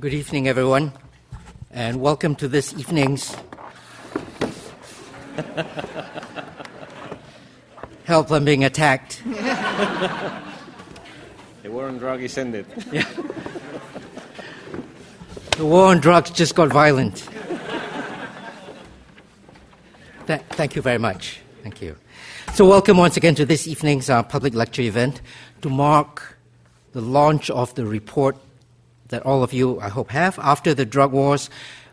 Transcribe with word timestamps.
Good 0.00 0.14
evening, 0.14 0.48
everyone, 0.48 0.92
and 1.70 2.00
welcome 2.00 2.34
to 2.36 2.48
this 2.48 2.72
evening's 2.72 3.36
Help, 8.04 8.30
I'm 8.30 8.46
being 8.46 8.64
attacked. 8.64 9.22
The 9.22 10.40
war 11.64 11.88
on 11.88 11.98
drugs 11.98 12.38
ended. 12.38 12.64
The 15.58 15.66
war 15.66 15.88
on 15.88 16.00
drugs 16.00 16.30
just 16.30 16.54
got 16.54 16.70
violent. 16.70 17.28
Th- 20.26 20.40
thank 20.52 20.74
you 20.76 20.80
very 20.80 20.96
much. 20.96 21.40
Thank 21.62 21.82
you. 21.82 21.96
So, 22.54 22.66
welcome 22.66 22.96
once 22.96 23.18
again 23.18 23.34
to 23.34 23.44
this 23.44 23.68
evening's 23.68 24.08
uh, 24.08 24.22
public 24.22 24.54
lecture 24.54 24.80
event 24.80 25.20
to 25.60 25.68
mark 25.68 26.38
the 26.92 27.02
launch 27.02 27.50
of 27.50 27.74
the 27.74 27.84
report 27.84 28.38
that 29.10 29.22
all 29.26 29.42
of 29.42 29.52
you, 29.52 29.78
I 29.80 29.88
hope, 29.88 30.10
have 30.10 30.38
after 30.38 30.74
the 30.74 30.86
drug 30.86 31.12
wars 31.12 31.50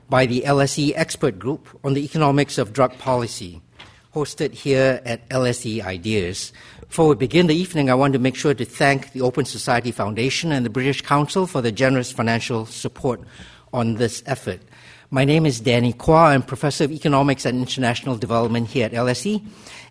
by 0.10 0.26
the 0.26 0.42
LSE 0.42 0.94
expert 0.96 1.38
group 1.38 1.68
on 1.84 1.94
the 1.94 2.04
economics 2.04 2.58
of 2.58 2.74
drug 2.74 2.98
policy, 2.98 3.62
hosted 4.16 4.54
here 4.54 5.02
at 5.06 5.28
LSE 5.30 5.84
Ideas. 5.84 6.54
Before 6.88 7.10
we 7.10 7.16
begin 7.16 7.48
the 7.48 7.56
evening, 7.56 7.90
I 7.90 7.96
want 7.96 8.14
to 8.14 8.20
make 8.20 8.36
sure 8.36 8.54
to 8.54 8.66
thank 8.66 9.12
the 9.12 9.22
Open 9.22 9.44
Society 9.44 9.92
Foundation 9.92 10.52
and 10.54 10.66
the 10.66 10.70
British 10.70 11.02
Council 11.02 11.46
for 11.46 11.62
the 11.62 11.72
generous 11.72 12.12
financial 12.12 12.66
support 12.66 13.22
on 13.74 13.96
this 13.96 14.24
effort. 14.26 14.62
My 15.10 15.24
name 15.24 15.46
is 15.46 15.60
Danny 15.60 15.94
Quah. 15.94 16.32
I'm 16.32 16.44
Professor 16.44 16.86
of 16.86 16.92
Economics 16.92 17.46
and 17.46 17.60
International 17.60 18.18
Development 18.18 18.68
here 18.68 18.86
at 18.86 18.94
LSE, 18.94 19.42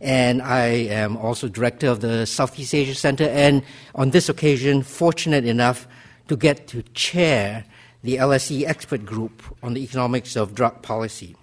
and 0.01 0.43
I 0.43 0.67
am 0.67 1.17
also 1.17 1.49
Director 1.49 1.89
of 1.89 2.01
the 2.01 2.27
Southeast 2.27 2.75
Asia 2.75 2.95
Center, 2.95 3.25
and 3.25 3.63
on 3.95 4.11
this 4.11 4.29
occasion, 4.29 4.83
fortunate 4.83 5.45
enough 5.47 5.87
to 6.29 6.37
get 6.37 6.67
to 6.69 6.83
chair 6.95 7.65
the 8.03 8.17
LSE 8.17 8.67
expert 8.67 9.05
group 9.05 9.43
on 9.63 9.75
the 9.75 9.83
economics 9.83 10.37
of 10.37 10.55
drug 10.55 10.83
policy. 10.83 11.37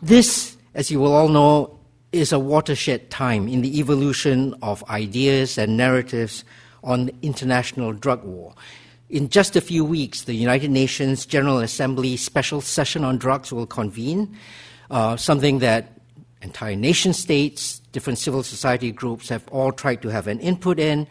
This, 0.00 0.56
as 0.74 0.90
you 0.90 1.00
will 1.00 1.12
all 1.12 1.28
know, 1.28 1.78
is 2.12 2.32
a 2.32 2.38
watershed 2.38 3.10
time 3.10 3.48
in 3.48 3.62
the 3.62 3.78
evolution 3.78 4.54
of 4.62 4.84
ideas 4.90 5.58
and 5.58 5.76
narratives 5.76 6.44
on 6.84 7.06
the 7.06 7.14
international 7.22 7.92
drug 7.92 8.22
war. 8.24 8.54
In 9.08 9.28
just 9.28 9.56
a 9.56 9.60
few 9.60 9.84
weeks, 9.84 10.22
the 10.22 10.34
United 10.34 10.70
Nations 10.70 11.26
General 11.26 11.58
Assembly 11.58 12.16
special 12.16 12.60
session 12.60 13.04
on 13.04 13.18
drugs 13.18 13.52
will 13.52 13.66
convene, 13.66 14.36
uh, 14.90 15.16
something 15.16 15.58
that 15.60 16.00
entire 16.42 16.76
nation 16.76 17.12
states, 17.12 17.80
different 17.92 18.18
civil 18.18 18.42
society 18.42 18.90
groups 18.90 19.28
have 19.28 19.46
all 19.48 19.70
tried 19.70 20.02
to 20.02 20.08
have 20.08 20.26
an 20.26 20.40
input 20.40 20.78
in, 20.78 21.06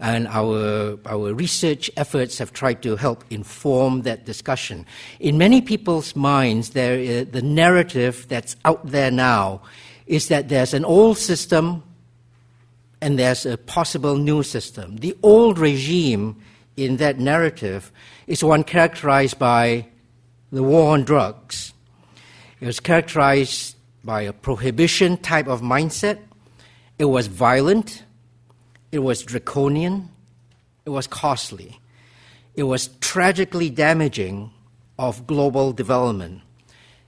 and 0.00 0.26
our, 0.28 0.98
our 1.06 1.34
research 1.34 1.90
efforts 1.96 2.38
have 2.38 2.52
tried 2.52 2.82
to 2.82 2.96
help 2.96 3.22
inform 3.30 4.02
that 4.02 4.24
discussion. 4.24 4.86
In 5.20 5.36
many 5.36 5.60
people's 5.60 6.16
minds, 6.16 6.70
there 6.70 6.98
is, 6.98 7.28
the 7.28 7.42
narrative 7.42 8.26
that's 8.28 8.56
out 8.64 8.84
there 8.86 9.10
now 9.10 9.60
is 10.06 10.28
that 10.28 10.48
there's 10.48 10.72
an 10.72 10.84
old 10.84 11.18
system 11.18 11.82
and 13.02 13.18
there's 13.18 13.44
a 13.44 13.58
possible 13.58 14.16
new 14.16 14.42
system. 14.42 14.96
The 14.96 15.16
old 15.22 15.58
regime 15.58 16.36
in 16.76 16.96
that 16.96 17.18
narrative 17.18 17.92
is 18.26 18.42
one 18.42 18.64
characterized 18.64 19.38
by 19.38 19.86
the 20.50 20.62
war 20.62 20.94
on 20.94 21.04
drugs. 21.04 21.72
It 22.60 22.66
was 22.66 22.80
characterized 22.80 23.76
by 24.02 24.22
a 24.22 24.32
prohibition 24.32 25.18
type 25.18 25.46
of 25.46 25.60
mindset. 25.60 26.18
It 26.98 27.06
was 27.06 27.26
violent. 27.26 28.04
It 28.92 29.00
was 29.00 29.22
draconian. 29.22 30.08
It 30.84 30.90
was 30.90 31.06
costly. 31.06 31.80
It 32.54 32.64
was 32.64 32.88
tragically 33.00 33.70
damaging 33.70 34.50
of 34.98 35.26
global 35.26 35.72
development. 35.72 36.42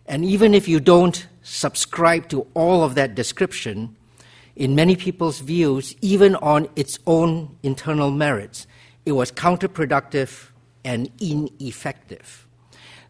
And 0.06 0.24
even 0.24 0.54
if 0.54 0.68
you 0.68 0.80
don't 0.80 1.26
subscribe 1.42 2.28
to 2.28 2.46
all 2.54 2.84
of 2.84 2.94
that 2.94 3.14
description, 3.14 3.96
in 4.56 4.74
many 4.74 4.96
people's 4.96 5.40
views, 5.40 5.96
even 6.00 6.36
on 6.36 6.68
its 6.76 6.98
own 7.06 7.56
internal 7.62 8.10
merits, 8.10 8.66
it 9.04 9.12
was 9.12 9.32
counterproductive 9.32 10.50
and 10.84 11.10
ineffective. 11.20 12.46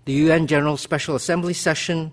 The 0.05 0.13
UN 0.15 0.47
General 0.47 0.77
Special 0.77 1.15
Assembly 1.15 1.55
session 1.55 2.13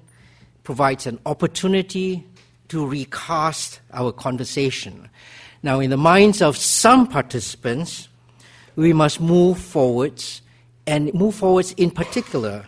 provides 0.63 1.07
an 1.07 1.19
opportunity 1.25 2.25
to 2.67 2.85
recast 2.85 3.79
our 3.93 4.11
conversation. 4.11 5.09
Now, 5.61 5.79
in 5.81 5.89
the 5.89 5.97
minds 5.97 6.41
of 6.41 6.55
some 6.55 7.07
participants, 7.07 8.07
we 8.75 8.93
must 8.93 9.19
move 9.19 9.59
forwards 9.59 10.41
and 10.87 11.13
move 11.13 11.35
forwards 11.35 11.73
in 11.73 11.91
particular 11.91 12.65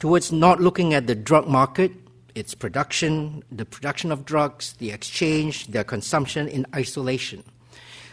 towards 0.00 0.32
not 0.32 0.60
looking 0.60 0.94
at 0.94 1.06
the 1.06 1.14
drug 1.14 1.46
market, 1.46 1.92
its 2.34 2.52
production, 2.54 3.44
the 3.52 3.64
production 3.64 4.10
of 4.10 4.24
drugs, 4.24 4.72
the 4.78 4.90
exchange, 4.90 5.68
their 5.68 5.84
consumption 5.84 6.48
in 6.48 6.66
isolation. 6.74 7.44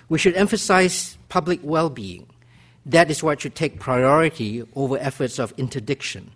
We 0.07 0.19
should 0.19 0.35
emphasize 0.35 1.17
public 1.29 1.59
well 1.63 1.89
being. 1.89 2.27
That 2.85 3.09
is 3.09 3.23
what 3.23 3.41
should 3.41 3.55
take 3.55 3.79
priority 3.79 4.63
over 4.75 4.97
efforts 4.99 5.39
of 5.39 5.51
interdiction. 5.57 6.31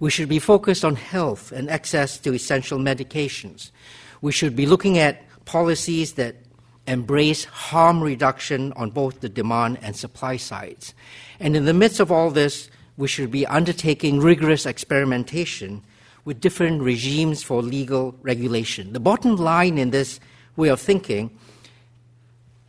We 0.00 0.10
should 0.10 0.28
be 0.28 0.40
focused 0.40 0.84
on 0.84 0.96
health 0.96 1.52
and 1.52 1.70
access 1.70 2.18
to 2.18 2.34
essential 2.34 2.78
medications. 2.78 3.70
We 4.22 4.32
should 4.32 4.56
be 4.56 4.66
looking 4.66 4.98
at 4.98 5.22
policies 5.44 6.14
that 6.14 6.34
embrace 6.88 7.44
harm 7.44 8.02
reduction 8.02 8.72
on 8.72 8.90
both 8.90 9.20
the 9.20 9.28
demand 9.28 9.78
and 9.82 9.94
supply 9.94 10.36
sides. 10.36 10.94
And 11.38 11.54
in 11.54 11.64
the 11.66 11.74
midst 11.74 12.00
of 12.00 12.10
all 12.10 12.30
this, 12.30 12.70
we 12.96 13.06
should 13.06 13.30
be 13.30 13.46
undertaking 13.46 14.18
rigorous 14.18 14.66
experimentation 14.66 15.82
with 16.24 16.40
different 16.40 16.82
regimes 16.82 17.42
for 17.42 17.62
legal 17.62 18.14
regulation. 18.22 18.92
The 18.92 19.00
bottom 19.00 19.36
line 19.36 19.78
in 19.78 19.90
this 19.90 20.18
way 20.56 20.68
of 20.68 20.80
thinking 20.80 21.30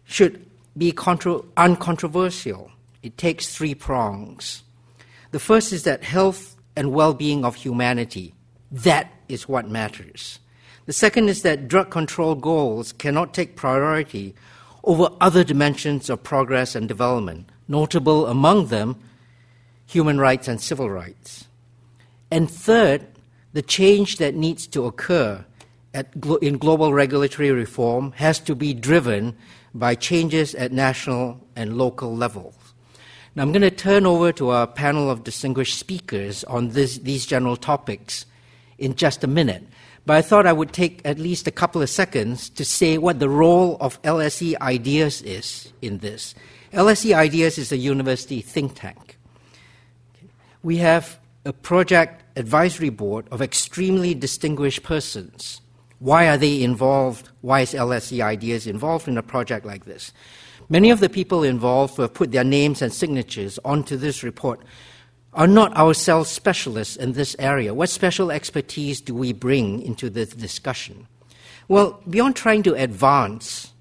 should 0.06 0.46
be 0.78 0.91
contra- 0.91 1.41
uncontroversial. 1.58 2.72
It 3.02 3.18
takes 3.18 3.56
three 3.56 3.74
prongs. 3.74 4.63
The 5.31 5.40
first 5.40 5.74
is 5.74 5.84
that 5.84 6.03
health 6.03 6.56
and 6.75 6.91
well 6.94 7.13
being 7.13 7.44
of 7.44 7.56
humanity, 7.56 8.34
that 8.72 9.12
is 9.28 9.47
what 9.47 9.68
matters. 9.69 10.40
The 10.90 10.94
second 10.94 11.30
is 11.30 11.44
that 11.44 11.68
drug 11.68 11.92
control 11.92 12.34
goals 12.34 12.94
cannot 12.94 13.32
take 13.32 13.56
priority 13.56 14.34
over 14.84 15.10
other 15.22 15.44
dimensions 15.44 16.10
of 16.10 16.24
progress 16.24 16.74
and 16.74 16.88
development, 16.88 17.48
notable 17.68 18.26
among 18.26 18.70
them 18.70 18.96
human 19.86 20.20
rights 20.20 20.48
and 20.48 20.60
civil 20.60 20.90
rights. 20.90 21.46
And 22.32 22.50
third, 22.50 23.06
the 23.54 23.62
change 23.62 24.18
that 24.18 24.34
needs 24.34 24.66
to 24.66 24.88
occur 24.88 25.46
glo- 26.20 26.38
in 26.38 26.58
global 26.58 26.92
regulatory 26.92 27.52
reform 27.52 28.12
has 28.14 28.40
to 28.40 28.56
be 28.56 28.74
driven 28.74 29.38
by 29.76 29.94
changes 29.94 30.56
at 30.56 30.72
national 30.72 31.40
and 31.56 31.78
local 31.78 32.16
levels. 32.16 32.56
Now, 33.36 33.44
I'm 33.44 33.52
going 33.52 33.62
to 33.62 33.70
turn 33.70 34.08
over 34.08 34.32
to 34.32 34.50
our 34.50 34.66
panel 34.66 35.12
of 35.12 35.24
distinguished 35.24 35.78
speakers 35.78 36.44
on 36.46 36.70
this, 36.70 36.98
these 36.98 37.28
general 37.28 37.58
topics 37.58 38.26
in 38.80 38.96
just 38.96 39.24
a 39.24 39.28
minute. 39.28 39.68
But 40.06 40.18
I 40.18 40.22
thought 40.22 40.48
I 40.48 40.54
would 40.54 40.74
take 40.74 41.02
at 41.06 41.20
least 41.20 41.48
a 41.48 41.52
couple 41.52 41.82
of 41.82 41.90
seconds 41.90 42.50
to 42.52 42.66
say 42.66 42.98
what 42.98 43.20
the 43.20 43.30
role 43.30 43.78
of 43.80 44.02
LSE 44.02 44.60
Ideas 44.60 45.22
is 45.22 45.72
in 45.82 46.00
this. 46.00 46.36
LSE 46.74 47.14
Ideas 47.14 47.58
is 47.58 47.72
a 47.72 47.78
university 47.78 48.42
think 48.42 48.76
tank. 48.76 49.18
We 50.64 50.78
have 50.78 51.20
a 51.46 51.54
project 51.54 52.24
advisory 52.38 52.90
board 52.90 53.28
of 53.32 53.42
extremely 53.42 54.14
distinguished 54.14 54.84
persons. 54.84 55.62
Why 56.00 56.28
are 56.28 56.38
they 56.38 56.64
involved? 56.64 57.30
Why 57.42 57.62
is 57.62 57.74
LSE 57.74 58.22
Ideas 58.22 58.68
involved 58.68 59.08
in 59.08 59.18
a 59.18 59.24
project 59.24 59.66
like 59.66 59.86
this? 59.86 60.14
Many 60.70 60.92
of 60.92 61.00
the 61.00 61.09
people 61.09 61.44
involved 61.44 61.98
have 61.98 62.14
put 62.14 62.32
their 62.32 62.44
names 62.44 62.82
and 62.82 62.94
signatures 62.94 63.58
onto 63.66 63.98
this 63.98 64.24
report 64.24 64.62
are 65.40 65.48
not 65.48 65.74
ourselves 65.78 66.30
specialists 66.30 66.97
in 66.97 67.14
this 67.14 67.34
area. 67.40 67.74
What 67.74 67.88
special 67.88 68.30
expertise 68.30 69.00
do 69.00 69.16
we 69.16 69.32
bring 69.32 69.82
into 69.82 70.09
this 70.09 70.32
discussion? 70.32 71.08
Well, 71.70 72.03
beyond 72.09 72.36
trying 72.36 72.62
to 72.64 72.74
advance, 72.74 73.72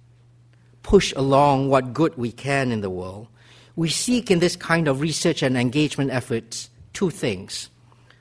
push 0.84 1.12
along 1.16 1.69
what 1.69 1.93
good 1.93 2.16
we 2.16 2.31
can 2.31 2.70
in 2.70 2.81
the 2.81 2.88
world, 2.88 3.26
we 3.75 3.88
seek 3.88 4.31
in 4.31 4.38
this 4.38 4.55
kind 4.55 4.87
of 4.87 5.00
research 5.00 5.43
and 5.43 5.56
engagement 5.56 6.12
efforts 6.12 6.70
two 6.93 7.10
things. 7.10 7.70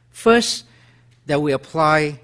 First, 0.09 0.65
that 1.27 1.39
we 1.39 1.51
apply 1.51 2.19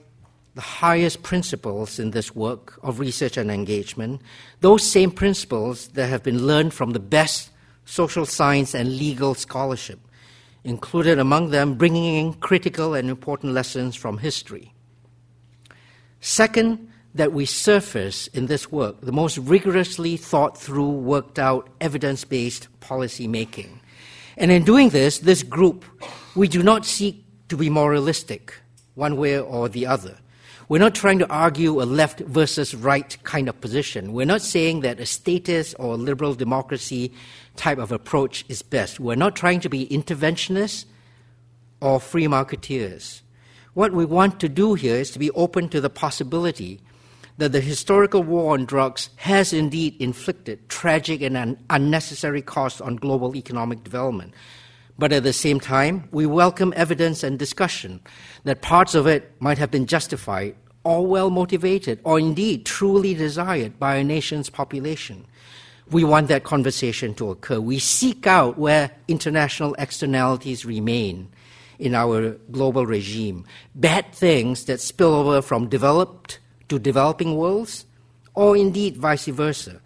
the 0.55 0.61
highest 0.61 1.21
principles 1.21 1.99
in 1.99 2.09
this 2.09 2.35
work 2.35 2.79
of 2.81 2.99
research 2.99 3.37
and 3.37 3.51
engagement, 3.51 4.19
those 4.61 4.81
same 4.81 5.11
principles 5.11 5.89
that 5.89 6.07
have 6.07 6.23
been 6.23 6.47
learned 6.47 6.73
from 6.73 6.91
the 6.91 6.99
best 6.99 7.51
social 7.85 8.25
science 8.25 8.73
and 8.73 8.97
legal 8.97 9.35
scholarship, 9.35 9.99
included 10.63 11.19
among 11.19 11.49
them 11.49 11.75
bringing 11.75 12.15
in 12.15 12.33
critical 12.33 12.93
and 12.93 13.09
important 13.09 13.53
lessons 13.53 13.95
from 13.95 14.17
history. 14.17 14.73
Second, 16.21 16.89
that 17.15 17.31
we 17.31 17.45
surface 17.45 18.27
in 18.27 18.47
this 18.47 18.71
work 18.71 18.99
the 19.01 19.11
most 19.11 19.37
rigorously 19.37 20.17
thought 20.17 20.57
through, 20.57 20.89
worked 20.89 21.37
out, 21.37 21.69
evidence 21.79 22.23
based 22.25 22.67
policy 22.79 23.27
making. 23.27 23.79
And 24.35 24.49
in 24.49 24.63
doing 24.63 24.89
this, 24.89 25.19
this 25.19 25.43
group 25.43 25.85
We 26.35 26.47
do 26.47 26.63
not 26.63 26.83
seek 26.83 27.23
to 27.49 27.57
be 27.57 27.69
moralistic, 27.69 28.55
one 28.95 29.17
way 29.17 29.39
or 29.39 29.69
the 29.69 29.85
other. 29.85 30.17
We're 30.73 30.79
not 30.79 30.95
trying 30.95 31.19
to 31.19 31.29
argue 31.29 31.83
a 31.83 31.85
left 31.85 32.21
versus 32.21 32.73
right 32.73 33.15
kind 33.21 33.47
of 33.47 33.61
position. 33.61 34.11
We're 34.11 34.25
not 34.25 34.41
saying 34.41 34.79
that 34.79 34.99
a 34.99 35.05
statist 35.05 35.75
or 35.77 35.97
liberal 35.97 36.33
democracy 36.33 37.13
type 37.55 37.77
of 37.77 37.91
approach 37.91 38.43
is 38.49 38.63
best. 38.63 38.99
We're 38.99 39.13
not 39.13 39.35
trying 39.35 39.59
to 39.59 39.69
be 39.69 39.85
interventionists 39.85 40.85
or 41.79 41.99
free 41.99 42.25
marketeers. 42.25 43.21
What 43.75 43.93
we 43.93 44.03
want 44.03 44.39
to 44.39 44.49
do 44.49 44.73
here 44.73 44.95
is 44.95 45.11
to 45.11 45.19
be 45.19 45.29
open 45.33 45.69
to 45.69 45.79
the 45.79 45.91
possibility 45.91 46.81
that 47.37 47.51
the 47.51 47.61
historical 47.61 48.23
war 48.23 48.55
on 48.55 48.65
drugs 48.65 49.11
has 49.17 49.53
indeed 49.53 49.95
inflicted 50.01 50.69
tragic 50.69 51.21
and 51.21 51.37
un- 51.37 51.63
unnecessary 51.69 52.41
costs 52.41 52.81
on 52.81 52.95
global 52.95 53.35
economic 53.35 53.83
development. 53.83 54.33
But 54.97 55.13
at 55.13 55.21
the 55.21 55.33
same 55.33 55.59
time, 55.59 56.07
we 56.11 56.25
welcome 56.25 56.73
evidence 56.75 57.23
and 57.23 57.37
discussion 57.37 58.01
that 58.43 58.63
parts 58.63 58.95
of 58.95 59.05
it 59.05 59.39
might 59.39 59.59
have 59.59 59.69
been 59.69 59.85
justified 59.85 60.55
or 60.83 61.05
well 61.05 61.29
motivated 61.29 61.99
or 62.03 62.19
indeed 62.19 62.65
truly 62.65 63.13
desired 63.13 63.79
by 63.79 63.95
a 63.95 64.03
nation's 64.03 64.49
population. 64.49 65.25
We 65.89 66.03
want 66.03 66.27
that 66.29 66.43
conversation 66.43 67.13
to 67.15 67.31
occur. 67.31 67.59
We 67.59 67.79
seek 67.79 68.25
out 68.25 68.57
where 68.57 68.91
international 69.07 69.75
externalities 69.77 70.65
remain 70.65 71.29
in 71.79 71.93
our 71.93 72.31
global 72.51 72.85
regime, 72.85 73.45
bad 73.75 74.11
things 74.13 74.65
that 74.65 74.79
spill 74.79 75.13
over 75.13 75.41
from 75.41 75.67
developed 75.67 76.39
to 76.69 76.79
developing 76.79 77.35
worlds, 77.35 77.85
or 78.33 78.55
indeed 78.55 78.97
vice 78.97 79.25
versa. 79.27 79.81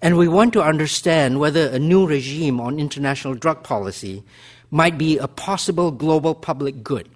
And 0.00 0.16
we 0.16 0.28
want 0.28 0.52
to 0.52 0.62
understand 0.62 1.40
whether 1.40 1.68
a 1.68 1.78
new 1.78 2.06
regime 2.06 2.60
on 2.60 2.78
international 2.78 3.34
drug 3.34 3.64
policy 3.64 4.22
might 4.70 4.98
be 4.98 5.18
a 5.18 5.26
possible 5.26 5.90
global 5.90 6.34
public 6.34 6.84
good 6.84 7.08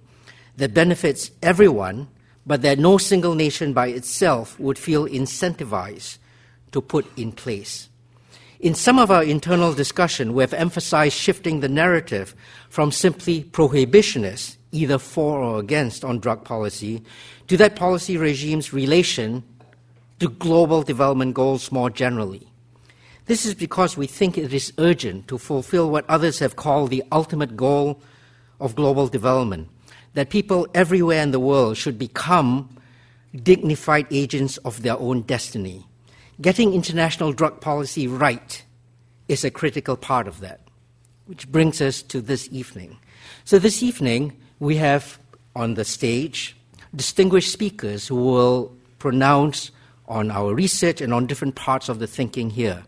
that 0.57 0.73
benefits 0.73 1.31
everyone, 1.41 2.07
but 2.45 2.61
that 2.61 2.79
no 2.79 2.97
single 2.97 3.35
nation 3.35 3.73
by 3.73 3.87
itself 3.87 4.59
would 4.59 4.77
feel 4.77 5.07
incentivized 5.07 6.17
to 6.71 6.81
put 6.81 7.05
in 7.17 7.31
place. 7.31 7.89
In 8.59 8.73
some 8.73 8.97
of 8.97 9.11
our 9.11 9.23
internal 9.23 9.73
discussion, 9.73 10.33
we 10.33 10.43
have 10.43 10.53
emphasized 10.53 11.17
shifting 11.17 11.59
the 11.59 11.69
narrative 11.69 12.35
from 12.69 12.91
simply 12.91 13.43
prohibitionist, 13.43 14.57
either 14.71 14.97
for 14.97 15.41
or 15.41 15.59
against, 15.59 16.03
on 16.03 16.19
drug 16.19 16.43
policy, 16.43 17.03
to 17.47 17.57
that 17.57 17.75
policy 17.75 18.17
regime's 18.17 18.71
relation 18.71 19.43
to 20.19 20.29
global 20.29 20.81
development 20.81 21.33
goals 21.33 21.71
more 21.71 21.89
generally. 21.89 22.47
This 23.25 23.45
is 23.45 23.53
because 23.53 23.97
we 23.97 24.07
think 24.07 24.37
it 24.37 24.53
is 24.53 24.73
urgent 24.77 25.27
to 25.27 25.37
fulfill 25.37 25.89
what 25.89 26.09
others 26.09 26.39
have 26.39 26.55
called 26.55 26.89
the 26.89 27.03
ultimate 27.11 27.55
goal 27.55 28.01
of 28.59 28.75
global 28.75 29.07
development 29.07 29.69
that 30.13 30.29
people 30.29 30.67
everywhere 30.73 31.21
in 31.21 31.31
the 31.31 31.39
world 31.39 31.77
should 31.77 31.97
become 31.97 32.77
dignified 33.35 34.07
agents 34.11 34.57
of 34.57 34.83
their 34.83 34.97
own 34.99 35.21
destiny 35.21 35.85
getting 36.41 36.73
international 36.73 37.33
drug 37.33 37.61
policy 37.61 38.07
right 38.07 38.63
is 39.27 39.43
a 39.43 39.51
critical 39.51 39.95
part 39.95 40.27
of 40.27 40.39
that, 40.41 40.59
which 41.25 41.49
brings 41.51 41.81
us 41.81 42.01
to 42.01 42.21
this 42.21 42.49
evening. 42.51 42.97
So, 43.45 43.59
this 43.59 43.83
evening, 43.83 44.37
we 44.59 44.75
have 44.77 45.17
on 45.55 45.75
the 45.75 45.85
stage 45.85 46.55
distinguished 46.95 47.51
speakers 47.51 48.07
who 48.07 48.15
will 48.15 48.75
pronounce 48.99 49.71
on 50.07 50.31
our 50.31 50.53
research 50.53 51.01
and 51.01 51.13
on 51.13 51.25
different 51.25 51.55
parts 51.55 51.89
of 51.89 51.99
the 51.99 52.07
thinking 52.07 52.49
here. 52.49 52.83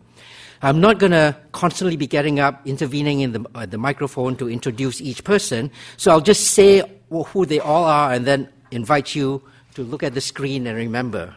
I'm 0.62 0.80
not 0.80 0.98
going 0.98 1.12
to 1.12 1.36
constantly 1.52 1.96
be 1.96 2.06
getting 2.06 2.40
up, 2.40 2.66
intervening 2.66 3.20
in 3.20 3.32
the, 3.32 3.44
uh, 3.54 3.66
the 3.66 3.78
microphone 3.78 4.36
to 4.36 4.48
introduce 4.48 5.00
each 5.00 5.24
person, 5.24 5.70
so 5.96 6.10
I'll 6.10 6.20
just 6.20 6.52
say 6.52 6.82
who 7.10 7.46
they 7.46 7.60
all 7.60 7.84
are 7.84 8.12
and 8.12 8.26
then 8.26 8.48
invite 8.70 9.14
you 9.14 9.42
to 9.74 9.82
look 9.82 10.02
at 10.02 10.14
the 10.14 10.20
screen 10.20 10.66
and 10.66 10.76
remember 10.76 11.36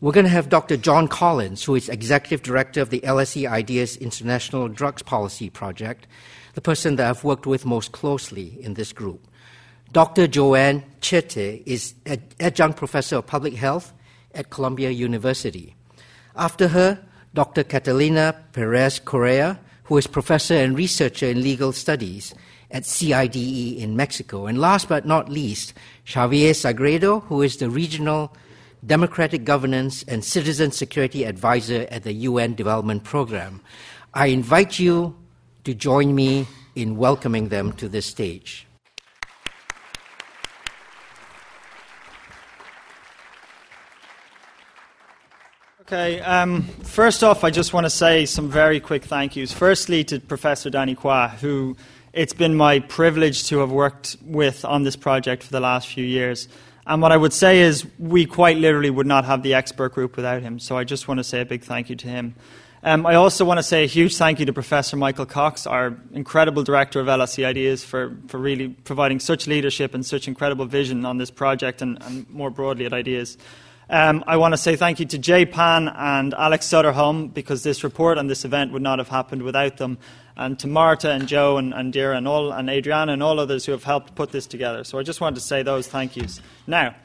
we're 0.00 0.12
going 0.12 0.24
to 0.24 0.30
have 0.30 0.50
Dr. 0.50 0.76
John 0.76 1.08
Collins, 1.08 1.64
who 1.64 1.74
is 1.74 1.88
Executive 1.88 2.42
Director 2.42 2.82
of 2.82 2.90
the 2.90 3.00
LSE 3.00 3.48
Ideas 3.50 3.96
International 3.96 4.68
Drugs 4.68 5.02
Policy 5.02 5.48
Project, 5.48 6.06
the 6.54 6.60
person 6.60 6.96
that 6.96 7.08
I've 7.08 7.24
worked 7.24 7.46
with 7.46 7.64
most 7.64 7.92
closely 7.92 8.58
in 8.60 8.74
this 8.74 8.92
group. 8.92 9.26
Dr. 9.92 10.26
Joanne 10.26 10.84
Csete 11.00 11.62
is 11.64 11.94
Adjunct 12.38 12.76
Professor 12.76 13.16
of 13.16 13.26
Public 13.26 13.54
Health 13.54 13.94
at 14.34 14.50
Columbia 14.50 14.90
University. 14.90 15.74
After 16.34 16.68
her, 16.68 17.02
Dr. 17.36 17.64
Catalina 17.64 18.34
Perez 18.52 18.98
Correa, 18.98 19.60
who 19.84 19.98
is 19.98 20.06
Professor 20.06 20.54
and 20.54 20.74
Researcher 20.74 21.26
in 21.26 21.42
Legal 21.42 21.70
Studies 21.70 22.34
at 22.70 22.84
CIDE 22.84 23.76
in 23.76 23.94
Mexico. 23.94 24.46
And 24.46 24.58
last 24.58 24.88
but 24.88 25.04
not 25.04 25.28
least, 25.28 25.74
Xavier 26.08 26.54
Sagredo, 26.54 27.22
who 27.24 27.42
is 27.42 27.58
the 27.58 27.68
Regional 27.68 28.34
Democratic 28.86 29.44
Governance 29.44 30.02
and 30.08 30.24
Citizen 30.24 30.70
Security 30.72 31.24
Advisor 31.24 31.86
at 31.90 32.04
the 32.04 32.14
UN 32.14 32.54
Development 32.54 33.04
Program. 33.04 33.60
I 34.14 34.28
invite 34.28 34.78
you 34.78 35.14
to 35.64 35.74
join 35.74 36.14
me 36.14 36.46
in 36.74 36.96
welcoming 36.96 37.50
them 37.50 37.74
to 37.74 37.86
this 37.86 38.06
stage. 38.06 38.65
Okay, 45.86 46.20
um, 46.22 46.62
first 46.82 47.22
off, 47.22 47.44
I 47.44 47.50
just 47.50 47.72
want 47.72 47.86
to 47.86 47.90
say 47.90 48.26
some 48.26 48.50
very 48.50 48.80
quick 48.80 49.04
thank 49.04 49.36
yous. 49.36 49.52
Firstly, 49.52 50.02
to 50.02 50.18
Professor 50.18 50.68
Danny 50.68 50.96
Quah, 50.96 51.28
who 51.40 51.76
it's 52.12 52.32
been 52.32 52.56
my 52.56 52.80
privilege 52.80 53.46
to 53.50 53.58
have 53.58 53.70
worked 53.70 54.16
with 54.24 54.64
on 54.64 54.82
this 54.82 54.96
project 54.96 55.44
for 55.44 55.52
the 55.52 55.60
last 55.60 55.86
few 55.86 56.04
years. 56.04 56.48
And 56.88 57.00
what 57.00 57.12
I 57.12 57.16
would 57.16 57.32
say 57.32 57.60
is, 57.60 57.86
we 58.00 58.26
quite 58.26 58.56
literally 58.56 58.90
would 58.90 59.06
not 59.06 59.26
have 59.26 59.44
the 59.44 59.54
expert 59.54 59.94
group 59.94 60.16
without 60.16 60.42
him. 60.42 60.58
So 60.58 60.76
I 60.76 60.82
just 60.82 61.06
want 61.06 61.18
to 61.18 61.24
say 61.24 61.40
a 61.40 61.44
big 61.44 61.62
thank 61.62 61.88
you 61.88 61.94
to 61.94 62.08
him. 62.08 62.34
Um, 62.82 63.06
I 63.06 63.14
also 63.14 63.44
want 63.44 63.58
to 63.58 63.62
say 63.62 63.84
a 63.84 63.86
huge 63.86 64.16
thank 64.16 64.40
you 64.40 64.46
to 64.46 64.52
Professor 64.52 64.96
Michael 64.96 65.24
Cox, 65.24 65.68
our 65.68 65.96
incredible 66.12 66.64
director 66.64 66.98
of 66.98 67.06
LSE 67.06 67.44
Ideas, 67.44 67.84
for, 67.84 68.18
for 68.26 68.38
really 68.38 68.70
providing 68.70 69.20
such 69.20 69.46
leadership 69.46 69.94
and 69.94 70.04
such 70.04 70.26
incredible 70.26 70.64
vision 70.64 71.04
on 71.04 71.18
this 71.18 71.30
project 71.30 71.80
and, 71.80 72.02
and 72.02 72.28
more 72.28 72.50
broadly 72.50 72.86
at 72.86 72.92
Ideas. 72.92 73.38
Um, 73.88 74.24
I 74.26 74.36
want 74.36 74.52
to 74.52 74.58
say 74.58 74.74
thank 74.74 74.98
you 74.98 75.06
to 75.06 75.18
Jay 75.18 75.46
Pan 75.46 75.86
and 75.88 76.34
Alex 76.34 76.66
Sutterholm 76.66 77.32
because 77.32 77.62
this 77.62 77.84
report 77.84 78.18
and 78.18 78.28
this 78.28 78.44
event 78.44 78.72
would 78.72 78.82
not 78.82 78.98
have 78.98 79.08
happened 79.08 79.42
without 79.42 79.76
them 79.76 79.98
and 80.36 80.58
to 80.58 80.66
Marta 80.66 81.12
and 81.12 81.28
Joe 81.28 81.56
and, 81.56 81.72
and 81.72 81.92
Dira 81.92 82.16
and, 82.16 82.26
all, 82.26 82.50
and 82.50 82.68
Adriana 82.68 83.12
and 83.12 83.22
all 83.22 83.38
others 83.38 83.64
who 83.64 83.70
have 83.70 83.84
helped 83.84 84.16
put 84.16 84.32
this 84.32 84.48
together. 84.48 84.82
So 84.82 84.98
I 84.98 85.04
just 85.04 85.20
wanted 85.20 85.36
to 85.36 85.40
say 85.42 85.62
those 85.62 85.86
thank 85.86 86.16
yous. 86.16 86.40
Now, 86.66 86.96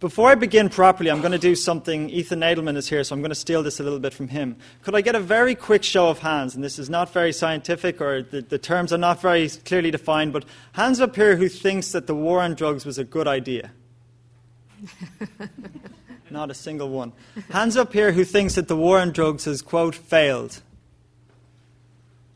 before 0.00 0.30
I 0.30 0.34
begin 0.34 0.70
properly, 0.70 1.10
I'm 1.10 1.20
going 1.20 1.32
to 1.32 1.38
do 1.38 1.54
something. 1.54 2.08
Ethan 2.08 2.40
Nadelmann 2.40 2.78
is 2.78 2.88
here, 2.88 3.04
so 3.04 3.14
I'm 3.14 3.20
going 3.20 3.28
to 3.28 3.34
steal 3.34 3.62
this 3.62 3.78
a 3.78 3.82
little 3.82 3.98
bit 3.98 4.14
from 4.14 4.28
him. 4.28 4.56
Could 4.80 4.94
I 4.94 5.02
get 5.02 5.14
a 5.14 5.20
very 5.20 5.54
quick 5.54 5.82
show 5.84 6.08
of 6.08 6.20
hands? 6.20 6.54
And 6.54 6.64
this 6.64 6.78
is 6.78 6.88
not 6.88 7.12
very 7.12 7.34
scientific, 7.34 8.00
or 8.00 8.22
the, 8.22 8.40
the 8.40 8.58
terms 8.58 8.94
are 8.94 8.98
not 8.98 9.20
very 9.20 9.50
clearly 9.50 9.90
defined, 9.90 10.32
but 10.32 10.46
hands 10.72 11.02
up 11.02 11.14
here 11.16 11.36
who 11.36 11.50
thinks 11.50 11.92
that 11.92 12.06
the 12.06 12.14
war 12.14 12.40
on 12.40 12.54
drugs 12.54 12.86
was 12.86 12.96
a 12.96 13.04
good 13.04 13.28
idea? 13.28 13.72
not 16.30 16.50
a 16.50 16.54
single 16.54 16.88
one. 16.88 17.12
Hands 17.50 17.76
up 17.76 17.92
here 17.92 18.12
who 18.12 18.24
thinks 18.24 18.54
that 18.54 18.68
the 18.68 18.76
war 18.76 18.98
on 18.98 19.12
drugs 19.12 19.44
has, 19.44 19.62
quote, 19.62 19.94
failed? 19.94 20.62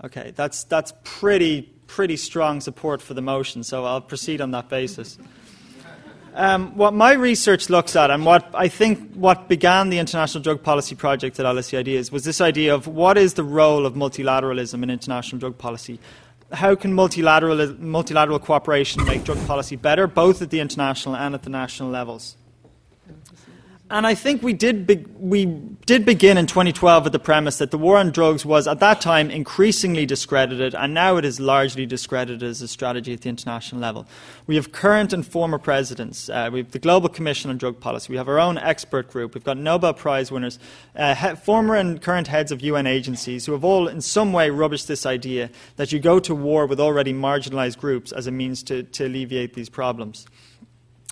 Okay, 0.02 0.32
that's, 0.36 0.64
that's 0.64 0.92
pretty, 1.02 1.62
pretty 1.86 2.16
strong 2.16 2.60
support 2.60 3.00
for 3.00 3.14
the 3.14 3.22
motion, 3.22 3.62
so 3.62 3.84
I'll 3.84 4.00
proceed 4.00 4.40
on 4.40 4.50
that 4.50 4.68
basis. 4.68 5.18
Um, 6.34 6.76
what 6.76 6.92
my 6.92 7.12
research 7.12 7.70
looks 7.70 7.94
at, 7.94 8.10
and 8.10 8.26
what 8.26 8.50
I 8.54 8.66
think 8.66 9.14
what 9.14 9.48
began 9.48 9.90
the 9.90 10.00
International 10.00 10.42
Drug 10.42 10.64
Policy 10.64 10.96
Project 10.96 11.38
at 11.38 11.46
LSE 11.46 11.78
Ideas, 11.78 12.10
was 12.10 12.24
this 12.24 12.40
idea 12.40 12.74
of 12.74 12.88
what 12.88 13.16
is 13.16 13.34
the 13.34 13.44
role 13.44 13.86
of 13.86 13.94
multilateralism 13.94 14.82
in 14.82 14.90
international 14.90 15.38
drug 15.38 15.56
policy? 15.56 16.00
How 16.52 16.74
can 16.74 16.92
multilateral, 16.92 17.76
multilateral 17.78 18.40
cooperation 18.40 19.04
make 19.04 19.22
drug 19.22 19.44
policy 19.46 19.76
better, 19.76 20.08
both 20.08 20.42
at 20.42 20.50
the 20.50 20.58
international 20.58 21.14
and 21.14 21.36
at 21.36 21.44
the 21.44 21.50
national 21.50 21.90
levels? 21.90 22.36
And 23.94 24.08
I 24.08 24.16
think 24.16 24.42
we 24.42 24.54
did, 24.54 24.88
be- 24.88 25.06
we 25.20 25.44
did 25.86 26.04
begin 26.04 26.36
in 26.36 26.48
2012 26.48 27.04
with 27.04 27.12
the 27.12 27.20
premise 27.20 27.58
that 27.58 27.70
the 27.70 27.78
war 27.78 27.96
on 27.96 28.10
drugs 28.10 28.44
was 28.44 28.66
at 28.66 28.80
that 28.80 29.00
time 29.00 29.30
increasingly 29.30 30.04
discredited, 30.04 30.74
and 30.74 30.92
now 30.92 31.16
it 31.16 31.24
is 31.24 31.38
largely 31.38 31.86
discredited 31.86 32.42
as 32.42 32.60
a 32.60 32.66
strategy 32.66 33.12
at 33.12 33.20
the 33.20 33.28
international 33.28 33.80
level. 33.80 34.04
We 34.48 34.56
have 34.56 34.72
current 34.72 35.12
and 35.12 35.24
former 35.24 35.58
presidents. 35.58 36.28
Uh, 36.28 36.50
we 36.52 36.58
have 36.58 36.72
the 36.72 36.80
Global 36.80 37.08
Commission 37.08 37.50
on 37.52 37.56
Drug 37.56 37.78
Policy. 37.78 38.12
We 38.12 38.16
have 38.16 38.28
our 38.28 38.40
own 38.40 38.58
expert 38.58 39.12
group. 39.12 39.32
We've 39.32 39.44
got 39.44 39.58
Nobel 39.58 39.94
Prize 39.94 40.32
winners, 40.32 40.58
uh, 40.96 41.14
he- 41.14 41.36
former 41.36 41.76
and 41.76 42.02
current 42.02 42.26
heads 42.26 42.50
of 42.50 42.62
UN 42.62 42.88
agencies 42.88 43.46
who 43.46 43.52
have 43.52 43.62
all, 43.62 43.86
in 43.86 44.00
some 44.00 44.32
way, 44.32 44.48
rubbished 44.48 44.88
this 44.88 45.06
idea 45.06 45.50
that 45.76 45.92
you 45.92 46.00
go 46.00 46.18
to 46.18 46.34
war 46.34 46.66
with 46.66 46.80
already 46.80 47.12
marginalized 47.12 47.78
groups 47.78 48.10
as 48.10 48.26
a 48.26 48.32
means 48.32 48.64
to, 48.64 48.82
to 48.82 49.06
alleviate 49.06 49.54
these 49.54 49.68
problems. 49.68 50.26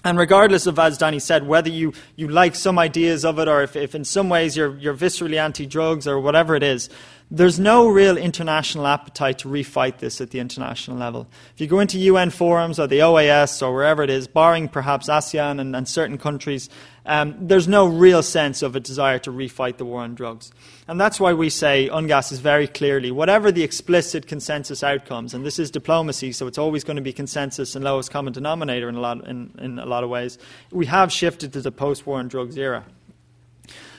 And 0.05 0.19
regardless 0.19 0.67
of, 0.67 0.79
as 0.79 0.99
Danny 0.99 1.21
said, 1.21 1.47
whether 1.47 1.71
you, 1.71 1.93
you 2.17 2.29
like 2.29 2.57
some 2.57 2.79
ideas 2.79 3.25
of 3.25 3.39
it 3.39 3.47
or 3.47 3.63
if, 3.63 3.77
if 3.77 3.95
in 3.95 4.05
some 4.05 4.29
ways 4.29 4.57
you're, 4.57 4.77
you're 4.79 4.95
viscerally 4.95 5.41
anti 5.41 5.65
drugs 5.65 6.09
or 6.09 6.19
whatever 6.19 6.57
it 6.57 6.63
is, 6.65 6.91
there's 7.35 7.59
no 7.59 7.89
real 7.89 8.19
international 8.19 8.87
appetite 8.87 9.39
to 9.39 9.49
refight 9.49 9.99
this 9.99 10.21
at 10.21 10.33
the 10.33 10.39
international 10.39 10.99
level. 10.99 11.27
If 11.55 11.63
you 11.63 11.67
go 11.67 11.81
into 11.81 11.99
UN 11.99 12.29
forums 12.29 12.79
or 12.79 12.87
the 12.87 12.99
OAS 12.99 13.67
or 13.67 13.73
wherever 13.73 14.03
it 14.03 14.11
is, 14.11 14.29
barring 14.29 14.69
perhaps 14.69 15.09
ASEAN 15.09 15.59
and, 15.59 15.75
and 15.75 15.89
certain 15.89 16.19
countries, 16.19 16.69
um, 17.07 17.35
there's 17.41 17.67
no 17.67 17.87
real 17.87 18.23
sense 18.23 18.61
of 18.61 18.77
a 18.77 18.81
desire 18.81 19.19
to 19.21 19.33
refight 19.33 19.79
the 19.79 19.87
war 19.87 20.03
on 20.03 20.15
drugs. 20.15 20.53
And 20.87 21.01
that's 21.01 21.19
why 21.19 21.33
we 21.33 21.49
say 21.49 21.89
UNGASS 21.89 22.33
is 22.33 22.41
very 22.41 22.69
clearly 22.69 23.11
whatever 23.11 23.51
the 23.51 23.63
explicit 23.63 24.27
consensus 24.27 24.83
outcomes, 24.83 25.33
and 25.33 25.45
this 25.45 25.59
is 25.59 25.71
diplomacy, 25.71 26.33
so 26.33 26.47
it's 26.47 26.59
always 26.59 26.85
going 26.85 26.97
to 26.97 27.03
be 27.03 27.15
consensus 27.15 27.75
and 27.75 27.83
lowest 27.83 28.11
common 28.11 28.35
denominator 28.35 28.91
in 28.91 28.95
a 28.97 29.01
lot, 29.01 29.27
in, 29.27 29.51
in 29.59 29.79
a 29.79 29.87
lot 29.87 30.05
of 30.05 30.11
ways, 30.11 30.37
we 30.71 30.85
have 30.85 31.11
shifted 31.11 31.55
to 31.55 31.63
the 31.63 31.73
post 31.73 32.07
war 32.07 32.19
on 32.19 32.29
drugs 32.29 32.59
era. 32.59 32.85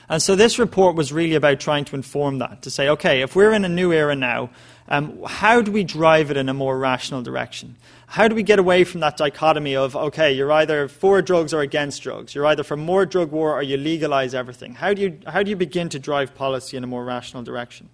And 0.08 0.22
so 0.22 0.36
this 0.36 0.58
report 0.58 0.96
was 0.96 1.12
really 1.12 1.34
about 1.34 1.60
trying 1.60 1.84
to 1.86 1.96
inform 1.96 2.38
that, 2.38 2.62
to 2.62 2.70
say, 2.70 2.88
okay, 2.88 3.22
if 3.22 3.34
we're 3.34 3.52
in 3.52 3.64
a 3.64 3.68
new 3.68 3.92
era 3.92 4.14
now, 4.14 4.50
um, 4.88 5.18
how 5.26 5.62
do 5.62 5.72
we 5.72 5.82
drive 5.82 6.30
it 6.30 6.36
in 6.36 6.48
a 6.48 6.54
more 6.54 6.78
rational 6.78 7.22
direction? 7.22 7.76
How 8.06 8.28
do 8.28 8.34
we 8.34 8.42
get 8.42 8.58
away 8.58 8.84
from 8.84 9.00
that 9.00 9.16
dichotomy 9.16 9.74
of, 9.74 9.96
okay, 9.96 10.32
you're 10.32 10.52
either 10.52 10.88
for 10.88 11.22
drugs 11.22 11.54
or 11.54 11.60
against 11.60 12.02
drugs? 12.02 12.34
You're 12.34 12.46
either 12.46 12.62
for 12.62 12.76
more 12.76 13.06
drug 13.06 13.32
war 13.32 13.54
or 13.54 13.62
you 13.62 13.78
legalize 13.78 14.34
everything. 14.34 14.74
How 14.74 14.92
do 14.92 15.02
you, 15.02 15.18
how 15.26 15.42
do 15.42 15.50
you 15.50 15.56
begin 15.56 15.88
to 15.88 15.98
drive 15.98 16.34
policy 16.34 16.76
in 16.76 16.84
a 16.84 16.86
more 16.86 17.04
rational 17.04 17.42
direction? 17.42 17.88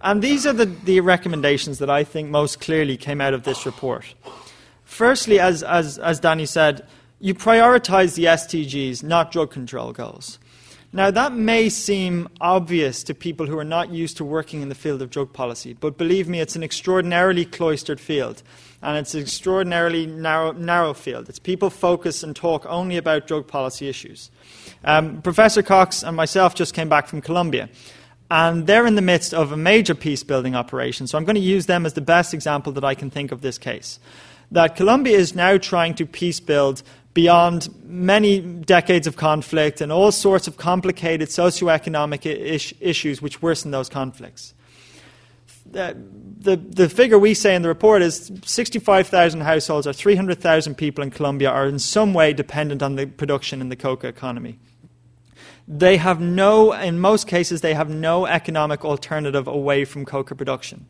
And 0.00 0.22
these 0.22 0.46
are 0.46 0.54
the, 0.54 0.66
the 0.66 1.00
recommendations 1.00 1.78
that 1.78 1.90
I 1.90 2.02
think 2.02 2.30
most 2.30 2.60
clearly 2.60 2.96
came 2.96 3.20
out 3.20 3.34
of 3.34 3.42
this 3.42 3.66
report. 3.66 4.14
Firstly, 4.84 5.38
as, 5.38 5.62
as, 5.62 5.98
as 5.98 6.18
Danny 6.20 6.46
said, 6.46 6.86
you 7.20 7.34
prioritize 7.34 8.14
the 8.14 8.24
SDGs, 8.24 9.02
not 9.02 9.32
drug 9.32 9.50
control 9.50 9.92
goals. 9.92 10.38
Now, 10.92 11.10
that 11.10 11.32
may 11.32 11.68
seem 11.68 12.28
obvious 12.40 13.02
to 13.04 13.14
people 13.14 13.46
who 13.46 13.58
are 13.58 13.64
not 13.64 13.90
used 13.90 14.16
to 14.18 14.24
working 14.24 14.62
in 14.62 14.68
the 14.68 14.74
field 14.74 15.02
of 15.02 15.10
drug 15.10 15.32
policy, 15.32 15.74
but 15.74 15.98
believe 15.98 16.28
me, 16.28 16.40
it's 16.40 16.56
an 16.56 16.62
extraordinarily 16.62 17.44
cloistered 17.44 18.00
field, 18.00 18.42
and 18.82 18.96
it's 18.96 19.14
an 19.14 19.20
extraordinarily 19.20 20.06
narrow, 20.06 20.52
narrow 20.52 20.94
field. 20.94 21.28
It's 21.28 21.38
people 21.38 21.70
focus 21.70 22.22
and 22.22 22.34
talk 22.34 22.64
only 22.66 22.96
about 22.96 23.26
drug 23.26 23.46
policy 23.46 23.88
issues. 23.88 24.30
Um, 24.84 25.20
Professor 25.22 25.62
Cox 25.62 26.02
and 26.02 26.16
myself 26.16 26.54
just 26.54 26.72
came 26.72 26.88
back 26.88 27.08
from 27.08 27.20
Colombia. 27.20 27.68
And 28.28 28.66
they're 28.66 28.86
in 28.86 28.96
the 28.96 29.02
midst 29.02 29.32
of 29.32 29.52
a 29.52 29.56
major 29.56 29.94
peace 29.94 30.24
building 30.24 30.56
operation. 30.56 31.06
So 31.06 31.16
I'm 31.16 31.24
going 31.24 31.36
to 31.36 31.40
use 31.40 31.66
them 31.66 31.86
as 31.86 31.92
the 31.92 32.00
best 32.00 32.34
example 32.34 32.72
that 32.72 32.84
I 32.84 32.94
can 32.94 33.08
think 33.08 33.30
of 33.30 33.40
this 33.40 33.56
case. 33.56 34.00
That 34.50 34.74
Colombia 34.74 35.16
is 35.16 35.34
now 35.34 35.58
trying 35.58 35.94
to 35.94 36.06
peace 36.06 36.40
build 36.40 36.82
beyond 37.16 37.74
many 37.82 38.40
decades 38.40 39.06
of 39.06 39.16
conflict 39.16 39.80
and 39.80 39.90
all 39.90 40.12
sorts 40.12 40.46
of 40.46 40.58
complicated 40.58 41.30
socioeconomic 41.30 42.26
ish- 42.26 42.74
issues 42.78 43.22
which 43.22 43.40
worsen 43.40 43.70
those 43.70 43.88
conflicts. 43.88 44.52
The, 45.64 45.96
the, 46.38 46.56
the, 46.56 46.90
figure 46.90 47.18
we 47.18 47.32
say 47.32 47.54
in 47.54 47.62
the 47.62 47.68
report 47.68 48.02
is 48.02 48.30
65,000 48.44 49.40
households 49.40 49.86
or 49.86 49.94
300,000 49.94 50.74
people 50.74 51.02
in 51.02 51.10
Colombia 51.10 51.48
are 51.48 51.66
in 51.66 51.78
some 51.78 52.12
way 52.12 52.34
dependent 52.34 52.82
on 52.82 52.96
the 52.96 53.06
production 53.06 53.62
in 53.62 53.70
the 53.70 53.76
coca 53.76 54.08
economy. 54.08 54.58
They 55.66 55.96
have 55.96 56.20
no, 56.20 56.74
in 56.74 57.00
most 57.00 57.26
cases, 57.26 57.62
they 57.62 57.72
have 57.72 57.88
no 57.88 58.26
economic 58.26 58.84
alternative 58.84 59.48
away 59.48 59.86
from 59.86 60.04
coca 60.04 60.34
production. 60.34 60.86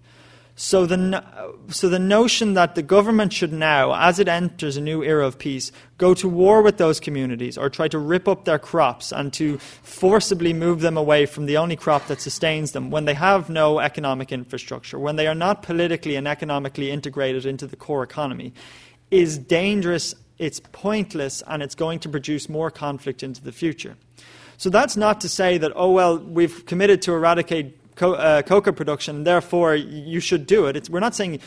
So 0.58 0.86
the, 0.86 1.22
so 1.68 1.90
the 1.90 1.98
notion 1.98 2.54
that 2.54 2.76
the 2.76 2.82
government 2.82 3.34
should 3.34 3.52
now, 3.52 3.94
as 3.94 4.18
it 4.18 4.26
enters 4.26 4.78
a 4.78 4.80
new 4.80 5.02
era 5.04 5.26
of 5.26 5.38
peace, 5.38 5.70
go 5.98 6.14
to 6.14 6.26
war 6.26 6.62
with 6.62 6.78
those 6.78 6.98
communities 6.98 7.58
or 7.58 7.68
try 7.68 7.88
to 7.88 7.98
rip 7.98 8.26
up 8.26 8.46
their 8.46 8.58
crops 8.58 9.12
and 9.12 9.30
to 9.34 9.58
forcibly 9.58 10.54
move 10.54 10.80
them 10.80 10.96
away 10.96 11.26
from 11.26 11.44
the 11.44 11.58
only 11.58 11.76
crop 11.76 12.06
that 12.06 12.22
sustains 12.22 12.72
them 12.72 12.90
when 12.90 13.04
they 13.04 13.12
have 13.12 13.50
no 13.50 13.80
economic 13.80 14.32
infrastructure, 14.32 14.98
when 14.98 15.16
they 15.16 15.26
are 15.26 15.34
not 15.34 15.62
politically 15.62 16.16
and 16.16 16.26
economically 16.26 16.90
integrated 16.90 17.44
into 17.44 17.66
the 17.66 17.76
core 17.76 18.02
economy, 18.02 18.54
is 19.10 19.36
dangerous, 19.36 20.14
it's 20.38 20.60
pointless, 20.72 21.42
and 21.48 21.62
it's 21.62 21.74
going 21.74 21.98
to 21.98 22.08
produce 22.08 22.48
more 22.48 22.70
conflict 22.70 23.22
into 23.22 23.44
the 23.44 23.52
future. 23.52 23.94
So 24.56 24.70
that's 24.70 24.96
not 24.96 25.20
to 25.20 25.28
say 25.28 25.58
that, 25.58 25.72
oh, 25.76 25.90
well, 25.90 26.18
we've 26.18 26.64
committed 26.64 27.02
to 27.02 27.12
eradicate 27.12 27.78
co- 27.96 28.14
uh, 28.14 28.42
coca 28.42 28.72
production, 28.72 29.24
therefore 29.24 29.74
you 29.74 30.20
should 30.20 30.46
do 30.46 30.66
it. 30.66 30.76
It's, 30.76 30.88
we're 30.88 31.00
not 31.00 31.14
saying 31.14 31.40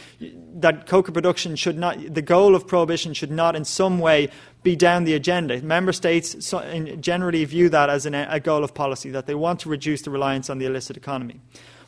that 0.56 0.88
coca 0.88 1.12
production 1.12 1.56
should 1.56 1.77
not, 1.77 2.13
the 2.13 2.22
goal 2.22 2.56
of 2.56 2.68
prohibition 2.68 3.13
should 3.13 3.32
not 3.32 3.56
in 3.56 3.63
some 3.63 4.00
way 4.00 4.29
be 4.62 4.75
down 4.75 5.06
the 5.06 5.13
agenda. 5.13 5.62
Member 5.62 5.94
states 5.94 6.53
generally 7.00 7.46
view 7.46 7.70
that 7.70 7.89
as 7.89 8.06
an, 8.06 8.13
a 8.15 8.39
goal 8.39 8.63
of 8.63 8.74
policy, 8.74 9.10
that 9.12 9.25
they 9.25 9.36
want 9.36 9.62
to 9.62 9.70
reduce 9.70 10.01
the 10.01 10.10
reliance 10.10 10.50
on 10.50 10.58
the 10.58 10.65
illicit 10.65 10.98
economy. 10.98 11.39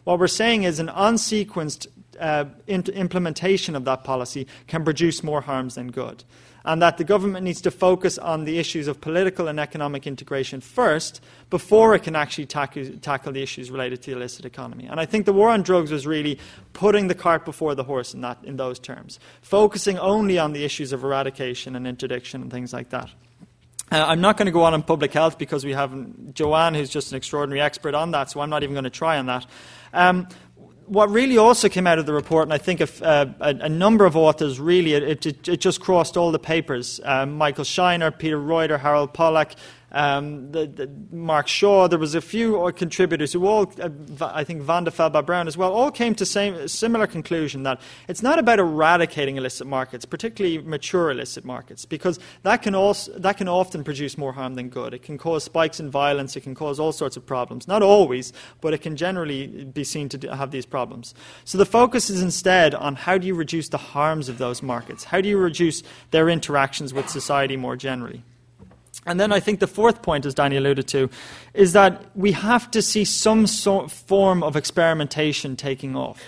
What 0.06 0.20
we're 0.20 0.28
saying 0.28 0.64
is 0.64 0.80
an 0.80 0.88
unsequenced 0.88 1.88
uh, 2.20 2.46
implementation 2.68 3.76
of 3.76 3.86
that 3.86 4.04
policy 4.04 4.48
can 4.68 4.84
produce 4.84 5.24
more 5.24 5.42
harms 5.42 5.76
than 5.76 5.92
good 5.92 6.24
and 6.66 6.82
that 6.82 6.98
the 6.98 7.04
government 7.04 7.44
needs 7.44 7.62
to 7.62 7.72
focus 7.72 8.18
on 8.18 8.46
the 8.46 8.60
issues 8.60 8.88
of 8.88 9.02
political 9.02 9.48
and 9.48 9.60
economic 9.60 10.06
integration 10.06 10.62
first 10.62 11.22
before 11.50 11.96
it 11.96 12.04
can 12.04 12.16
actually 12.16 12.46
tackle, 12.46 12.86
tackle 13.02 13.32
the 13.32 13.42
issues 13.42 13.72
related 13.72 14.02
to 14.02 14.12
the 14.12 14.18
illicit 14.18 14.46
economy. 14.46 14.86
And 14.86 15.00
I 15.00 15.06
think 15.06 15.26
the 15.26 15.34
war 15.34 15.50
on 15.50 15.64
drugs 15.64 15.92
was 15.92 16.06
really 16.06 16.40
putting 16.74 17.08
the 17.08 17.16
cart 17.16 17.46
before 17.46 17.76
the 17.76 17.84
horse 17.84 18.14
in, 18.14 18.22
that, 18.22 18.38
in 18.44 18.58
those 18.58 18.80
terms, 18.80 19.20
focusing 19.42 19.98
only 19.98 20.38
on 20.38 20.54
the 20.54 20.64
issues 20.64 20.92
of 20.94 21.04
eradication 21.04 21.76
and 21.76 21.88
interdiction 21.88 22.42
and 22.42 22.52
things 22.52 22.74
like 22.74 22.90
that. 22.90 23.10
Uh, 23.92 24.06
I'm 24.08 24.22
not 24.22 24.38
going 24.38 24.46
to 24.46 24.54
go 24.54 24.64
on 24.64 24.74
on 24.74 24.84
public 24.84 25.12
health 25.12 25.38
because 25.38 25.66
we 25.66 25.74
have 25.74 26.34
Joanne, 26.34 26.76
who's 26.76 26.90
just 26.90 27.12
an 27.12 27.18
extraordinary 27.18 27.60
expert 27.60 27.94
on 27.94 28.12
that, 28.12 28.30
so 28.30 28.40
I'm 28.40 28.50
not 28.50 28.64
even 28.64 28.74
going 28.74 28.86
to 28.86 28.90
try 28.90 29.18
on 29.18 29.26
that. 29.26 29.46
Um, 29.94 30.30
what 30.92 31.10
really 31.10 31.38
also 31.38 31.70
came 31.70 31.88
out 31.88 32.00
of 32.00 32.06
the 32.06 32.12
report, 32.12 32.44
and 32.44 32.54
I 32.54 32.58
think 32.58 32.82
if, 32.82 33.02
uh, 33.02 33.28
a, 33.40 33.56
a, 33.62 33.70
number 33.70 34.06
of 34.06 34.18
authors 34.18 34.60
really, 34.60 34.94
it, 34.94 35.26
it, 35.26 35.48
it, 35.48 35.62
just 35.62 35.80
crossed 35.80 36.18
all 36.18 36.34
the 36.34 36.40
papers. 36.40 37.00
Um, 37.06 37.38
Michael 37.38 37.64
Shiner, 37.64 38.12
Peter 38.12 38.38
Reuter, 38.38 38.78
Harold 38.78 39.14
Pollack, 39.14 39.56
um, 39.92 40.52
the, 40.52 40.68
the 40.68 40.90
Mark 41.12 41.48
Shaw, 41.48 41.88
there 41.88 42.00
was 42.00 42.16
a 42.16 42.22
few 42.22 42.72
contributors 42.76 43.34
who 43.34 43.46
all, 43.46 43.72
uh, 43.82 43.90
I 44.22 44.44
think 44.44 44.62
Vanda 44.62 44.92
Felbab-Brown 44.92 45.48
as 45.48 45.58
well, 45.58 45.74
all 45.74 45.92
came 45.92 46.16
to 46.16 46.26
same 46.26 46.68
similar 46.68 47.08
conclusion 47.08 47.64
that 47.64 47.82
it's 48.08 48.22
not 48.22 48.40
about 48.40 48.60
eradicating 48.60 49.38
illicit 49.38 49.68
markets, 49.68 50.06
particularly 50.06 50.60
mature 50.60 51.12
illicit 51.12 51.44
markets, 51.44 51.86
because 51.86 52.20
that 52.44 52.62
can 52.62 52.76
also 52.76 53.12
that 53.20 53.38
can 53.38 53.48
often 53.48 53.84
produce 53.84 54.18
more 54.18 54.34
harm 54.34 54.56
than 54.56 54.70
good. 54.70 54.94
It 54.94 55.04
can 55.04 55.18
cause 55.18 55.44
spikes 55.44 55.80
in 55.80 55.92
violence. 55.92 56.36
It 56.36 56.42
can 56.42 56.56
cause 56.56 56.80
all 56.80 56.92
sorts 56.92 57.18
of 57.18 57.26
problems. 57.26 57.68
Not 57.68 57.84
always, 57.84 58.32
but 58.62 58.74
it 58.74 58.80
can 58.80 58.96
generally 58.96 59.66
be 59.66 59.84
seen 59.84 60.10
to 60.10 60.36
have 60.36 60.52
these 60.52 60.66
problems. 60.66 61.14
So 61.44 61.58
the 61.58 61.66
focus 61.66 62.10
is 62.10 62.22
instead 62.22 62.74
on 62.76 62.96
how 62.96 63.18
do 63.18 63.28
you 63.28 63.36
reduce 63.36 63.70
the 63.70 63.78
harms 63.78 64.30
of 64.30 64.38
those 64.38 64.62
markets? 64.62 65.04
How 65.04 65.22
do 65.22 65.28
you 65.28 65.38
reduce 65.38 65.84
their 66.12 66.30
interactions 66.30 66.94
with 66.94 67.10
society 67.10 67.58
more 67.58 67.76
generally? 67.76 68.24
And 69.06 69.20
then 69.20 69.32
I 69.32 69.40
think 69.40 69.60
the 69.60 69.68
fourth 69.68 70.02
point, 70.02 70.26
as 70.26 70.36
Danny 70.36 70.58
alluded 70.58 70.88
to, 70.90 71.10
is 71.54 71.74
that 71.74 72.16
we 72.16 72.34
have 72.34 72.70
to 72.72 72.82
see 72.82 73.04
some 73.04 73.48
sort 73.48 73.86
of 73.86 73.92
form 73.92 74.44
of 74.44 74.56
experimentation 74.56 75.56
taking 75.56 75.96
off. 75.96 76.22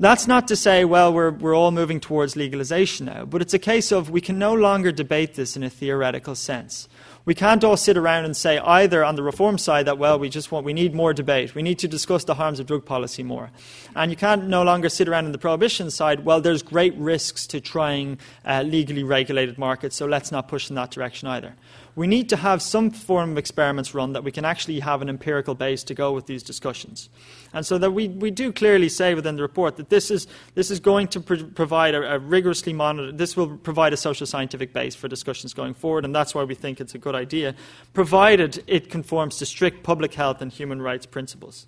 That's 0.00 0.26
not 0.26 0.48
to 0.48 0.56
say, 0.56 0.84
well, 0.84 1.12
we're, 1.12 1.30
we're 1.30 1.54
all 1.54 1.70
moving 1.70 2.00
towards 2.00 2.34
legalization 2.34 3.06
now, 3.06 3.24
but 3.24 3.40
it's 3.40 3.54
a 3.54 3.60
case 3.60 3.92
of 3.92 4.10
we 4.10 4.20
can 4.20 4.38
no 4.38 4.52
longer 4.52 4.90
debate 4.90 5.34
this 5.34 5.56
in 5.56 5.62
a 5.62 5.70
theoretical 5.70 6.34
sense. 6.34 6.88
We 7.26 7.34
can't 7.34 7.62
all 7.64 7.76
sit 7.76 7.96
around 7.96 8.24
and 8.24 8.36
say 8.36 8.58
either 8.58 9.04
on 9.04 9.14
the 9.14 9.22
reform 9.22 9.56
side 9.56 9.86
that, 9.86 9.96
well, 9.96 10.18
we 10.18 10.28
just 10.28 10.52
want, 10.52 10.66
we 10.66 10.72
need 10.72 10.94
more 10.94 11.14
debate. 11.14 11.54
We 11.54 11.62
need 11.62 11.78
to 11.78 11.88
discuss 11.88 12.24
the 12.24 12.34
harms 12.34 12.60
of 12.60 12.66
drug 12.66 12.84
policy 12.84 13.22
more. 13.22 13.50
And 13.94 14.10
you 14.10 14.16
can't 14.16 14.48
no 14.48 14.62
longer 14.62 14.88
sit 14.88 15.08
around 15.08 15.26
on 15.26 15.32
the 15.32 15.38
prohibition 15.38 15.90
side, 15.90 16.24
well, 16.24 16.40
there's 16.40 16.62
great 16.62 16.94
risks 16.96 17.46
to 17.46 17.60
trying 17.60 18.18
uh, 18.44 18.62
legally 18.62 19.04
regulated 19.04 19.58
markets, 19.58 19.96
so 19.96 20.06
let's 20.06 20.30
not 20.32 20.48
push 20.48 20.68
in 20.68 20.74
that 20.74 20.90
direction 20.90 21.28
either 21.28 21.54
we 21.96 22.06
need 22.06 22.28
to 22.30 22.36
have 22.36 22.60
some 22.60 22.90
form 22.90 23.32
of 23.32 23.38
experiments 23.38 23.94
run 23.94 24.14
that 24.14 24.24
we 24.24 24.32
can 24.32 24.44
actually 24.44 24.80
have 24.80 25.00
an 25.00 25.08
empirical 25.08 25.54
base 25.54 25.84
to 25.84 25.94
go 25.94 26.12
with 26.12 26.26
these 26.26 26.42
discussions. 26.42 27.08
And 27.52 27.64
so 27.64 27.78
that 27.78 27.92
we, 27.92 28.08
we 28.08 28.32
do 28.32 28.52
clearly 28.52 28.88
say 28.88 29.14
within 29.14 29.36
the 29.36 29.42
report 29.42 29.76
that 29.76 29.90
this 29.90 30.10
is, 30.10 30.26
this 30.54 30.70
is 30.70 30.80
going 30.80 31.08
to 31.08 31.20
provide 31.20 31.94
a, 31.94 32.14
a 32.14 32.18
rigorously 32.18 32.72
monitored, 32.72 33.18
this 33.18 33.36
will 33.36 33.56
provide 33.58 33.92
a 33.92 33.96
social 33.96 34.26
scientific 34.26 34.72
base 34.72 34.94
for 34.96 35.06
discussions 35.06 35.54
going 35.54 35.74
forward, 35.74 36.04
and 36.04 36.14
that's 36.14 36.34
why 36.34 36.42
we 36.42 36.54
think 36.54 36.80
it's 36.80 36.94
a 36.94 36.98
good 36.98 37.14
idea, 37.14 37.54
provided 37.92 38.64
it 38.66 38.90
conforms 38.90 39.36
to 39.38 39.46
strict 39.46 39.84
public 39.84 40.14
health 40.14 40.42
and 40.42 40.52
human 40.52 40.82
rights 40.82 41.06
principles. 41.06 41.66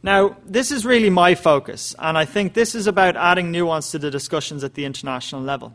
Now, 0.00 0.36
this 0.46 0.70
is 0.70 0.86
really 0.86 1.10
my 1.10 1.34
focus, 1.34 1.96
and 1.98 2.16
I 2.16 2.24
think 2.24 2.54
this 2.54 2.76
is 2.76 2.86
about 2.86 3.16
adding 3.16 3.50
nuance 3.50 3.90
to 3.90 3.98
the 3.98 4.12
discussions 4.12 4.62
at 4.62 4.74
the 4.74 4.84
international 4.84 5.42
level. 5.42 5.74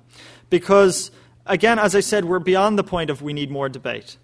Because 0.49 1.11
again, 1.45 1.79
as 1.79 1.95
I 1.95 1.99
said, 1.99 2.25
we're 2.25 2.39
beyond 2.39 2.77
the 2.77 2.83
point 2.83 3.09
of 3.09 3.21
we 3.21 3.33
need 3.33 3.51
more 3.51 3.69
debate. 3.69 4.17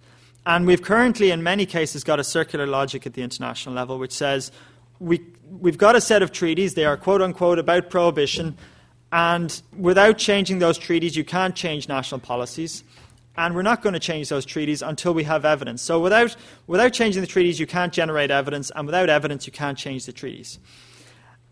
And 0.46 0.66
we've 0.66 0.82
currently, 0.82 1.32
in 1.32 1.44
many 1.44 1.66
cases, 1.66 2.04
got 2.04 2.20
a 2.20 2.24
circular 2.24 2.66
logic 2.66 3.06
at 3.06 3.14
the 3.14 3.22
international 3.22 3.76
level 3.76 4.00
which 4.00 4.14
says 4.14 4.52
we, 5.00 5.22
we've 5.50 5.78
got 5.78 5.96
a 5.96 6.02
set 6.02 6.22
of 6.22 6.32
treaties, 6.32 6.74
they 6.74 6.86
are 6.86 6.98
quote 6.98 7.22
unquote 7.22 7.60
about 7.60 7.90
prohibition, 7.90 8.58
and 9.12 9.62
without 9.78 10.18
changing 10.18 10.60
those 10.60 10.78
treaties, 10.78 11.16
you 11.16 11.24
can't 11.24 11.56
change 11.56 11.88
national 11.88 12.20
policies. 12.20 12.84
and 13.40 13.56
we're 13.56 13.62
not 13.62 13.82
going 13.82 13.94
to 13.94 14.00
change 14.00 14.28
those 14.28 14.46
treaties 14.46 14.82
until 14.82 15.14
we 15.14 15.24
have 15.24 15.46
evidence. 15.46 15.82
So 15.82 16.00
without, 16.00 16.36
without 16.68 16.92
changing 16.92 17.22
the 17.22 17.28
treaties, 17.28 17.58
you 17.58 17.66
can't 17.66 17.94
generate 17.94 18.32
evidence, 18.32 18.70
and 18.76 18.86
without 18.86 19.10
evidence, 19.10 19.48
you 19.48 19.54
can't 19.54 19.78
change 19.78 20.06
the 20.06 20.12
treaties. 20.12 20.60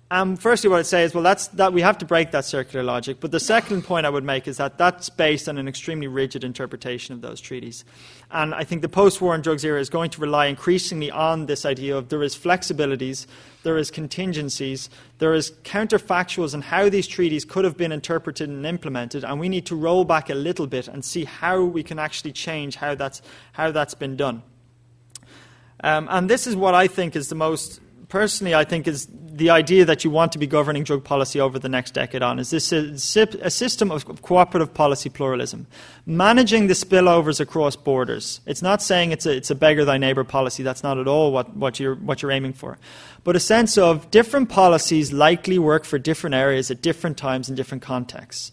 Um, 0.10 0.38
firstly, 0.38 0.70
what 0.70 0.80
I'd 0.80 0.86
say 0.86 1.04
is, 1.04 1.14
well, 1.14 1.24
that's, 1.24 1.48
that 1.50 1.74
we 1.74 1.82
have 1.82 1.98
to 1.98 2.06
break 2.06 2.32
that 2.32 2.46
circular 2.46 2.82
logic. 2.82 3.18
But 3.20 3.32
the 3.32 3.42
second 3.42 3.82
point 3.82 4.06
I 4.06 4.10
would 4.10 4.24
make 4.24 4.48
is 4.48 4.56
that 4.56 4.78
that's 4.78 5.10
based 5.10 5.50
on 5.50 5.58
an 5.58 5.68
extremely 5.68 6.08
rigid 6.08 6.46
interpretation 6.46 7.14
of 7.14 7.20
those 7.20 7.42
treaties. 7.42 7.84
And 8.32 8.56
I 8.56 8.64
think 8.64 8.82
the 8.82 8.90
post-war 8.90 9.34
on 9.34 9.42
drugs 9.42 9.66
era 9.66 9.82
is 9.82 9.90
going 9.90 10.10
to 10.12 10.22
rely 10.22 10.46
increasingly 10.46 11.12
on 11.12 11.48
this 11.48 11.66
idea 11.66 11.98
of 11.98 12.08
there 12.08 12.24
is 12.24 12.38
flexibilities, 12.38 13.28
there 13.64 13.78
is 13.78 13.92
contingencies, 13.92 14.90
there 15.18 15.34
is 15.34 15.52
counterfactuals 15.66 16.54
in 16.54 16.62
how 16.62 16.88
these 16.88 17.06
treaties 17.08 17.44
could 17.44 17.66
have 17.66 17.76
been 17.76 17.92
interpreted 17.92 18.48
and 18.48 18.66
implemented, 18.66 19.26
and 19.26 19.42
we 19.42 19.50
need 19.50 19.66
to 19.66 19.76
roll 19.76 20.06
back 20.06 20.30
a 20.30 20.36
little 20.36 20.68
bit 20.68 20.88
and 20.88 21.04
see 21.04 21.26
how 21.26 21.62
we 21.62 21.84
can 21.84 22.00
actually 22.00 22.32
change 22.32 22.78
how 22.78 22.96
that's, 22.96 23.22
how 23.52 23.72
that's 23.72 23.94
been 23.94 24.16
done. 24.16 24.42
Um, 25.84 26.08
and 26.10 26.30
this 26.30 26.48
is 26.48 26.56
what 26.56 26.74
I 26.74 26.88
think 26.88 27.16
is 27.18 27.28
the 27.28 27.36
most 27.36 27.82
personally, 28.10 28.56
I 28.56 28.64
think, 28.64 28.88
is 28.88 29.08
the 29.12 29.50
idea 29.52 29.86
that 29.86 30.04
you 30.04 30.10
want 30.10 30.32
to 30.32 30.40
be 30.40 30.48
governing 30.48 30.84
drug 30.84 31.04
policy 31.04 31.40
over 31.40 31.60
the 31.60 31.70
next 31.70 31.94
decade 31.94 32.22
on. 32.24 32.40
Is 32.40 32.50
this 32.50 32.72
a, 32.72 32.98
system 33.50 33.92
of 33.92 34.22
cooperative 34.22 34.74
policy 34.74 35.10
pluralism? 35.10 35.68
Managing 36.06 36.68
the 36.68 36.74
spillovers 36.74 37.40
across 37.40 37.76
borders. 37.76 38.42
It's 38.46 38.62
not 38.62 38.82
saying 38.82 39.12
it's 39.12 39.26
a, 39.26 39.36
it's 39.36 39.52
a 39.52 39.56
beggar 39.56 39.86
thy 39.86 39.98
neighbour 39.98 40.24
policy. 40.24 40.64
That's 40.64 40.84
not 40.84 40.98
at 40.98 41.08
all 41.08 41.32
what, 41.32 41.56
what, 41.56 41.80
you're, 41.80 41.96
what 41.96 42.22
you're 42.22 42.32
aiming 42.32 42.54
for. 42.54 42.78
But 43.24 43.36
a 43.36 43.40
sense 43.40 43.78
of 43.78 44.10
different 44.10 44.50
policies 44.50 45.14
likely 45.14 45.60
work 45.60 45.86
for 45.86 46.00
different 46.00 46.36
areas 46.36 46.72
at 46.72 46.82
different 46.82 47.18
times 47.18 47.50
in 47.50 47.56
different 47.56 47.84
contexts. 47.84 48.52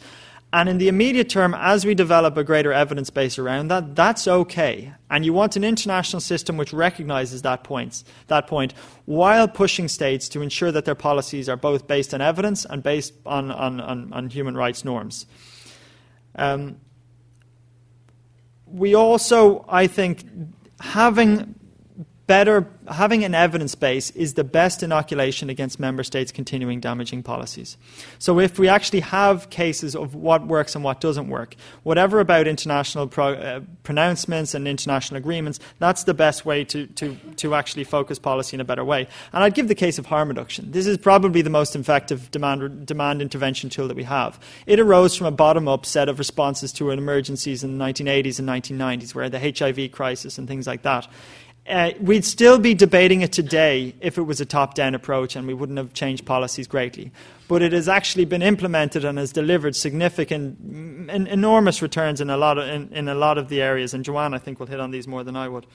And 0.54 0.68
in 0.68 0.78
the 0.78 0.86
immediate 0.86 1.28
term, 1.28 1.52
as 1.58 1.84
we 1.84 1.96
develop 1.96 2.36
a 2.36 2.44
greater 2.44 2.72
evidence 2.72 3.10
base 3.10 3.40
around 3.40 3.72
that, 3.72 3.96
that's 3.96 4.28
okay. 4.28 4.92
And 5.10 5.24
you 5.24 5.32
want 5.32 5.56
an 5.56 5.64
international 5.64 6.20
system 6.20 6.56
which 6.56 6.72
recognizes 6.72 7.42
that, 7.42 7.64
points, 7.64 8.04
that 8.28 8.46
point 8.46 8.72
while 9.04 9.48
pushing 9.48 9.88
states 9.88 10.28
to 10.28 10.42
ensure 10.42 10.70
that 10.70 10.84
their 10.84 10.94
policies 10.94 11.48
are 11.48 11.56
both 11.56 11.88
based 11.88 12.14
on 12.14 12.20
evidence 12.20 12.64
and 12.64 12.84
based 12.84 13.14
on, 13.26 13.50
on, 13.50 13.80
on, 13.80 14.12
on 14.12 14.30
human 14.30 14.56
rights 14.56 14.84
norms. 14.84 15.26
Um, 16.36 16.76
we 18.68 18.94
also, 18.94 19.64
I 19.68 19.88
think, 19.88 20.24
having 20.78 21.56
better 22.26 22.66
having 22.88 23.24
an 23.24 23.34
evidence 23.34 23.74
base 23.74 24.10
is 24.10 24.34
the 24.34 24.44
best 24.44 24.82
inoculation 24.82 25.50
against 25.50 25.78
member 25.78 26.02
states 26.02 26.32
continuing 26.32 26.80
damaging 26.80 27.22
policies. 27.22 27.76
So 28.18 28.40
if 28.40 28.58
we 28.58 28.68
actually 28.68 29.00
have 29.00 29.50
cases 29.50 29.94
of 29.94 30.14
what 30.14 30.46
works 30.46 30.74
and 30.74 30.82
what 30.82 31.00
doesn't 31.00 31.28
work, 31.28 31.54
whatever 31.82 32.20
about 32.20 32.46
international 32.46 33.08
pro, 33.08 33.34
uh, 33.34 33.60
pronouncements 33.82 34.54
and 34.54 34.66
international 34.66 35.18
agreements, 35.18 35.60
that's 35.78 36.04
the 36.04 36.14
best 36.14 36.46
way 36.46 36.64
to, 36.64 36.86
to, 36.86 37.16
to 37.36 37.54
actually 37.54 37.84
focus 37.84 38.18
policy 38.18 38.56
in 38.56 38.60
a 38.60 38.64
better 38.64 38.84
way. 38.84 39.06
And 39.32 39.44
I'd 39.44 39.54
give 39.54 39.68
the 39.68 39.74
case 39.74 39.98
of 39.98 40.06
harm 40.06 40.28
reduction. 40.28 40.70
This 40.72 40.86
is 40.86 40.96
probably 40.96 41.42
the 41.42 41.50
most 41.50 41.76
effective 41.76 42.30
demand, 42.30 42.86
demand 42.86 43.20
intervention 43.22 43.70
tool 43.70 43.88
that 43.88 43.96
we 43.96 44.04
have. 44.04 44.40
It 44.66 44.80
arose 44.80 45.16
from 45.16 45.26
a 45.26 45.32
bottom-up 45.32 45.84
set 45.84 46.08
of 46.08 46.18
responses 46.18 46.72
to 46.74 46.90
emergencies 46.90 47.64
in 47.64 47.76
the 47.78 47.84
1980s 47.84 48.38
and 48.38 48.48
1990s, 48.48 49.14
where 49.14 49.28
the 49.28 49.40
HIV 49.40 49.92
crisis 49.92 50.38
and 50.38 50.48
things 50.48 50.66
like 50.66 50.82
that. 50.82 51.06
Uh, 51.66 51.92
we'd 51.98 52.26
still 52.26 52.58
be 52.58 52.74
debating 52.74 53.22
it 53.22 53.32
today 53.32 53.94
if 54.00 54.18
it 54.18 54.22
was 54.22 54.38
a 54.38 54.44
top 54.44 54.74
down 54.74 54.94
approach 54.94 55.34
and 55.34 55.46
we 55.46 55.54
wouldn't 55.54 55.78
have 55.78 55.94
changed 55.94 56.26
policies 56.26 56.66
greatly. 56.66 57.10
But 57.48 57.62
it 57.62 57.72
has 57.72 57.88
actually 57.88 58.26
been 58.26 58.42
implemented 58.42 59.02
and 59.04 59.16
has 59.16 59.32
delivered 59.32 59.74
significant, 59.74 60.58
enormous 61.10 61.80
returns 61.80 62.20
in 62.20 62.28
a, 62.28 62.36
lot 62.36 62.58
of, 62.58 62.68
in, 62.68 62.92
in, 62.92 63.08
a 63.08 63.14
lot 63.14 63.38
of 63.38 63.48
the 63.48 63.62
areas. 63.62 63.94
And 63.94 64.04
Joanne, 64.04 64.34
I 64.34 64.38
think, 64.38 64.60
will 64.60 64.66
hit 64.66 64.78
on 64.78 64.90
these 64.90 65.08
more 65.08 65.24
than 65.24 65.36
I 65.36 65.48
would. 65.48 65.66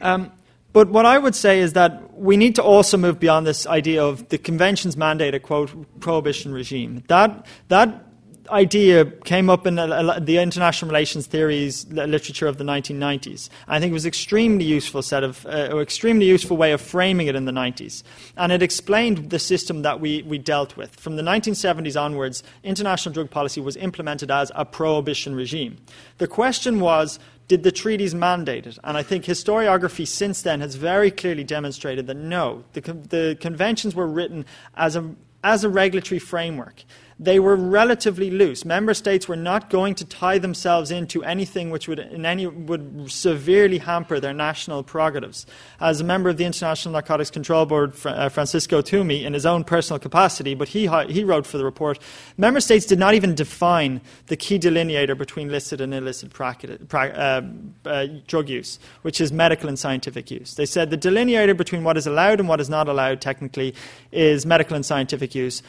Um, 0.00 0.32
but 0.72 0.88
what 0.88 1.04
I 1.04 1.18
would 1.18 1.34
say 1.34 1.60
is 1.60 1.74
that 1.74 2.18
we 2.18 2.38
need 2.38 2.54
to 2.54 2.62
also 2.62 2.96
move 2.96 3.20
beyond 3.20 3.46
this 3.46 3.66
idea 3.66 4.02
of 4.02 4.30
the 4.30 4.38
convention's 4.38 4.96
mandate 4.96 5.34
a 5.34 5.40
quote 5.40 6.00
prohibition 6.00 6.52
regime. 6.54 7.04
That, 7.08 7.44
that 7.68 8.06
idea 8.50 9.04
came 9.04 9.48
up 9.48 9.66
in 9.66 9.76
the 9.76 10.38
international 10.40 10.88
relations 10.88 11.26
theories 11.26 11.86
literature 11.90 12.46
of 12.46 12.58
the 12.58 12.64
1990s. 12.64 13.48
I 13.68 13.78
think 13.78 13.90
it 13.90 13.94
was 13.94 14.06
extremely 14.06 14.64
useful 14.64 15.02
set 15.02 15.22
of 15.22 15.46
uh, 15.46 15.78
extremely 15.78 16.26
useful 16.26 16.56
way 16.56 16.72
of 16.72 16.80
framing 16.80 17.26
it 17.26 17.34
in 17.34 17.44
the 17.44 17.52
90s, 17.52 18.02
and 18.36 18.52
it 18.52 18.62
explained 18.62 19.30
the 19.30 19.38
system 19.38 19.82
that 19.82 20.00
we, 20.00 20.22
we 20.22 20.38
dealt 20.38 20.76
with. 20.76 20.94
From 20.96 21.16
the 21.16 21.22
1970s 21.22 22.00
onwards, 22.00 22.42
international 22.62 23.12
drug 23.12 23.30
policy 23.30 23.60
was 23.60 23.76
implemented 23.76 24.30
as 24.30 24.50
a 24.54 24.64
prohibition 24.64 25.34
regime. 25.34 25.78
The 26.18 26.28
question 26.28 26.80
was 26.80 27.18
did 27.48 27.64
the 27.64 27.72
treaties 27.72 28.14
mandate 28.14 28.66
it? 28.66 28.78
And 28.82 28.96
I 28.96 29.02
think 29.02 29.24
historiography 29.24 30.06
since 30.06 30.40
then 30.42 30.60
has 30.60 30.76
very 30.76 31.10
clearly 31.10 31.44
demonstrated 31.44 32.06
that 32.06 32.16
no, 32.16 32.64
the, 32.72 32.80
the 32.80 33.36
conventions 33.40 33.94
were 33.94 34.06
written 34.06 34.46
as 34.76 34.96
a, 34.96 35.14
as 35.44 35.62
a 35.62 35.68
regulatory 35.68 36.18
framework 36.18 36.84
they 37.22 37.38
were 37.38 37.54
relatively 37.54 38.30
loose. 38.30 38.64
Member 38.64 38.94
states 38.94 39.28
were 39.28 39.36
not 39.36 39.70
going 39.70 39.94
to 39.94 40.04
tie 40.04 40.38
themselves 40.38 40.90
into 40.90 41.22
anything 41.22 41.70
which 41.70 41.86
would, 41.86 42.00
in 42.00 42.26
any, 42.26 42.48
would 42.48 43.10
severely 43.10 43.78
hamper 43.78 44.18
their 44.18 44.32
national 44.32 44.82
prerogatives. 44.82 45.46
As 45.80 46.00
a 46.00 46.04
member 46.04 46.30
of 46.30 46.36
the 46.36 46.44
International 46.44 46.92
Narcotics 46.92 47.30
Control 47.30 47.64
Board, 47.64 47.94
uh, 48.04 48.28
Francisco 48.28 48.82
Thoumi, 48.82 49.22
in 49.22 49.34
his 49.34 49.46
own 49.46 49.62
personal 49.62 50.00
capacity, 50.00 50.54
but 50.54 50.66
he, 50.66 50.88
he 51.08 51.22
wrote 51.22 51.46
for 51.46 51.58
the 51.58 51.64
report, 51.64 52.00
member 52.36 52.60
states 52.60 52.86
did 52.86 52.98
not 52.98 53.14
even 53.14 53.36
define 53.36 54.00
the 54.26 54.36
key 54.36 54.58
delineator 54.58 55.16
between 55.16 55.48
licit 55.48 55.80
and 55.80 55.94
illicit 55.94 56.32
uh, 56.40 57.42
uh, 57.84 58.06
drug 58.26 58.48
use, 58.48 58.80
which 59.02 59.20
is 59.20 59.32
medical 59.32 59.68
and 59.68 59.78
scientific 59.78 60.28
use. 60.28 60.54
They 60.54 60.66
said 60.66 60.90
the 60.90 60.98
delineator 60.98 61.56
between 61.56 61.84
what 61.84 61.96
is 61.96 62.08
allowed 62.08 62.40
and 62.40 62.48
what 62.48 62.60
is 62.60 62.68
not 62.68 62.88
allowed 62.88 63.20
technically 63.20 63.76
is 64.10 64.44
medical 64.44 64.74
and 64.74 64.84
scientific 64.84 65.36
use 65.36 65.62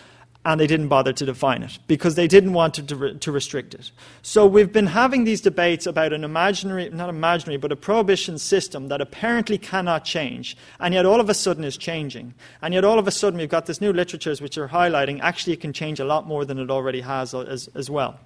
and 0.45 0.60
they 0.60 0.67
didn't 0.67 0.89
bother 0.89 1.13
to 1.13 1.25
define 1.25 1.63
it 1.63 1.79
because 1.88 2.15
they 2.15 2.27
didn't 2.27 2.53
want 2.53 2.73
to, 2.73 2.84
to, 2.84 3.13
to, 3.13 3.32
restrict 3.32 3.73
it. 3.73 3.91
So 4.21 4.45
we've 4.45 4.73
been 4.73 4.88
having 4.88 5.23
these 5.23 5.39
debates 5.39 5.86
about 5.86 6.12
an 6.12 6.23
imaginary, 6.23 6.89
not 6.89 7.10
imaginary, 7.10 7.58
but 7.58 7.71
a 7.71 7.75
prohibition 7.75 8.38
system 8.38 8.89
that 8.89 8.99
apparently 8.99 9.58
cannot 9.58 10.03
change, 10.03 10.58
and 10.79 10.93
yet 10.93 11.06
all 11.06 11.21
of 11.21 11.29
a 11.29 11.34
sudden 11.34 11.63
is 11.63 11.77
changing. 11.77 12.34
And 12.62 12.73
yet 12.73 12.84
all 12.84 12.99
of 12.99 13.08
a 13.08 13.12
sudden 13.12 13.39
we've 13.39 13.49
got 13.49 13.67
this 13.67 13.79
new 13.79 13.93
literatures 13.93 14.41
which 14.41 14.58
are 14.58 14.67
highlighting 14.67 15.19
actually 15.21 15.53
it 15.53 15.62
can 15.62 15.73
change 15.73 15.99
a 15.99 16.06
lot 16.06 16.27
more 16.27 16.43
than 16.45 16.60
it 16.60 16.69
already 16.69 17.01
has 17.01 17.34
as, 17.34 17.69
as 17.73 17.89
well. 17.89 18.19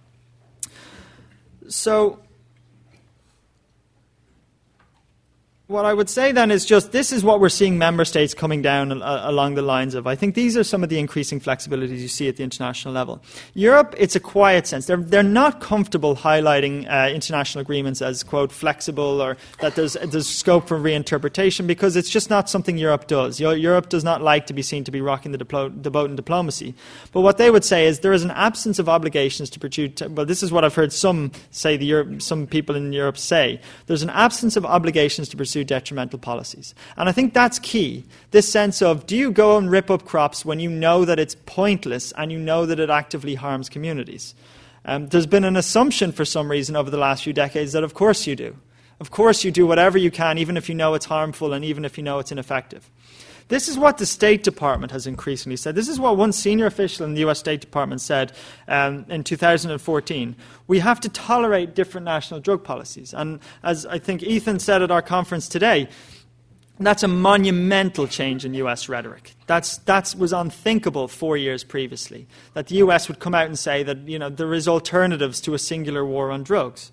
So 1.67 2.19
what 5.67 5.83
I 5.83 5.93
would 5.93 6.09
say 6.09 6.31
then 6.31 6.49
is 6.49 6.65
just 6.65 6.93
this 6.93 7.11
is 7.11 7.25
what 7.25 7.41
we're 7.41 7.49
seeing 7.49 7.77
member 7.77 8.05
states 8.05 8.33
coming 8.33 8.61
down 8.61 9.01
uh, 9.01 9.23
along 9.25 9.55
the 9.55 9.61
lines 9.61 9.95
of. 9.95 10.07
I 10.07 10.15
think 10.15 10.33
these 10.33 10.55
are 10.55 10.63
some 10.63 10.81
of 10.81 10.87
the 10.87 10.97
increasing 10.97 11.41
flexibilities 11.41 11.99
you 11.99 12.07
see 12.07 12.29
at 12.29 12.37
the 12.37 12.43
international 12.43 12.93
level. 12.93 13.21
Europe, 13.53 13.93
it's 13.97 14.15
a 14.15 14.21
quiet 14.21 14.65
sense. 14.65 14.85
They're, 14.85 14.95
they're 14.95 15.23
not 15.23 15.59
comfortable 15.59 16.15
highlighting 16.15 16.89
uh, 16.89 17.09
international 17.13 17.61
agreements 17.63 18.01
as, 18.01 18.23
quote, 18.23 18.53
flexible 18.53 19.21
or 19.21 19.35
that 19.59 19.75
there's, 19.75 19.93
there's 19.93 20.27
scope 20.27 20.69
for 20.69 20.79
reinterpretation 20.79 21.67
because 21.67 21.97
it's 21.97 22.09
just 22.09 22.29
not 22.29 22.49
something 22.49 22.77
Europe 22.77 23.07
does. 23.07 23.41
Europe 23.41 23.89
does 23.89 24.05
not 24.05 24.21
like 24.21 24.47
to 24.47 24.53
be 24.53 24.61
seen 24.61 24.85
to 24.85 24.91
be 24.91 25.01
rocking 25.01 25.33
the, 25.33 25.37
diplo- 25.37 25.83
the 25.83 25.91
boat 25.91 26.09
in 26.09 26.15
diplomacy. 26.15 26.75
But 27.11 27.21
what 27.21 27.37
they 27.37 27.51
would 27.51 27.65
say 27.65 27.87
is 27.87 27.99
there 27.99 28.13
is 28.13 28.23
an 28.23 28.31
absence 28.31 28.79
of 28.79 28.87
obligations 28.87 29.49
to 29.49 29.59
produce. 29.59 30.01
well, 30.01 30.25
this 30.25 30.43
is 30.43 30.49
what 30.49 30.63
I've 30.63 30.75
heard 30.75 30.93
some 30.93 31.33
say, 31.51 31.75
the 31.75 31.85
Europe, 31.85 32.21
some 32.21 32.47
people 32.47 32.77
in 32.77 32.93
Europe 32.93 33.17
say. 33.17 33.59
There's 33.87 34.03
an 34.03 34.11
absence 34.11 34.55
of 34.55 34.65
obligations 34.65 35.27
to 35.27 35.35
pursue 35.35 35.56
pursue 35.57 35.63
detrimental 35.63 36.19
policies. 36.19 36.75
And 36.97 37.09
I 37.09 37.11
think 37.11 37.33
that's 37.33 37.59
key. 37.59 38.03
This 38.31 38.51
sense 38.51 38.81
of 38.81 39.05
do 39.07 39.15
you 39.15 39.31
go 39.31 39.57
and 39.57 39.71
rip 39.71 39.89
up 39.89 40.05
crops 40.05 40.45
when 40.45 40.59
you 40.59 40.69
know 40.69 41.05
that 41.05 41.19
it's 41.19 41.35
pointless 41.45 42.13
and 42.13 42.31
you 42.31 42.37
know 42.39 42.65
that 42.65 42.79
it 42.79 42.89
actively 42.89 43.35
harms 43.35 43.69
communities? 43.69 44.35
Um, 44.85 45.07
there's 45.07 45.25
been 45.25 45.43
an 45.43 45.57
assumption 45.57 46.11
for 46.11 46.25
some 46.25 46.49
reason 46.51 46.75
over 46.75 46.91
the 46.91 46.97
last 46.97 47.23
few 47.23 47.33
decades 47.33 47.73
that 47.73 47.83
of 47.83 47.93
course 47.93 48.27
you 48.27 48.35
do. 48.35 48.55
Of 48.99 49.11
course 49.11 49.43
you 49.43 49.51
do 49.51 49.67
whatever 49.67 49.97
you 49.97 50.11
can, 50.11 50.37
even 50.37 50.57
if 50.57 50.69
you 50.69 50.75
know 50.75 50.95
it's 50.95 51.05
harmful 51.05 51.53
and 51.53 51.63
even 51.65 51.85
if 51.85 51.97
you 51.97 52.03
know 52.03 52.19
it's 52.19 52.31
ineffective. 52.31 52.89
This 53.49 53.69
is 53.69 53.77
what 53.77 53.97
the 53.97 54.05
State 54.05 54.43
Department 54.43 54.91
has 54.91 55.07
increasingly 55.07 55.55
said. 55.55 55.75
This 55.75 55.87
is 55.87 55.99
what 55.99 56.17
one 56.17 56.33
senior 56.33 56.65
official 56.65 57.05
in 57.05 57.13
the 57.13 57.25
US 57.27 57.39
State 57.39 57.61
Department 57.61 58.01
said 58.01 58.33
um, 58.67 59.05
in 59.07 59.23
2014. 59.23 60.35
We 60.67 60.79
have 60.79 60.99
to 60.99 61.09
tolerate 61.09 61.73
different 61.73 62.05
national 62.05 62.41
drug 62.41 62.63
policies. 62.63 63.13
And 63.13 63.39
as 63.63 63.85
I 63.85 63.99
think 63.99 64.21
Ethan 64.23 64.59
said 64.59 64.81
at 64.81 64.91
our 64.91 65.01
conference 65.01 65.47
today, 65.47 65.87
that's 66.79 67.03
a 67.03 67.07
monumental 67.07 68.05
change 68.05 68.45
in 68.45 68.53
US 68.55 68.89
rhetoric. 68.89 69.33
That's, 69.47 69.77
that 69.79 70.13
was 70.17 70.33
unthinkable 70.33 71.07
four 71.07 71.37
years 71.37 71.63
previously. 71.63 72.27
That 72.53 72.67
the 72.67 72.75
US 72.77 73.07
would 73.07 73.19
come 73.19 73.33
out 73.33 73.47
and 73.47 73.57
say 73.57 73.81
that 73.83 74.07
you 74.09 74.19
know, 74.19 74.29
there 74.29 74.53
is 74.53 74.67
alternatives 74.67 75.39
to 75.41 75.53
a 75.53 75.59
singular 75.59 76.05
war 76.05 76.31
on 76.31 76.43
drugs. 76.43 76.91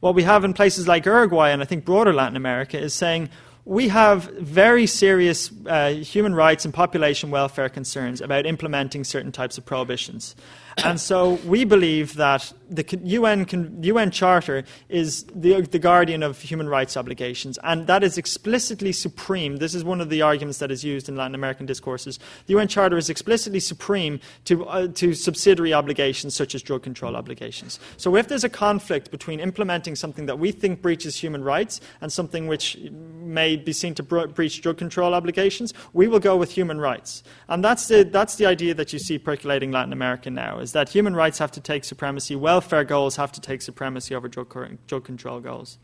What 0.00 0.14
we 0.14 0.22
have 0.22 0.44
in 0.44 0.54
places 0.54 0.86
like 0.86 1.04
Uruguay 1.04 1.50
and 1.50 1.62
I 1.62 1.64
think 1.64 1.84
broader 1.84 2.12
Latin 2.12 2.36
America 2.36 2.78
is 2.78 2.94
saying 2.94 3.28
we 3.66 3.88
have 3.88 4.24
very 4.38 4.86
serious 4.86 5.50
uh, 5.66 5.90
human 5.90 6.34
rights 6.34 6.64
and 6.64 6.74
population 6.74 7.30
welfare 7.30 7.68
concerns 7.68 8.20
about 8.20 8.44
implementing 8.44 9.04
certain 9.04 9.32
types 9.32 9.56
of 9.56 9.64
prohibitions. 9.64 10.36
And 10.84 11.00
so 11.00 11.34
we 11.46 11.64
believe 11.64 12.14
that 12.14 12.52
the 12.68 12.84
UN, 13.04 13.78
UN 13.82 14.10
Charter 14.10 14.64
is 14.88 15.24
the, 15.34 15.62
the 15.62 15.78
guardian 15.78 16.22
of 16.22 16.40
human 16.40 16.68
rights 16.68 16.96
obligations, 16.96 17.58
and 17.62 17.86
that 17.86 18.02
is 18.02 18.18
explicitly 18.18 18.92
supreme. 18.92 19.56
This 19.56 19.74
is 19.74 19.84
one 19.84 20.00
of 20.00 20.10
the 20.10 20.22
arguments 20.22 20.58
that 20.58 20.70
is 20.70 20.84
used 20.84 21.08
in 21.08 21.16
Latin 21.16 21.34
American 21.34 21.66
discourses. 21.66 22.18
The 22.46 22.54
UN 22.54 22.68
Charter 22.68 22.96
is 22.96 23.10
explicitly 23.10 23.60
supreme 23.60 24.20
to, 24.46 24.66
uh, 24.66 24.88
to 24.88 25.14
subsidiary 25.14 25.72
obligations 25.72 26.34
such 26.34 26.54
as 26.54 26.62
drug 26.62 26.82
control 26.82 27.16
obligations. 27.16 27.78
So 27.96 28.16
if 28.16 28.28
there's 28.28 28.44
a 28.44 28.48
conflict 28.48 29.10
between 29.10 29.40
implementing 29.40 29.96
something 29.96 30.26
that 30.26 30.38
we 30.38 30.52
think 30.52 30.82
breaches 30.82 31.16
human 31.16 31.44
rights 31.44 31.80
and 32.00 32.12
something 32.12 32.46
which 32.46 32.76
may 32.90 33.56
be 33.56 33.72
seen 33.72 33.94
to 33.94 34.02
breach 34.02 34.62
drug 34.62 34.78
control 34.78 35.14
obligations, 35.14 35.74
we 35.92 36.08
will 36.08 36.20
go 36.20 36.36
with 36.36 36.50
human 36.50 36.80
rights. 36.80 37.22
And 37.48 37.64
that's 37.64 37.88
the, 37.88 38.04
that's 38.04 38.36
the 38.36 38.46
idea 38.46 38.74
that 38.74 38.92
you 38.92 38.98
see 38.98 39.18
percolating 39.18 39.72
Latin 39.72 39.92
America 39.92 40.30
now, 40.30 40.58
is 40.58 40.72
that 40.72 40.88
human 40.88 41.14
rights 41.14 41.38
have 41.38 41.52
to 41.52 41.60
take 41.60 41.84
supremacy, 41.84 42.36
welfare 42.64 42.84
goals 42.84 43.16
have 43.16 43.30
to 43.30 43.42
take 43.42 43.60
supremacy 43.60 44.14
over 44.14 44.26
drug, 44.26 44.48
drug 44.86 45.04
control 45.04 45.38
goals. 45.38 45.76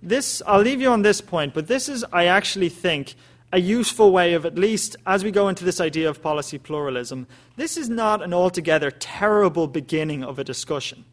This, 0.00 0.40
I'll 0.46 0.60
leave 0.60 0.80
you 0.80 0.88
on 0.88 1.02
this 1.02 1.20
point, 1.20 1.52
but 1.52 1.66
this 1.66 1.88
is, 1.88 2.04
I 2.12 2.26
actually 2.26 2.68
think, 2.68 3.16
a 3.52 3.58
useful 3.58 4.12
way 4.12 4.34
of 4.34 4.46
at 4.46 4.54
least, 4.54 4.94
as 5.04 5.24
we 5.24 5.32
go 5.32 5.48
into 5.48 5.64
this 5.64 5.80
idea 5.80 6.08
of 6.08 6.22
policy 6.22 6.58
pluralism, 6.58 7.26
this 7.56 7.76
is 7.76 7.88
not 7.88 8.22
an 8.22 8.32
altogether 8.32 8.92
terrible 8.92 9.66
beginning 9.66 10.22
of 10.22 10.38
a 10.38 10.44
discussion, 10.44 11.04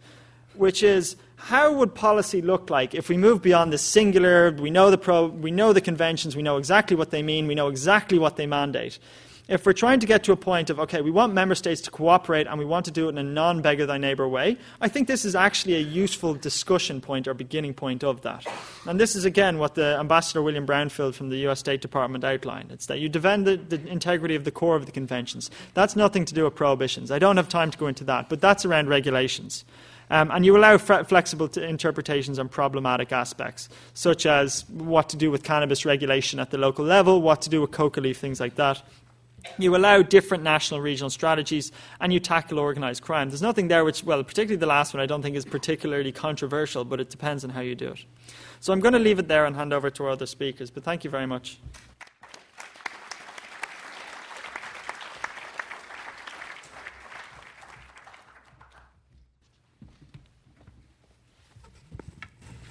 which 0.54 0.84
is 0.84 1.16
how 1.38 1.74
would 1.74 1.96
policy 1.96 2.40
look 2.40 2.70
like 2.70 2.94
if 2.94 3.10
we 3.10 3.18
move 3.18 3.42
beyond 3.42 3.74
the 3.74 3.80
singular, 3.80 4.52
we 4.52 4.70
know 4.70 4.92
the, 4.92 4.98
pro, 5.00 5.26
we 5.26 5.50
know 5.50 5.74
the 5.74 5.82
conventions, 5.82 6.36
we 6.36 6.44
know 6.44 6.58
exactly 6.58 6.96
what 6.96 7.10
they 7.10 7.24
mean, 7.24 7.48
we 7.48 7.56
know 7.56 7.68
exactly 7.68 8.20
what 8.20 8.36
they 8.36 8.46
mandate 8.46 9.00
if 9.52 9.66
we're 9.66 9.74
trying 9.74 10.00
to 10.00 10.06
get 10.06 10.24
to 10.24 10.32
a 10.32 10.38
point 10.38 10.70
of, 10.70 10.80
okay, 10.80 11.02
we 11.02 11.12
want 11.12 11.34
member 11.34 11.56
states 11.56 11.82
to 11.82 11.92
cooperate 11.92 12.48
and 12.48 12.58
we 12.58 12.64
want 12.64 12.86
to 12.86 12.92
do 12.92 13.08
it 13.08 13.10
in 13.10 13.18
a 13.18 13.24
non 13.24 13.62
beggar 13.62 13.86
thy 13.86 13.98
neighbour 13.98 14.26
way, 14.26 14.58
I 14.80 14.88
think 14.88 15.10
this 15.10 15.26
is 15.26 15.36
actually 15.36 15.76
a 15.76 15.80
useful 15.80 16.34
discussion 16.34 17.02
point 17.02 17.28
or 17.28 17.34
beginning 17.34 17.74
point 17.74 18.02
of 18.02 18.22
that. 18.22 18.46
And 18.88 18.98
this 18.98 19.14
is, 19.14 19.26
again, 19.26 19.58
what 19.58 19.76
the 19.76 19.98
Ambassador 20.00 20.42
William 20.42 20.66
Brownfield 20.66 21.16
from 21.16 21.30
the 21.30 21.38
US 21.50 21.60
State 21.60 21.82
Department 21.82 22.24
outlined. 22.24 22.72
It's 22.72 22.86
that 22.86 23.00
you 23.00 23.10
defend 23.10 23.46
the, 23.46 23.58
the 23.58 23.86
integrity 23.90 24.36
of 24.36 24.46
the 24.46 24.52
core 24.52 24.78
of 24.78 24.86
the 24.86 24.92
conventions. 24.94 25.52
That's 25.74 25.98
nothing 25.98 26.24
to 26.26 26.34
do 26.34 26.46
with 26.46 26.56
prohibitions. 26.56 27.12
I 27.12 27.20
don't 27.20 27.36
have 27.36 27.50
time 27.50 27.72
to 27.72 27.78
go 27.78 27.88
into 27.88 28.06
that, 28.06 28.30
but 28.30 28.40
that's 28.40 28.64
around 28.64 28.88
regulations. 28.88 29.66
Um, 30.10 30.30
and 30.32 30.46
you 30.46 30.58
allow 30.58 30.78
flexible 30.78 31.48
t- 31.48 31.64
interpretations 31.64 32.38
on 32.38 32.50
problematic 32.50 33.14
aspects, 33.14 33.70
such 33.94 34.26
as 34.26 34.70
what 34.70 35.08
to 35.10 35.18
do 35.18 35.32
with 35.32 35.42
cannabis 35.44 35.86
regulation 35.86 36.38
at 36.40 36.52
the 36.52 36.58
local 36.58 36.84
level, 36.84 37.22
what 37.22 37.42
to 37.44 37.50
do 37.50 37.62
with 37.62 37.72
coca 37.72 38.02
leaf, 38.02 38.18
things 38.18 38.42
like 38.42 38.56
that. 38.56 38.82
You 39.58 39.76
allow 39.76 40.02
different 40.02 40.44
national 40.44 40.82
regional 40.82 41.10
strategies 41.10 41.72
and 42.00 42.14
you 42.14 42.20
tackle 42.20 42.60
organised 42.60 43.02
crime. 43.02 43.30
There's 43.30 43.42
nothing 43.42 43.68
there 43.68 43.84
which, 43.84 44.04
well, 44.04 44.24
particularly 44.24 44.60
the 44.60 44.66
last 44.68 44.94
one, 44.94 45.02
I 45.02 45.06
don't 45.06 45.22
think 45.22 45.36
is 45.36 45.46
particularly 45.46 46.12
controversial, 46.12 46.86
but 46.86 47.00
it 47.00 47.10
depends 47.10 47.44
on 47.44 47.50
how 47.50 47.62
you 47.62 47.76
do 47.76 47.90
it. 47.90 48.06
So 48.60 48.72
I'm 48.72 48.80
going 48.80 48.94
to 48.94 49.00
leave 49.00 49.20
it 49.20 49.28
there 49.28 49.46
and 49.46 49.56
hand 49.56 49.74
over 49.74 49.90
to 49.90 50.04
our 50.04 50.10
other 50.12 50.26
speakers, 50.26 50.70
but 50.70 50.84
thank 50.84 51.04
you 51.04 51.10
very 51.10 51.26
much. 51.26 51.60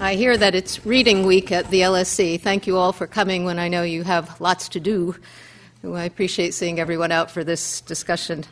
I 0.03 0.15
hear 0.15 0.37
that 0.39 0.55
it's 0.55 0.87
reading 0.87 1.27
week 1.27 1.53
at 1.53 1.69
the 1.71 1.83
LSE. 1.83 2.41
Thank 2.41 2.67
you 2.67 2.79
all 2.79 2.93
for 2.93 3.07
coming 3.07 3.45
when 3.45 3.59
I 3.59 3.69
know 3.69 3.83
you 3.83 4.03
have 4.03 4.41
lots 4.41 4.67
to 4.71 4.81
do. 4.81 5.15
I 5.83 6.05
appreciate 6.05 6.53
seeing 6.53 6.79
everyone 6.79 7.11
out 7.11 7.31
for 7.31 7.43
this 7.43 7.81
discussion. 7.81 8.45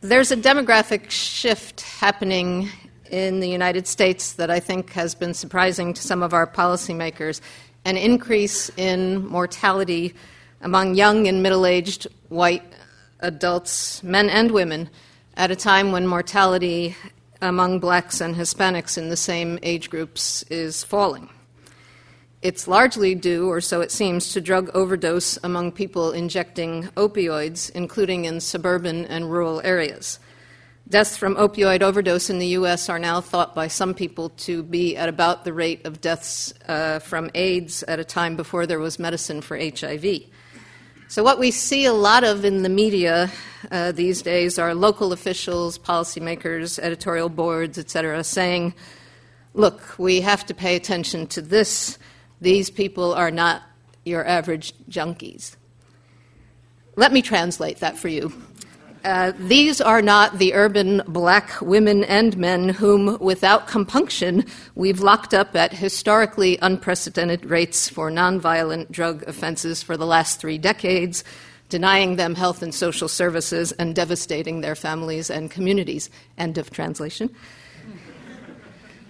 There's 0.00 0.32
a 0.32 0.36
demographic 0.36 1.10
shift 1.10 1.82
happening 1.82 2.70
in 3.08 3.38
the 3.38 3.48
United 3.48 3.86
States 3.86 4.32
that 4.32 4.50
I 4.50 4.58
think 4.58 4.90
has 4.94 5.14
been 5.14 5.32
surprising 5.32 5.94
to 5.94 6.02
some 6.02 6.24
of 6.24 6.34
our 6.34 6.44
policymakers 6.44 7.40
an 7.84 7.96
increase 7.96 8.68
in 8.76 9.28
mortality 9.28 10.12
among 10.60 10.96
young 10.96 11.28
and 11.28 11.40
middle 11.40 11.64
aged 11.64 12.08
white 12.30 12.64
adults, 13.20 14.02
men 14.02 14.28
and 14.28 14.50
women, 14.50 14.90
at 15.36 15.52
a 15.52 15.56
time 15.56 15.92
when 15.92 16.04
mortality 16.04 16.96
among 17.40 17.78
blacks 17.78 18.20
and 18.20 18.34
Hispanics 18.34 18.98
in 18.98 19.08
the 19.08 19.16
same 19.16 19.60
age 19.62 19.88
groups 19.88 20.42
is 20.50 20.82
falling. 20.82 21.30
It's 22.40 22.68
largely 22.68 23.16
due, 23.16 23.48
or 23.50 23.60
so 23.60 23.80
it 23.80 23.90
seems, 23.90 24.32
to 24.32 24.40
drug 24.40 24.70
overdose 24.72 25.38
among 25.42 25.72
people 25.72 26.12
injecting 26.12 26.84
opioids, 26.96 27.68
including 27.70 28.26
in 28.26 28.40
suburban 28.40 29.06
and 29.06 29.30
rural 29.30 29.60
areas. 29.64 30.20
Deaths 30.88 31.16
from 31.16 31.34
opioid 31.34 31.82
overdose 31.82 32.30
in 32.30 32.38
the 32.38 32.46
U.S. 32.58 32.88
are 32.88 32.98
now 32.98 33.20
thought 33.20 33.56
by 33.56 33.66
some 33.66 33.92
people 33.92 34.30
to 34.30 34.62
be 34.62 34.96
at 34.96 35.08
about 35.08 35.44
the 35.44 35.52
rate 35.52 35.84
of 35.84 36.00
deaths 36.00 36.54
uh, 36.68 37.00
from 37.00 37.28
AIDS 37.34 37.82
at 37.82 37.98
a 37.98 38.04
time 38.04 38.36
before 38.36 38.66
there 38.66 38.78
was 38.78 39.00
medicine 39.00 39.40
for 39.40 39.58
HIV. 39.58 40.20
So, 41.08 41.24
what 41.24 41.40
we 41.40 41.50
see 41.50 41.86
a 41.86 41.92
lot 41.92 42.22
of 42.22 42.44
in 42.44 42.62
the 42.62 42.68
media 42.68 43.30
uh, 43.70 43.92
these 43.92 44.22
days 44.22 44.58
are 44.58 44.74
local 44.74 45.12
officials, 45.12 45.76
policymakers, 45.76 46.78
editorial 46.78 47.28
boards, 47.28 47.78
etc., 47.78 48.22
saying, 48.22 48.74
look, 49.54 49.98
we 49.98 50.20
have 50.20 50.46
to 50.46 50.54
pay 50.54 50.76
attention 50.76 51.26
to 51.28 51.42
this 51.42 51.98
these 52.40 52.70
people 52.70 53.14
are 53.14 53.30
not 53.30 53.62
your 54.04 54.26
average 54.26 54.72
junkies. 54.88 55.56
Let 56.96 57.12
me 57.12 57.22
translate 57.22 57.78
that 57.78 57.96
for 57.96 58.08
you. 58.08 58.32
Uh, 59.04 59.32
these 59.38 59.80
are 59.80 60.02
not 60.02 60.38
the 60.38 60.54
urban 60.54 61.02
black 61.06 61.60
women 61.60 62.02
and 62.04 62.36
men 62.36 62.68
whom, 62.68 63.16
without 63.20 63.68
compunction, 63.68 64.44
we've 64.74 65.00
locked 65.00 65.32
up 65.32 65.54
at 65.54 65.72
historically 65.72 66.58
unprecedented 66.60 67.44
rates 67.44 67.88
for 67.88 68.10
nonviolent 68.10 68.90
drug 68.90 69.22
offenses 69.28 69.82
for 69.82 69.96
the 69.96 70.06
last 70.06 70.40
three 70.40 70.58
decades, 70.58 71.22
denying 71.68 72.16
them 72.16 72.34
health 72.34 72.60
and 72.60 72.74
social 72.74 73.08
services 73.08 73.70
and 73.72 73.94
devastating 73.94 74.60
their 74.60 74.74
families 74.74 75.30
and 75.30 75.50
communities. 75.50 76.10
End 76.36 76.58
of 76.58 76.70
translation. 76.70 77.34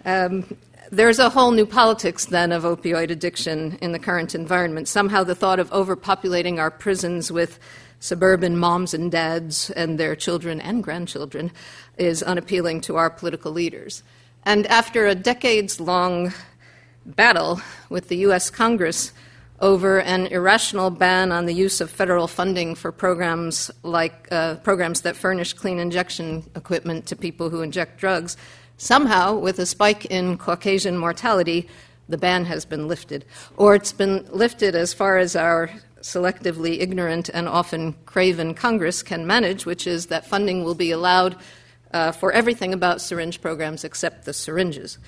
Um, 0.05 0.45
there's 0.91 1.19
a 1.19 1.31
whole 1.31 1.51
new 1.51 1.67
politics 1.67 2.27
then 2.27 2.53
of 2.53 2.63
opioid 2.63 3.11
addiction 3.11 3.79
in 3.81 3.93
the 3.93 3.99
current 3.99 4.35
environment. 4.35 4.89
Somehow 4.89 5.25
the 5.25 5.35
thought 5.35 5.59
of 5.59 5.71
overpopulating 5.71 6.59
our 6.59 6.71
prisons 6.71 7.31
with 7.31 7.59
suburban 8.01 8.57
moms 8.57 8.95
and 8.95 9.11
dads 9.11 9.71
and 9.71 9.99
their 9.99 10.15
children 10.15 10.61
and 10.61 10.83
grandchildren 10.83 11.51
is 11.97 12.23
unappealing 12.23 12.81
to 12.83 12.97
our 12.97 13.11
political 13.11 13.53
leaders. 13.53 14.03
And 14.45 14.67
after 14.69 15.07
a 15.07 15.15
decades 15.15 15.81
long 15.81 16.33
battle 17.05 17.61
with 17.89 18.09
the 18.09 18.17
U.S. 18.19 18.51
Congress 18.51 19.13
over 19.61 20.01
an 20.01 20.27
irrational 20.29 20.91
ban 20.91 21.33
on 21.33 21.47
the 21.47 21.53
use 21.53 21.81
of 21.81 21.91
federal 21.91 22.29
funding 22.29 22.75
for 22.75 22.93
programs 22.93 23.71
like 23.83 24.29
uh, 24.31 24.55
programs 24.57 25.01
that 25.01 25.17
furnish 25.17 25.53
clean 25.53 25.79
injection 25.79 26.49
equipment 26.55 27.07
to 27.07 27.17
people 27.17 27.51
who 27.51 27.63
inject 27.63 27.99
drugs, 27.99 28.37
Somehow, 28.79 29.37
with 29.37 29.59
a 29.59 29.67
spike 29.67 30.07
in 30.07 30.39
Caucasian 30.39 30.97
mortality, 30.97 31.69
the 32.09 32.17
ban 32.17 32.45
has 32.45 32.65
been 32.65 32.87
lifted. 32.87 33.25
Or 33.57 33.75
it's 33.75 33.93
been 33.93 34.25
lifted 34.31 34.77
as 34.77 34.95
far 34.95 35.19
as 35.19 35.35
our 35.35 35.69
selectively 36.01 36.81
ignorant 36.81 37.29
and 37.29 37.49
often 37.49 37.95
craven 38.07 38.55
Congress 38.55 39.03
can 39.03 39.27
manage, 39.27 39.67
which 39.67 39.87
is 39.87 40.07
that 40.07 40.27
funding 40.27 40.63
will 40.63 40.77
be 40.77 40.93
allowed 40.93 41.37
uh, 41.93 42.13
for 42.13 42.31
everything 42.31 42.73
about 42.73 43.01
syringe 43.01 43.41
programs 43.41 43.83
except 43.83 44.25
the 44.25 44.33
syringes. 44.33 44.99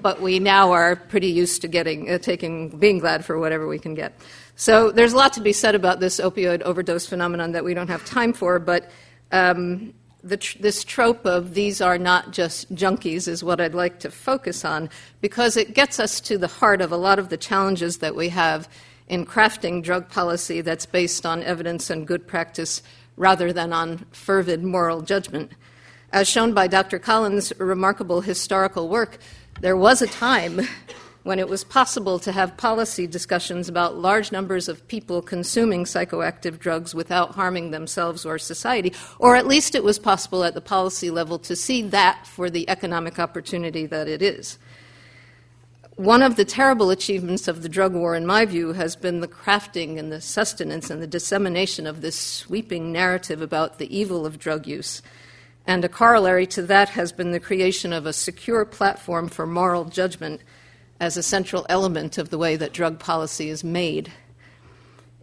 But 0.00 0.20
we 0.20 0.38
now 0.38 0.70
are 0.70 0.94
pretty 0.94 1.28
used 1.28 1.62
to 1.62 1.68
getting, 1.68 2.08
uh, 2.08 2.18
taking, 2.18 2.68
being 2.68 2.98
glad 2.98 3.24
for 3.24 3.38
whatever 3.38 3.66
we 3.66 3.80
can 3.80 3.94
get. 3.94 4.14
So 4.54 4.92
there's 4.92 5.12
a 5.12 5.16
lot 5.16 5.32
to 5.34 5.40
be 5.40 5.52
said 5.52 5.74
about 5.74 5.98
this 5.98 6.20
opioid 6.20 6.62
overdose 6.62 7.06
phenomenon 7.06 7.52
that 7.52 7.64
we 7.64 7.74
don't 7.74 7.88
have 7.88 8.04
time 8.04 8.32
for, 8.32 8.60
but 8.60 8.90
um, 9.32 9.94
tr- 10.30 10.58
this 10.58 10.84
trope 10.84 11.26
of 11.26 11.54
these 11.54 11.80
are 11.80 11.98
not 11.98 12.32
just 12.32 12.72
junkies 12.74 13.26
is 13.26 13.42
what 13.42 13.60
I'd 13.60 13.74
like 13.74 13.98
to 14.00 14.10
focus 14.10 14.64
on 14.64 14.88
because 15.20 15.56
it 15.56 15.74
gets 15.74 15.98
us 15.98 16.20
to 16.22 16.38
the 16.38 16.46
heart 16.46 16.80
of 16.80 16.92
a 16.92 16.96
lot 16.96 17.18
of 17.18 17.28
the 17.28 17.36
challenges 17.36 17.98
that 17.98 18.14
we 18.14 18.28
have 18.30 18.68
in 19.08 19.26
crafting 19.26 19.82
drug 19.82 20.08
policy 20.08 20.60
that's 20.60 20.86
based 20.86 21.26
on 21.26 21.42
evidence 21.42 21.90
and 21.90 22.06
good 22.06 22.26
practice 22.26 22.82
rather 23.16 23.52
than 23.52 23.72
on 23.72 23.98
fervid 24.12 24.62
moral 24.62 25.02
judgment. 25.02 25.52
As 26.12 26.28
shown 26.28 26.54
by 26.54 26.66
Dr. 26.66 26.98
Collins' 26.98 27.52
remarkable 27.58 28.20
historical 28.20 28.88
work, 28.88 29.18
there 29.60 29.76
was 29.76 30.02
a 30.02 30.06
time 30.06 30.60
when 31.22 31.38
it 31.38 31.48
was 31.48 31.64
possible 31.64 32.18
to 32.18 32.32
have 32.32 32.56
policy 32.56 33.06
discussions 33.06 33.68
about 33.68 33.96
large 33.96 34.32
numbers 34.32 34.68
of 34.68 34.86
people 34.88 35.22
consuming 35.22 35.84
psychoactive 35.84 36.58
drugs 36.58 36.94
without 36.94 37.34
harming 37.34 37.70
themselves 37.70 38.26
or 38.26 38.38
society, 38.38 38.92
or 39.18 39.36
at 39.36 39.46
least 39.46 39.74
it 39.74 39.84
was 39.84 39.98
possible 39.98 40.44
at 40.44 40.54
the 40.54 40.60
policy 40.60 41.10
level 41.10 41.38
to 41.38 41.54
see 41.54 41.82
that 41.82 42.26
for 42.26 42.50
the 42.50 42.68
economic 42.68 43.18
opportunity 43.18 43.86
that 43.86 44.08
it 44.08 44.22
is. 44.22 44.58
One 45.96 46.22
of 46.22 46.36
the 46.36 46.44
terrible 46.44 46.90
achievements 46.90 47.46
of 47.46 47.62
the 47.62 47.68
drug 47.68 47.92
war, 47.94 48.14
in 48.16 48.26
my 48.26 48.44
view, 48.46 48.72
has 48.72 48.96
been 48.96 49.20
the 49.20 49.28
crafting 49.28 49.98
and 49.98 50.10
the 50.10 50.20
sustenance 50.20 50.90
and 50.90 51.02
the 51.02 51.06
dissemination 51.06 51.86
of 51.86 52.00
this 52.00 52.18
sweeping 52.18 52.90
narrative 52.90 53.42
about 53.42 53.78
the 53.78 53.94
evil 53.96 54.24
of 54.26 54.38
drug 54.38 54.66
use 54.66 55.02
And 55.66 55.84
a 55.84 55.88
corollary 55.88 56.46
to 56.48 56.62
that 56.62 56.90
has 56.90 57.12
been 57.12 57.30
the 57.30 57.40
creation 57.40 57.92
of 57.92 58.06
a 58.06 58.12
secure 58.12 58.64
platform 58.64 59.28
for 59.28 59.46
moral 59.46 59.84
judgment 59.84 60.40
as 61.02 61.16
a 61.16 61.22
central 61.22 61.66
element 61.68 62.16
of 62.16 62.30
the 62.30 62.38
way 62.38 62.54
that 62.54 62.72
drug 62.72 63.00
policy 63.00 63.48
is 63.48 63.64
made. 63.64 64.12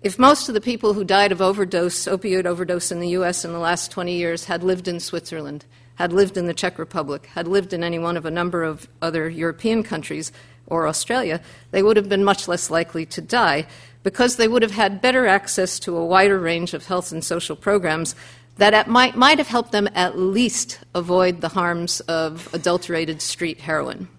If 0.04 0.20
most 0.20 0.50
of 0.50 0.54
the 0.54 0.60
people 0.60 0.94
who 0.94 1.06
died 1.06 1.32
of 1.32 1.42
overdose, 1.42 2.04
opioid 2.04 2.46
overdose 2.46 2.92
in 2.92 3.00
the 3.00 3.16
US 3.20 3.46
in 3.46 3.54
the 3.54 3.60
last 3.60 3.90
20 3.90 4.14
years 4.14 4.44
had 4.44 4.62
lived 4.62 4.90
in 4.90 5.00
Switzerland, 5.00 5.64
had 5.96 6.12
lived 6.12 6.36
in 6.36 6.48
the 6.48 6.54
Czech 6.54 6.78
Republic, 6.78 7.28
had 7.28 7.48
lived 7.48 7.72
in 7.72 7.82
any 7.82 7.98
one 7.98 8.18
of 8.18 8.26
a 8.26 8.32
number 8.32 8.62
of 8.62 8.90
other 9.02 9.30
European 9.30 9.82
countries 9.82 10.34
or 10.68 10.86
Australia, 10.86 11.40
they 11.72 11.82
would 11.82 11.96
have 11.96 12.10
been 12.10 12.26
much 12.26 12.50
less 12.50 12.70
likely 12.70 13.06
to 13.06 13.22
die 13.22 13.66
because 14.04 14.36
they 14.36 14.50
would 14.50 14.62
have 14.62 14.72
had 14.72 15.02
better 15.02 15.28
access 15.28 15.80
to 15.80 15.96
a 15.96 16.06
wider 16.06 16.40
range 16.40 16.74
of 16.74 16.88
health 16.88 17.14
and 17.14 17.24
social 17.24 17.56
programs 17.56 18.16
that 18.58 18.90
might, 18.90 19.16
might 19.16 19.38
have 19.38 19.48
helped 19.48 19.72
them 19.72 19.88
at 19.96 20.20
least 20.20 20.80
avoid 20.94 21.40
the 21.40 21.48
harms 21.48 22.02
of 22.02 22.54
adulterated 22.54 23.22
street 23.22 23.62
heroin. 23.62 24.10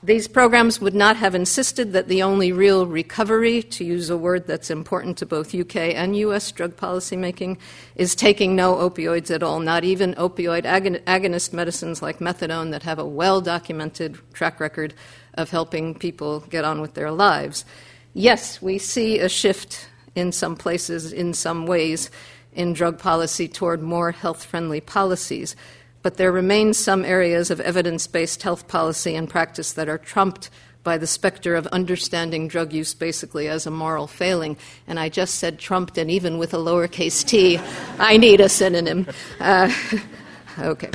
These 0.00 0.28
programs 0.28 0.80
would 0.80 0.94
not 0.94 1.16
have 1.16 1.34
insisted 1.34 1.92
that 1.92 2.06
the 2.06 2.22
only 2.22 2.52
real 2.52 2.86
recovery, 2.86 3.64
to 3.64 3.84
use 3.84 4.10
a 4.10 4.16
word 4.16 4.46
that's 4.46 4.70
important 4.70 5.18
to 5.18 5.26
both 5.26 5.52
UK 5.52 5.76
and 5.96 6.16
US 6.16 6.52
drug 6.52 6.76
policymaking, 6.76 7.58
is 7.96 8.14
taking 8.14 8.54
no 8.54 8.76
opioids 8.76 9.34
at 9.34 9.42
all, 9.42 9.58
not 9.58 9.82
even 9.82 10.14
opioid 10.14 10.62
agonist 10.62 11.52
medicines 11.52 12.00
like 12.00 12.20
methadone 12.20 12.70
that 12.70 12.84
have 12.84 13.00
a 13.00 13.04
well 13.04 13.40
documented 13.40 14.16
track 14.32 14.60
record 14.60 14.94
of 15.34 15.50
helping 15.50 15.96
people 15.96 16.40
get 16.48 16.64
on 16.64 16.80
with 16.80 16.94
their 16.94 17.10
lives. 17.10 17.64
Yes, 18.14 18.62
we 18.62 18.78
see 18.78 19.18
a 19.18 19.28
shift 19.28 19.88
in 20.14 20.30
some 20.30 20.54
places, 20.54 21.12
in 21.12 21.34
some 21.34 21.66
ways, 21.66 22.08
in 22.52 22.72
drug 22.72 23.00
policy 23.00 23.48
toward 23.48 23.82
more 23.82 24.12
health 24.12 24.44
friendly 24.44 24.80
policies 24.80 25.56
but 26.02 26.16
there 26.16 26.32
remain 26.32 26.74
some 26.74 27.04
areas 27.04 27.50
of 27.50 27.60
evidence 27.60 28.06
based 28.06 28.42
health 28.42 28.68
policy 28.68 29.14
and 29.14 29.28
practice 29.28 29.72
that 29.72 29.88
are 29.88 29.98
trumped 29.98 30.50
by 30.84 30.96
the 30.96 31.06
specter 31.06 31.54
of 31.54 31.66
understanding 31.66 32.48
drug 32.48 32.72
use 32.72 32.94
basically 32.94 33.48
as 33.48 33.66
a 33.66 33.70
moral 33.70 34.06
failing. 34.06 34.56
And 34.86 34.98
I 34.98 35.08
just 35.08 35.34
said 35.34 35.58
trumped, 35.58 35.98
and 35.98 36.10
even 36.10 36.38
with 36.38 36.54
a 36.54 36.56
lowercase 36.56 37.26
t, 37.26 37.60
I 37.98 38.16
need 38.16 38.40
a 38.40 38.48
synonym. 38.48 39.06
Uh, 39.40 39.70
okay. 40.58 40.90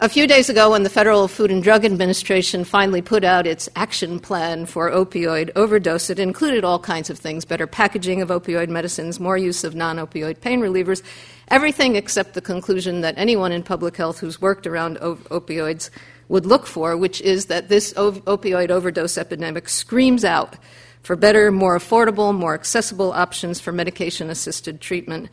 A 0.00 0.08
few 0.08 0.28
days 0.28 0.48
ago, 0.48 0.70
when 0.70 0.84
the 0.84 0.90
Federal 0.90 1.26
Food 1.26 1.50
and 1.50 1.60
Drug 1.60 1.84
Administration 1.84 2.62
finally 2.62 3.02
put 3.02 3.24
out 3.24 3.48
its 3.48 3.68
action 3.74 4.20
plan 4.20 4.64
for 4.64 4.92
opioid 4.92 5.50
overdose, 5.56 6.08
it 6.08 6.20
included 6.20 6.62
all 6.62 6.78
kinds 6.78 7.10
of 7.10 7.18
things 7.18 7.44
better 7.44 7.66
packaging 7.66 8.22
of 8.22 8.28
opioid 8.28 8.68
medicines, 8.68 9.18
more 9.18 9.36
use 9.36 9.64
of 9.64 9.74
non 9.74 9.96
opioid 9.96 10.40
pain 10.40 10.60
relievers, 10.60 11.02
everything 11.48 11.96
except 11.96 12.34
the 12.34 12.40
conclusion 12.40 13.00
that 13.00 13.18
anyone 13.18 13.50
in 13.50 13.64
public 13.64 13.96
health 13.96 14.20
who's 14.20 14.40
worked 14.40 14.68
around 14.68 14.98
opioids 14.98 15.90
would 16.28 16.46
look 16.46 16.68
for, 16.68 16.96
which 16.96 17.20
is 17.22 17.46
that 17.46 17.68
this 17.68 17.92
opioid 17.94 18.70
overdose 18.70 19.18
epidemic 19.18 19.68
screams 19.68 20.24
out 20.24 20.54
for 21.02 21.16
better, 21.16 21.50
more 21.50 21.76
affordable, 21.76 22.32
more 22.32 22.54
accessible 22.54 23.12
options 23.12 23.58
for 23.58 23.72
medication 23.72 24.30
assisted 24.30 24.80
treatment 24.80 25.28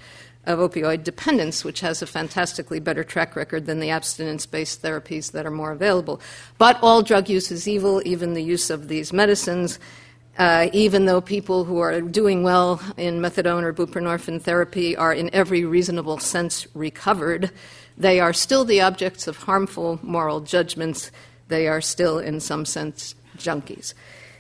of 0.46 0.60
opioid 0.60 1.04
dependence, 1.04 1.64
which 1.64 1.82
has 1.82 2.02
a 2.02 2.08
fantastically 2.08 2.80
better 2.80 3.04
track 3.04 3.36
record 3.36 3.66
than 3.66 3.80
the 3.80 3.90
abstinence 3.90 4.46
based 4.46 4.82
therapies 4.82 5.32
that 5.32 5.46
are 5.46 5.52
more 5.52 5.72
available. 5.72 6.22
But 6.58 6.78
all 6.82 7.02
drug 7.02 7.30
use 7.30 7.52
is 7.52 7.68
evil, 7.68 8.02
even 8.06 8.34
the 8.34 8.44
use 8.44 8.70
of 8.70 8.88
these 8.88 9.12
medicines. 9.12 9.80
Uh, 10.38 10.68
even 10.74 11.06
though 11.06 11.22
people 11.22 11.64
who 11.64 11.80
are 11.80 12.02
doing 12.02 12.44
well 12.44 12.82
in 12.98 13.22
methadone 13.22 13.64
or 13.64 13.74
buprenorphine 13.74 14.42
therapy 14.42 14.96
are 14.96 15.14
in 15.14 15.34
every 15.34 15.64
reasonable 15.64 16.20
sense 16.20 16.68
recovered, 16.76 17.52
they 17.98 18.20
are 18.20 18.34
still 18.34 18.66
the 18.66 18.82
objects 18.82 19.28
of 19.28 19.38
harmful 19.38 19.98
moral 20.04 20.42
judgments. 20.42 21.10
They 21.48 21.68
are 21.68 21.80
still, 21.80 22.20
in 22.20 22.42
some 22.42 22.66
sense, 22.66 23.16
junkies. 23.38 23.94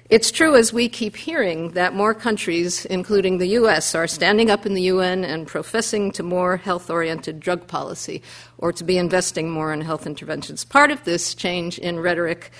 It's 0.08 0.30
true, 0.30 0.56
as 0.56 0.72
we 0.72 0.88
keep 0.88 1.16
hearing, 1.16 1.72
that 1.72 1.96
more 1.96 2.14
countries, 2.14 2.86
including 2.86 3.40
the 3.40 3.48
U.S., 3.48 3.96
are 3.96 4.06
standing 4.06 4.52
up 4.52 4.68
in 4.68 4.76
the 4.76 4.84
UN 4.84 5.26
and 5.26 5.48
professing 5.48 6.12
to 6.12 6.22
more 6.22 6.58
health 6.58 6.92
oriented 6.92 7.40
drug 7.40 7.66
policy 7.66 8.22
or 8.60 8.72
to 8.74 8.84
be 8.84 9.00
investing 9.00 9.50
more 9.50 9.74
in 9.74 9.82
health 9.82 10.06
interventions. 10.06 10.64
Part 10.64 10.92
of 10.92 11.04
this 11.06 11.34
change 11.34 11.80
in 11.80 12.00
rhetoric 12.00 12.52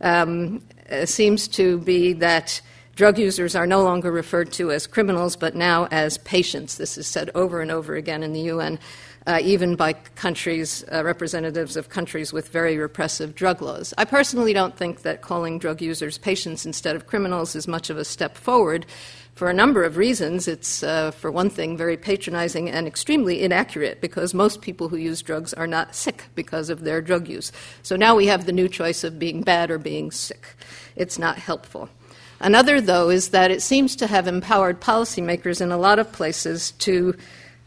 um, 0.00 0.62
uh, 0.90 1.04
seems 1.04 1.48
to 1.48 1.78
be 1.80 2.14
that 2.14 2.62
drug 2.94 3.18
users 3.18 3.54
are 3.54 3.66
no 3.66 3.82
longer 3.82 4.10
referred 4.10 4.50
to 4.52 4.70
as 4.70 4.86
criminals, 4.86 5.36
but 5.36 5.54
now 5.54 5.88
as 5.90 6.16
patients. 6.18 6.78
This 6.78 6.96
is 6.96 7.06
said 7.06 7.30
over 7.34 7.60
and 7.60 7.70
over 7.70 7.94
again 7.94 8.22
in 8.22 8.32
the 8.32 8.40
UN 8.52 8.78
uh, 9.26 9.40
even 9.42 9.74
by 9.74 9.92
countries, 9.92 10.84
uh, 10.92 11.02
representatives 11.04 11.76
of 11.76 11.88
countries 11.88 12.32
with 12.32 12.48
very 12.48 12.76
repressive 12.76 13.34
drug 13.34 13.60
laws. 13.60 13.92
I 13.98 14.04
personally 14.04 14.52
don't 14.52 14.76
think 14.76 15.02
that 15.02 15.22
calling 15.22 15.58
drug 15.58 15.82
users 15.82 16.16
patients 16.16 16.64
instead 16.64 16.94
of 16.94 17.06
criminals 17.06 17.56
is 17.56 17.66
much 17.66 17.90
of 17.90 17.98
a 17.98 18.04
step 18.04 18.36
forward 18.36 18.86
for 19.34 19.50
a 19.50 19.54
number 19.54 19.84
of 19.84 19.96
reasons. 19.96 20.48
It's, 20.48 20.82
uh, 20.82 21.10
for 21.10 21.30
one 21.30 21.50
thing, 21.50 21.76
very 21.76 21.96
patronizing 21.96 22.70
and 22.70 22.86
extremely 22.86 23.42
inaccurate 23.42 24.00
because 24.00 24.32
most 24.32 24.62
people 24.62 24.88
who 24.88 24.96
use 24.96 25.22
drugs 25.22 25.52
are 25.52 25.66
not 25.66 25.94
sick 25.94 26.24
because 26.34 26.70
of 26.70 26.80
their 26.82 27.02
drug 27.02 27.28
use. 27.28 27.52
So 27.82 27.96
now 27.96 28.14
we 28.14 28.26
have 28.26 28.46
the 28.46 28.52
new 28.52 28.68
choice 28.68 29.04
of 29.04 29.18
being 29.18 29.42
bad 29.42 29.70
or 29.70 29.78
being 29.78 30.10
sick. 30.10 30.46
It's 30.94 31.18
not 31.18 31.38
helpful. 31.38 31.90
Another, 32.38 32.80
though, 32.80 33.08
is 33.08 33.30
that 33.30 33.50
it 33.50 33.62
seems 33.62 33.96
to 33.96 34.06
have 34.06 34.26
empowered 34.26 34.80
policymakers 34.80 35.60
in 35.60 35.72
a 35.72 35.78
lot 35.78 35.98
of 35.98 36.12
places 36.12 36.72
to 36.72 37.16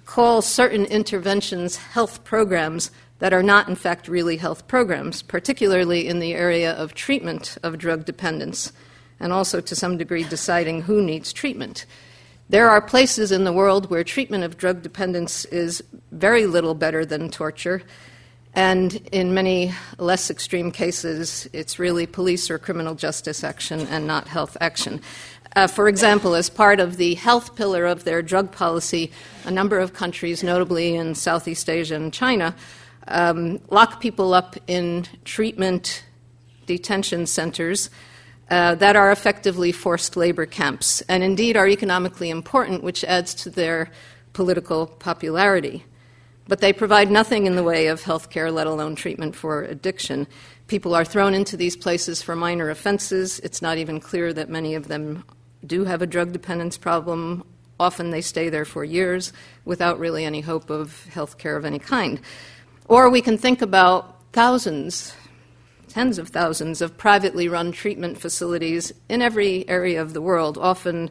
call 0.10 0.42
certain 0.42 0.86
interventions 0.86 1.76
health 1.76 2.24
programs 2.24 2.90
that 3.20 3.32
are 3.32 3.44
not, 3.44 3.70
in 3.70 3.76
fact, 3.76 4.08
really 4.08 4.38
health 4.38 4.68
programs, 4.68 5.22
particularly 5.22 6.08
in 6.08 6.18
the 6.18 6.34
area 6.34 6.74
of 6.74 6.96
treatment 6.96 7.60
of 7.62 7.78
drug 7.78 8.06
dependence, 8.06 8.74
and 9.20 9.32
also 9.32 9.62
to 9.62 9.76
some 9.76 10.00
degree 10.00 10.24
deciding 10.24 10.82
who 10.82 11.00
needs 11.00 11.32
treatment. 11.32 11.86
There 12.50 12.72
are 12.72 12.82
places 12.82 13.32
in 13.32 13.44
the 13.44 13.54
world 13.54 13.92
where 13.92 14.04
treatment 14.04 14.44
of 14.44 14.58
drug 14.58 14.82
dependence 14.82 15.46
is 15.46 15.84
very 16.12 16.48
little 16.48 16.74
better 16.74 17.06
than 17.06 17.30
torture, 17.30 17.84
and 18.56 18.96
in 19.12 19.36
many 19.36 19.74
less 20.00 20.32
extreme 20.32 20.72
cases, 20.72 21.48
it's 21.54 21.78
really 21.78 22.08
police 22.08 22.50
or 22.50 22.58
criminal 22.58 22.96
justice 22.96 23.44
action 23.44 23.82
and 23.82 24.08
not 24.08 24.28
health 24.28 24.58
action. 24.60 25.02
Uh, 25.56 25.68
for 25.68 25.88
example, 25.88 26.36
as 26.36 26.50
part 26.50 26.80
of 26.80 26.98
the 26.98 27.16
health 27.16 27.56
pillar 27.56 27.86
of 27.86 28.04
their 28.04 28.22
drug 28.22 28.52
policy, 28.52 29.12
a 29.46 29.52
number 29.52 29.80
of 29.80 29.94
countries, 29.94 30.44
notably 30.44 30.96
in 30.96 31.16
Southeast 31.16 31.70
Asia 31.70 31.96
and 31.96 32.14
China, 32.14 32.56
um, 33.08 33.60
lock 33.70 34.00
people 34.00 34.34
up 34.34 34.56
in 34.68 35.06
treatment 35.26 36.04
detention 36.68 37.26
centers 37.26 37.90
uh, 38.50 38.76
that 38.76 38.96
are 38.96 39.12
effectively 39.12 39.72
forced 39.72 40.16
labor 40.16 40.46
camps 40.46 41.02
and 41.02 41.24
indeed 41.24 41.58
are 41.58 41.68
economically 41.68 42.30
important, 42.30 42.84
which 42.84 43.04
adds 43.04 43.34
to 43.34 43.50
their 43.50 43.92
political 44.34 44.86
popularity. 44.88 45.84
But 46.48 46.62
they 46.62 46.74
provide 46.74 47.12
nothing 47.12 47.46
in 47.46 47.56
the 47.56 47.64
way 47.64 47.88
of 47.88 48.04
health 48.04 48.30
care, 48.30 48.52
let 48.52 48.66
alone 48.68 48.96
treatment 48.96 49.36
for 49.36 49.64
addiction. 49.64 50.28
People 50.68 50.96
are 50.96 51.06
thrown 51.06 51.34
into 51.34 51.58
these 51.58 51.76
places 51.76 52.22
for 52.22 52.36
minor 52.36 52.70
offenses. 52.70 53.40
It's 53.42 53.62
not 53.62 53.78
even 53.78 54.00
clear 54.00 54.34
that 54.34 54.50
many 54.50 54.74
of 54.74 54.88
them 54.88 55.24
do 55.66 55.86
have 55.86 56.02
a 56.02 56.08
drug 56.08 56.32
dependence 56.32 56.78
problem, 56.78 57.44
often 57.80 58.12
they 58.12 58.22
stay 58.22 58.50
there 58.50 58.66
for 58.66 58.84
years 58.84 59.34
without 59.66 60.00
really 60.00 60.26
any 60.26 60.42
hope 60.42 60.70
of 60.70 61.06
health 61.06 61.38
care 61.38 61.56
of 61.56 61.66
any 61.66 61.80
kind. 61.80 62.20
Or 62.88 63.10
we 63.10 63.22
can 63.22 63.38
think 63.38 63.62
about 63.62 64.16
thousands, 64.34 65.14
tens 65.88 66.18
of 66.18 66.30
thousands 66.30 66.82
of 66.82 66.98
privately 66.98 67.48
run 67.48 67.72
treatment 67.72 68.20
facilities 68.20 68.92
in 69.08 69.22
every 69.22 69.68
area 69.70 70.02
of 70.02 70.14
the 70.14 70.22
world, 70.22 70.58
often 70.58 71.10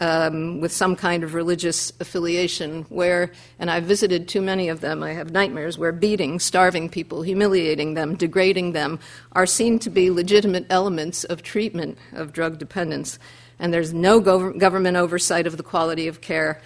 um, 0.00 0.60
with 0.60 0.72
some 0.72 0.94
kind 0.94 1.24
of 1.24 1.34
religious 1.34 1.92
affiliation, 2.00 2.84
where, 2.88 3.32
and 3.58 3.70
I've 3.70 3.84
visited 3.84 4.28
too 4.28 4.40
many 4.40 4.68
of 4.68 4.80
them, 4.80 5.02
I 5.02 5.12
have 5.12 5.32
nightmares, 5.32 5.76
where 5.76 5.92
beating, 5.92 6.38
starving 6.38 6.88
people, 6.88 7.22
humiliating 7.22 7.94
them, 7.94 8.14
degrading 8.14 8.72
them 8.72 9.00
are 9.32 9.46
seen 9.46 9.78
to 9.80 9.90
be 9.90 10.10
legitimate 10.10 10.66
elements 10.70 11.24
of 11.24 11.42
treatment 11.42 11.98
of 12.12 12.32
drug 12.32 12.58
dependence 12.58 13.18
and 13.58 13.72
there's 13.72 13.92
no 13.92 14.20
gov- 14.20 14.58
government 14.58 14.96
oversight 14.96 15.46
of 15.46 15.56
the 15.56 15.62
quality 15.62 16.08
of 16.08 16.20
care. 16.20 16.60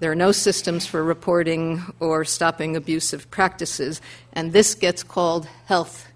There 0.00 0.10
are 0.10 0.16
no 0.16 0.32
systems 0.32 0.86
for 0.86 1.02
reporting 1.02 1.82
or 2.00 2.24
stopping 2.24 2.76
abusive 2.76 3.30
practices, 3.30 4.00
and 4.32 4.52
this 4.52 4.74
gets 4.74 5.02
called 5.02 5.46
health. 5.66 6.08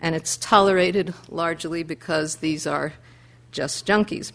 And 0.00 0.14
it's 0.14 0.36
tolerated 0.36 1.14
largely 1.28 1.82
because 1.82 2.36
these 2.36 2.66
are 2.66 2.92
just 3.52 3.86
junkies. 3.86 4.32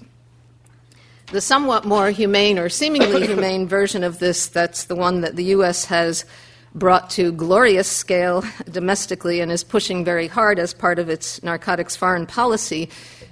The 1.31 1.41
somewhat 1.41 1.85
more 1.85 2.09
humane 2.09 2.57
or 2.57 2.69
seemingly 2.69 3.27
humane 3.27 3.67
version 3.67 4.03
of 4.03 4.17
this, 4.19 4.47
that's 4.47 4.85
the 4.85 4.95
one 4.95 5.21
that 5.21 5.35
the 5.35 5.43
U.S. 5.45 5.85
has 5.85 6.25
brought 6.73 7.09
to 7.11 7.31
glorious 7.31 7.87
scale 7.87 8.43
domestically 8.69 9.39
and 9.39 9.51
is 9.51 9.63
pushing 9.63 10.03
very 10.03 10.27
hard 10.27 10.59
as 10.59 10.73
part 10.73 10.99
of 10.99 11.09
its 11.09 11.41
narcotics 11.43 11.95
foreign 11.95 12.25
policy, 12.25 12.89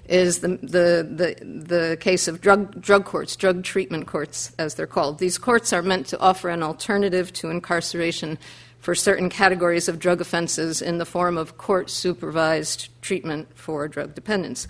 is 0.07 0.39
the, 0.39 0.49
the, 0.49 1.07
the, 1.09 1.45
the 1.45 1.97
case 1.99 2.27
of 2.27 2.41
drug, 2.41 2.81
drug 2.81 3.05
courts, 3.05 3.35
drug 3.35 3.63
treatment 3.63 4.07
courts, 4.07 4.53
as 4.57 4.75
they're 4.75 4.87
called. 4.87 5.19
These 5.19 5.37
courts 5.37 5.73
are 5.73 5.81
meant 5.81 6.07
to 6.07 6.19
offer 6.19 6.49
an 6.49 6.63
alternative 6.63 7.33
to 7.33 7.49
incarceration 7.49 8.37
for 8.79 8.95
certain 8.95 9.29
categories 9.29 9.89
of 9.89 9.99
drug 9.99 10.21
offenses 10.21 10.81
in 10.81 10.97
the 10.97 11.05
form 11.05 11.37
of 11.37 11.57
court 11.57 11.89
supervised 11.89 12.89
treatment 13.01 13.47
for 13.55 13.87
drug 13.87 14.15
dependence. 14.15 14.67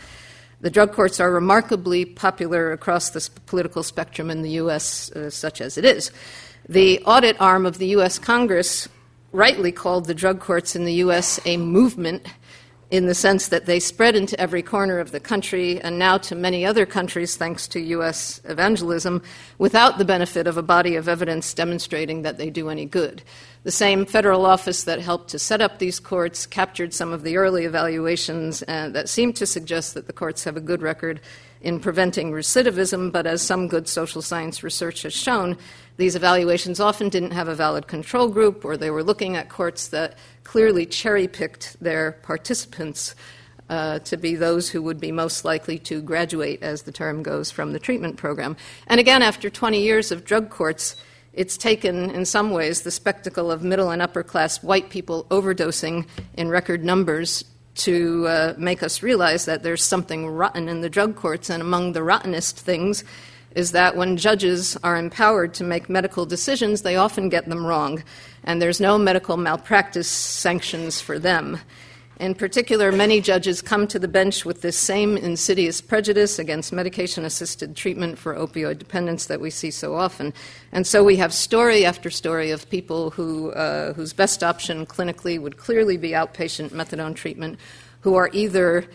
The 0.59 0.71
drug 0.71 0.91
courts 0.91 1.19
are 1.19 1.31
remarkably 1.31 2.03
popular 2.03 2.71
across 2.71 3.11
the 3.11 3.29
political 3.45 3.83
spectrum 3.83 4.31
in 4.31 4.41
the 4.41 4.51
U.S., 4.51 5.11
uh, 5.11 5.29
such 5.29 5.61
as 5.61 5.77
it 5.77 5.85
is. 5.85 6.11
The 6.67 6.99
audit 7.05 7.39
arm 7.39 7.67
of 7.67 7.77
the 7.77 7.87
U.S. 7.89 8.17
Congress 8.17 8.89
rightly 9.31 9.71
called 9.71 10.05
the 10.05 10.15
drug 10.15 10.39
courts 10.39 10.75
in 10.75 10.85
the 10.85 10.95
U.S. 10.95 11.39
a 11.45 11.57
movement 11.57 12.25
in 12.89 13.05
the 13.05 13.15
sense 13.15 13.49
that 13.49 13.65
they 13.65 13.79
spread 13.79 14.15
into 14.15 14.39
every 14.39 14.63
corner 14.63 14.99
of 14.99 15.11
the 15.11 15.19
country 15.19 15.81
and 15.81 15.99
now 15.99 16.17
to 16.17 16.35
many 16.35 16.65
other 16.65 16.85
countries 16.85 17.35
thanks 17.35 17.67
to 17.67 17.81
U.S. 17.81 18.39
evangelism 18.45 19.21
without 19.57 19.97
the 19.97 20.05
benefit 20.05 20.47
of 20.47 20.55
a 20.55 20.61
body 20.61 20.95
of 20.95 21.09
evidence 21.09 21.53
demonstrating 21.53 22.21
that 22.21 22.37
they 22.37 22.49
do 22.49 22.69
any 22.69 22.85
good. 22.85 23.21
The 23.63 23.71
same 23.71 24.05
federal 24.05 24.45
office 24.45 24.85
that 24.85 25.01
helped 25.01 25.29
to 25.31 25.39
set 25.39 25.59
up 25.59 25.79
these 25.79 25.99
courts 25.99 26.45
captured 26.45 26.93
some 26.93 27.11
of 27.11 27.23
the 27.23 27.35
early 27.35 27.65
evaluations 27.65 28.63
uh, 28.65 28.87
that 28.89 29.09
seemed 29.09 29.35
to 29.37 29.45
suggest 29.45 29.93
that 29.93 30.07
the 30.07 30.13
courts 30.13 30.45
have 30.45 30.55
a 30.55 30.61
good 30.61 30.81
record 30.81 31.19
in 31.61 31.79
preventing 31.79 32.31
recidivism, 32.31 33.11
but 33.11 33.25
as 33.25 33.41
some 33.41 33.67
good 33.67 33.89
social 33.89 34.21
science 34.21 34.63
research 34.63 35.01
has 35.01 35.13
shown, 35.13 35.57
these 35.97 36.15
evaluations 36.15 36.79
often 36.79 37.09
didn't 37.09 37.31
have 37.31 37.47
a 37.47 37.55
valid 37.55 37.87
control 37.87 38.29
group, 38.29 38.63
or 38.63 38.77
they 38.77 38.91
were 38.91 39.03
looking 39.03 39.35
at 39.35 39.49
courts 39.49 39.87
that 39.87 40.15
clearly 40.57 40.87
cherry 40.87 41.27
picked 41.27 41.79
their 41.79 42.13
participants 42.23 43.13
uh, 43.69 43.99
to 43.99 44.17
be 44.17 44.33
those 44.33 44.67
who 44.67 44.81
would 44.81 44.99
be 44.99 45.11
most 45.11 45.45
likely 45.45 45.77
to 45.77 46.01
graduate, 46.01 46.63
as 46.63 46.81
the 46.81 46.91
term 46.91 47.21
goes, 47.21 47.51
from 47.51 47.73
the 47.73 47.79
treatment 47.79 48.17
program. 48.17 48.57
And 48.87 48.99
again, 48.99 49.21
after 49.21 49.51
20 49.51 49.79
years 49.79 50.11
of 50.11 50.25
drug 50.25 50.49
courts, 50.49 50.95
it's 51.31 51.57
taken, 51.57 52.09
in 52.09 52.25
some 52.25 52.49
ways, 52.49 52.81
the 52.81 52.89
spectacle 52.89 53.51
of 53.51 53.61
middle 53.61 53.91
and 53.91 54.01
upper 54.01 54.23
class 54.23 54.63
white 54.63 54.89
people 54.89 55.25
overdosing 55.29 56.07
in 56.33 56.49
record 56.49 56.83
numbers 56.83 57.45
to 57.75 58.25
uh, 58.25 58.53
make 58.57 58.81
us 58.81 59.03
realize 59.03 59.45
that 59.45 59.61
there's 59.61 59.83
something 59.83 60.27
rotten 60.27 60.67
in 60.67 60.81
the 60.81 60.89
drug 60.89 61.15
courts, 61.15 61.51
and 61.51 61.61
among 61.61 61.91
the 61.91 62.01
rottenest 62.01 62.57
things 62.57 63.03
is 63.57 63.71
that 63.71 63.95
when 63.95 64.17
judges 64.17 64.77
are 64.83 64.97
empowered 64.97 65.53
to 65.55 65.63
make 65.63 65.89
medical 65.89 66.25
decisions, 66.25 66.81
they 66.81 66.95
often 66.95 67.27
get 67.27 67.47
them 67.49 67.65
wrong, 67.65 68.03
and 68.47 68.61
there's 68.61 68.79
no 68.79 68.97
medical 68.97 69.35
malpractice 69.35 70.07
sanctions 70.07 71.01
for 71.01 71.19
them. 71.19 71.59
In 72.17 72.33
particular, 72.33 72.93
many 72.93 73.19
judges 73.19 73.61
come 73.61 73.87
to 73.87 73.99
the 73.99 74.07
bench 74.07 74.45
with 74.45 74.61
this 74.61 74.77
same 74.77 75.17
insidious 75.17 75.81
prejudice 75.81 76.39
against 76.39 76.71
medication 76.71 77.25
assisted 77.25 77.75
treatment 77.75 78.17
for 78.17 78.33
opioid 78.33 78.79
dependence 78.79 79.25
that 79.25 79.41
we 79.41 79.49
see 79.49 79.69
so 79.69 79.95
often. 79.95 80.33
And 80.71 80.87
so 80.87 81.03
we 81.03 81.17
have 81.17 81.33
story 81.33 81.85
after 81.85 82.09
story 82.09 82.49
of 82.49 82.67
people 82.69 83.11
who, 83.11 83.51
uh, 83.51 83.93
whose 83.93 84.13
best 84.13 84.43
option 84.43 84.85
clinically 84.85 85.39
would 85.39 85.57
clearly 85.57 85.97
be 85.97 86.11
outpatient 86.11 86.69
methadone 86.69 87.15
treatment, 87.15 87.59
who 87.99 88.15
are 88.15 88.29
either 88.31 88.85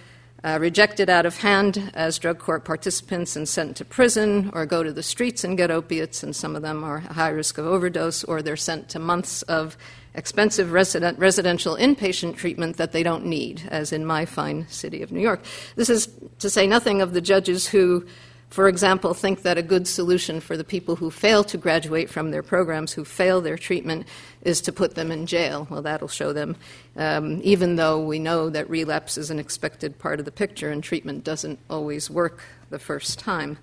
uh, 0.44 0.58
rejected 0.60 1.08
out 1.08 1.26
of 1.26 1.38
hand 1.38 1.90
as 1.94 2.18
drug 2.18 2.38
court 2.38 2.64
participants 2.64 3.36
and 3.36 3.48
sent 3.48 3.76
to 3.76 3.84
prison, 3.84 4.50
or 4.52 4.66
go 4.66 4.82
to 4.82 4.92
the 4.92 5.02
streets 5.02 5.44
and 5.44 5.56
get 5.56 5.70
opiates, 5.70 6.22
and 6.22 6.34
some 6.34 6.56
of 6.56 6.62
them 6.62 6.82
are 6.82 6.98
high 6.98 7.28
risk 7.28 7.58
of 7.58 7.66
overdose, 7.66 8.24
or 8.24 8.42
they're 8.42 8.56
sent 8.56 8.88
to 8.88 8.98
months 8.98 9.42
of 9.42 9.76
expensive 10.14 10.72
resident, 10.72 11.18
residential 11.18 11.76
inpatient 11.76 12.36
treatment 12.36 12.76
that 12.76 12.92
they 12.92 13.02
don't 13.02 13.24
need, 13.24 13.62
as 13.68 13.92
in 13.92 14.04
my 14.04 14.26
fine 14.26 14.66
city 14.68 15.02
of 15.02 15.12
New 15.12 15.20
York. 15.20 15.40
This 15.76 15.88
is 15.88 16.08
to 16.40 16.50
say 16.50 16.66
nothing 16.66 17.00
of 17.00 17.12
the 17.12 17.20
judges 17.20 17.66
who, 17.66 18.04
for 18.52 18.68
example, 18.68 19.14
think 19.14 19.42
that 19.42 19.56
a 19.56 19.62
good 19.62 19.88
solution 19.88 20.38
for 20.38 20.58
the 20.58 20.64
people 20.64 20.94
who 20.94 21.10
fail 21.10 21.42
to 21.44 21.56
graduate 21.56 22.10
from 22.10 22.30
their 22.30 22.42
programs, 22.42 22.92
who 22.92 23.02
fail 23.02 23.40
their 23.40 23.56
treatment, 23.56 24.06
is 24.42 24.60
to 24.60 24.72
put 24.72 24.94
them 24.94 25.10
in 25.10 25.24
jail. 25.24 25.66
Well, 25.70 25.80
that'll 25.80 26.06
show 26.06 26.34
them, 26.34 26.56
um, 26.94 27.40
even 27.42 27.76
though 27.76 28.04
we 28.04 28.18
know 28.18 28.50
that 28.50 28.68
relapse 28.68 29.16
is 29.16 29.30
an 29.30 29.38
expected 29.38 29.98
part 29.98 30.18
of 30.18 30.26
the 30.26 30.30
picture 30.30 30.70
and 30.70 30.84
treatment 30.84 31.24
doesn't 31.24 31.60
always 31.70 32.10
work 32.10 32.44
the 32.68 32.78
first 32.78 33.18
time. 33.18 33.56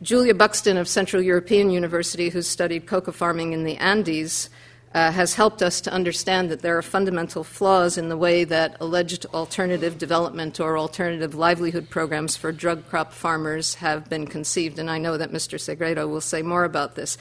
Julia 0.00 0.34
Buxton 0.34 0.78
of 0.78 0.88
Central 0.88 1.22
European 1.22 1.68
University, 1.68 2.30
who 2.30 2.40
studied 2.40 2.86
coca 2.86 3.12
farming 3.12 3.52
in 3.52 3.64
the 3.64 3.76
Andes, 3.76 4.48
uh, 4.94 5.10
has 5.10 5.34
helped 5.34 5.60
us 5.60 5.80
to 5.80 5.92
understand 5.92 6.50
that 6.50 6.62
there 6.62 6.78
are 6.78 6.82
fundamental 6.82 7.42
flaws 7.42 7.98
in 7.98 8.08
the 8.08 8.16
way 8.16 8.44
that 8.44 8.76
alleged 8.80 9.26
alternative 9.34 9.98
development 9.98 10.60
or 10.60 10.78
alternative 10.78 11.34
livelihood 11.34 11.90
programs 11.90 12.36
for 12.36 12.52
drug 12.52 12.86
crop 12.88 13.12
farmers 13.12 13.74
have 13.74 14.08
been 14.08 14.24
conceived. 14.24 14.78
And 14.78 14.88
I 14.88 14.98
know 14.98 15.16
that 15.16 15.32
Mr. 15.32 15.58
Segredo 15.58 16.06
will 16.06 16.20
say 16.20 16.42
more 16.42 16.64
about 16.64 16.94
this. 16.94 17.18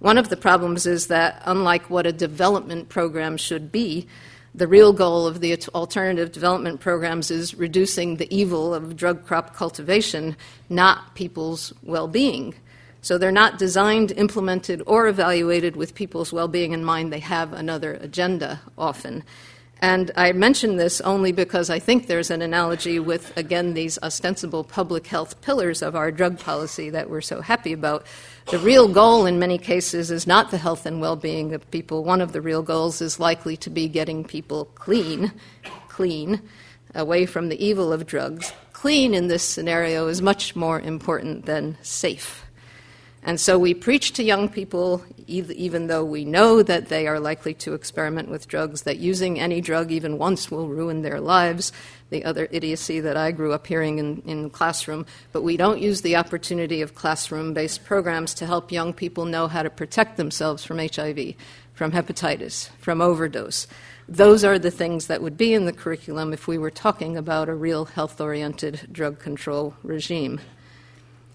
One 0.00 0.18
of 0.18 0.30
the 0.30 0.36
problems 0.36 0.84
is 0.84 1.06
that, 1.06 1.40
unlike 1.44 1.88
what 1.88 2.06
a 2.06 2.12
development 2.12 2.88
program 2.88 3.36
should 3.36 3.70
be, 3.70 4.08
the 4.52 4.66
real 4.66 4.92
goal 4.92 5.26
of 5.26 5.40
the 5.40 5.56
alternative 5.74 6.32
development 6.32 6.80
programs 6.80 7.30
is 7.30 7.54
reducing 7.54 8.16
the 8.16 8.34
evil 8.34 8.74
of 8.74 8.96
drug 8.96 9.24
crop 9.24 9.54
cultivation, 9.54 10.36
not 10.68 11.14
people's 11.14 11.72
well 11.84 12.08
being. 12.08 12.54
So 13.02 13.18
they're 13.18 13.32
not 13.32 13.58
designed, 13.58 14.12
implemented, 14.12 14.82
or 14.86 15.08
evaluated 15.08 15.76
with 15.76 15.94
people's 15.94 16.32
well 16.32 16.48
being 16.48 16.72
in 16.72 16.84
mind. 16.84 17.12
They 17.12 17.18
have 17.18 17.52
another 17.52 17.94
agenda 17.94 18.60
often. 18.78 19.24
And 19.82 20.12
I 20.16 20.30
mention 20.30 20.76
this 20.76 21.00
only 21.00 21.32
because 21.32 21.68
I 21.68 21.80
think 21.80 22.06
there's 22.06 22.30
an 22.30 22.40
analogy 22.40 23.00
with, 23.00 23.36
again, 23.36 23.74
these 23.74 23.98
ostensible 24.00 24.62
public 24.62 25.08
health 25.08 25.40
pillars 25.40 25.82
of 25.82 25.96
our 25.96 26.12
drug 26.12 26.38
policy 26.38 26.88
that 26.90 27.10
we're 27.10 27.20
so 27.20 27.40
happy 27.40 27.72
about. 27.72 28.06
The 28.52 28.60
real 28.60 28.86
goal 28.86 29.26
in 29.26 29.40
many 29.40 29.58
cases 29.58 30.12
is 30.12 30.24
not 30.24 30.52
the 30.52 30.58
health 30.58 30.86
and 30.86 31.00
well 31.00 31.16
being 31.16 31.52
of 31.52 31.68
people. 31.72 32.04
One 32.04 32.20
of 32.20 32.30
the 32.30 32.40
real 32.40 32.62
goals 32.62 33.00
is 33.00 33.18
likely 33.18 33.56
to 33.56 33.70
be 33.70 33.88
getting 33.88 34.22
people 34.22 34.66
clean, 34.76 35.32
clean, 35.88 36.40
away 36.94 37.26
from 37.26 37.48
the 37.48 37.60
evil 37.64 37.92
of 37.92 38.06
drugs. 38.06 38.52
Clean 38.72 39.12
in 39.12 39.26
this 39.26 39.42
scenario 39.42 40.06
is 40.06 40.22
much 40.22 40.54
more 40.54 40.78
important 40.80 41.46
than 41.46 41.76
safe. 41.82 42.41
And 43.24 43.40
so 43.40 43.56
we 43.56 43.72
preach 43.72 44.12
to 44.14 44.24
young 44.24 44.48
people, 44.48 45.04
even 45.28 45.86
though 45.86 46.04
we 46.04 46.24
know 46.24 46.60
that 46.62 46.88
they 46.88 47.06
are 47.06 47.20
likely 47.20 47.54
to 47.54 47.74
experiment 47.74 48.28
with 48.28 48.48
drugs, 48.48 48.82
that 48.82 48.98
using 48.98 49.38
any 49.38 49.60
drug 49.60 49.92
even 49.92 50.18
once 50.18 50.50
will 50.50 50.68
ruin 50.68 51.02
their 51.02 51.20
lives, 51.20 51.72
the 52.10 52.24
other 52.24 52.48
idiocy 52.50 52.98
that 52.98 53.16
I 53.16 53.30
grew 53.30 53.52
up 53.52 53.66
hearing 53.66 53.98
in, 53.98 54.22
in 54.26 54.42
the 54.42 54.50
classroom. 54.50 55.06
But 55.30 55.42
we 55.42 55.56
don't 55.56 55.80
use 55.80 56.02
the 56.02 56.16
opportunity 56.16 56.82
of 56.82 56.96
classroom 56.96 57.54
based 57.54 57.84
programs 57.84 58.34
to 58.34 58.46
help 58.46 58.72
young 58.72 58.92
people 58.92 59.24
know 59.24 59.46
how 59.46 59.62
to 59.62 59.70
protect 59.70 60.16
themselves 60.16 60.64
from 60.64 60.78
HIV, 60.78 61.34
from 61.74 61.92
hepatitis, 61.92 62.70
from 62.78 63.00
overdose. 63.00 63.68
Those 64.08 64.42
are 64.42 64.58
the 64.58 64.72
things 64.72 65.06
that 65.06 65.22
would 65.22 65.36
be 65.36 65.54
in 65.54 65.64
the 65.64 65.72
curriculum 65.72 66.32
if 66.32 66.48
we 66.48 66.58
were 66.58 66.72
talking 66.72 67.16
about 67.16 67.48
a 67.48 67.54
real 67.54 67.84
health 67.84 68.20
oriented 68.20 68.88
drug 68.90 69.20
control 69.20 69.74
regime. 69.84 70.40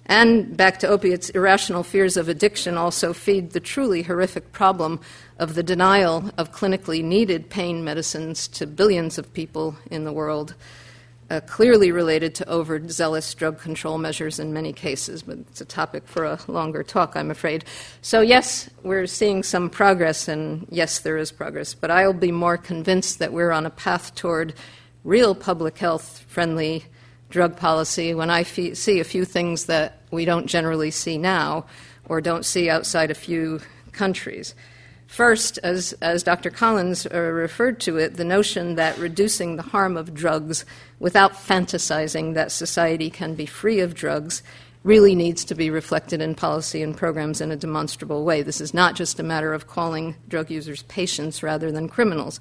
And 0.07 0.55
back 0.55 0.79
to 0.79 0.87
opiates, 0.87 1.29
irrational 1.31 1.83
fears 1.83 2.15
of 2.15 2.29
addiction 2.29 2.77
also 2.77 3.11
feed 3.13 3.51
the 3.51 3.59
truly 3.59 4.03
horrific 4.03 4.53
problem 4.53 5.01
of 5.37 5.53
the 5.53 5.63
denial 5.63 6.31
of 6.37 6.53
clinically 6.53 7.03
needed 7.03 7.49
pain 7.49 7.83
medicines 7.83 8.47
to 8.49 8.65
billions 8.65 9.17
of 9.17 9.33
people 9.33 9.75
in 9.91 10.05
the 10.05 10.13
world, 10.13 10.55
uh, 11.29 11.41
clearly 11.41 11.91
related 11.91 12.33
to 12.35 12.49
overzealous 12.49 13.33
drug 13.33 13.59
control 13.59 13.97
measures 13.97 14.39
in 14.39 14.53
many 14.53 14.71
cases, 14.71 15.23
but 15.23 15.39
it's 15.39 15.59
a 15.59 15.65
topic 15.65 16.07
for 16.07 16.23
a 16.23 16.39
longer 16.47 16.83
talk, 16.83 17.17
I'm 17.17 17.29
afraid. 17.29 17.65
So, 18.01 18.21
yes, 18.21 18.69
we're 18.83 19.07
seeing 19.07 19.43
some 19.43 19.69
progress, 19.69 20.29
and 20.29 20.65
yes, 20.69 20.99
there 20.99 21.17
is 21.17 21.33
progress, 21.33 21.73
but 21.73 21.91
I'll 21.91 22.13
be 22.13 22.31
more 22.31 22.57
convinced 22.57 23.19
that 23.19 23.33
we're 23.33 23.51
on 23.51 23.65
a 23.65 23.69
path 23.69 24.15
toward 24.15 24.53
real 25.03 25.35
public 25.35 25.77
health 25.77 26.23
friendly 26.29 26.85
drug 27.29 27.57
policy 27.57 28.13
when 28.13 28.29
I 28.29 28.43
see 28.43 28.99
a 28.99 29.03
few 29.03 29.25
things 29.25 29.65
that 29.65 30.01
we 30.11 30.25
don't 30.25 30.47
generally 30.47 30.91
see 30.91 31.17
now 31.17 31.65
or 32.05 32.21
don't 32.21 32.45
see 32.45 32.69
outside 32.69 33.11
a 33.11 33.15
few 33.15 33.59
countries. 33.91 34.55
First, 35.07 35.57
as, 35.63 35.93
as 36.01 36.21
Dr. 36.21 36.49
Collins 36.49 37.05
uh, 37.05 37.17
referred 37.19 37.79
to 37.81 37.97
it, 37.97 38.15
the 38.15 38.25
notion 38.25 38.75
that 38.75 38.97
reducing 38.97 39.55
the 39.55 39.63
harm 39.63 39.95
of 39.95 40.13
drugs 40.13 40.65
without 40.99 41.33
fantasizing 41.33 42.33
that 42.33 42.51
society 42.51 43.09
can 43.09 43.33
be 43.33 43.45
free 43.45 43.79
of 43.79 43.93
drugs 43.93 44.43
really 44.83 45.15
needs 45.15 45.43
to 45.45 45.55
be 45.55 45.69
reflected 45.69 46.21
in 46.21 46.35
policy 46.35 46.81
and 46.81 46.95
programs 46.95 47.41
in 47.41 47.51
a 47.51 47.57
demonstrable 47.57 48.23
way. 48.23 48.41
This 48.41 48.61
is 48.61 48.73
not 48.73 48.95
just 48.95 49.19
a 49.19 49.23
matter 49.23 49.53
of 49.53 49.67
calling 49.67 50.15
drug 50.27 50.49
users 50.49 50.83
patients 50.83 51.41
rather 51.41 51.71
than 51.71 51.89
criminals 51.89 52.39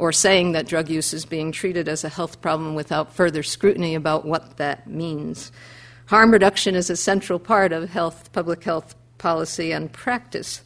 or 0.00 0.12
saying 0.12 0.52
that 0.52 0.66
drug 0.66 0.88
use 0.88 1.12
is 1.12 1.26
being 1.26 1.52
treated 1.52 1.86
as 1.86 2.04
a 2.04 2.08
health 2.08 2.40
problem 2.40 2.74
without 2.74 3.12
further 3.12 3.42
scrutiny 3.42 3.94
about 3.94 4.24
what 4.24 4.56
that 4.56 4.86
means. 4.86 5.52
Harm 6.06 6.30
reduction 6.30 6.74
is 6.74 6.88
a 6.88 6.96
central 6.96 7.38
part 7.38 7.70
of 7.70 7.90
health, 7.90 8.32
public 8.32 8.64
health 8.64 8.94
policy 9.18 9.72
and 9.72 9.92
practice. 9.92 10.62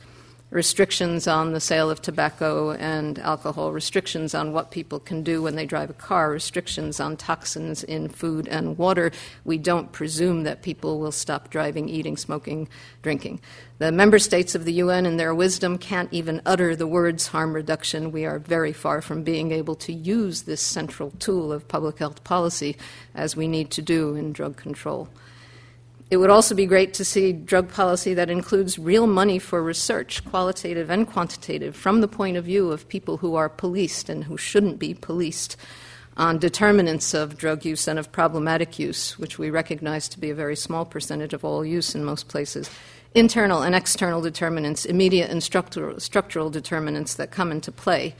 Restrictions 0.55 1.26
on 1.26 1.52
the 1.52 1.59
sale 1.59 1.90
of 1.90 2.00
tobacco 2.00 2.70
and 2.70 3.18
alcohol, 3.18 3.72
restrictions 3.72 4.36
on 4.36 4.52
what 4.52 4.70
people 4.70 5.00
can 5.00 5.24
do 5.24 5.42
when 5.42 5.57
they 5.57 5.66
drive 5.66 5.90
a 5.90 5.94
car, 5.94 6.30
restrictions 6.30 7.00
on 7.00 7.16
toxins 7.16 7.82
in 7.82 8.09
food 8.09 8.46
and 8.46 8.78
water, 8.78 9.11
we 9.44 9.59
don't 9.59 9.90
presume 9.90 10.44
that 10.44 10.62
people 10.62 11.00
will 11.00 11.11
stop 11.11 11.50
driving, 11.50 11.88
eating, 11.88 12.16
smoking, 12.16 12.68
drinking. 13.02 13.40
The 13.78 13.90
member 13.90 14.20
states 14.20 14.55
of 14.55 14.64
the 14.64 14.74
UN, 14.74 15.07
in 15.07 15.16
their 15.16 15.34
wisdom, 15.34 15.76
can't 15.76 16.12
even 16.12 16.40
utter 16.46 16.76
the 16.76 16.86
words 16.86 17.26
harm 17.26 17.52
reduction. 17.52 18.12
We 18.12 18.24
are 18.24 18.38
very 18.38 18.72
far 18.72 19.02
from 19.02 19.24
being 19.24 19.50
able 19.50 19.74
to 19.74 19.92
use 19.92 20.42
this 20.42 20.61
central 20.61 21.11
tool 21.18 21.52
of 21.52 21.66
public 21.66 21.98
health 21.98 22.22
policy 22.22 22.76
as 23.12 23.34
we 23.34 23.48
need 23.48 23.72
to 23.72 23.82
do 23.82 24.14
in 24.14 24.32
drug 24.32 24.57
control. 24.57 25.09
It 26.11 26.18
would 26.18 26.30
also 26.30 26.55
be 26.55 26.66
great 26.66 26.94
to 26.94 27.05
see 27.05 27.32
drug 27.32 27.70
policy 27.70 28.14
that 28.14 28.30
includes 28.30 28.78
real 28.78 29.07
money 29.07 29.38
for 29.38 29.62
research, 29.62 30.24
qualitative 30.24 30.90
and 30.90 31.07
quantitative, 31.07 31.74
from 31.74 32.00
the 32.00 32.09
point 32.09 32.36
of 32.36 32.44
view 32.44 32.70
of 32.70 32.88
people 32.88 33.16
who 33.16 33.34
are 33.34 33.48
policed 33.48 34.09
and 34.09 34.24
who 34.24 34.36
shouldn't 34.36 34.78
be 34.78 34.94
policed 34.94 35.57
on 36.16 36.38
determinants 36.38 37.14
of 37.14 37.36
drug 37.36 37.64
use 37.64 37.88
and 37.88 37.98
of 37.98 38.12
problematic 38.12 38.78
use, 38.78 39.18
which 39.18 39.38
we 39.38 39.50
recognize 39.50 40.09
to 40.09 40.20
be 40.20 40.30
a 40.30 40.34
very 40.34 40.55
small 40.55 40.84
percentage 40.84 41.32
of 41.32 41.44
all 41.44 41.64
use 41.64 41.94
in 41.94 42.05
most 42.05 42.28
places, 42.28 42.70
internal 43.14 43.62
and 43.62 43.74
external 43.74 44.20
determinants, 44.20 44.84
immediate 44.84 45.30
and 45.30 45.42
structural, 45.42 45.98
structural 45.98 46.50
determinants 46.50 47.14
that 47.14 47.30
come 47.30 47.50
into 47.50 47.72
play. 47.72 48.14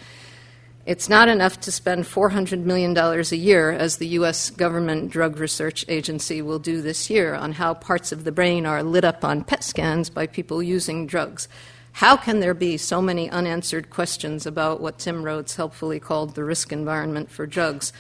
It's 0.87 1.09
not 1.09 1.31
enough 1.31 1.61
to 1.61 1.73
spend 1.73 2.05
$400 2.05 2.65
million 2.65 2.95
a 2.95 3.23
year, 3.35 3.71
as 3.71 3.97
the 3.97 4.09
U.S. 4.09 4.51
government 4.51 5.11
drug 5.11 5.39
research 5.39 5.83
agency 5.89 6.43
will 6.43 6.59
do 6.59 6.83
this 6.83 7.09
year, 7.09 7.35
on 7.35 7.53
how 7.53 7.73
parts 7.73 8.13
of 8.13 8.25
the 8.25 8.33
brain 8.33 8.67
are 8.67 8.83
lit 8.83 9.03
up 9.03 9.25
on 9.25 9.45
PET 9.45 9.65
scans 9.65 10.11
by 10.11 10.27
people 10.27 10.63
using 10.63 11.07
drugs. 11.07 11.49
How 11.93 12.19
can 12.19 12.41
there 12.41 12.53
be 12.53 12.77
so 12.77 13.01
many 13.01 13.31
unanswered 13.31 13.89
questions 13.89 14.45
about 14.45 14.83
what 14.83 14.99
Tim 14.99 15.23
Rhodes 15.23 15.57
helpfully 15.57 16.01
called 16.01 16.35
the 16.35 16.45
risk 16.45 16.71
environment 16.71 17.31
for 17.31 17.47
drugs 17.47 17.95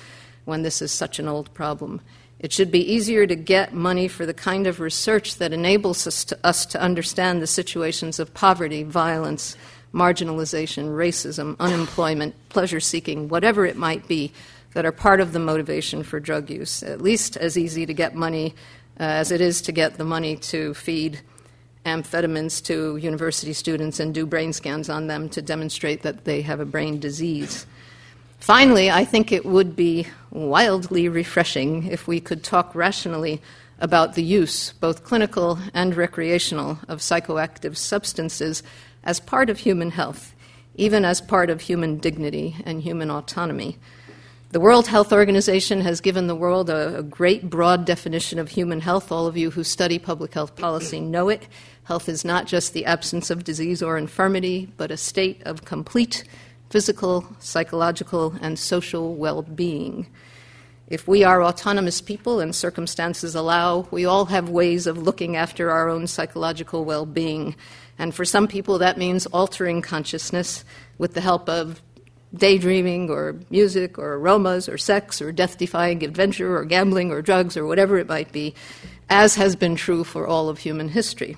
when 0.44 0.60
this 0.60 0.82
is 0.82 0.92
such 0.92 1.18
an 1.18 1.26
old 1.26 1.54
problem? 1.54 2.02
It 2.38 2.52
should 2.52 2.70
be 2.70 2.92
easier 2.92 3.26
to 3.26 3.34
get 3.34 3.72
money 3.72 4.08
for 4.08 4.26
the 4.26 4.34
kind 4.34 4.66
of 4.66 4.78
research 4.78 5.38
that 5.38 5.54
enables 5.54 6.06
us 6.06 6.24
to, 6.26 6.38
us 6.44 6.66
to 6.66 6.82
understand 6.82 7.40
the 7.40 7.46
situations 7.46 8.18
of 8.18 8.34
poverty, 8.34 8.82
violence, 8.82 9.56
marginalization, 9.94 10.96
racism, 10.96 11.56
unemployment, 11.60 12.34
pleasure 12.48 12.80
seeking, 12.80 13.28
whatever 13.28 13.64
it 13.64 13.76
might 13.76 14.06
be, 14.08 14.32
that 14.74 14.84
are 14.84 14.92
part 14.92 15.20
of 15.20 15.32
the 15.32 15.38
motivation 15.38 16.02
for 16.02 16.18
drug 16.18 16.50
use. 16.50 16.82
At 16.82 17.00
least 17.00 17.36
as 17.36 17.56
easy 17.56 17.86
to 17.86 17.94
get 17.94 18.14
money 18.14 18.54
uh, 18.98 19.04
as 19.04 19.30
it 19.30 19.40
is 19.40 19.62
to 19.62 19.72
get 19.72 19.96
the 19.96 20.04
money 20.04 20.36
to 20.36 20.74
feed 20.74 21.20
amphetamines 21.86 22.64
to 22.64 22.96
university 22.96 23.52
students 23.52 24.00
and 24.00 24.14
do 24.14 24.26
brain 24.26 24.52
scans 24.52 24.88
on 24.88 25.06
them 25.06 25.28
to 25.28 25.42
demonstrate 25.42 26.02
that 26.02 26.24
they 26.24 26.42
have 26.42 26.60
a 26.60 26.64
brain 26.64 26.98
disease. 26.98 27.66
Finally, 28.38 28.90
I 28.90 29.04
think 29.04 29.32
it 29.32 29.46
would 29.46 29.76
be 29.76 30.06
wildly 30.30 31.08
refreshing 31.08 31.86
if 31.86 32.08
we 32.08 32.20
could 32.20 32.42
talk 32.42 32.74
rationally 32.74 33.40
about 33.80 34.14
the 34.14 34.22
use, 34.22 34.72
both 34.80 35.04
clinical 35.04 35.58
and 35.72 35.96
recreational, 35.96 36.78
of 36.88 37.00
psychoactive 37.00 37.76
substances 37.76 38.62
as 39.04 39.20
part 39.20 39.48
of 39.48 39.60
human 39.60 39.92
health, 39.92 40.34
even 40.74 41.04
as 41.04 41.20
part 41.20 41.50
of 41.50 41.60
human 41.60 41.98
dignity 41.98 42.56
and 42.64 42.82
human 42.82 43.10
autonomy. 43.10 43.78
The 44.50 44.60
World 44.60 44.86
Health 44.86 45.12
Organization 45.12 45.80
has 45.80 46.00
given 46.00 46.26
the 46.26 46.34
world 46.34 46.70
a, 46.70 46.98
a, 46.98 47.02
great 47.02 47.50
broad 47.50 47.84
definition 47.84 48.38
of 48.38 48.50
human 48.50 48.80
health. 48.80 49.10
All 49.10 49.26
of 49.26 49.36
you 49.36 49.50
who 49.50 49.64
study 49.64 49.98
public 49.98 50.32
health 50.32 50.54
policy 50.54 51.00
know 51.00 51.28
it. 51.28 51.48
Health 51.84 52.08
is 52.08 52.24
not 52.24 52.46
just 52.46 52.72
the 52.72 52.84
absence 52.84 53.30
of 53.30 53.42
disease 53.42 53.82
or 53.82 53.98
infirmity, 53.98 54.72
but 54.76 54.92
a 54.92 54.96
state 54.96 55.42
of 55.44 55.64
complete 55.64 56.22
physical, 56.70 57.26
psychological, 57.40 58.34
and 58.40 58.56
social 58.56 59.14
well 59.16 59.42
being. 59.42 60.06
If 60.86 61.08
we 61.08 61.24
are 61.24 61.42
autonomous 61.42 62.00
people 62.00 62.40
and 62.40 62.54
circumstances 62.54 63.34
allow, 63.34 63.88
we 63.90 64.04
all 64.04 64.26
have 64.26 64.48
ways 64.50 64.86
of 64.86 64.98
looking 64.98 65.34
after 65.34 65.70
our 65.70 65.88
own 65.88 66.06
psychological 66.06 66.84
well 66.84 67.06
being. 67.06 67.56
And 67.98 68.14
for 68.14 68.24
some 68.24 68.48
people, 68.48 68.78
that 68.78 68.98
means 68.98 69.26
altering 69.26 69.82
consciousness 69.82 70.64
with 70.98 71.14
the 71.14 71.20
help 71.20 71.48
of 71.48 71.80
daydreaming 72.34 73.10
or 73.10 73.36
music 73.50 73.98
or 73.98 74.14
aromas 74.14 74.68
or 74.68 74.76
sex 74.76 75.22
or 75.22 75.30
death 75.30 75.56
defying 75.56 76.02
adventure 76.02 76.56
or 76.56 76.64
gambling 76.64 77.12
or 77.12 77.22
drugs 77.22 77.56
or 77.56 77.66
whatever 77.66 77.96
it 77.98 78.08
might 78.08 78.32
be, 78.32 78.54
as 79.08 79.36
has 79.36 79.54
been 79.54 79.76
true 79.76 80.02
for 80.02 80.26
all 80.26 80.48
of 80.48 80.58
human 80.58 80.88
history. 80.88 81.36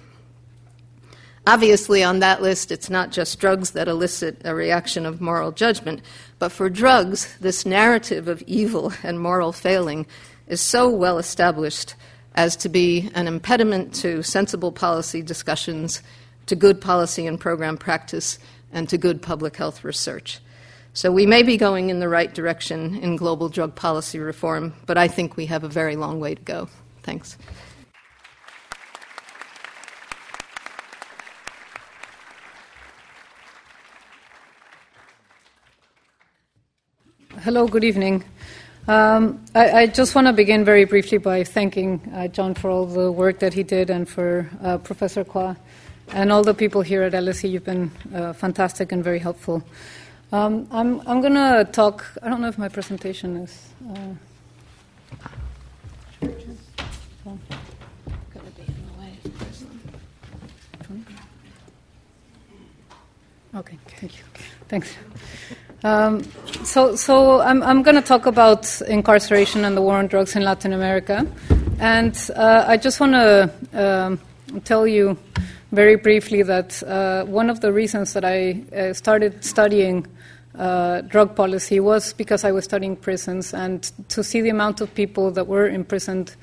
Obviously, 1.49 2.03
on 2.03 2.19
that 2.19 2.43
list, 2.43 2.73
it's 2.73 2.91
not 2.91 3.13
just 3.13 3.39
drugs 3.39 3.71
that 3.73 3.87
elicit 3.87 4.41
a 4.45 4.55
reaction 4.55 5.07
of 5.07 5.21
moral 5.21 5.53
judgment, 5.53 6.03
but 6.41 6.51
for 6.51 6.69
drugs, 6.69 7.37
this 7.41 7.65
narrative 7.65 8.27
of 8.27 8.43
evil 8.49 8.93
and 9.05 9.21
moral 9.21 9.53
failing 9.53 10.07
is 10.49 10.61
so 10.61 10.89
well 10.89 11.19
established 11.19 11.95
as 12.35 12.57
to 12.57 12.69
be 12.69 13.11
an 13.15 13.29
impediment 13.29 13.95
to 13.95 14.23
sensible 14.23 14.73
policy 14.73 15.23
discussions 15.23 16.03
to 16.47 16.57
good 16.57 16.81
policy 16.81 17.27
and 17.27 17.39
program 17.39 17.77
practice, 17.77 18.39
and 18.73 18.89
to 18.89 18.99
good 18.99 19.23
public 19.23 19.57
health 19.57 19.85
research. 19.85 20.41
So 20.93 21.13
we 21.13 21.27
may 21.27 21.43
be 21.43 21.57
going 21.57 21.91
in 21.91 22.01
the 22.01 22.09
right 22.09 22.33
direction 22.33 22.97
in 22.97 23.17
global 23.17 23.51
drug 23.51 23.75
policy 23.75 24.19
reform, 24.19 24.73
but 24.87 24.97
I 24.97 25.09
think 25.09 25.37
we 25.37 25.47
have 25.47 25.63
a 25.63 25.69
very 25.69 25.95
long 25.95 26.21
way 26.21 26.35
to 26.35 26.43
go. 26.43 26.69
Thanks. 27.03 27.37
Hello, 37.41 37.69
good 37.69 37.85
evening. 37.85 38.25
Um, 38.89 39.45
I, 39.55 39.71
I, 39.71 39.87
just 39.87 40.15
want 40.15 40.29
to 40.29 40.33
begin 40.33 40.65
very 40.65 40.85
briefly 40.85 41.19
by 41.19 41.45
thanking 41.45 42.01
uh, 42.15 42.29
John 42.29 42.55
for 42.55 42.71
all 42.71 42.87
the 42.87 43.13
work 43.13 43.41
that 43.41 43.53
he 43.53 43.63
did 43.63 43.91
and 43.91 44.09
for 44.09 44.49
uh, 44.63 44.79
Professor 44.79 45.25
Quah 45.25 45.57
and 46.13 46.33
all 46.33 46.43
the 46.43 46.55
people 46.55 46.83
here 46.83 47.03
at 47.03 47.13
LSE, 47.13 47.51
you've 47.51 47.65
been 47.65 47.91
uh, 48.15 48.33
fantastic 48.33 48.93
and 48.93 49.03
very 49.03 49.19
helpful. 49.19 49.63
Um, 50.33 50.67
I'm, 50.71 51.01
I'm 51.07 51.21
going 51.21 51.35
to 51.35 51.69
talk, 51.73 52.05
I 52.23 52.29
don't 52.29 52.41
know 52.41 52.49
if 52.49 52.59
my 52.59 52.69
presentation 52.69 53.37
is. 53.37 53.69
Uh, 53.89 54.15
Okay, 63.57 63.79
thank 63.99 64.19
you. 64.19 64.25
Thanks. 64.69 64.95
Um, 65.83 66.23
so, 66.63 66.95
so 66.95 67.41
I'm, 67.41 67.63
I'm 67.63 67.83
going 67.83 67.95
to 67.95 68.03
talk 68.03 68.27
about 68.27 68.83
incarceration 68.83 69.65
and 69.65 69.75
the 69.75 69.81
war 69.81 69.97
on 69.97 70.09
drugs 70.09 70.37
in 70.37 70.43
Latin 70.43 70.75
America. 70.75 71.27
And 71.79 72.15
uh, 72.37 72.65
I 72.67 72.77
just 72.77 73.01
want 73.01 73.13
to 73.13 73.51
um, 73.73 74.21
tell 74.65 74.87
you 74.87 75.17
very 75.77 75.97
briefly 75.97 76.43
that 76.43 76.83
uh, 76.85 77.27
one 77.27 77.51
of 77.51 77.61
the 77.61 77.71
reasons 77.71 78.15
that 78.15 78.25
I 78.25 78.65
uh, 78.75 78.95
started 78.95 79.45
studying 79.45 80.07
uh, 80.59 81.03
drug 81.03 81.37
policy 81.37 81.81
was 81.81 82.15
because 82.15 82.45
I 82.45 82.51
was 82.51 82.65
studying 82.65 82.97
prisons, 82.97 83.53
and 83.53 83.83
to 84.09 84.25
see 84.25 84.41
the 84.41 84.49
amount 84.49 84.81
of 84.81 84.93
people 84.95 85.31
that 85.33 85.47
were 85.47 85.69
imprisoned 85.69 86.35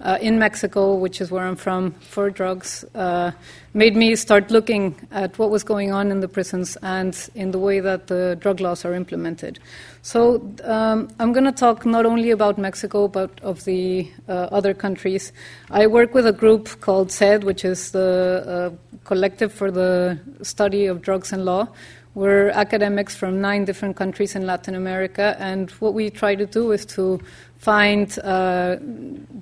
uh, 0.00 0.18
in 0.20 0.38
Mexico, 0.38 0.94
which 0.94 1.20
is 1.20 1.30
where 1.30 1.44
I'm 1.44 1.56
from, 1.56 1.92
for 1.92 2.30
drugs, 2.30 2.84
uh, 2.94 3.32
made 3.74 3.96
me 3.96 4.16
start 4.16 4.50
looking 4.50 4.94
at 5.10 5.38
what 5.38 5.50
was 5.50 5.62
going 5.62 5.92
on 5.92 6.10
in 6.10 6.20
the 6.20 6.28
prisons 6.28 6.76
and 6.82 7.16
in 7.34 7.50
the 7.50 7.58
way 7.58 7.80
that 7.80 8.06
the 8.06 8.36
drug 8.40 8.60
laws 8.60 8.84
are 8.84 8.94
implemented. 8.94 9.58
So 10.02 10.50
um, 10.64 11.08
I'm 11.18 11.32
going 11.32 11.44
to 11.44 11.52
talk 11.52 11.84
not 11.84 12.06
only 12.06 12.30
about 12.30 12.58
Mexico, 12.58 13.08
but 13.08 13.38
of 13.42 13.64
the 13.64 14.10
uh, 14.28 14.48
other 14.50 14.74
countries. 14.74 15.32
I 15.70 15.86
work 15.86 16.14
with 16.14 16.26
a 16.26 16.32
group 16.32 16.80
called 16.80 17.08
CEDD, 17.08 17.44
which 17.44 17.64
is 17.64 17.92
the 17.92 18.72
uh, 18.72 18.96
Collective 19.04 19.52
for 19.52 19.70
the 19.70 20.18
Study 20.42 20.86
of 20.86 21.02
Drugs 21.02 21.32
and 21.32 21.44
Law. 21.44 21.68
We're 22.14 22.50
academics 22.50 23.14
from 23.14 23.40
nine 23.40 23.64
different 23.64 23.96
countries 23.96 24.34
in 24.34 24.44
Latin 24.44 24.74
America, 24.74 25.36
and 25.38 25.70
what 25.72 25.94
we 25.94 26.10
try 26.10 26.34
to 26.34 26.44
do 26.44 26.72
is 26.72 26.84
to 26.86 27.20
find 27.60 28.18
uh, 28.20 28.76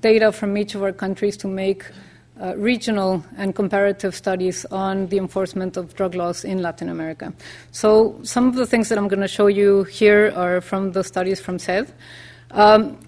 data 0.00 0.32
from 0.32 0.58
each 0.58 0.74
of 0.74 0.82
our 0.82 0.92
countries 0.92 1.36
to 1.36 1.46
make 1.46 1.84
uh, 2.40 2.56
regional 2.56 3.24
and 3.36 3.54
comparative 3.54 4.12
studies 4.14 4.64
on 4.72 5.06
the 5.06 5.18
enforcement 5.18 5.76
of 5.76 5.94
drug 5.94 6.16
laws 6.16 6.44
in 6.44 6.60
Latin 6.60 6.88
America. 6.88 7.32
So, 7.70 8.18
some 8.24 8.48
of 8.48 8.56
the 8.56 8.66
things 8.66 8.88
that 8.88 8.98
I'm 8.98 9.06
going 9.06 9.22
to 9.22 9.28
show 9.28 9.46
you 9.46 9.84
here 9.84 10.32
are 10.34 10.60
from 10.60 10.92
the 10.92 11.04
studies 11.04 11.40
from 11.40 11.58
CEDD. 11.58 11.92
Um, 12.50 12.98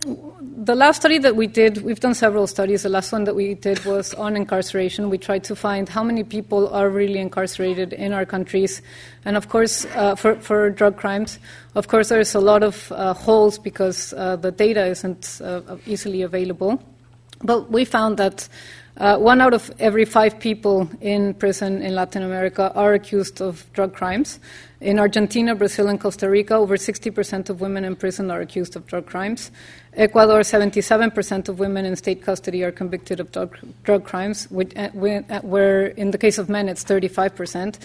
the 0.62 0.74
last 0.74 0.96
study 0.96 1.18
that 1.18 1.36
we 1.36 1.46
did, 1.46 1.82
we've 1.82 2.00
done 2.00 2.14
several 2.14 2.46
studies. 2.46 2.82
The 2.82 2.90
last 2.90 3.12
one 3.12 3.24
that 3.24 3.34
we 3.34 3.54
did 3.54 3.82
was 3.86 4.12
on 4.14 4.36
incarceration. 4.36 5.08
We 5.08 5.16
tried 5.16 5.44
to 5.44 5.56
find 5.56 5.88
how 5.88 6.04
many 6.04 6.22
people 6.22 6.68
are 6.68 6.90
really 6.90 7.18
incarcerated 7.18 7.94
in 7.94 8.12
our 8.12 8.26
countries, 8.26 8.82
and 9.24 9.36
of 9.36 9.48
course, 9.48 9.86
uh, 9.94 10.14
for, 10.16 10.36
for 10.36 10.68
drug 10.68 10.96
crimes. 10.98 11.38
Of 11.74 11.88
course, 11.88 12.10
there's 12.10 12.34
a 12.34 12.40
lot 12.40 12.62
of 12.62 12.92
uh, 12.92 13.14
holes 13.14 13.58
because 13.58 14.12
uh, 14.12 14.36
the 14.36 14.50
data 14.50 14.84
isn't 14.84 15.40
uh, 15.42 15.76
easily 15.86 16.22
available. 16.22 16.82
But 17.42 17.70
we 17.70 17.86
found 17.86 18.18
that 18.18 18.46
uh, 18.98 19.16
one 19.16 19.40
out 19.40 19.54
of 19.54 19.70
every 19.78 20.04
five 20.04 20.38
people 20.38 20.90
in 21.00 21.32
prison 21.34 21.80
in 21.80 21.94
Latin 21.94 22.22
America 22.22 22.70
are 22.74 22.92
accused 22.92 23.40
of 23.40 23.64
drug 23.72 23.94
crimes. 23.94 24.40
In 24.80 24.98
Argentina, 24.98 25.54
Brazil, 25.54 25.88
and 25.88 26.00
Costa 26.00 26.30
Rica, 26.30 26.54
over 26.54 26.78
60% 26.78 27.50
of 27.50 27.60
women 27.60 27.84
in 27.84 27.96
prison 27.96 28.30
are 28.30 28.40
accused 28.40 28.76
of 28.76 28.86
drug 28.86 29.04
crimes. 29.04 29.50
Ecuador, 29.94 30.40
77% 30.40 31.50
of 31.50 31.58
women 31.58 31.84
in 31.84 31.96
state 31.96 32.22
custody 32.22 32.64
are 32.64 32.72
convicted 32.72 33.20
of 33.20 33.30
drug, 33.30 33.58
drug 33.82 34.04
crimes, 34.04 34.50
which, 34.50 34.74
uh, 34.76 34.88
uh, 34.94 35.40
where 35.40 35.88
in 35.88 36.12
the 36.12 36.18
case 36.18 36.38
of 36.38 36.48
men 36.48 36.66
it's 36.66 36.82
35%. 36.82 37.78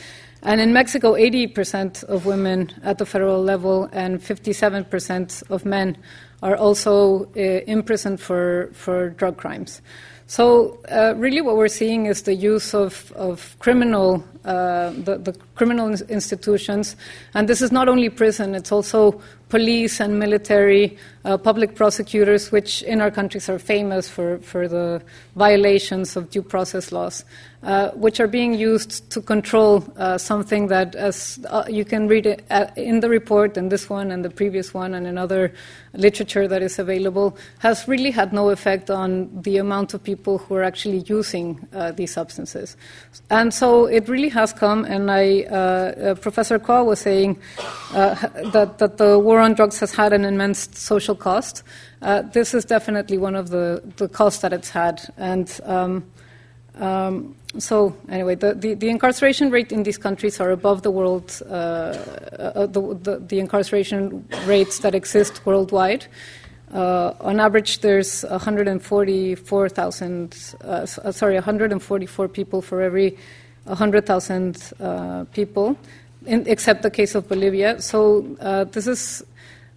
And 0.44 0.62
in 0.62 0.72
Mexico, 0.72 1.16
80% 1.16 2.06
of 2.06 2.26
women 2.26 2.72
at 2.82 2.98
the 2.98 3.06
federal 3.06 3.44
level 3.44 3.90
and 3.92 4.22
57% 4.22 5.44
of 5.50 5.66
men 5.66 5.98
are 6.42 6.56
also 6.56 7.26
uh, 7.36 7.40
imprisoned 7.68 8.22
for, 8.22 8.70
for 8.72 9.10
drug 9.10 9.36
crimes. 9.36 9.82
So, 10.28 10.80
uh, 10.90 11.14
really, 11.18 11.42
what 11.42 11.56
we're 11.56 11.68
seeing 11.68 12.08
is 12.08 12.24
the 12.24 12.34
use 12.34 12.74
of, 12.74 13.12
of 13.12 13.56
criminal, 13.60 14.24
uh, 14.44 14.90
the, 14.90 15.20
the, 15.20 15.38
criminal 15.54 15.90
institutions, 15.90 16.96
and 17.36 17.48
this 17.48 17.62
is 17.62 17.72
not 17.72 17.88
only 17.88 18.10
prison; 18.10 18.56
it's 18.56 18.72
also 18.72 19.22
police 19.50 20.00
and 20.00 20.18
military, 20.20 20.98
uh, 21.24 21.38
public 21.38 21.76
prosecutors, 21.76 22.52
which 22.52 22.82
in 22.84 23.02
our 23.02 23.12
countries 23.12 23.50
are 23.50 23.60
famous 23.60 24.10
for, 24.10 24.38
for 24.40 24.68
the 24.68 25.02
violations 25.36 26.16
of 26.16 26.30
due 26.30 26.42
process 26.42 26.92
laws, 26.92 27.26
uh, 27.64 27.90
which 27.92 28.20
are 28.20 28.28
being 28.28 28.54
used 28.54 29.10
to 29.10 29.22
control 29.22 29.84
uh, 29.98 30.18
something 30.18 30.68
that, 30.68 30.94
as 30.96 31.40
uh, 31.50 31.64
you 31.68 31.84
can 31.84 32.08
read 32.08 32.26
it 32.26 32.46
uh, 32.52 32.68
in 32.76 33.00
the 33.00 33.10
report, 33.10 33.58
and 33.58 33.72
this 33.72 33.90
one, 33.90 34.12
and 34.12 34.24
the 34.24 34.30
previous 34.30 34.74
one, 34.74 34.94
and 34.94 35.08
in 35.08 35.18
other 35.18 35.52
literature 35.94 36.48
that 36.48 36.62
is 36.62 36.78
available, 36.78 37.36
has 37.60 37.88
really 37.88 38.12
had 38.12 38.34
no 38.34 38.50
effect 38.50 38.90
on 38.90 39.30
the 39.42 39.58
amount 39.58 39.94
of 39.94 40.04
people 40.04 40.38
who 40.38 40.56
are 40.56 40.64
actually 40.64 41.00
using 41.08 41.68
uh, 41.74 41.92
these 41.92 42.14
substances. 42.14 42.78
And 43.30 43.54
so 43.54 43.86
it 43.86 44.08
really 44.10 44.30
has 44.30 44.54
come, 44.54 44.86
and 44.86 45.10
I, 45.10 46.14
Professor 46.22 46.60
Quah 46.60 46.84
was 46.84 47.00
saying 47.00 47.40
that, 47.94 48.78
that 48.78 48.98
the 48.98 49.18
war 49.36 49.44
on 49.44 49.54
drugs 49.54 49.80
has 49.82 49.94
had 49.94 50.14
an 50.14 50.24
immense 50.24 50.70
social 50.80 51.14
cost. 51.14 51.62
Uh, 52.02 52.22
this 52.22 52.54
is 52.54 52.64
definitely 52.64 53.18
one 53.18 53.36
of 53.36 53.50
the, 53.50 53.84
the 53.98 54.08
costs 54.08 54.40
that 54.40 54.54
it's 54.54 54.70
had. 54.70 55.02
And 55.18 55.60
um, 55.66 56.06
um, 56.76 57.36
so, 57.58 57.94
anyway, 58.08 58.36
the, 58.36 58.54
the, 58.54 58.76
the, 58.76 58.88
incarceration 58.88 59.50
rate 59.50 59.74
in 59.74 59.84
these 59.84 59.98
countries 59.98 60.40
are 60.40 60.52
above 60.52 60.84
the 60.84 60.92
world, 60.92 61.42
uh, 61.50 61.52
uh, 61.52 62.66
the, 62.66 63.22
the, 63.28 63.40
incarceration 63.40 64.26
rates 64.46 64.80
that 64.80 64.96
exist 64.96 65.46
worldwide. 65.46 66.06
Uh, 66.74 67.12
on 67.20 67.42
average, 67.42 67.82
there's 67.82 68.24
144,000, 68.24 70.56
uh, 70.64 70.86
sorry, 70.86 71.36
144 71.36 72.30
people 72.30 72.62
for 72.62 72.82
every 72.82 73.18
100,000 73.66 74.72
uh, 74.80 75.26
people 75.34 75.78
in, 76.26 76.46
except 76.48 76.82
the 76.82 76.92
case 76.92 77.16
of 77.16 77.28
Bolivia. 77.28 77.82
So 77.82 78.26
uh, 78.40 78.66
this 78.66 78.88
is, 78.88 79.24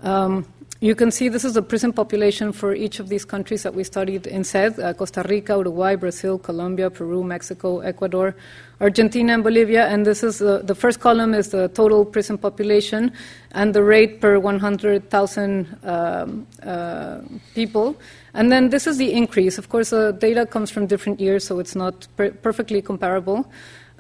um, 0.03 0.47
you 0.81 0.95
can 0.95 1.11
see 1.11 1.29
this 1.29 1.45
is 1.45 1.55
the 1.55 1.63
prison 1.63 1.93
population 1.93 2.53
for 2.53 2.75
each 2.75 3.01
of 3.01 3.09
these 3.09 3.25
countries 3.25 3.63
that 3.65 3.75
we 3.75 3.85
studied 3.85 4.27
in 4.27 4.43
CEDD 4.43 4.79
uh, 4.79 4.95
Costa 4.95 5.25
Rica, 5.29 5.55
Uruguay, 5.55 5.97
Brazil, 5.97 6.39
Colombia, 6.39 6.89
Peru, 6.91 7.25
Mexico, 7.25 7.81
Ecuador, 7.81 8.37
Argentina, 8.81 9.35
and 9.35 9.43
Bolivia. 9.43 9.87
And 9.89 10.07
this 10.07 10.23
is 10.23 10.41
uh, 10.41 10.63
the 10.63 10.75
first 10.75 11.01
column 11.01 11.35
is 11.35 11.49
the 11.49 11.69
total 11.69 12.05
prison 12.05 12.39
population 12.39 13.13
and 13.53 13.75
the 13.75 13.83
rate 13.83 14.21
per 14.21 14.39
100,000 14.39 15.79
um, 15.83 16.47
uh, 16.63 17.21
people. 17.55 17.97
And 18.35 18.53
then 18.53 18.71
this 18.71 18.87
is 18.87 18.99
the 18.99 19.13
increase. 19.13 19.59
Of 19.59 19.69
course, 19.69 19.91
the 19.91 20.13
data 20.13 20.47
comes 20.47 20.71
from 20.71 20.87
different 20.87 21.19
years, 21.19 21.45
so 21.45 21.59
it's 21.59 21.75
not 21.75 22.07
per- 22.17 22.31
perfectly 22.31 22.81
comparable. 22.81 23.51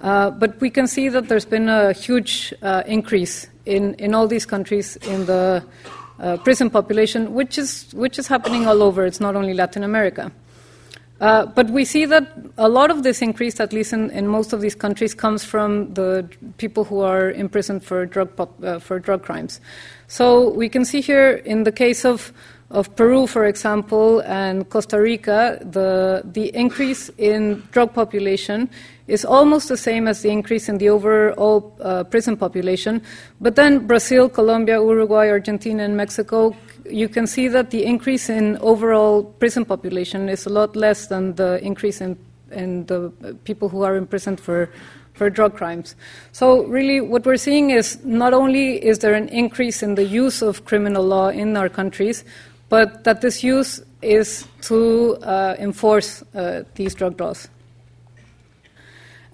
Uh, 0.00 0.30
but 0.30 0.60
we 0.60 0.70
can 0.70 0.86
see 0.86 1.08
that 1.08 1.28
there's 1.28 1.44
been 1.44 1.68
a 1.68 1.92
huge 1.92 2.54
uh, 2.62 2.82
increase 2.86 3.48
in, 3.66 3.94
in 3.94 4.14
all 4.14 4.28
these 4.28 4.46
countries 4.46 4.96
in 4.96 5.26
the 5.26 5.62
uh, 6.20 6.36
prison 6.38 6.70
population, 6.70 7.34
which 7.34 7.58
is, 7.58 7.92
which 7.94 8.18
is 8.18 8.26
happening 8.26 8.66
all 8.66 8.82
over. 8.82 9.04
It's 9.04 9.20
not 9.20 9.36
only 9.36 9.54
Latin 9.54 9.82
America. 9.82 10.32
Uh, 11.20 11.46
but 11.46 11.68
we 11.70 11.84
see 11.84 12.04
that 12.04 12.32
a 12.58 12.68
lot 12.68 12.92
of 12.92 13.02
this 13.02 13.22
increase, 13.22 13.58
at 13.58 13.72
least 13.72 13.92
in, 13.92 14.08
in, 14.10 14.28
most 14.28 14.52
of 14.52 14.60
these 14.60 14.76
countries, 14.76 15.14
comes 15.14 15.42
from 15.42 15.92
the 15.94 16.28
people 16.58 16.84
who 16.84 17.00
are 17.00 17.32
imprisoned 17.32 17.82
for 17.82 18.06
drug, 18.06 18.34
pop, 18.36 18.52
uh, 18.62 18.78
for 18.78 19.00
drug 19.00 19.24
crimes. 19.24 19.60
So 20.06 20.50
we 20.50 20.68
can 20.68 20.84
see 20.84 21.00
here 21.00 21.42
in 21.44 21.64
the 21.64 21.72
case 21.72 22.04
of 22.04 22.32
of 22.70 22.94
Peru, 22.96 23.26
for 23.26 23.46
example, 23.46 24.20
and 24.20 24.68
Costa 24.68 25.00
Rica, 25.00 25.58
the, 25.62 26.22
the 26.24 26.54
increase 26.54 27.10
in 27.16 27.62
drug 27.70 27.94
population 27.94 28.68
is 29.06 29.24
almost 29.24 29.68
the 29.68 29.76
same 29.76 30.06
as 30.06 30.20
the 30.20 30.28
increase 30.28 30.68
in 30.68 30.76
the 30.76 30.90
overall 30.90 31.74
uh, 31.80 32.04
prison 32.04 32.36
population. 32.36 33.00
But 33.40 33.56
then 33.56 33.86
Brazil, 33.86 34.28
Colombia, 34.28 34.82
Uruguay, 34.82 35.30
Argentina, 35.30 35.82
and 35.82 35.96
Mexico, 35.96 36.54
you 36.84 37.08
can 37.08 37.26
see 37.26 37.48
that 37.48 37.70
the 37.70 37.86
increase 37.86 38.28
in 38.28 38.58
overall 38.58 39.24
prison 39.24 39.64
population 39.64 40.28
is 40.28 40.44
a 40.44 40.50
lot 40.50 40.76
less 40.76 41.06
than 41.06 41.34
the 41.36 41.64
increase 41.64 42.02
in, 42.02 42.18
in 42.50 42.84
the 42.84 43.10
people 43.44 43.70
who 43.70 43.82
are 43.82 43.96
imprisoned 43.96 44.40
for 44.40 44.70
for 45.18 45.28
drug 45.28 45.56
crimes. 45.56 45.96
So, 46.30 46.62
really, 46.66 47.00
what 47.00 47.26
we're 47.26 47.36
seeing 47.36 47.70
is 47.70 48.02
not 48.04 48.32
only 48.32 48.82
is 48.82 49.00
there 49.00 49.14
an 49.14 49.28
increase 49.28 49.82
in 49.82 49.96
the 49.96 50.04
use 50.04 50.40
of 50.42 50.64
criminal 50.64 51.02
law 51.02 51.28
in 51.28 51.56
our 51.56 51.68
countries, 51.68 52.24
but 52.68 53.04
that 53.04 53.20
this 53.20 53.42
use 53.42 53.82
is 54.02 54.46
to 54.62 55.16
uh, 55.22 55.56
enforce 55.58 56.22
uh, 56.34 56.62
these 56.74 56.94
drug 56.94 57.20
laws. 57.20 57.48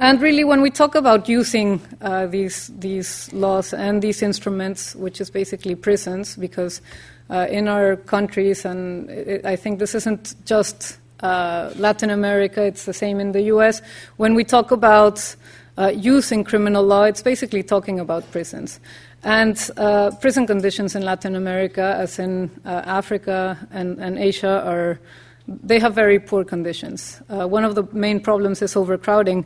And 0.01 0.21
really, 0.21 0.43
when 0.43 0.61
we 0.61 0.71
talk 0.71 0.97
about 0.97 1.29
using 1.29 1.81
uh, 2.01 2.27
these, 2.27 2.71
these 2.79 3.33
laws 3.33 3.73
and 3.73 4.03
these 4.03 4.23
instruments, 4.23 4.95
which 4.97 5.21
is 5.21 5.31
basically 5.31 5.77
prisons, 5.77 6.37
because 6.37 6.83
uh, 7.31 7.47
in 7.49 7.69
our 7.69 7.97
countries, 7.97 8.65
and 8.65 9.09
it, 9.09 9.45
I 9.47 9.57
think 9.57 9.79
this 9.79 9.95
isn't 9.95 10.35
just 10.45 10.99
uh, 11.21 11.71
Latin 11.77 12.11
America, 12.11 12.63
it's 12.63 12.87
the 12.87 12.93
same 12.93 13.21
in 13.21 13.33
the 13.33 13.43
US, 13.43 13.83
when 14.17 14.35
we 14.35 14.45
talk 14.45 14.73
about 14.73 15.37
uh, 15.77 15.93
using 15.95 16.45
criminal 16.45 16.85
law, 16.85 17.03
it's 17.03 17.23
basically 17.23 17.63
talking 17.63 17.99
about 17.99 18.31
prisons. 18.31 18.81
And 19.23 19.59
uh, 19.77 20.11
prison 20.21 20.47
conditions 20.47 20.95
in 20.95 21.03
Latin 21.03 21.35
America, 21.35 21.97
as 21.99 22.19
in 22.19 22.51
uh, 22.65 22.83
Africa 22.85 23.59
and, 23.73 23.99
and, 23.99 24.19
Asia, 24.19 24.63
are 24.67 25.01
they 25.47 25.79
have 25.79 25.95
very 25.95 26.19
poor 26.19 26.45
conditions. 26.45 27.21
Uh, 27.29 27.47
one 27.47 27.65
of 27.65 27.75
the 27.75 27.85
main 27.93 28.21
problems 28.21 28.63
is 28.63 28.77
overcrowding. 28.77 29.45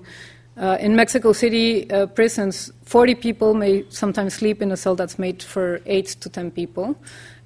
Uh, 0.57 0.77
in 0.81 0.95
Mexico 0.95 1.33
City 1.33 1.87
prisons, 2.15 2.73
40 2.85 3.15
people 3.17 3.55
may 3.55 3.85
sometimes 3.89 4.35
sleep 4.35 4.61
in 4.61 4.71
a 4.73 4.77
cell 4.77 4.97
that's 4.97 5.19
made 5.19 5.43
for 5.43 5.81
8 5.87 6.07
to 6.07 6.29
10 6.29 6.51
people. 6.51 6.97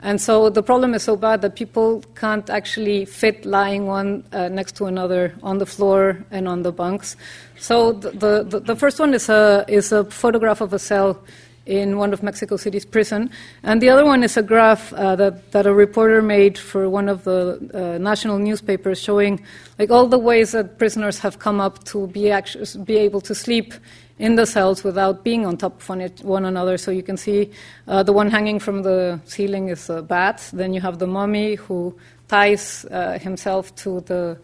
And 0.02 0.20
so 0.20 0.50
the 0.50 0.62
problem 0.62 0.94
is 0.94 1.04
so 1.04 1.16
bad 1.16 1.42
that 1.42 1.54
people 1.54 2.02
can't 2.16 2.50
actually 2.50 3.04
fit 3.04 3.46
lying 3.46 3.86
one 3.86 4.24
uh, 4.32 4.48
next 4.48 4.74
to 4.76 4.86
another 4.86 5.32
on 5.44 5.58
the 5.58 5.66
floor 5.66 6.18
and 6.32 6.48
on 6.48 6.62
the 6.62 6.72
bunks. 6.72 7.16
So 7.58 7.92
the, 7.92 8.42
the, 8.42 8.58
the 8.58 8.74
first 8.74 8.98
one 8.98 9.14
is 9.14 9.28
a, 9.28 9.64
is 9.68 9.92
a 9.92 10.04
photograph 10.04 10.60
of 10.60 10.72
a 10.72 10.78
cell 10.78 11.22
in 11.66 11.96
one 11.96 12.12
of 12.12 12.22
Mexico 12.22 12.56
City's 12.56 12.84
prison. 12.84 13.30
And 13.62 13.80
the 13.80 13.88
other 13.88 14.04
one 14.04 14.24
is 14.24 14.36
a 14.36 14.42
graph 14.42 14.92
uh, 14.94 15.14
that, 15.16 15.52
that 15.52 15.66
a 15.66 15.72
reporter 15.72 16.20
made 16.20 16.58
for 16.58 16.90
one 16.90 17.08
of 17.08 17.22
the 17.22 17.70
uh, 17.72 17.98
national 17.98 18.38
newspapers 18.38 19.00
showing 19.00 19.40
like 19.78 19.90
all 19.90 20.08
the 20.08 20.18
ways 20.18 20.52
that 20.52 20.78
prisoners 20.78 21.20
have 21.20 21.38
come 21.38 21.60
up 21.60 21.84
to 21.84 22.08
be, 22.08 22.30
actually, 22.30 22.66
be 22.84 22.96
able 22.96 23.20
to 23.20 23.34
sleep 23.34 23.74
in 24.18 24.36
the 24.36 24.46
cells 24.46 24.84
without 24.84 25.24
being 25.24 25.46
on 25.46 25.56
top 25.56 25.80
of 25.80 26.22
one, 26.22 26.44
another. 26.44 26.78
So 26.78 26.90
you 26.90 27.02
can 27.02 27.16
see 27.16 27.50
uh, 27.88 28.02
the 28.02 28.12
one 28.12 28.30
hanging 28.30 28.58
from 28.58 28.82
the 28.82 29.20
ceiling 29.24 29.68
is 29.68 29.90
a 29.90 30.02
bat. 30.02 30.48
Then 30.52 30.72
you 30.72 30.80
have 30.80 30.98
the 30.98 31.06
mummy 31.06 31.54
who 31.54 31.96
ties 32.28 32.84
uh, 32.90 33.18
himself 33.18 33.74
to 33.76 34.00
the 34.02 34.38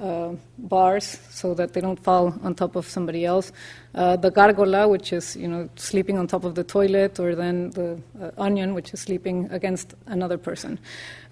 uh, 0.00 0.34
bars 0.58 1.18
so 1.30 1.52
that 1.54 1.72
they 1.74 1.80
don't 1.80 2.00
fall 2.00 2.34
on 2.42 2.54
top 2.54 2.74
of 2.76 2.88
somebody 2.88 3.24
else. 3.24 3.52
Uh, 3.94 4.16
the 4.16 4.30
gargola, 4.30 4.88
which 4.88 5.12
is 5.12 5.36
you 5.36 5.48
know 5.48 5.68
sleeping 5.76 6.16
on 6.16 6.26
top 6.26 6.44
of 6.44 6.54
the 6.54 6.64
toilet, 6.64 7.18
or 7.20 7.34
then 7.34 7.70
the 7.70 8.00
uh, 8.20 8.30
onion, 8.38 8.72
which 8.72 8.94
is 8.94 9.00
sleeping 9.00 9.48
against 9.50 9.94
another 10.06 10.38
person. 10.38 10.78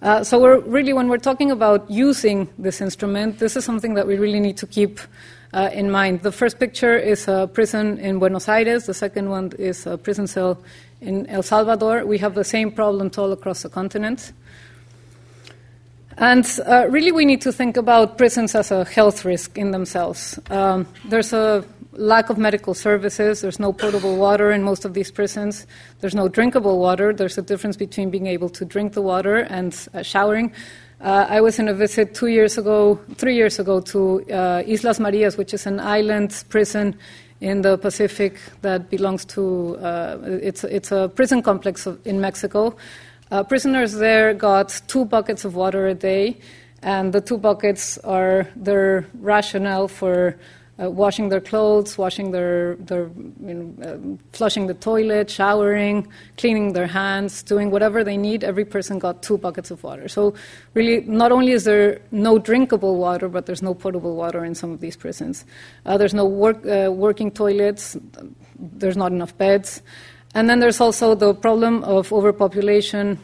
Uh, 0.02 0.22
so 0.22 0.38
we're 0.40 0.60
really, 0.60 0.92
when 0.92 1.08
we're 1.08 1.18
talking 1.18 1.50
about 1.50 1.90
using 1.90 2.48
this 2.58 2.80
instrument, 2.80 3.38
this 3.38 3.56
is 3.56 3.64
something 3.64 3.94
that 3.94 4.06
we 4.06 4.16
really 4.16 4.40
need 4.40 4.56
to 4.56 4.66
keep. 4.66 5.00
Uh, 5.54 5.70
in 5.72 5.90
mind. 5.90 6.20
The 6.20 6.30
first 6.30 6.58
picture 6.58 6.94
is 6.94 7.26
a 7.26 7.48
prison 7.50 7.96
in 7.98 8.18
Buenos 8.18 8.48
Aires. 8.50 8.84
The 8.84 8.92
second 8.92 9.30
one 9.30 9.50
is 9.58 9.86
a 9.86 9.96
prison 9.96 10.26
cell 10.26 10.58
in 11.00 11.26
El 11.26 11.42
Salvador. 11.42 12.04
We 12.04 12.18
have 12.18 12.34
the 12.34 12.44
same 12.44 12.70
problems 12.70 13.16
all 13.16 13.32
across 13.32 13.62
the 13.62 13.70
continent. 13.70 14.32
And 16.18 16.44
uh, 16.66 16.88
really, 16.90 17.12
we 17.12 17.24
need 17.24 17.40
to 17.42 17.52
think 17.52 17.78
about 17.78 18.18
prisons 18.18 18.54
as 18.54 18.70
a 18.70 18.84
health 18.84 19.24
risk 19.24 19.56
in 19.56 19.70
themselves. 19.70 20.38
Um, 20.50 20.86
there's 21.06 21.32
a 21.32 21.64
lack 21.92 22.28
of 22.28 22.36
medical 22.36 22.74
services. 22.74 23.40
There's 23.40 23.58
no 23.58 23.72
potable 23.72 24.16
water 24.16 24.50
in 24.50 24.62
most 24.62 24.84
of 24.84 24.94
these 24.94 25.10
prisons. 25.10 25.66
There's 26.00 26.14
no 26.14 26.28
drinkable 26.28 26.78
water. 26.78 27.14
There's 27.14 27.38
a 27.38 27.42
difference 27.42 27.76
between 27.76 28.10
being 28.10 28.26
able 28.26 28.50
to 28.50 28.64
drink 28.64 28.92
the 28.92 29.02
water 29.02 29.36
and 29.36 29.74
uh, 29.94 30.02
showering. 30.02 30.52
Uh, 31.00 31.26
I 31.28 31.40
was 31.40 31.60
in 31.60 31.68
a 31.68 31.74
visit 31.74 32.14
two 32.14 32.26
years 32.26 32.58
ago, 32.58 32.98
three 33.14 33.36
years 33.36 33.60
ago, 33.60 33.80
to 33.80 34.24
uh, 34.32 34.64
Islas 34.66 34.98
Marias, 34.98 35.36
which 35.36 35.54
is 35.54 35.64
an 35.64 35.78
island 35.78 36.44
prison 36.48 36.98
in 37.40 37.62
the 37.62 37.78
Pacific 37.78 38.40
that 38.62 38.90
belongs 38.90 39.24
to. 39.26 39.76
Uh, 39.76 40.18
it's 40.42 40.64
it's 40.64 40.90
a 40.90 41.08
prison 41.08 41.40
complex 41.40 41.86
of, 41.86 42.04
in 42.04 42.20
Mexico. 42.20 42.74
Uh, 43.30 43.44
prisoners 43.44 43.92
there 43.92 44.34
got 44.34 44.80
two 44.88 45.04
buckets 45.04 45.44
of 45.44 45.54
water 45.54 45.86
a 45.86 45.94
day, 45.94 46.36
and 46.82 47.12
the 47.12 47.20
two 47.20 47.38
buckets 47.38 47.98
are 47.98 48.48
their 48.56 49.06
rationale 49.20 49.86
for 49.86 50.36
uh, 50.80 50.90
washing 50.90 51.28
their 51.28 51.40
clothes, 51.40 51.98
washing 51.98 52.30
their, 52.30 52.76
their 52.76 53.10
you 53.44 53.54
know, 53.54 53.84
uh, 53.84 54.16
flushing 54.32 54.66
the 54.66 54.74
toilet, 54.74 55.28
showering, 55.28 56.06
cleaning 56.36 56.72
their 56.72 56.86
hands, 56.86 57.42
doing 57.42 57.70
whatever 57.70 58.04
they 58.04 58.16
need. 58.16 58.44
Every 58.44 58.64
person 58.64 58.98
got 58.98 59.22
two 59.22 59.38
buckets 59.38 59.70
of 59.70 59.82
water. 59.82 60.08
So, 60.08 60.34
really, 60.74 61.00
not 61.00 61.32
only 61.32 61.52
is 61.52 61.64
there 61.64 62.00
no 62.12 62.38
drinkable 62.38 62.96
water, 62.96 63.28
but 63.28 63.46
there's 63.46 63.62
no 63.62 63.74
potable 63.74 64.14
water 64.14 64.44
in 64.44 64.54
some 64.54 64.70
of 64.70 64.80
these 64.80 64.96
prisons. 64.96 65.44
Uh, 65.84 65.98
there's 65.98 66.14
no 66.14 66.24
work, 66.24 66.64
uh, 66.66 66.92
working 66.92 67.30
toilets. 67.30 67.96
There's 68.58 68.96
not 68.96 69.12
enough 69.12 69.36
beds. 69.36 69.82
And 70.34 70.48
then 70.48 70.60
there's 70.60 70.80
also 70.80 71.14
the 71.14 71.34
problem 71.34 71.82
of 71.84 72.12
overpopulation, 72.12 73.18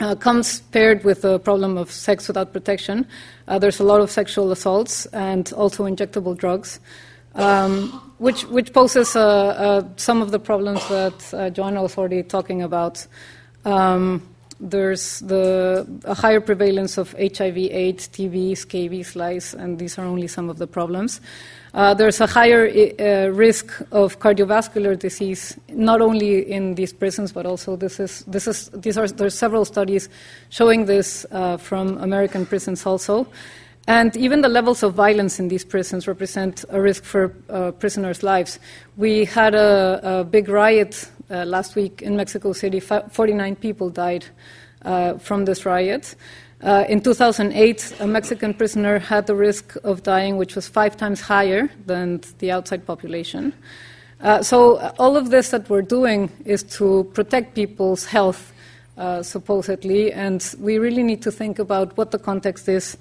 uh, 0.00 0.14
comes 0.14 0.60
paired 0.60 1.04
with 1.04 1.22
the 1.22 1.38
problem 1.40 1.76
of 1.76 1.90
sex 1.90 2.28
without 2.28 2.52
protection. 2.52 3.06
Uh, 3.46 3.58
there's 3.58 3.80
a 3.80 3.84
lot 3.84 4.00
of 4.00 4.10
sexual 4.10 4.52
assaults 4.52 5.06
and 5.06 5.52
also 5.54 5.84
injectable 5.84 6.36
drugs, 6.36 6.80
um, 7.34 7.88
which, 8.18 8.44
which 8.44 8.72
poses 8.72 9.16
uh, 9.16 9.20
uh 9.20 9.82
some 9.96 10.22
of 10.22 10.30
the 10.30 10.38
problems 10.38 10.86
that 10.88 11.34
uh, 11.34 11.50
Joanna 11.50 11.82
was 11.82 11.96
already 11.98 12.22
talking 12.22 12.62
about. 12.62 13.06
Um, 13.64 14.22
there's 14.60 15.20
the, 15.20 15.86
a 16.04 16.14
higher 16.14 16.40
prevalence 16.40 16.98
of 16.98 17.12
HIV, 17.12 17.56
AIDS, 17.56 18.08
TB, 18.08 18.56
scabies, 18.56 19.14
lice, 19.14 19.54
and 19.54 19.78
these 19.78 19.98
are 19.98 20.04
only 20.04 20.26
some 20.26 20.50
of 20.50 20.58
the 20.58 20.66
problems. 20.66 21.20
Uh, 21.74 21.92
there's 21.94 22.20
a 22.20 22.26
higher 22.26 22.66
uh, 22.66 23.28
risk 23.28 23.80
of 23.92 24.18
cardiovascular 24.18 24.98
disease, 24.98 25.58
not 25.68 26.00
only 26.00 26.50
in 26.50 26.74
these 26.74 26.92
prisons, 26.92 27.32
but 27.32 27.44
also 27.44 27.76
this 27.76 28.00
is, 28.00 28.24
this 28.26 28.46
is, 28.46 28.70
these 28.70 28.96
are, 28.96 29.06
there's 29.06 29.34
several 29.34 29.64
studies 29.64 30.08
showing 30.48 30.86
this 30.86 31.26
uh, 31.30 31.56
from 31.56 31.98
American 31.98 32.46
prisons 32.46 32.86
also. 32.86 33.26
And 33.86 34.16
even 34.16 34.42
the 34.42 34.48
levels 34.48 34.82
of 34.82 34.94
violence 34.94 35.38
in 35.38 35.48
these 35.48 35.64
prisons 35.64 36.06
represent 36.06 36.64
a 36.68 36.80
risk 36.80 37.04
for 37.04 37.34
uh, 37.48 37.72
prisoners' 37.72 38.22
lives. 38.22 38.58
We 38.96 39.24
had 39.24 39.54
a, 39.54 40.20
a 40.20 40.24
big 40.24 40.48
riot 40.48 41.10
uh, 41.30 41.44
last 41.44 41.74
week 41.74 42.02
in 42.02 42.16
Mexico 42.16 42.52
City. 42.52 42.80
49 42.80 43.56
people 43.56 43.90
died 43.90 44.24
from 45.20 45.44
this 45.44 45.66
riot. 45.66 46.14
Uh, 46.60 46.84
in 46.88 47.00
2008, 47.00 47.94
a 48.00 48.06
Mexican 48.06 48.52
prisoner 48.52 48.98
had 48.98 49.28
the 49.28 49.34
risk 49.34 49.76
of 49.84 50.02
dying, 50.02 50.36
which 50.36 50.56
was 50.56 50.66
five 50.66 50.96
times 50.96 51.20
higher 51.20 51.70
than 51.86 52.20
the 52.38 52.50
outside 52.50 52.84
population. 52.84 53.52
Uh, 54.20 54.42
so, 54.42 54.76
uh, 54.76 54.92
all 54.98 55.16
of 55.16 55.30
this 55.30 55.50
that 55.50 55.70
we're 55.70 55.82
doing 55.82 56.28
is 56.44 56.64
to 56.64 57.04
protect 57.14 57.54
people's 57.54 58.04
health, 58.04 58.52
uh, 58.96 59.22
supposedly, 59.22 60.12
and 60.12 60.56
we 60.58 60.78
really 60.78 61.04
need 61.04 61.22
to 61.22 61.30
think 61.30 61.60
about 61.60 61.96
what 61.96 62.10
the 62.10 62.18
context 62.18 62.68
is. 62.68 62.96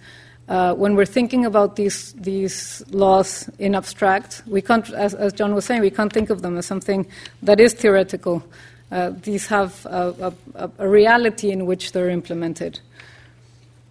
Uh, 0.47 0.75
when 0.75 0.95
we're 0.95 1.05
thinking 1.05 1.43
about 1.43 1.75
these, 1.75 2.13
these 2.13 2.83
laws 2.91 3.49
in 3.57 3.73
abstract, 3.73 4.43
we 4.45 4.61
can't, 4.61 4.87
as, 4.91 5.15
as, 5.15 5.33
John 5.33 5.55
was 5.55 5.65
saying, 5.65 5.81
we 5.81 5.89
can't 5.89 6.13
think 6.13 6.29
of 6.29 6.43
them 6.43 6.57
as 6.57 6.67
something 6.67 7.07
that 7.41 7.59
is 7.59 7.73
theoretical. 7.73 8.43
Uh, 8.91 9.11
these 9.23 9.47
have 9.47 9.85
a, 9.87 10.33
a, 10.55 10.69
a 10.77 10.87
reality 10.87 11.49
in 11.49 11.65
which 11.65 11.91
they're 11.91 12.09
implemented. 12.09 12.79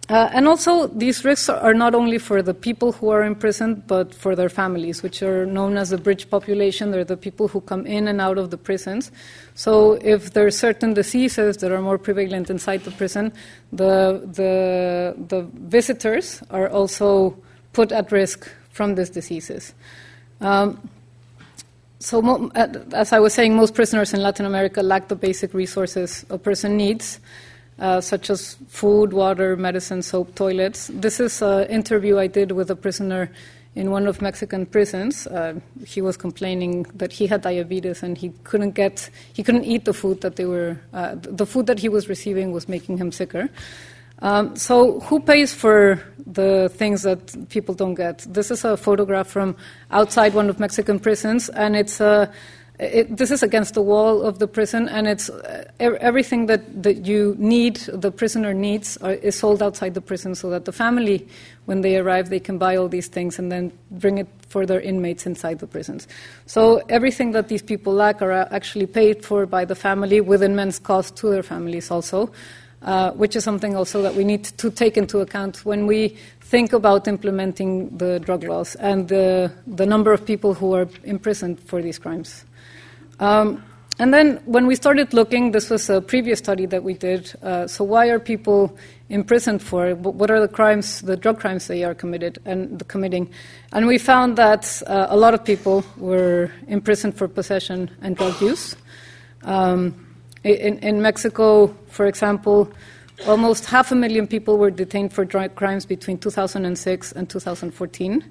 Uh, 0.09 0.29
and 0.31 0.47
also, 0.47 0.87
these 0.87 1.25
risks 1.25 1.49
are 1.49 1.73
not 1.73 1.93
only 1.93 2.17
for 2.17 2.41
the 2.41 2.53
people 2.53 2.93
who 2.93 3.09
are 3.09 3.25
imprisoned, 3.25 3.85
but 3.87 4.15
for 4.15 4.37
their 4.37 4.47
families, 4.47 5.03
which 5.03 5.21
are 5.21 5.45
known 5.45 5.75
as 5.75 5.89
the 5.89 5.97
bridge 5.97 6.29
population. 6.29 6.91
They're 6.91 7.03
the 7.03 7.17
people 7.17 7.49
who 7.49 7.59
come 7.59 7.85
in 7.85 8.07
and 8.07 8.21
out 8.21 8.37
of 8.37 8.49
the 8.49 8.57
prisons. 8.57 9.11
So, 9.55 9.99
if 10.01 10.31
there 10.31 10.45
are 10.45 10.51
certain 10.51 10.93
diseases 10.93 11.57
that 11.57 11.73
are 11.73 11.81
more 11.81 11.97
prevalent 11.97 12.49
inside 12.49 12.85
the 12.85 12.91
prison, 12.91 13.33
the, 13.73 14.21
the, 14.23 15.13
the 15.27 15.41
visitors 15.55 16.41
are 16.51 16.69
also 16.69 17.35
put 17.73 17.91
at 17.91 18.09
risk 18.09 18.49
from 18.71 18.95
these 18.95 19.09
diseases. 19.09 19.73
Um, 20.39 20.89
so, 21.99 22.21
mo- 22.21 22.49
as 22.55 23.11
I 23.11 23.19
was 23.19 23.33
saying, 23.33 23.57
most 23.57 23.73
prisoners 23.73 24.13
in 24.13 24.21
Latin 24.21 24.45
America 24.45 24.81
lack 24.81 25.09
the 25.09 25.17
basic 25.17 25.53
resources 25.53 26.25
a 26.29 26.37
person 26.37 26.77
needs 26.77 27.19
uh, 27.79 28.01
such 28.01 28.29
as 28.29 28.57
food, 28.67 29.13
water, 29.13 29.55
medicine, 29.55 30.01
soap, 30.01 30.35
toilets. 30.35 30.89
This 30.93 31.19
is 31.19 31.41
an 31.41 31.67
interview 31.67 32.17
I 32.17 32.27
did 32.27 32.51
with 32.51 32.71
a 32.71 32.75
prisoner 32.75 33.31
in 33.75 33.91
one 33.91 34.07
of 34.07 34.21
Mexican 34.21 34.65
prisons. 34.65 35.27
Uh, 35.27 35.59
he 35.85 36.01
was 36.01 36.17
complaining 36.17 36.83
that 36.95 37.13
he 37.13 37.27
had 37.27 37.41
diabetes 37.41 38.01
and 38.01 38.17
he 38.17 38.33
couldn't 38.43 38.71
get, 38.71 39.09
he 39.33 39.43
couldn't 39.43 39.65
eat 39.65 39.85
the 39.85 39.93
food 39.93 40.21
that 40.21 40.35
they 40.35 40.45
were, 40.45 40.79
uh, 40.93 41.15
the 41.15 41.45
food 41.45 41.67
that 41.67 41.79
he 41.79 41.87
was 41.87 42.09
receiving 42.09 42.51
was 42.51 42.67
making 42.67 42.97
him 42.97 43.11
sicker. 43.11 43.49
Um, 44.19 44.55
so, 44.55 44.99
who 45.01 45.19
pays 45.19 45.53
for 45.53 46.01
the 46.25 46.69
things 46.73 47.03
that 47.03 47.49
people 47.49 47.75
don't 47.75 47.93
get? 47.93 48.25
This 48.27 48.49
is 48.49 48.65
a 48.65 48.75
photograph 48.75 49.27
from 49.27 49.55
outside 49.91 50.33
one 50.33 50.49
of 50.49 50.59
Mexican 50.59 50.99
prisons, 50.99 51.49
and 51.49 51.75
it's 51.75 52.01
a 52.01 52.33
it, 52.79 53.17
this 53.17 53.31
is 53.31 53.41
against 53.41 53.73
the 53.73 53.81
wall 53.81 54.21
of 54.21 54.37
the 54.37 54.47
prison, 54.47 54.87
and 54.87 55.07
it's 55.07 55.29
uh, 55.29 55.65
everything 55.79 56.45
that, 56.45 56.83
that 56.83 57.05
you 57.05 57.35
need, 57.39 57.77
the 57.77 58.11
prisoner 58.11 58.53
needs, 58.53 58.97
are, 58.97 59.13
is 59.13 59.35
sold 59.35 59.63
outside 59.63 59.95
the 59.95 60.01
prison 60.01 60.35
so 60.35 60.49
that 60.51 60.65
the 60.65 60.71
family, 60.71 61.27
when 61.65 61.81
they 61.81 61.97
arrive, 61.97 62.29
they 62.29 62.39
can 62.39 62.57
buy 62.59 62.75
all 62.75 62.87
these 62.87 63.07
things 63.07 63.39
and 63.39 63.51
then 63.51 63.71
bring 63.89 64.19
it 64.19 64.27
for 64.47 64.65
their 64.65 64.79
inmates 64.79 65.25
inside 65.25 65.59
the 65.59 65.67
prisons. 65.67 66.07
So 66.45 66.77
everything 66.87 67.31
that 67.31 67.47
these 67.47 67.63
people 67.63 67.93
lack 67.93 68.21
are 68.21 68.31
actually 68.31 68.85
paid 68.85 69.25
for 69.25 69.45
by 69.45 69.65
the 69.65 69.75
family 69.75 70.21
with 70.21 70.43
immense 70.43 70.77
cost 70.77 71.15
to 71.17 71.29
their 71.29 71.43
families 71.43 71.89
also, 71.89 72.31
uh, 72.83 73.11
which 73.13 73.35
is 73.35 73.43
something 73.43 73.75
also 73.75 74.03
that 74.03 74.13
we 74.13 74.23
need 74.23 74.43
to 74.43 74.69
take 74.69 74.97
into 74.97 75.19
account 75.19 75.65
when 75.65 75.87
we 75.87 76.15
think 76.41 76.73
about 76.73 77.07
implementing 77.07 77.89
the 77.97 78.19
drug 78.19 78.43
laws 78.43 78.75
and 78.75 79.07
the, 79.07 79.51
the 79.65 79.85
number 79.85 80.13
of 80.13 80.25
people 80.25 80.53
who 80.53 80.73
are 80.75 80.87
imprisoned 81.03 81.59
for 81.59 81.81
these 81.81 81.97
crimes. 81.97 82.45
Um, 83.19 83.63
and 83.99 84.13
then 84.13 84.39
when 84.45 84.67
we 84.67 84.75
started 84.75 85.11
looking, 85.13 85.51
this 85.51 85.71
was 85.71 85.89
a 85.89 86.01
previous 86.01 86.37
study 86.37 86.67
that 86.67 86.83
we 86.83 86.93
did. 86.93 87.33
Uh, 87.41 87.65
so 87.65 87.83
why 87.83 88.07
are 88.09 88.19
people 88.19 88.77
imprisoned 89.09 89.63
for? 89.63 89.95
What 89.95 90.29
are 90.29 90.39
the 90.39 90.47
crimes, 90.47 91.01
the 91.01 91.17
drug 91.17 91.39
crimes 91.39 91.65
they 91.65 91.83
are 91.83 91.95
committed 91.95 92.37
and 92.45 92.77
the 92.77 92.85
committing? 92.85 93.31
And 93.73 93.87
we 93.87 93.97
found 93.97 94.37
that 94.37 94.83
uh, 94.85 95.07
a 95.09 95.17
lot 95.17 95.33
of 95.33 95.43
people 95.43 95.83
were 95.97 96.51
imprisoned 96.67 97.17
for 97.17 97.27
possession 97.27 97.89
and 98.01 98.15
drug 98.15 98.39
use. 98.39 98.75
Um, 99.43 100.05
in, 100.43 100.77
in, 100.79 101.01
Mexico, 101.01 101.75
for 101.87 102.05
example, 102.05 102.71
almost 103.27 103.65
half 103.65 103.91
a 103.91 103.95
million 103.95 104.27
people 104.27 104.57
were 104.57 104.69
detained 104.69 105.11
for 105.11 105.25
drug 105.25 105.55
crimes 105.55 105.85
between 105.87 106.19
2006 106.19 107.11
and 107.13 107.27
2014. 107.27 108.23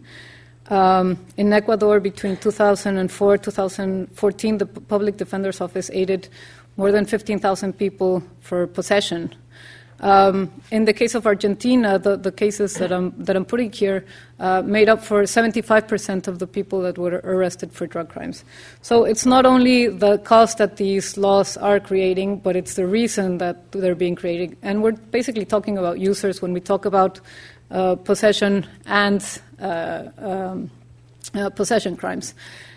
Um, 0.68 1.18
in 1.36 1.52
Ecuador, 1.52 2.00
between 2.00 2.36
2004 2.36 3.38
2014, 3.38 4.58
the 4.58 4.66
Public 4.66 5.16
Defender's 5.16 5.60
Office 5.60 5.90
aided 5.92 6.28
more 6.76 6.92
than 6.92 7.06
15,000 7.06 7.72
people 7.72 8.22
for 8.40 8.66
possession. 8.66 9.34
Um, 10.00 10.50
in 10.70 10.84
the 10.84 10.92
case 10.92 11.14
of 11.14 11.26
Argentina, 11.26 11.98
the, 11.98 12.18
the 12.18 12.30
cases 12.30 12.74
that 12.74 12.92
I'm, 12.92 13.14
that 13.16 13.34
I'm 13.34 13.46
putting 13.46 13.72
here 13.72 14.04
uh, 14.38 14.60
made 14.60 14.90
up 14.90 15.02
for 15.02 15.22
75% 15.22 16.28
of 16.28 16.38
the 16.38 16.46
people 16.46 16.82
that 16.82 16.98
were 16.98 17.22
arrested 17.24 17.72
for 17.72 17.86
drug 17.86 18.10
crimes. 18.10 18.44
So 18.82 19.04
it's 19.04 19.24
not 19.24 19.46
only 19.46 19.88
the 19.88 20.18
cost 20.18 20.58
that 20.58 20.76
these 20.76 21.16
laws 21.16 21.56
are 21.56 21.80
creating, 21.80 22.40
but 22.40 22.56
it's 22.56 22.74
the 22.74 22.86
reason 22.86 23.38
that 23.38 23.72
they're 23.72 23.94
being 23.94 24.16
created. 24.16 24.58
And 24.60 24.82
we're 24.82 24.92
basically 24.92 25.46
talking 25.46 25.78
about 25.78 25.98
users 25.98 26.42
when 26.42 26.52
we 26.52 26.60
talk 26.60 26.84
about 26.84 27.20
uh, 27.70 27.96
possession 27.96 28.66
and 28.84 29.22
um, 29.58 30.70
uh, 31.34 31.50
possession 31.50 31.96
crimes. 31.96 32.34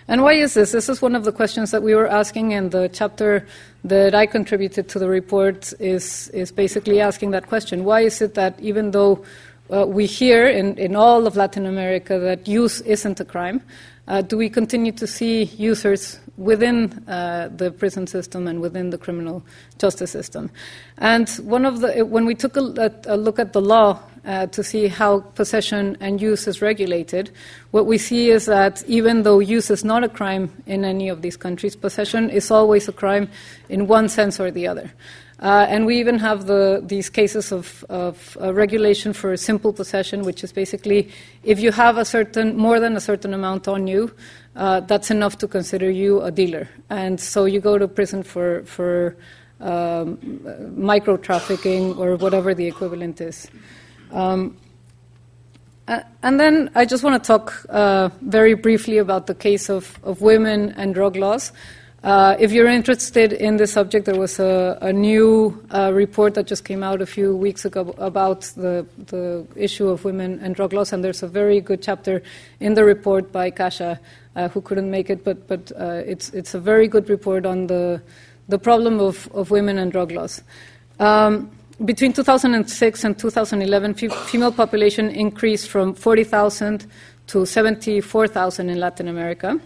And 0.08 0.24
why 0.24 0.34
is 0.34 0.56
this? 0.56 0.72
This 0.72 0.90
is 0.90 1.02
one 1.02 1.16
of 1.16 1.24
the 1.24 1.32
questions 1.32 1.70
that 1.70 1.84
we 1.84 1.94
were 1.94 2.08
asking, 2.08 2.54
and 2.54 2.72
the 2.72 2.90
chapter 2.90 3.46
that 3.84 4.16
I 4.16 4.26
contributed 4.26 4.90
to 4.90 5.00
the 5.00 5.08
report 5.08 5.72
is, 5.80 6.30
is 6.30 6.52
basically 6.52 7.00
asking 7.00 7.32
that 7.32 7.48
question. 7.48 7.84
Why 7.84 8.02
is 8.02 8.20
it 8.22 8.34
that 8.34 8.60
even 8.60 8.90
though 8.92 9.24
uh, 9.72 9.86
we 9.86 10.08
hear 10.08 10.48
in, 10.48 10.78
in 10.80 10.96
all 10.96 11.28
of 11.28 11.36
Latin 11.38 11.68
America 11.68 12.18
that 12.18 12.48
use 12.48 12.82
isn't 12.82 13.20
a 13.20 13.26
crime, 13.26 13.62
uh, 14.08 14.24
do 14.24 14.36
we 14.36 14.50
continue 14.50 14.92
to 14.94 15.06
see 15.06 15.44
users 15.44 16.20
within 16.40 16.92
uh, 17.08 17.50
the 17.56 17.70
prison 17.70 18.08
system 18.08 18.48
and 18.48 18.62
within 18.62 18.90
the 18.90 18.98
criminal 18.98 19.44
justice 19.78 20.12
system? 20.12 20.50
And 20.98 21.30
one 21.44 21.66
of 21.66 21.82
the, 21.82 22.06
when 22.06 22.26
we 22.26 22.34
took 22.34 22.56
a, 22.58 22.94
a 23.06 23.18
look 23.18 23.38
at 23.40 23.54
the 23.54 23.62
law 23.62 24.00
uh, 24.26 24.48
to 24.48 24.64
see 24.64 24.88
how 24.88 25.20
possession 25.36 25.98
and 26.00 26.22
use 26.22 26.48
is 26.48 26.62
regulated, 26.62 27.32
what 27.72 27.86
we 27.86 27.98
see 27.98 28.32
is 28.32 28.46
that 28.46 28.84
even 28.88 29.24
though 29.24 29.40
use 29.40 29.70
is 29.70 29.84
not 29.84 30.04
a 30.04 30.10
crime 30.10 30.52
in 30.66 30.86
any 30.86 31.10
of 31.10 31.22
these 31.22 31.38
countries, 31.38 31.76
possession 31.76 32.30
is 32.30 32.52
always 32.52 32.88
a 32.88 32.94
crime 32.94 33.30
in 33.68 33.88
one 33.88 34.10
sense 34.10 34.40
or 34.40 34.50
the 34.52 34.68
other. 34.68 34.92
Uh, 35.42 35.66
and 35.70 35.86
we 35.86 35.98
even 35.98 36.20
have 36.20 36.48
the, 36.48 36.82
these 36.86 37.10
cases 37.10 37.52
of, 37.54 37.86
of 37.88 38.38
uh, 38.42 38.54
regulation 38.54 39.14
for 39.14 39.38
simple 39.38 39.72
possession, 39.72 40.24
which 40.24 40.44
is 40.44 40.52
basically 40.52 41.10
if 41.44 41.60
you 41.62 41.72
have 41.72 41.98
a 41.98 42.04
certain 42.04 42.58
more 42.58 42.80
than 42.80 42.98
a 42.98 43.00
certain 43.00 43.34
amount 43.34 43.68
on 43.68 43.88
you, 43.88 44.12
uh, 44.58 44.82
that's 44.82 45.10
enough 45.10 45.38
to 45.38 45.48
consider 45.48 45.90
you 45.90 46.22
a 46.22 46.32
dealer, 46.32 46.68
and 46.90 47.22
so 47.22 47.46
you 47.46 47.62
go 47.62 47.78
to 47.78 47.88
prison 47.88 48.22
for 48.24 48.64
for 48.64 49.16
um, 49.62 50.18
micro 50.76 51.16
trafficking 51.16 51.94
or 51.98 52.18
whatever 52.18 52.54
the 52.54 52.68
equivalent 52.68 53.22
is. 53.22 53.50
Um, 54.12 54.58
and 56.22 56.40
then 56.40 56.70
I 56.76 56.86
just 56.86 57.04
want 57.04 57.22
to 57.24 57.28
talk 57.28 57.66
uh, 57.70 58.10
very 58.22 58.54
briefly 58.54 58.98
about 58.98 59.28
the 59.28 59.34
case 59.34 59.70
of, 59.70 59.98
of 60.04 60.22
women 60.22 60.74
and 60.78 60.94
drug 60.94 61.16
laws. 61.16 61.52
Uh, 62.04 62.38
if 62.40 62.54
you're 62.54 62.68
interested 62.68 63.34
in 63.34 63.58
this 63.58 63.74
subject, 63.74 64.06
there 64.06 64.18
was 64.18 64.40
a, 64.40 64.78
a 64.82 64.94
new 64.94 65.62
uh, 65.72 65.92
report 65.94 66.34
that 66.34 66.48
just 66.48 66.64
came 66.64 66.82
out 66.82 67.02
a 67.02 67.06
few 67.06 67.36
weeks 67.36 67.66
ago 67.66 67.94
about 67.98 68.42
the, 68.56 68.86
the, 69.08 69.46
issue 69.58 69.90
of 69.90 70.06
women 70.06 70.40
and 70.42 70.56
drug 70.56 70.72
laws, 70.72 70.94
and 70.94 71.04
there's 71.04 71.24
a 71.24 71.28
very 71.28 71.60
good 71.60 71.82
chapter 71.82 72.24
in 72.62 72.74
the 72.74 72.86
report 72.86 73.34
by 73.34 73.52
Kasha, 73.52 74.00
uh, 74.38 74.48
who 74.48 74.62
couldn't 74.62 74.90
make 74.90 75.10
it, 75.10 75.26
but, 75.26 75.46
but 75.50 75.74
uh, 75.78 76.02
it's, 76.06 76.30
it's 76.30 76.54
a 76.54 76.60
very 76.60 76.88
good 76.88 77.10
report 77.10 77.46
on 77.46 77.68
the, 77.68 78.02
the 78.48 78.58
problem 78.58 79.02
of, 79.02 79.30
of 79.34 79.52
women 79.52 79.78
and 79.78 79.92
drug 79.92 80.14
laws. 80.14 80.42
Um, 81.00 81.52
between 81.84 82.14
2006 82.14 83.04
and 83.04 83.20
2011, 83.20 83.96
f- 84.02 84.30
female 84.30 84.54
population 84.54 85.10
increased 85.10 85.68
from 85.68 85.94
40,000 85.96 86.86
to 87.28 87.46
74,000 87.46 88.70
in 88.70 88.80
Latin 88.80 89.10
America. 89.10 89.60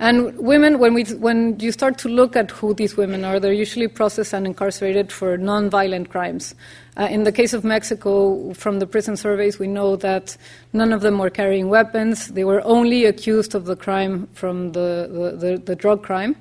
And 0.00 0.38
women, 0.38 0.78
when, 0.78 0.94
we, 0.94 1.04
when 1.04 1.58
you 1.58 1.72
start 1.72 1.98
to 1.98 2.08
look 2.08 2.36
at 2.36 2.52
who 2.52 2.72
these 2.72 2.96
women 2.96 3.24
are, 3.24 3.40
they're 3.40 3.52
usually 3.52 3.88
processed 3.88 4.32
and 4.32 4.46
incarcerated 4.46 5.10
for 5.10 5.36
nonviolent 5.36 6.08
crimes. 6.08 6.54
Uh, 6.96 7.08
in 7.10 7.24
the 7.24 7.32
case 7.32 7.52
of 7.52 7.64
Mexico, 7.64 8.52
from 8.54 8.78
the 8.78 8.86
prison 8.86 9.16
surveys, 9.16 9.58
we 9.58 9.66
know 9.66 9.96
that 9.96 10.36
none 10.72 10.92
of 10.92 11.00
them 11.00 11.18
were 11.18 11.30
carrying 11.30 11.68
weapons. 11.68 12.28
They 12.28 12.44
were 12.44 12.62
only 12.64 13.06
accused 13.06 13.56
of 13.56 13.64
the 13.64 13.74
crime 13.74 14.28
from 14.34 14.70
the, 14.70 15.08
the, 15.10 15.46
the, 15.46 15.58
the 15.58 15.76
drug 15.76 16.04
crime. 16.04 16.36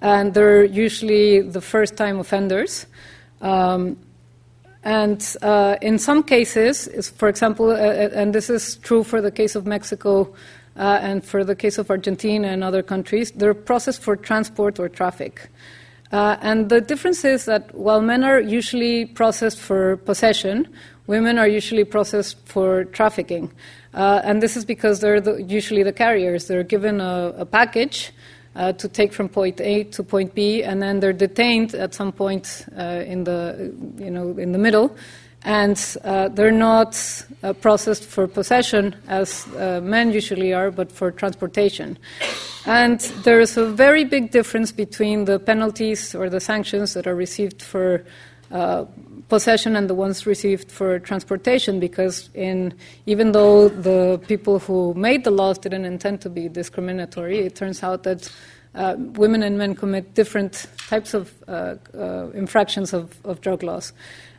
And 0.00 0.32
they're 0.32 0.64
usually 0.64 1.40
the 1.40 1.60
first 1.60 1.96
time 1.96 2.20
offenders. 2.20 2.86
Um, 3.40 3.96
and 4.82 5.36
uh, 5.42 5.76
in 5.82 5.98
some 5.98 6.22
cases, 6.22 7.10
for 7.16 7.28
example, 7.28 7.70
uh, 7.70 7.74
uh, 7.74 8.10
and 8.14 8.34
this 8.34 8.48
is 8.48 8.76
true 8.76 9.04
for 9.04 9.20
the 9.20 9.30
case 9.30 9.54
of 9.54 9.66
Mexico 9.66 10.32
uh, 10.80 10.98
and 11.02 11.22
for 11.22 11.44
the 11.44 11.54
case 11.54 11.76
of 11.76 11.90
Argentina 11.90 12.48
and 12.48 12.64
other 12.64 12.82
countries, 12.82 13.30
they're 13.32 13.52
processed 13.52 14.02
for 14.02 14.16
transport 14.16 14.80
or 14.80 14.88
traffic. 14.88 15.50
Uh, 16.10 16.38
and 16.40 16.70
the 16.70 16.80
difference 16.80 17.22
is 17.22 17.44
that 17.44 17.72
while 17.74 18.00
men 18.00 18.24
are 18.24 18.40
usually 18.40 19.04
processed 19.04 19.60
for 19.60 19.98
possession, 19.98 20.66
women 21.06 21.38
are 21.38 21.46
usually 21.46 21.84
processed 21.84 22.36
for 22.46 22.84
trafficking. 22.86 23.52
Uh, 23.92 24.22
and 24.24 24.42
this 24.42 24.56
is 24.56 24.64
because 24.64 25.00
they're 25.00 25.20
the, 25.20 25.42
usually 25.42 25.82
the 25.82 25.92
carriers. 25.92 26.46
They're 26.46 26.64
given 26.64 27.00
a, 27.00 27.34
a 27.36 27.44
package 27.44 28.12
uh, 28.56 28.72
to 28.72 28.88
take 28.88 29.12
from 29.12 29.28
point 29.28 29.60
A 29.60 29.84
to 29.84 30.02
point 30.02 30.34
B, 30.34 30.62
and 30.62 30.82
then 30.82 31.00
they're 31.00 31.12
detained 31.12 31.74
at 31.74 31.94
some 31.94 32.10
point 32.10 32.64
uh, 32.76 33.04
in 33.06 33.24
the 33.24 33.72
you 33.98 34.10
know 34.10 34.36
in 34.38 34.52
the 34.52 34.58
middle, 34.58 34.96
and 35.42 35.96
uh, 36.04 36.28
they're 36.28 36.50
not 36.50 36.96
uh, 37.42 37.52
processed 37.54 38.04
for 38.04 38.26
possession 38.26 38.94
as 39.08 39.46
uh, 39.56 39.80
men 39.82 40.12
usually 40.12 40.52
are, 40.52 40.70
but 40.70 40.92
for 40.92 41.10
transportation. 41.10 41.98
And 42.66 43.00
there 43.24 43.40
is 43.40 43.56
a 43.56 43.64
very 43.64 44.04
big 44.04 44.32
difference 44.32 44.70
between 44.70 45.24
the 45.24 45.38
penalties 45.38 46.14
or 46.14 46.28
the 46.28 46.40
sanctions 46.40 46.92
that 46.92 47.06
are 47.06 47.14
received 47.14 47.62
for 47.62 48.04
uh, 48.50 48.84
possession 49.28 49.76
and 49.76 49.88
the 49.88 49.94
ones 49.94 50.26
received 50.26 50.70
for 50.70 50.98
transportation, 50.98 51.80
because 51.80 52.28
in, 52.34 52.74
even 53.06 53.32
though 53.32 53.68
the 53.68 54.20
people 54.26 54.58
who 54.58 54.92
made 54.94 55.24
the 55.24 55.30
laws 55.30 55.56
didn't 55.56 55.84
intend 55.84 56.20
to 56.20 56.28
be 56.28 56.48
discriminatory, 56.48 57.38
it 57.38 57.54
turns 57.54 57.82
out 57.82 58.02
that 58.02 58.30
uh, 58.74 58.96
women 58.98 59.42
and 59.42 59.56
men 59.56 59.74
commit 59.74 60.14
different 60.14 60.66
types 60.88 61.14
of 61.14 61.32
uh, 61.48 61.76
infractions 62.34 62.92
of, 62.92 63.16
of 63.24 63.40
drug 63.40 63.62
laws. 63.62 63.92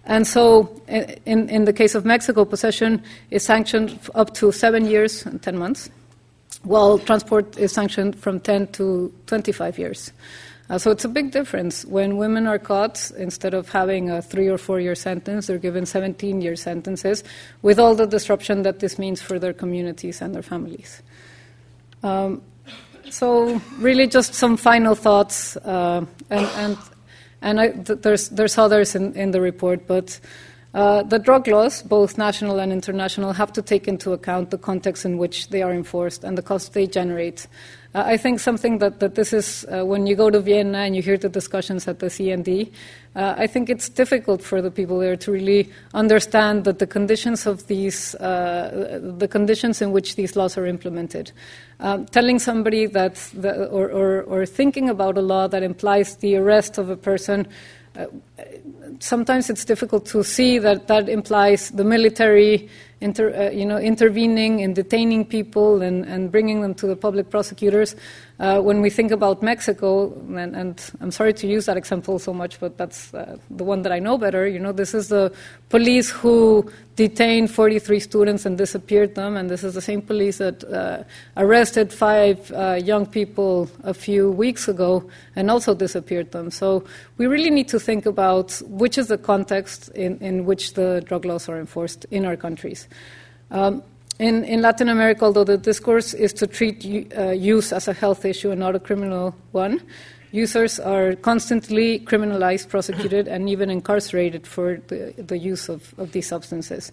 And 0.06 0.26
so, 0.26 0.82
in, 0.88 1.50
in 1.50 1.66
the 1.66 1.74
case 1.74 1.94
of 1.94 2.06
Mexico, 2.06 2.44
possession 2.44 3.04
is 3.30 3.44
sanctioned 3.44 4.00
up 4.16 4.34
to 4.36 4.52
seven 4.52 4.86
years 4.86 5.26
and 5.26 5.42
10 5.42 5.58
months, 5.58 5.90
while 6.64 6.98
transport 6.98 7.58
is 7.58 7.72
sanctioned 7.72 8.18
from 8.18 8.40
10 8.40 8.68
to 8.74 9.14
25 9.28 9.78
years. 9.78 10.12
Uh, 10.72 10.78
so 10.78 10.90
it's 10.90 11.04
a 11.04 11.10
big 11.10 11.32
difference. 11.32 11.84
When 11.84 12.16
women 12.16 12.48
are 12.48 12.58
caught, 12.58 13.12
instead 13.18 13.54
of 13.54 13.68
having 13.70 14.10
a 14.10 14.22
three 14.22 14.48
or 14.48 14.58
four 14.58 14.80
year 14.80 14.96
sentence, 14.96 15.48
they're 15.48 15.58
given 15.58 15.86
17 15.86 16.42
year 16.42 16.56
sentences 16.56 17.26
with 17.62 17.78
all 17.78 17.94
the 17.94 18.08
disruption 18.08 18.64
that 18.64 18.80
this 18.80 18.98
means 18.98 19.22
for 19.22 19.38
their 19.38 19.52
communities 19.52 20.22
and 20.22 20.34
their 20.34 20.42
families. 20.42 21.02
Um, 22.04 22.42
so, 23.10 23.62
really, 23.80 24.08
just 24.08 24.34
some 24.34 24.56
final 24.56 24.96
thoughts. 24.96 25.58
Uh, 25.58 26.06
and, 26.30 26.46
and 26.56 26.78
and 27.42 27.60
I, 27.60 27.70
th- 27.70 28.02
there's, 28.02 28.30
there's 28.30 28.58
others 28.58 28.96
in, 28.96 29.14
in 29.16 29.32
the 29.32 29.42
report, 29.42 29.88
but 29.88 30.20
uh, 30.74 31.04
the 31.04 31.20
drug 31.20 31.48
laws, 31.48 31.82
both 31.82 32.18
national 32.18 32.60
and 32.60 32.72
international, 32.72 33.34
have 33.34 33.52
to 33.54 33.62
take 33.62 33.88
into 33.88 34.14
account 34.14 34.52
the 34.52 34.58
context 34.58 35.04
in 35.06 35.18
which 35.18 35.50
they 35.50 35.62
are 35.62 35.74
enforced 35.74 36.24
and 36.24 36.38
the 36.38 36.42
costs 36.42 36.70
they 36.70 36.88
generate. 36.88 37.48
Uh, 37.94 38.04
I 38.06 38.16
think 38.16 38.40
something 38.40 38.78
that, 38.78 39.02
that 39.02 39.16
this 39.16 39.34
is, 39.34 39.66
uh, 39.66 39.86
when 39.86 40.08
you 40.08 40.16
go 40.16 40.30
to 40.30 40.40
Vienna 40.40 40.80
and 40.80 40.96
you 40.96 41.02
hear 41.02 41.18
the 41.18 41.28
discussions 41.28 41.90
at 41.90 42.00
the 42.00 42.06
CND, 42.06 42.72
uh, 43.18 43.36
I 43.38 43.48
think 43.48 43.70
it's 43.70 43.90
difficult 43.90 44.42
for 44.42 44.62
the 44.62 44.72
people 44.72 44.98
there 45.00 45.18
to 45.18 45.32
really 45.32 45.70
understand 45.94 46.64
that 46.64 46.80
the 46.80 46.88
conditions 46.88 47.46
of 47.46 47.68
these, 47.68 48.16
uh, 48.16 49.02
the 49.18 49.28
conditions 49.28 49.82
in 49.82 49.92
which 49.92 50.16
these 50.16 50.38
laws 50.38 50.58
are 50.58 50.66
implemented. 50.66 51.34
Um, 51.82 52.06
telling 52.06 52.40
somebody 52.40 52.86
that, 52.86 53.16
the, 53.34 53.68
or, 53.68 53.90
or, 53.92 54.22
or 54.24 54.46
thinking 54.46 54.90
about 54.90 55.18
a 55.18 55.22
law 55.22 55.48
that 55.48 55.62
implies 55.62 56.16
the 56.18 56.38
arrest 56.38 56.78
of 56.78 56.90
a 56.90 56.96
person 56.96 57.46
uh, 57.98 58.06
sometimes 59.00 59.50
it's 59.50 59.66
difficult 59.66 60.06
to 60.06 60.24
see 60.24 60.60
that 60.60 60.88
that 60.88 61.10
implies 61.10 61.72
the 61.72 61.84
military 61.84 62.70
inter, 63.02 63.34
uh, 63.34 63.50
you 63.50 63.66
know, 63.66 63.78
intervening 63.78 64.62
and 64.62 64.76
detaining 64.76 65.26
people 65.26 65.82
and, 65.82 66.06
and 66.06 66.32
bringing 66.32 66.62
them 66.62 66.74
to 66.76 66.88
the 66.88 66.96
public 66.96 67.30
prosecutors. 67.30 67.96
Uh, 68.42 68.60
when 68.60 68.82
we 68.82 68.90
think 68.90 69.12
about 69.12 69.44
Mexico, 69.44 70.12
and, 70.36 70.56
and, 70.56 70.92
I'm 71.00 71.12
sorry 71.12 71.32
to 71.32 71.46
use 71.46 71.68
that 71.68 71.78
example 71.78 72.18
so 72.18 72.34
much, 72.34 72.60
but 72.60 72.76
that's 72.76 73.14
uh, 73.14 73.38
the 73.52 73.64
one 73.64 73.84
that 73.84 73.92
I 73.92 74.00
know 74.00 74.18
better. 74.18 74.48
You 74.48 74.58
know, 74.58 74.72
this 74.72 74.96
is 74.96 75.10
the 75.10 75.32
police 75.70 76.10
who 76.10 76.68
detained 76.96 77.52
43 77.52 78.00
students 78.00 78.48
and 78.48 78.58
disappeared 78.58 79.14
them, 79.14 79.38
and 79.38 79.48
this 79.48 79.64
is 79.64 79.76
the 79.76 79.82
same 79.82 80.02
police 80.02 80.40
that 80.40 80.64
uh, 80.64 81.04
arrested 81.38 81.94
five 81.94 82.52
uh, 82.54 82.80
young 82.84 83.06
people 83.06 83.70
a 83.84 83.94
few 83.94 84.32
weeks 84.32 84.68
ago 84.68 85.08
and 85.36 85.52
also 85.52 85.76
disappeared 85.76 86.32
them. 86.32 86.50
So 86.50 86.84
we 87.18 87.28
really 87.28 87.52
need 87.52 87.68
to 87.68 87.80
think 87.80 88.08
about 88.08 88.60
which 88.66 88.98
is 88.98 89.06
the 89.06 89.20
context 89.20 89.90
in, 89.90 90.18
in 90.18 90.46
which 90.46 90.74
the 90.74 91.04
drug 91.06 91.26
laws 91.26 91.48
are 91.48 91.60
enforced 91.60 92.08
in 92.10 92.26
our 92.26 92.36
countries. 92.36 92.88
Um, 93.52 93.84
in, 94.22 94.44
in, 94.44 94.62
Latin 94.62 94.88
America, 94.88 95.26
although 95.26 95.44
the 95.44 95.58
discourse 95.58 96.14
is 96.14 96.32
to 96.34 96.48
treat 96.48 97.12
uh, 97.18 97.32
use 97.32 97.74
as 97.74 97.88
a 97.88 97.94
health 97.94 98.24
issue 98.24 98.52
and 98.52 98.60
not 98.60 98.76
a 98.76 98.80
criminal 98.80 99.36
one, 99.52 99.82
users 100.32 100.80
are 100.80 101.16
constantly 101.16 102.00
criminalized, 102.00 102.70
prosecuted, 102.70 103.28
and 103.28 103.50
even 103.50 103.70
incarcerated 103.72 104.46
for 104.46 104.78
the, 104.88 105.14
the 105.18 105.38
use 105.38 105.70
of, 105.70 105.94
of, 105.98 106.12
these 106.12 106.28
substances. 106.28 106.92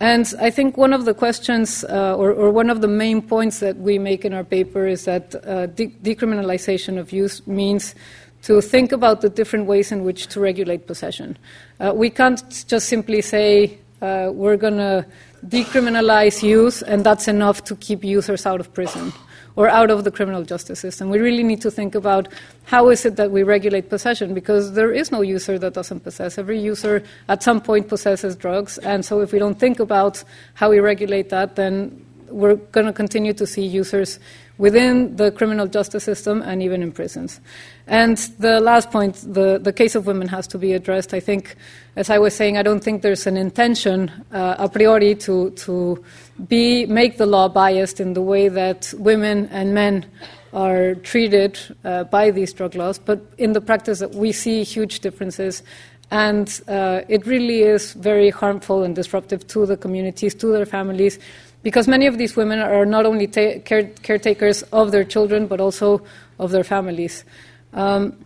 And 0.00 0.30
I 0.40 0.50
think 0.50 0.76
one 0.76 0.92
of 0.92 1.04
the 1.04 1.14
questions, 1.14 1.84
uh, 1.84 2.16
or, 2.16 2.32
or, 2.32 2.50
one 2.50 2.68
of 2.68 2.80
the 2.80 2.88
main 2.88 3.22
points 3.22 3.60
that 3.60 3.76
we 3.76 3.98
make 3.98 4.24
in 4.24 4.34
our 4.34 4.44
paper, 4.44 4.86
is 4.86 5.04
that 5.04 5.34
uh, 5.46 5.66
de- 5.66 5.94
decriminalization 6.02 6.98
of 6.98 7.12
use 7.12 7.46
means 7.46 7.94
to 8.42 8.60
think 8.60 8.92
about 8.92 9.22
the 9.22 9.30
different 9.30 9.66
ways 9.66 9.90
in 9.90 10.04
which 10.04 10.26
to 10.28 10.40
regulate 10.40 10.86
possession. 10.86 11.38
Uh, 11.80 11.92
we 11.94 12.10
can't 12.10 12.66
just 12.68 12.88
simply 12.88 13.22
say 13.22 13.78
uh, 14.02 14.30
we're 14.32 14.56
going 14.56 14.76
to 14.76 15.06
decriminalize 15.46 16.42
use, 16.42 16.82
and 16.82 17.04
that's 17.04 17.28
enough 17.28 17.64
to 17.64 17.76
keep 17.76 18.04
users 18.04 18.46
out 18.46 18.60
of 18.60 18.72
prison 18.74 19.12
or 19.56 19.68
out 19.68 19.90
of 19.90 20.04
the 20.04 20.10
criminal 20.10 20.42
justice 20.42 20.80
system. 20.80 21.08
We 21.08 21.18
really 21.18 21.42
need 21.42 21.62
to 21.62 21.70
think 21.70 21.94
about 21.94 22.28
how 22.64 22.90
is 22.90 23.06
it 23.06 23.16
that 23.16 23.30
we 23.30 23.42
regulate 23.42 23.88
possession 23.88 24.34
because 24.34 24.72
there 24.72 24.92
is 24.92 25.10
no 25.10 25.22
user 25.22 25.58
that 25.58 25.72
doesn't 25.72 26.00
possess. 26.00 26.36
Every 26.36 26.60
user 26.60 27.02
at 27.28 27.42
some 27.42 27.60
point 27.60 27.88
possesses 27.88 28.36
drugs, 28.36 28.78
and 28.78 29.04
so 29.04 29.20
if 29.20 29.32
we 29.32 29.38
don't 29.38 29.58
think 29.58 29.80
about 29.80 30.22
how 30.54 30.70
we 30.70 30.80
regulate 30.80 31.30
that, 31.30 31.56
then 31.56 32.04
we're 32.28 32.56
going 32.56 32.86
to 32.86 32.92
continue 32.92 33.32
to 33.32 33.46
see 33.46 33.64
users 33.64 34.18
within 34.58 35.16
the 35.16 35.30
criminal 35.32 35.66
justice 35.66 36.04
system 36.04 36.42
and 36.42 36.62
even 36.62 36.82
in 36.82 36.92
prisons. 36.92 37.40
And 37.86 38.16
the 38.38 38.58
last 38.60 38.90
point, 38.90 39.16
the, 39.16 39.58
the 39.62 39.72
case 39.72 39.94
of 39.94 40.06
women 40.06 40.28
has 40.28 40.46
to 40.48 40.58
be 40.58 40.72
addressed. 40.72 41.14
I 41.14 41.20
think, 41.20 41.56
as 41.94 42.10
I 42.10 42.18
was 42.18 42.34
saying, 42.34 42.56
I 42.56 42.62
don't 42.62 42.82
think 42.82 43.02
there's 43.02 43.26
an 43.26 43.36
intention 43.36 44.10
uh, 44.32 44.56
a 44.58 44.68
priori 44.68 45.14
to, 45.16 45.50
to 45.50 46.02
be, 46.48 46.86
make 46.86 47.18
the 47.18 47.26
law 47.26 47.48
biased 47.48 48.00
in 48.00 48.14
the 48.14 48.22
way 48.22 48.48
that 48.48 48.92
women 48.98 49.48
and 49.52 49.74
men 49.74 50.06
are 50.52 50.94
treated 50.94 51.58
uh, 51.84 52.04
by 52.04 52.30
these 52.30 52.52
drug 52.52 52.74
laws, 52.74 52.98
but 52.98 53.20
in 53.36 53.52
the 53.52 53.60
practice, 53.60 54.02
we 54.14 54.32
see 54.32 54.64
huge 54.64 55.00
differences. 55.00 55.62
And 56.10 56.48
uh, 56.68 57.02
it 57.08 57.26
really 57.26 57.62
is 57.62 57.92
very 57.92 58.30
harmful 58.30 58.84
and 58.84 58.94
disruptive 58.94 59.46
to 59.48 59.66
the 59.66 59.76
communities, 59.76 60.34
to 60.36 60.52
their 60.52 60.64
families, 60.64 61.18
because 61.66 61.88
many 61.88 62.06
of 62.06 62.16
these 62.16 62.36
women 62.36 62.60
are 62.60 62.86
not 62.86 63.06
only 63.06 63.26
ta- 63.26 63.58
care- 63.64 63.90
caretakers 64.04 64.62
of 64.70 64.92
their 64.92 65.02
children, 65.02 65.48
but 65.48 65.60
also 65.60 66.00
of 66.38 66.52
their 66.52 66.62
families. 66.62 67.24
Um, 67.72 68.16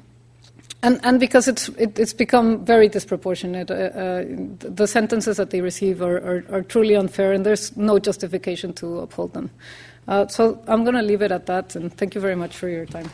and, 0.82 1.00
and, 1.04 1.18
because 1.18 1.48
it's, 1.48 1.70
it, 1.70 1.98
it's 1.98 2.12
become 2.12 2.62
very 2.66 2.86
disproportionate. 2.86 3.70
Uh, 3.70 3.74
uh, 3.74 4.24
the 4.58 4.86
sentences 4.86 5.38
that 5.38 5.48
they 5.48 5.62
receive 5.62 6.02
are, 6.02 6.18
are, 6.18 6.44
are, 6.52 6.60
truly 6.60 6.94
unfair, 6.94 7.32
and 7.32 7.46
there's 7.46 7.74
no 7.78 7.98
justification 7.98 8.74
to 8.74 8.98
uphold 8.98 9.32
them. 9.32 9.50
Uh, 10.06 10.26
so 10.26 10.62
I'm 10.68 10.84
going 10.84 10.96
to 10.96 11.02
leave 11.02 11.22
it 11.22 11.32
at 11.32 11.46
that, 11.46 11.74
and 11.76 11.90
thank 11.96 12.14
you 12.14 12.20
very 12.20 12.36
much 12.36 12.54
for 12.54 12.68
your 12.68 12.84
time. 12.84 13.08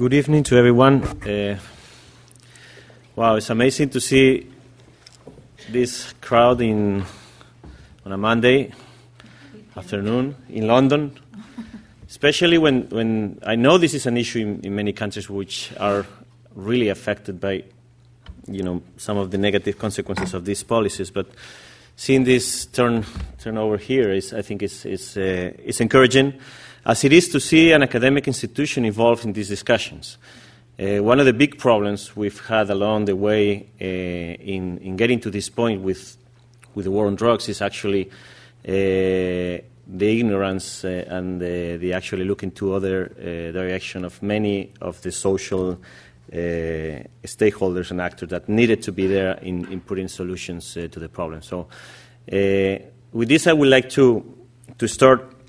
Good 0.00 0.14
evening 0.14 0.44
to 0.44 0.56
everyone. 0.56 1.04
Uh, 1.28 1.58
wow, 3.14 3.34
it's 3.34 3.50
amazing 3.50 3.90
to 3.90 4.00
see 4.00 4.50
this 5.68 6.14
crowd 6.22 6.62
in, 6.62 7.04
on 8.06 8.12
a 8.12 8.16
Monday 8.16 8.72
afternoon 9.76 10.36
in 10.48 10.66
London 10.66 11.20
especially 12.08 12.56
when, 12.56 12.88
when 12.88 13.40
I 13.44 13.56
know 13.56 13.76
this 13.76 13.92
is 13.92 14.06
an 14.06 14.16
issue 14.16 14.38
in, 14.38 14.60
in, 14.60 14.74
many 14.74 14.94
countries 14.94 15.28
which 15.28 15.70
are 15.78 16.06
really 16.54 16.88
affected 16.88 17.38
by 17.38 17.64
you 18.48 18.62
know, 18.62 18.82
some 18.96 19.18
of 19.18 19.30
the 19.30 19.36
negative 19.36 19.78
consequences 19.78 20.32
of 20.32 20.46
these 20.46 20.62
policies. 20.62 21.10
But 21.10 21.26
seeing 21.96 22.24
this 22.24 22.64
turn, 22.64 23.04
turn 23.38 23.58
over 23.58 23.76
here 23.76 24.10
is, 24.12 24.32
I 24.32 24.40
think, 24.40 24.62
is, 24.62 24.86
is, 24.86 25.18
uh, 25.18 25.52
is 25.62 25.78
encouraging, 25.82 26.40
as 26.84 27.04
it 27.04 27.12
is 27.12 27.28
to 27.28 27.40
see 27.40 27.72
an 27.72 27.82
academic 27.82 28.26
institution 28.26 28.84
involved 28.84 29.24
in 29.24 29.32
these 29.32 29.48
discussions. 29.48 30.18
Uh, 30.78 31.02
one 31.02 31.20
of 31.20 31.26
the 31.26 31.32
big 31.32 31.58
problems 31.58 32.16
we've 32.16 32.40
had 32.46 32.70
along 32.70 33.04
the 33.04 33.14
way 33.14 33.66
uh, 33.80 33.84
in, 33.84 34.78
in 34.78 34.96
getting 34.96 35.20
to 35.20 35.30
this 35.30 35.50
point 35.50 35.82
with, 35.82 36.16
with 36.74 36.86
the 36.86 36.90
war 36.90 37.06
on 37.06 37.14
drugs 37.16 37.48
is 37.50 37.60
actually 37.60 38.08
uh, 38.66 39.60
the 39.92 40.20
ignorance 40.20 40.84
uh, 40.84 41.04
and 41.08 41.40
the, 41.40 41.76
the, 41.76 41.92
actually 41.92 42.24
looking 42.24 42.50
to 42.50 42.72
other 42.72 43.12
uh, 43.18 43.52
direction 43.52 44.04
of 44.04 44.22
many 44.22 44.72
of 44.80 45.00
the 45.02 45.12
social 45.12 45.72
uh, 45.72 46.36
stakeholders 47.24 47.90
and 47.90 48.00
actors 48.00 48.30
that 48.30 48.48
needed 48.48 48.82
to 48.82 48.92
be 48.92 49.06
there 49.06 49.32
in, 49.42 49.70
in 49.70 49.80
putting 49.80 50.08
solutions 50.08 50.72
to 50.74 50.88
the 50.88 51.08
problem. 51.08 51.42
So, 51.42 51.66
with 53.12 53.28
this, 53.28 53.48
I 53.48 53.52
would 53.52 53.68
like 53.68 53.90
to 53.90 54.24
to 54.78 54.86
start 54.86 55.39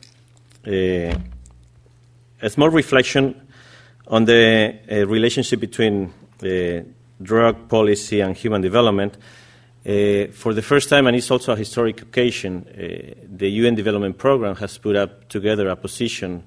a 0.66 2.50
small 2.50 2.70
reflection 2.70 3.48
on 4.08 4.26
the 4.26 5.06
relationship 5.08 5.60
between 5.60 6.14
drug 7.22 7.68
policy 7.68 8.22
and 8.22 8.36
human 8.36 8.62
development. 8.62 9.18
Uh, 9.84 10.28
for 10.32 10.54
the 10.54 10.62
first 10.62 10.90
time, 10.90 11.08
and 11.08 11.16
it's 11.16 11.32
also 11.32 11.54
a 11.54 11.56
historic 11.56 12.04
occasion, 12.04 12.68
uh, 12.70 13.16
the 13.28 13.50
UN 13.50 13.74
Development 13.74 14.16
Programme 14.16 14.56
has 14.58 14.78
put 14.78 14.96
up 14.96 15.28
together 15.28 15.70
a 15.70 15.76
position 15.76 16.44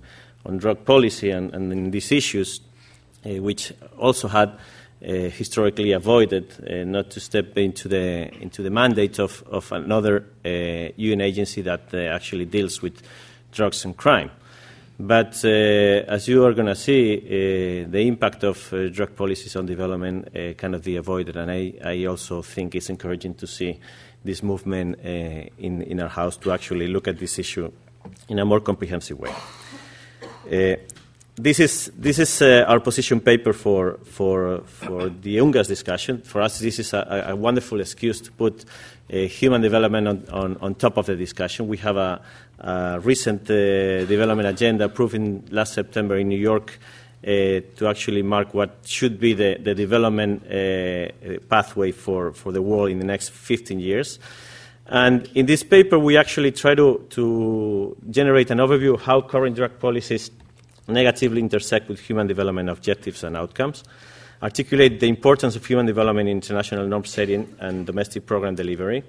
on 0.46 0.58
drug 0.58 0.84
policy 0.84 1.30
and, 1.30 1.52
and 1.52 1.92
these 1.92 2.12
issues, 2.12 2.60
uh, 3.26 3.30
which 3.42 3.72
also 3.98 4.28
had 4.28 4.50
uh, 4.50 5.30
historically 5.30 5.90
avoided 5.92 6.46
uh, 6.70 6.84
not 6.84 7.10
to 7.10 7.18
step 7.18 7.58
into 7.58 7.88
the 7.88 8.32
into 8.40 8.62
the 8.62 8.70
mandate 8.70 9.18
of, 9.18 9.42
of 9.50 9.70
another 9.72 10.24
UN 10.44 11.20
uh, 11.20 11.24
agency 11.24 11.60
that 11.62 11.92
actually 11.92 12.44
deals 12.44 12.80
with 12.80 13.02
drugs 13.54 13.84
and 13.84 13.96
crime. 13.96 14.30
But 14.98 15.44
uh, 15.44 15.48
as 16.06 16.28
you 16.28 16.44
are 16.44 16.52
going 16.52 16.68
to 16.68 16.76
see, 16.76 17.16
uh, 17.16 17.90
the 17.90 18.06
impact 18.06 18.44
of 18.44 18.72
uh, 18.72 18.88
drug 18.88 19.16
policies 19.16 19.56
on 19.56 19.66
development 19.66 20.28
uh, 20.28 20.54
cannot 20.56 20.84
be 20.84 20.96
avoided. 20.96 21.36
And 21.36 21.50
I, 21.50 21.74
I, 21.84 22.04
also 22.04 22.42
think 22.42 22.76
it's 22.76 22.90
encouraging 22.90 23.34
to 23.34 23.46
see 23.46 23.80
this 24.24 24.42
movement 24.42 25.00
uh, 25.04 25.08
in, 25.08 25.82
in 25.82 26.00
our 26.00 26.08
House 26.08 26.36
to 26.38 26.52
actually 26.52 26.86
look 26.86 27.08
at 27.08 27.18
this 27.18 27.40
issue 27.40 27.72
in 28.28 28.38
a 28.38 28.44
more 28.44 28.60
comprehensive 28.60 29.18
way. 29.18 29.34
Uh, 30.46 30.76
this 31.34 31.58
is, 31.58 31.90
this 31.98 32.20
is 32.20 32.42
our 32.42 32.78
position 32.78 33.18
paper 33.18 33.52
for, 33.52 33.98
for, 34.04 34.60
for 34.60 35.08
the 35.08 35.38
UNGASS 35.38 35.66
discussion. 35.66 36.22
For 36.22 36.40
us, 36.40 36.60
this 36.60 36.78
is 36.78 36.92
a, 36.92 37.24
a 37.30 37.34
wonderful 37.34 37.80
excuse 37.80 38.20
to 38.20 38.30
put 38.30 38.64
human 39.08 39.60
development 39.60 40.08
on, 40.08 40.24
on, 40.30 40.56
on 40.60 40.74
top 40.74 40.96
of 40.96 41.06
the 41.06 41.16
discussion. 41.16 41.68
We 41.68 41.76
have 41.78 41.96
a, 41.96 42.22
uh, 42.60 43.00
recent 43.02 43.42
uh, 43.50 44.04
development 44.06 44.48
agenda 44.48 44.84
approved 44.84 45.14
in 45.14 45.44
last 45.50 45.74
September 45.74 46.16
in 46.16 46.28
New 46.28 46.38
York 46.38 46.78
uh, 47.22 47.26
to 47.76 47.88
actually 47.88 48.22
mark 48.22 48.54
what 48.54 48.78
should 48.84 49.18
be 49.18 49.34
the, 49.34 49.58
the 49.60 49.74
development 49.74 50.42
uh, 50.46 51.38
pathway 51.48 51.90
for, 51.90 52.32
for 52.32 52.52
the 52.52 52.62
world 52.62 52.90
in 52.90 52.98
the 52.98 53.04
next 53.04 53.30
15 53.30 53.80
years. 53.80 54.18
And 54.86 55.28
in 55.34 55.46
this 55.46 55.62
paper, 55.62 55.98
we 55.98 56.16
actually 56.16 56.52
try 56.52 56.74
to, 56.74 57.06
to 57.10 57.96
generate 58.10 58.50
an 58.50 58.58
overview 58.58 58.94
of 58.94 59.02
how 59.02 59.22
current 59.22 59.56
drug 59.56 59.78
policies 59.78 60.30
negatively 60.86 61.40
intersect 61.40 61.88
with 61.88 61.98
human 61.98 62.26
development 62.26 62.68
objectives 62.68 63.24
and 63.24 63.36
outcomes, 63.36 63.84
articulate 64.42 65.00
the 65.00 65.08
importance 65.08 65.56
of 65.56 65.64
human 65.64 65.86
development 65.86 66.28
in 66.28 66.36
international 66.36 66.86
norm 66.86 67.04
setting 67.04 67.54
and 67.60 67.86
domestic 67.86 68.26
program 68.26 68.54
delivery, 68.54 69.02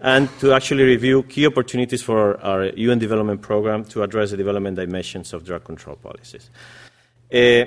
and 0.00 0.28
to 0.40 0.52
actually 0.52 0.84
review 0.84 1.22
key 1.22 1.46
opportunities 1.46 2.02
for 2.02 2.40
our 2.42 2.66
UN 2.66 2.98
development 2.98 3.40
program 3.42 3.84
to 3.84 4.02
address 4.02 4.30
the 4.30 4.36
development 4.36 4.76
dimensions 4.76 5.32
of 5.32 5.44
drug 5.44 5.64
control 5.64 5.96
policies. 5.96 6.50
Uh, 7.32 7.64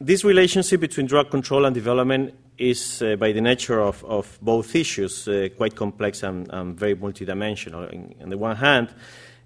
this 0.00 0.24
relationship 0.24 0.80
between 0.80 1.06
drug 1.06 1.30
control 1.30 1.64
and 1.64 1.74
development 1.74 2.34
is, 2.58 3.02
uh, 3.02 3.16
by 3.16 3.32
the 3.32 3.40
nature 3.40 3.80
of, 3.80 4.04
of 4.04 4.38
both 4.40 4.74
issues, 4.74 5.26
uh, 5.26 5.48
quite 5.56 5.74
complex 5.74 6.22
and, 6.22 6.48
and, 6.52 6.78
very 6.78 6.94
multidimensional. 6.94 7.90
In, 7.92 8.14
on 8.22 8.28
the 8.28 8.38
one 8.38 8.56
hand, 8.56 8.88
uh, 8.88 8.96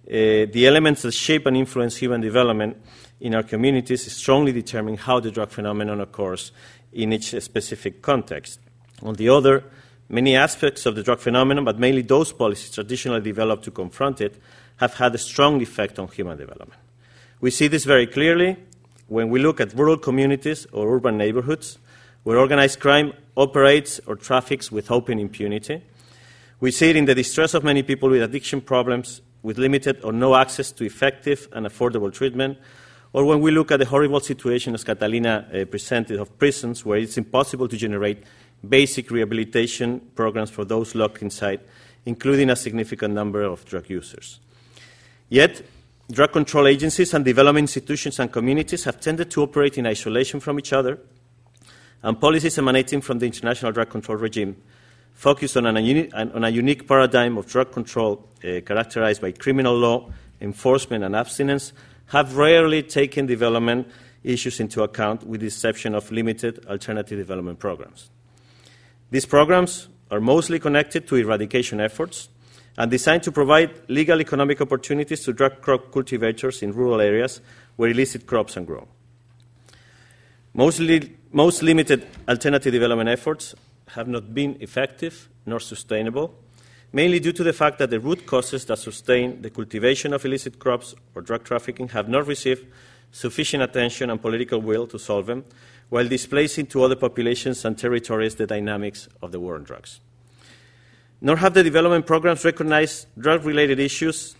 the 0.07 0.67
elements 0.67 1.03
that 1.03 1.13
shape 1.13 1.47
and 1.47 1.57
influence 1.57 1.97
human 1.97 2.21
development 2.21 2.77
in 3.21 3.35
our 3.35 3.43
communities 3.43 4.11
strongly 4.13 4.53
determine 4.53 4.97
how 4.97 5.21
the 5.21 5.31
drug 5.31 5.51
phenomenon 5.51 6.01
occurs 6.01 6.53
in 6.93 7.13
each 7.13 7.35
specific 7.41 8.03
context. 8.03 8.61
On 9.03 9.15
the 9.15 9.29
other, 9.29 9.65
Many 10.11 10.37
aspects 10.37 10.87
of 10.87 10.95
the 10.95 11.03
drug 11.03 11.19
phenomenon, 11.19 11.65
but 11.65 11.79
mainly 11.79 12.01
those 12.01 12.33
policies 12.33 12.71
traditionally 12.71 13.21
developed 13.21 13.65
to 13.65 13.71
confront 13.71 14.23
it, 14.23 14.41
have 14.77 14.95
had 14.95 15.15
a 15.15 15.19
strong 15.19 15.61
effect 15.61 15.99
on 15.99 16.09
human 16.09 16.39
development. 16.39 16.81
We 17.41 17.51
see 17.51 17.69
this 17.69 17.85
very 17.85 18.07
clearly 18.07 18.57
when 19.09 19.29
we 19.29 19.39
look 19.39 19.61
at 19.61 19.75
rural 19.75 19.99
communities 19.99 20.67
or 20.73 20.97
urban 20.97 21.19
neighborhoods 21.19 21.79
where 22.23 22.39
organized 22.39 22.81
crime 22.81 23.13
operates 23.37 24.01
or 24.07 24.17
traffics 24.17 24.73
with 24.73 24.91
open 24.91 25.19
impunity. 25.19 25.83
We 26.59 26.71
see 26.71 26.91
it 26.91 26.97
in 26.97 27.05
the 27.05 27.15
distress 27.15 27.53
of 27.53 27.63
many 27.63 27.83
people 27.83 28.09
with 28.09 28.23
addiction 28.23 28.63
problems, 28.63 29.21
with 29.43 29.59
limited 29.59 30.03
or 30.03 30.13
no 30.13 30.35
access 30.35 30.73
to 30.73 30.85
effective 30.85 31.49
and 31.53 31.67
affordable 31.67 32.13
treatment, 32.13 32.59
or 33.13 33.25
when 33.25 33.41
we 33.41 33.51
look 33.51 33.71
at 33.73 33.79
the 33.79 33.87
horrible 33.87 34.21
situation, 34.21 34.75
as 34.75 34.85
Catalina 34.85 35.49
uh, 35.53 35.65
presented, 35.65 36.19
of 36.19 36.39
prisons 36.39 36.85
where 36.85 36.99
it's 36.99 37.17
impossible 37.17 37.69
to 37.69 37.77
generate 37.77 38.23
basic 38.69 39.11
rehabilitation 39.11 40.01
programs 40.15 40.51
for 40.51 40.65
those 40.65 40.95
locked 40.95 41.23
inside, 41.23 41.61
including 42.05 42.51
a 42.51 42.57
significant 42.57 43.15
number 43.15 43.43
of 43.43 43.65
drug 43.65 43.89
users. 43.89 44.41
Yet, 45.29 45.63
drug 46.11 46.33
control 46.33 46.67
agencies 46.67 47.15
and 47.15 47.25
development 47.25 47.65
institutions 47.65 48.19
and 48.19 48.33
communities 48.33 48.85
have 48.85 49.01
tended 49.01 49.31
to 49.31 49.43
operate 49.43 49.79
in 49.79 49.87
isolation 49.87 50.41
from 50.41 50.59
each 50.59 50.73
other, 50.73 50.99
and 52.03 52.21
policies 52.21 52.59
emanating 52.59 53.01
from 53.01 53.19
the 53.19 53.27
international 53.27 53.73
drug 53.73 53.91
control 53.91 54.19
regime 54.19 54.57
focus 55.15 55.57
on, 55.57 55.65
uni- 55.85 56.13
on 56.13 56.45
a 56.45 56.49
unique 56.49 56.87
paradigm 56.87 57.37
of 57.39 57.47
drug 57.47 57.73
control 57.73 58.29
uh, 58.45 58.61
characterized 58.61 59.21
by 59.21 59.33
criminal 59.33 59.77
law, 59.77 60.09
enforcement, 60.41 61.03
and 61.03 61.17
abstinence 61.17 61.73
have 62.09 62.37
rarely 62.37 62.83
taken 62.83 63.27
development 63.27 63.89
issues 64.25 64.61
into 64.61 64.83
account, 64.83 65.27
with 65.27 65.41
the 65.41 65.47
exception 65.47 65.95
of 65.95 66.11
limited 66.11 66.65
alternative 66.67 67.19
development 67.19 67.59
programs. 67.59 68.11
These 69.11 69.27
programs 69.27 69.89
are 70.11 70.21
mostly 70.21 70.59
connected 70.59 71.07
to 71.09 71.17
eradication 71.17 71.81
efforts 71.81 72.29
and 72.77 72.91
designed 72.91 73.23
to 73.25 73.33
provide 73.33 73.71
legal 73.89 74.21
economic 74.21 74.61
opportunities 74.61 75.25
to 75.25 75.33
drug 75.33 75.61
crop 75.61 75.93
cultivators 75.93 76.63
in 76.63 76.73
rural 76.73 77.01
areas 77.01 77.41
where 77.77 77.91
illicit 77.91 78.27
crops 78.27 78.57
are 78.57 78.63
grown. 78.63 78.87
Mostly, 80.55 81.17
most 81.33 81.63
limited 81.63 82.07
alternative 82.29 82.73
development 82.73 83.09
efforts 83.09 83.55
have 83.89 84.09
not 84.09 84.35
been 84.35 84.57
effective 84.61 85.29
nor 85.47 85.61
sustainable, 85.61 86.35
mainly 86.93 87.21
due 87.21 87.33
to 87.33 87.43
the 87.43 87.53
fact 87.53 87.79
that 87.79 87.91
the 87.91 88.01
root 88.01 88.27
causes 88.27 88.65
that 88.67 88.79
sustain 88.79 89.43
the 89.43 89.51
cultivation 89.51 90.13
of 90.13 90.25
illicit 90.25 90.59
crops 90.59 90.95
or 91.15 91.23
drug 91.23 91.45
trafficking 91.45 91.89
have 91.89 92.09
not 92.09 92.27
received 92.27 92.67
sufficient 93.11 93.63
attention 93.63 94.11
and 94.11 94.21
political 94.21 94.61
will 94.61 94.87
to 94.87 94.99
solve 94.99 95.27
them, 95.27 95.45
while 95.89 96.07
displacing 96.07 96.67
to 96.67 96.83
other 96.83 96.97
populations 96.97 97.65
and 97.65 97.79
territories 97.79 98.35
the 98.35 98.47
dynamics 98.47 99.09
of 99.23 99.33
the 99.33 99.41
war 99.41 99.55
on 99.55 99.65
drugs. 99.65 100.01
Nor 101.21 101.37
have 101.37 101.55
the 101.55 101.63
development 101.63 102.07
programs 102.07 102.45
recognized 102.45 103.07
drug 103.19 103.45
related 103.45 103.81
issues 103.81 104.37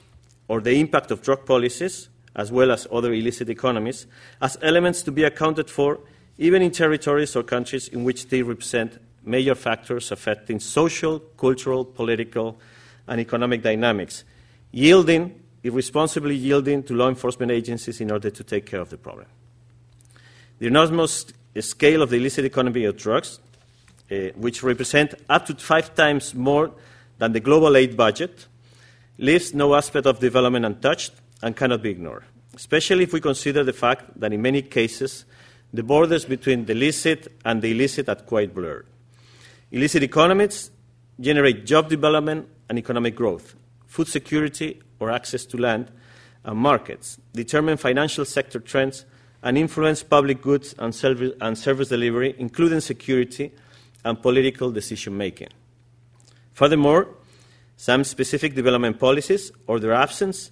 or 0.47 0.61
the 0.61 0.79
impact 0.79 1.11
of 1.11 1.23
drug 1.23 1.45
policies, 1.45 2.09
as 2.37 2.53
well 2.53 2.71
as 2.71 2.87
other 2.93 3.13
illicit 3.13 3.49
economies, 3.49 4.07
as 4.41 4.57
elements 4.63 5.03
to 5.03 5.11
be 5.11 5.25
accounted 5.25 5.69
for 5.69 5.99
even 6.39 6.63
in 6.63 6.71
territories 6.71 7.35
or 7.35 7.43
countries 7.43 7.89
in 7.89 8.05
which 8.05 8.29
they 8.29 8.43
represent 8.43 8.99
major 9.25 9.55
factors 9.55 10.13
affecting 10.13 10.61
social, 10.61 11.19
cultural, 11.19 11.85
political, 11.85 12.59
and 13.07 13.21
economic 13.21 13.63
dynamics, 13.63 14.25
yielding, 14.73 15.41
irresponsibly 15.63 16.35
yielding 16.35 16.83
to 16.83 16.95
law 16.95 17.09
enforcement 17.09 17.51
agencies 17.51 18.01
in 18.01 18.11
order 18.11 18.31
to 18.31 18.45
take 18.45 18.67
care 18.67 18.81
of 18.81 18.91
the 18.91 18.97
problem. 18.97 19.27
The 20.59 20.67
enormous 20.67 21.27
scale 21.61 22.03
of 22.03 22.11
the 22.11 22.17
illicit 22.17 22.45
economy 22.45 22.85
of 22.85 22.97
drugs, 22.97 23.41
uh, 24.11 24.31
which 24.37 24.63
represent 24.63 25.15
up 25.29 25.47
to 25.47 25.55
five 25.57 25.95
times 25.95 26.35
more 26.35 26.73
than 27.19 27.33
the 27.33 27.41
global 27.41 27.77
aid 27.77 27.97
budget, 27.97 28.47
leaves 29.19 29.53
no 29.55 29.75
aspect 29.75 30.07
of 30.07 30.21
development 30.21 30.65
untouched 30.65 31.13
and 31.43 31.57
cannot 31.57 31.83
be 31.83 31.91
ignored, 31.91 32.25
especially 32.55 33.05
if 33.05 33.13
we 33.13 33.21
consider 33.21 33.65
the 33.65 33.73
fact 33.73 34.19
that 34.19 34.33
in 34.33 34.41
many 34.41 34.63
cases 34.63 35.25
the 35.73 35.83
borders 35.83 36.25
between 36.25 36.65
the 36.65 36.75
licit 36.75 37.29
and 37.45 37.61
the 37.61 37.71
illicit 37.71 38.09
are 38.09 38.15
quite 38.15 38.55
blurred. 38.55 38.87
Illicit 39.71 40.03
economies 40.03 40.71
generate 41.21 41.67
job 41.67 41.89
development 41.89 42.49
and 42.69 42.79
economic 42.79 43.15
growth, 43.15 43.55
food 43.87 44.09
security 44.09 44.81
or 44.99 45.11
access 45.11 45.45
to 45.47 45.57
land 45.57 45.91
and 46.45 46.59
markets, 46.59 47.19
determine 47.35 47.77
financial 47.77 48.25
sector 48.25 48.61
trends, 48.61 49.05
and 49.43 49.57
influence 49.59 50.03
public 50.03 50.43
goods 50.43 50.75
and 50.79 50.95
service, 50.95 51.33
and 51.41 51.57
service 51.57 51.89
delivery, 51.89 52.35
including 52.39 52.81
security 52.81 53.53
and 54.05 54.21
political 54.21 54.71
decision 54.71 55.17
making. 55.17 55.49
Furthermore, 56.55 57.09
some 57.77 58.03
specific 58.03 58.55
development 58.55 58.99
policies 58.99 59.53
or 59.67 59.79
their 59.79 59.93
absence 59.93 60.51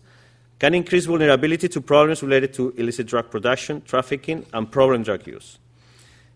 can 0.58 0.74
increase 0.74 1.06
vulnerability 1.06 1.68
to 1.68 1.80
problems 1.80 2.22
related 2.22 2.52
to 2.54 2.72
illicit 2.76 3.06
drug 3.06 3.30
production, 3.30 3.82
trafficking, 3.82 4.46
and 4.52 4.70
problem 4.70 5.02
drug 5.02 5.26
use. 5.26 5.58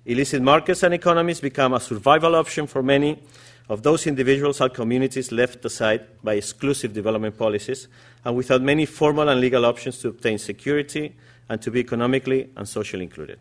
Illicit 0.06 0.42
markets 0.42 0.82
and 0.82 0.94
economies 0.94 1.40
become 1.40 1.74
a 1.74 1.80
survival 1.80 2.34
option 2.34 2.66
for 2.66 2.82
many 2.82 3.22
of 3.68 3.82
those 3.82 4.06
individuals 4.06 4.60
and 4.60 4.72
communities 4.72 5.30
left 5.30 5.64
aside 5.64 6.06
by 6.24 6.34
exclusive 6.34 6.92
development 6.92 7.36
policies 7.36 7.86
and 8.24 8.34
without 8.34 8.62
many 8.62 8.86
formal 8.86 9.28
and 9.28 9.40
legal 9.40 9.64
options 9.66 9.98
to 9.98 10.08
obtain 10.08 10.38
security 10.38 11.14
and 11.48 11.60
to 11.62 11.70
be 11.70 11.80
economically 11.80 12.48
and 12.56 12.68
socially 12.68 13.04
included. 13.04 13.38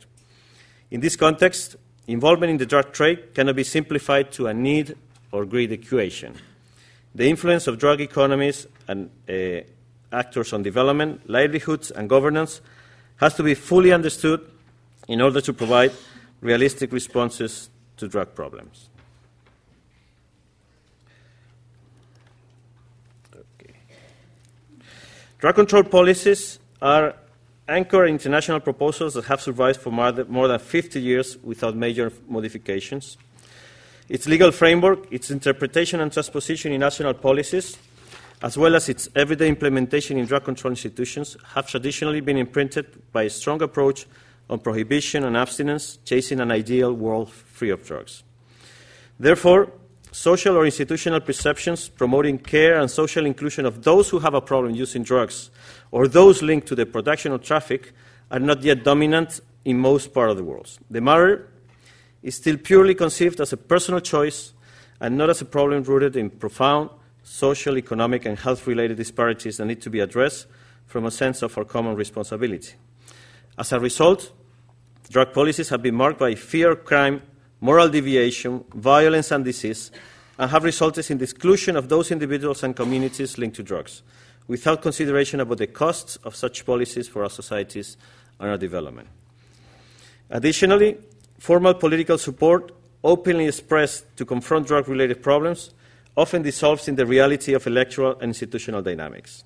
In 0.91 0.99
this 0.99 1.15
context, 1.15 1.77
involvement 2.07 2.51
in 2.51 2.57
the 2.57 2.65
drug 2.65 2.91
trade 2.91 3.33
cannot 3.33 3.55
be 3.55 3.63
simplified 3.63 4.31
to 4.33 4.47
a 4.47 4.53
need 4.53 4.95
or 5.31 5.45
greed 5.45 5.71
equation. 5.71 6.35
The 7.15 7.29
influence 7.29 7.67
of 7.67 7.79
drug 7.79 8.01
economies 8.01 8.67
and 8.87 9.09
uh, 9.29 9.61
actors 10.11 10.51
on 10.53 10.63
development, 10.63 11.29
livelihoods, 11.29 11.89
and 11.89 12.09
governance 12.09 12.61
has 13.17 13.33
to 13.35 13.43
be 13.43 13.55
fully 13.55 13.91
understood 13.93 14.41
in 15.07 15.21
order 15.21 15.41
to 15.41 15.53
provide 15.53 15.91
realistic 16.41 16.91
responses 16.91 17.69
to 17.97 18.07
drug 18.07 18.33
problems. 18.33 18.89
Drug 25.39 25.55
control 25.55 25.83
policies 25.83 26.59
are 26.81 27.15
anchored 27.67 28.09
in 28.09 28.15
international 28.15 28.59
proposals 28.59 29.13
that 29.13 29.23
have 29.25 29.41
survived 29.41 29.79
for 29.79 29.89
more 29.91 30.47
than 30.47 30.59
50 30.59 30.99
years 30.99 31.37
without 31.43 31.75
major 31.75 32.11
modifications. 32.27 33.17
Its 34.09 34.27
legal 34.27 34.51
framework, 34.51 35.09
its 35.11 35.31
interpretation 35.31 36.01
and 36.01 36.11
transposition 36.11 36.73
in 36.73 36.81
national 36.81 37.13
policies, 37.13 37.77
as 38.41 38.57
well 38.57 38.75
as 38.75 38.89
its 38.89 39.07
everyday 39.15 39.47
implementation 39.47 40.17
in 40.17 40.25
drug 40.25 40.43
control 40.43 40.71
institutions, 40.71 41.37
have 41.53 41.67
traditionally 41.67 42.19
been 42.19 42.37
imprinted 42.37 42.87
by 43.13 43.23
a 43.23 43.29
strong 43.29 43.61
approach 43.61 44.07
on 44.49 44.59
prohibition 44.59 45.23
and 45.23 45.37
abstinence, 45.37 45.97
chasing 46.05 46.39
an 46.39 46.51
ideal 46.51 46.93
world 46.93 47.31
free 47.31 47.69
of 47.69 47.85
drugs. 47.85 48.23
Therefore, 49.19 49.71
social 50.11 50.57
or 50.57 50.65
institutional 50.65 51.19
perceptions 51.19 51.89
promoting 51.89 52.39
care 52.39 52.79
and 52.79 52.89
social 52.89 53.25
inclusion 53.25 53.65
of 53.65 53.83
those 53.83 54.09
who 54.09 54.19
have 54.19 54.33
a 54.33 54.41
problem 54.41 54.73
using 54.73 55.03
drugs 55.03 55.51
or 55.91 56.07
those 56.07 56.41
linked 56.41 56.67
to 56.67 56.75
the 56.75 56.85
production 56.85 57.31
of 57.31 57.43
traffic 57.43 57.93
are 58.31 58.39
not 58.39 58.63
yet 58.63 58.83
dominant 58.83 59.41
in 59.65 59.77
most 59.77 60.13
parts 60.13 60.31
of 60.31 60.37
the 60.37 60.43
world. 60.43 60.69
The 60.89 61.01
matter 61.01 61.49
is 62.23 62.35
still 62.35 62.57
purely 62.57 62.95
conceived 62.95 63.39
as 63.39 63.53
a 63.53 63.57
personal 63.57 63.99
choice 63.99 64.53
and 64.99 65.17
not 65.17 65.29
as 65.29 65.41
a 65.41 65.45
problem 65.45 65.83
rooted 65.83 66.15
in 66.15 66.29
profound 66.29 66.89
social, 67.23 67.77
economic, 67.77 68.25
and 68.25 68.39
health 68.39 68.65
related 68.65 68.97
disparities 68.97 69.57
that 69.57 69.65
need 69.65 69.81
to 69.81 69.89
be 69.89 69.99
addressed 69.99 70.47
from 70.87 71.05
a 71.05 71.11
sense 71.11 71.43
of 71.43 71.55
our 71.57 71.63
common 71.63 71.95
responsibility. 71.95 72.73
As 73.59 73.73
a 73.73 73.79
result, 73.79 74.31
drug 75.09 75.33
policies 75.33 75.67
have 75.67 75.81
been 75.81 75.95
marked 75.95 76.17
by 76.17 76.33
fear 76.33 76.77
crime, 76.77 77.21
moral 77.59 77.89
deviation, 77.89 78.63
violence, 78.73 79.31
and 79.31 79.43
disease, 79.43 79.91
and 80.37 80.49
have 80.49 80.63
resulted 80.63 81.11
in 81.11 81.17
the 81.17 81.25
exclusion 81.25 81.75
of 81.75 81.89
those 81.89 82.09
individuals 82.09 82.63
and 82.63 82.73
communities 82.73 83.37
linked 83.37 83.57
to 83.57 83.63
drugs, 83.63 84.01
without 84.47 84.81
consideration 84.81 85.41
about 85.41 85.57
the 85.57 85.67
costs 85.67 86.15
of 86.23 86.37
such 86.37 86.65
policies 86.65 87.09
for 87.09 87.23
our 87.23 87.29
societies 87.29 87.97
and 88.39 88.49
our 88.49 88.57
development. 88.57 89.09
Additionally, 90.29 90.97
formal 91.37 91.73
political 91.73 92.17
support, 92.17 92.71
openly 93.03 93.47
expressed 93.47 94.05
to 94.15 94.23
confront 94.23 94.67
drug 94.67 94.87
related 94.87 95.21
problems, 95.21 95.71
often 96.15 96.43
dissolves 96.43 96.87
in 96.87 96.95
the 96.95 97.05
reality 97.05 97.53
of 97.53 97.67
electoral 97.67 98.13
and 98.13 98.29
institutional 98.29 98.81
dynamics. 98.81 99.43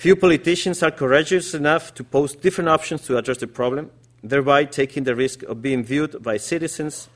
Few 0.00 0.16
politicians 0.16 0.82
are 0.82 0.90
courageous 0.90 1.52
enough 1.52 1.92
to 1.92 2.02
pose 2.02 2.34
different 2.34 2.70
options 2.70 3.02
to 3.02 3.18
address 3.18 3.36
the 3.36 3.46
problem, 3.46 3.90
thereby 4.22 4.64
taking 4.64 5.04
the 5.04 5.14
risk 5.14 5.42
of 5.42 5.60
being 5.60 5.84
viewed 5.84 6.22
by 6.22 6.38
citizens 6.38 7.10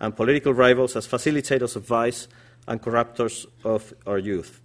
and 0.00 0.16
political 0.16 0.54
rivals 0.54 0.96
as 0.96 1.06
facilitators 1.06 1.76
of 1.76 1.86
vice 1.86 2.28
and 2.66 2.80
corruptors 2.80 3.44
of 3.62 3.92
our 4.06 4.16
youth. 4.16 4.58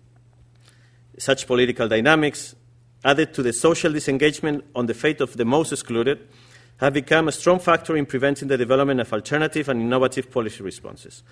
Such 1.18 1.48
political 1.48 1.90
dynamics, 1.90 2.56
added 3.04 3.34
to 3.34 3.44
the 3.44 3.52
social 3.52 3.92
disengagement 3.92 4.64
on 4.74 4.86
the 4.86 4.94
fate 4.94 5.20
of 5.20 5.36
the 5.36 5.44
most 5.44 5.74
excluded, 5.74 6.30
have 6.78 6.94
become 6.94 7.28
a 7.28 7.34
strong 7.34 7.60
factor 7.60 7.98
in 7.98 8.06
preventing 8.06 8.48
the 8.48 8.58
development 8.58 9.02
of 9.02 9.12
alternative 9.12 9.68
and 9.68 9.82
innovative 9.82 10.32
policy 10.32 10.64
responses, 10.64 11.24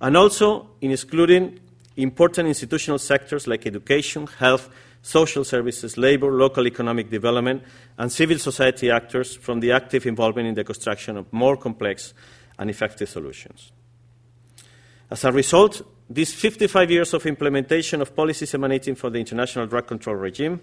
and 0.00 0.16
also 0.16 0.70
in 0.80 0.90
excluding 0.90 1.60
important 1.96 2.48
institutional 2.48 2.98
sectors 2.98 3.46
like 3.46 3.64
education, 3.64 4.26
health, 4.40 4.68
social 5.04 5.44
services, 5.44 5.98
labor, 5.98 6.32
local 6.32 6.66
economic 6.66 7.10
development, 7.10 7.62
and 7.98 8.10
civil 8.10 8.38
society 8.38 8.90
actors 8.90 9.36
from 9.36 9.60
the 9.60 9.70
active 9.70 10.06
involvement 10.06 10.48
in 10.48 10.54
the 10.54 10.64
construction 10.64 11.18
of 11.18 11.30
more 11.30 11.58
complex 11.58 12.14
and 12.58 12.70
effective 12.70 13.06
solutions. 13.06 13.70
As 15.10 15.22
a 15.24 15.30
result, 15.30 15.82
these 16.08 16.32
55 16.32 16.90
years 16.90 17.12
of 17.12 17.26
implementation 17.26 18.00
of 18.00 18.16
policies 18.16 18.54
emanating 18.54 18.94
from 18.94 19.12
the 19.12 19.18
international 19.18 19.66
drug 19.66 19.86
control 19.86 20.16
regime 20.16 20.58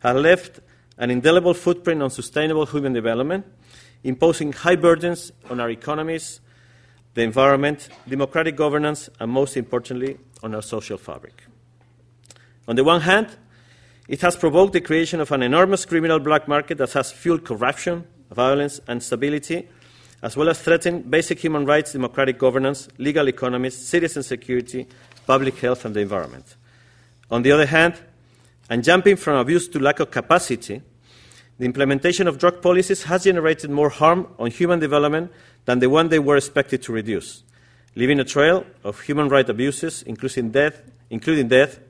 have 0.00 0.16
left 0.16 0.58
an 0.98 1.12
indelible 1.12 1.54
footprint 1.54 2.02
on 2.02 2.10
sustainable 2.10 2.66
human 2.66 2.92
development, 2.92 3.46
imposing 4.02 4.52
high 4.52 4.74
burdens 4.76 5.30
on 5.50 5.60
our 5.60 5.70
economies, 5.70 6.40
the 7.14 7.22
environment, 7.22 7.88
democratic 8.08 8.56
governance, 8.56 9.08
and 9.20 9.30
most 9.30 9.56
importantly, 9.56 10.18
on 10.42 10.52
our 10.52 10.62
social 10.62 10.98
fabric. 10.98 11.44
On 12.66 12.74
the 12.74 12.82
one 12.82 13.02
hand, 13.02 13.36
it 14.08 14.22
has 14.22 14.36
provoked 14.36 14.72
the 14.72 14.80
creation 14.80 15.20
of 15.20 15.30
an 15.32 15.42
enormous 15.42 15.84
criminal 15.84 16.18
black 16.18 16.48
market 16.48 16.78
that 16.78 16.92
has 16.94 17.12
fueled 17.12 17.44
corruption, 17.44 18.06
violence, 18.30 18.80
and 18.88 19.02
stability, 19.02 19.68
as 20.22 20.34
well 20.34 20.48
as 20.48 20.60
threatened 20.60 21.10
basic 21.10 21.38
human 21.38 21.66
rights, 21.66 21.92
democratic 21.92 22.38
governance, 22.38 22.88
legal 22.96 23.28
economies, 23.28 23.76
citizen 23.76 24.22
security, 24.22 24.86
public 25.26 25.58
health, 25.58 25.84
and 25.84 25.94
the 25.94 26.00
environment. 26.00 26.56
On 27.30 27.42
the 27.42 27.52
other 27.52 27.66
hand, 27.66 28.00
and 28.70 28.82
jumping 28.82 29.16
from 29.16 29.36
abuse 29.36 29.68
to 29.68 29.78
lack 29.78 30.00
of 30.00 30.10
capacity, 30.10 30.80
the 31.58 31.66
implementation 31.66 32.26
of 32.26 32.38
drug 32.38 32.62
policies 32.62 33.02
has 33.04 33.24
generated 33.24 33.70
more 33.70 33.90
harm 33.90 34.26
on 34.38 34.50
human 34.50 34.78
development 34.78 35.30
than 35.66 35.80
the 35.80 35.90
one 35.90 36.08
they 36.08 36.18
were 36.18 36.36
expected 36.36 36.82
to 36.82 36.92
reduce, 36.92 37.42
leaving 37.94 38.20
a 38.20 38.24
trail 38.24 38.64
of 38.84 39.00
human 39.02 39.28
rights 39.28 39.50
abuses, 39.50 40.02
including 40.04 40.50
death, 40.50 40.80
including 41.10 41.48
death 41.48 41.80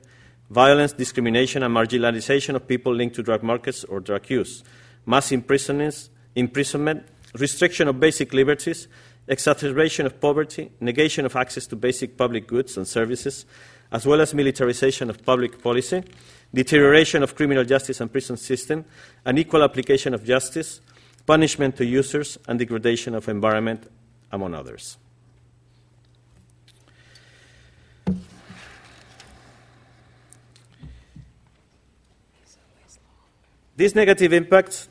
violence, 0.49 0.93
discrimination, 0.93 1.63
and 1.63 1.75
marginalization 1.75 2.55
of 2.55 2.67
people 2.67 2.93
linked 2.93 3.15
to 3.15 3.23
drug 3.23 3.43
markets 3.43 3.83
or 3.83 3.99
drug 3.99 4.29
use, 4.29 4.63
mass 5.05 5.31
imprisonments, 5.31 6.09
imprisonment, 6.35 7.05
restriction 7.35 7.87
of 7.87 7.99
basic 7.99 8.33
liberties, 8.33 8.87
exacerbation 9.27 10.05
of 10.05 10.19
poverty, 10.19 10.71
negation 10.79 11.25
of 11.25 11.35
access 11.35 11.67
to 11.67 11.75
basic 11.75 12.17
public 12.17 12.47
goods 12.47 12.77
and 12.77 12.87
services, 12.87 13.45
as 13.91 14.05
well 14.05 14.21
as 14.21 14.33
militarization 14.33 15.09
of 15.09 15.23
public 15.23 15.61
policy, 15.61 16.03
deterioration 16.53 17.21
of 17.21 17.35
criminal 17.35 17.63
justice 17.63 18.01
and 18.01 18.11
prison 18.11 18.37
system, 18.37 18.85
unequal 19.25 19.63
application 19.63 20.13
of 20.13 20.23
justice, 20.23 20.81
punishment 21.25 21.75
to 21.75 21.85
users, 21.85 22.37
and 22.47 22.57
degradation 22.57 23.13
of 23.13 23.29
environment, 23.29 23.87
among 24.31 24.55
others. 24.55 24.97
These 33.79 33.95
negative 33.95 34.33
impacts 34.33 34.89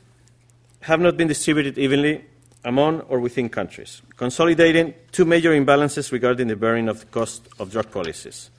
have 0.81 0.99
not 0.99 1.15
been 1.15 1.27
distributed 1.27 1.77
evenly 1.77 2.25
among 2.63 3.01
or 3.01 3.19
within 3.19 3.47
countries, 3.47 4.01
consolidating 4.17 4.95
two 5.11 5.25
major 5.25 5.51
imbalances 5.51 6.11
regarding 6.11 6.47
the 6.47 6.55
bearing 6.55 6.89
of 6.89 7.01
the 7.01 7.05
cost 7.05 7.47
of 7.59 7.71
drug 7.71 7.91
policies. 7.91 8.49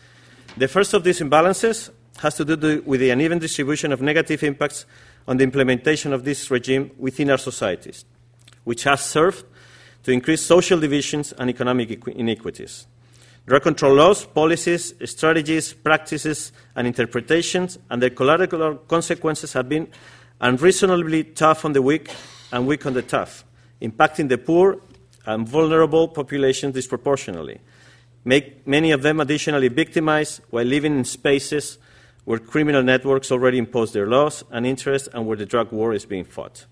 The 0.56 0.68
first 0.68 0.94
of 0.94 1.02
these 1.02 1.18
imbalances 1.18 1.90
has 2.18 2.36
to 2.36 2.44
do 2.44 2.80
with 2.86 3.00
the 3.00 3.10
uneven 3.10 3.40
distribution 3.40 3.90
of 3.90 4.02
negative 4.02 4.44
impacts 4.44 4.86
on 5.26 5.38
the 5.38 5.42
implementation 5.42 6.12
of 6.12 6.22
this 6.22 6.48
regime 6.48 6.92
within 6.96 7.28
our 7.30 7.38
societies, 7.38 8.04
which 8.62 8.84
has 8.84 9.04
served 9.04 9.44
to 10.04 10.12
increase 10.12 10.42
social 10.42 10.78
divisions 10.78 11.32
and 11.32 11.50
economic 11.50 12.06
inequities. 12.06 12.86
Drug 13.46 13.62
control 13.62 13.94
laws, 13.94 14.26
policies, 14.26 14.94
strategies, 15.06 15.72
practices, 15.72 16.52
and 16.76 16.86
interpretations, 16.86 17.80
and 17.90 18.00
their 18.00 18.10
collateral 18.10 18.76
consequences 18.76 19.54
have 19.54 19.68
been 19.68 19.88
unreasonably 20.40 21.24
tough 21.24 21.64
on 21.64 21.72
the 21.72 21.82
weak 21.82 22.10
and 22.52 22.66
weak 22.66 22.86
on 22.86 22.94
the 22.94 23.02
tough, 23.02 23.44
impacting 23.80 24.28
the 24.28 24.38
poor 24.38 24.80
and 25.26 25.48
vulnerable 25.48 26.08
populations 26.08 26.74
disproportionately. 26.74 27.60
Make 28.24 28.66
many 28.66 28.90
of 28.90 29.02
them 29.02 29.20
additionally 29.20 29.68
victimized 29.68 30.40
while 30.50 30.64
living 30.64 30.96
in 30.96 31.04
spaces 31.04 31.78
where 32.24 32.38
criminal 32.38 32.82
networks 32.82 33.32
already 33.32 33.58
impose 33.58 33.92
their 33.92 34.06
laws 34.06 34.44
and 34.50 34.66
interests 34.66 35.08
and 35.12 35.26
where 35.26 35.36
the 35.36 35.46
drug 35.46 35.72
war 35.72 35.92
is 35.92 36.04
being 36.04 36.24
fought. 36.24 36.66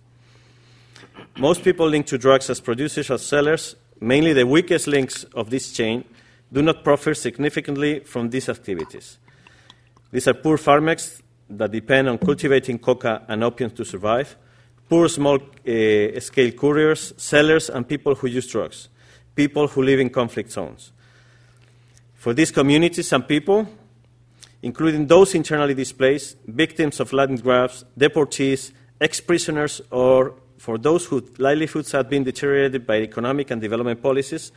Most 1.39 1.65
people 1.65 1.89
linked 1.89 2.09
to 2.11 2.19
drugs 2.19 2.51
as 2.51 2.61
producers 2.61 3.11
or 3.11 3.19
sellers, 3.19 3.77
mainly 4.01 4.33
the 4.33 4.47
weakest 4.47 4.87
links 4.87 5.25
of 5.35 5.51
this 5.51 5.73
chain, 5.73 6.05
do 6.53 6.63
not 6.63 6.85
profit 6.85 7.17
significantly 7.17 8.01
from 8.01 8.31
these 8.31 8.49
activities. 8.49 9.19
These 10.11 10.29
are 10.29 10.35
poor 10.35 10.57
farmers 10.57 11.23
that 11.51 11.71
depend 11.71 12.09
on 12.09 12.19
cultivating 12.19 12.79
coca 12.79 13.23
and 13.29 13.43
opium 13.43 13.71
to 13.71 13.85
survive, 13.85 14.37
poor 14.89 15.09
small 15.09 15.37
uh, 15.37 16.21
scale 16.21 16.53
couriers, 16.53 17.13
sellers, 17.17 17.71
and 17.71 17.89
people 17.89 18.15
who 18.15 18.27
use 18.27 18.47
drugs, 18.47 18.89
people 19.35 19.69
who 19.69 19.83
live 19.83 20.01
in 20.01 20.11
conflict 20.11 20.51
zones. 20.51 20.93
For 22.15 22.35
these 22.35 22.51
communities 22.51 23.13
and 23.13 23.27
people, 23.27 23.67
including 24.63 25.07
those 25.07 25.35
internally 25.35 25.75
displaced, 25.75 26.37
victims 26.47 27.01
of 27.01 27.13
land 27.13 27.43
grabs, 27.43 27.85
deportees, 27.99 28.73
ex 29.01 29.21
prisoners, 29.21 29.81
or 29.91 30.35
for 30.59 30.77
those 30.79 31.07
whose 31.07 31.39
livelihoods 31.39 31.93
have 31.93 32.11
been 32.11 32.25
deteriorated 32.25 32.87
by 32.87 32.97
economic 32.97 33.51
and 33.51 33.61
development 33.61 34.03
policies, 34.03 34.51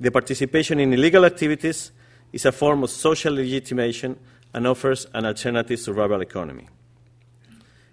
the 0.00 0.10
participation 0.10 0.80
in 0.80 0.92
illegal 0.92 1.24
activities 1.24 1.92
is 2.32 2.46
a 2.46 2.52
form 2.52 2.82
of 2.82 2.90
social 2.90 3.34
legitimation 3.34 4.18
and 4.54 4.66
offers 4.66 5.06
an 5.14 5.26
alternative 5.26 5.78
survival 5.78 6.20
economy. 6.20 6.68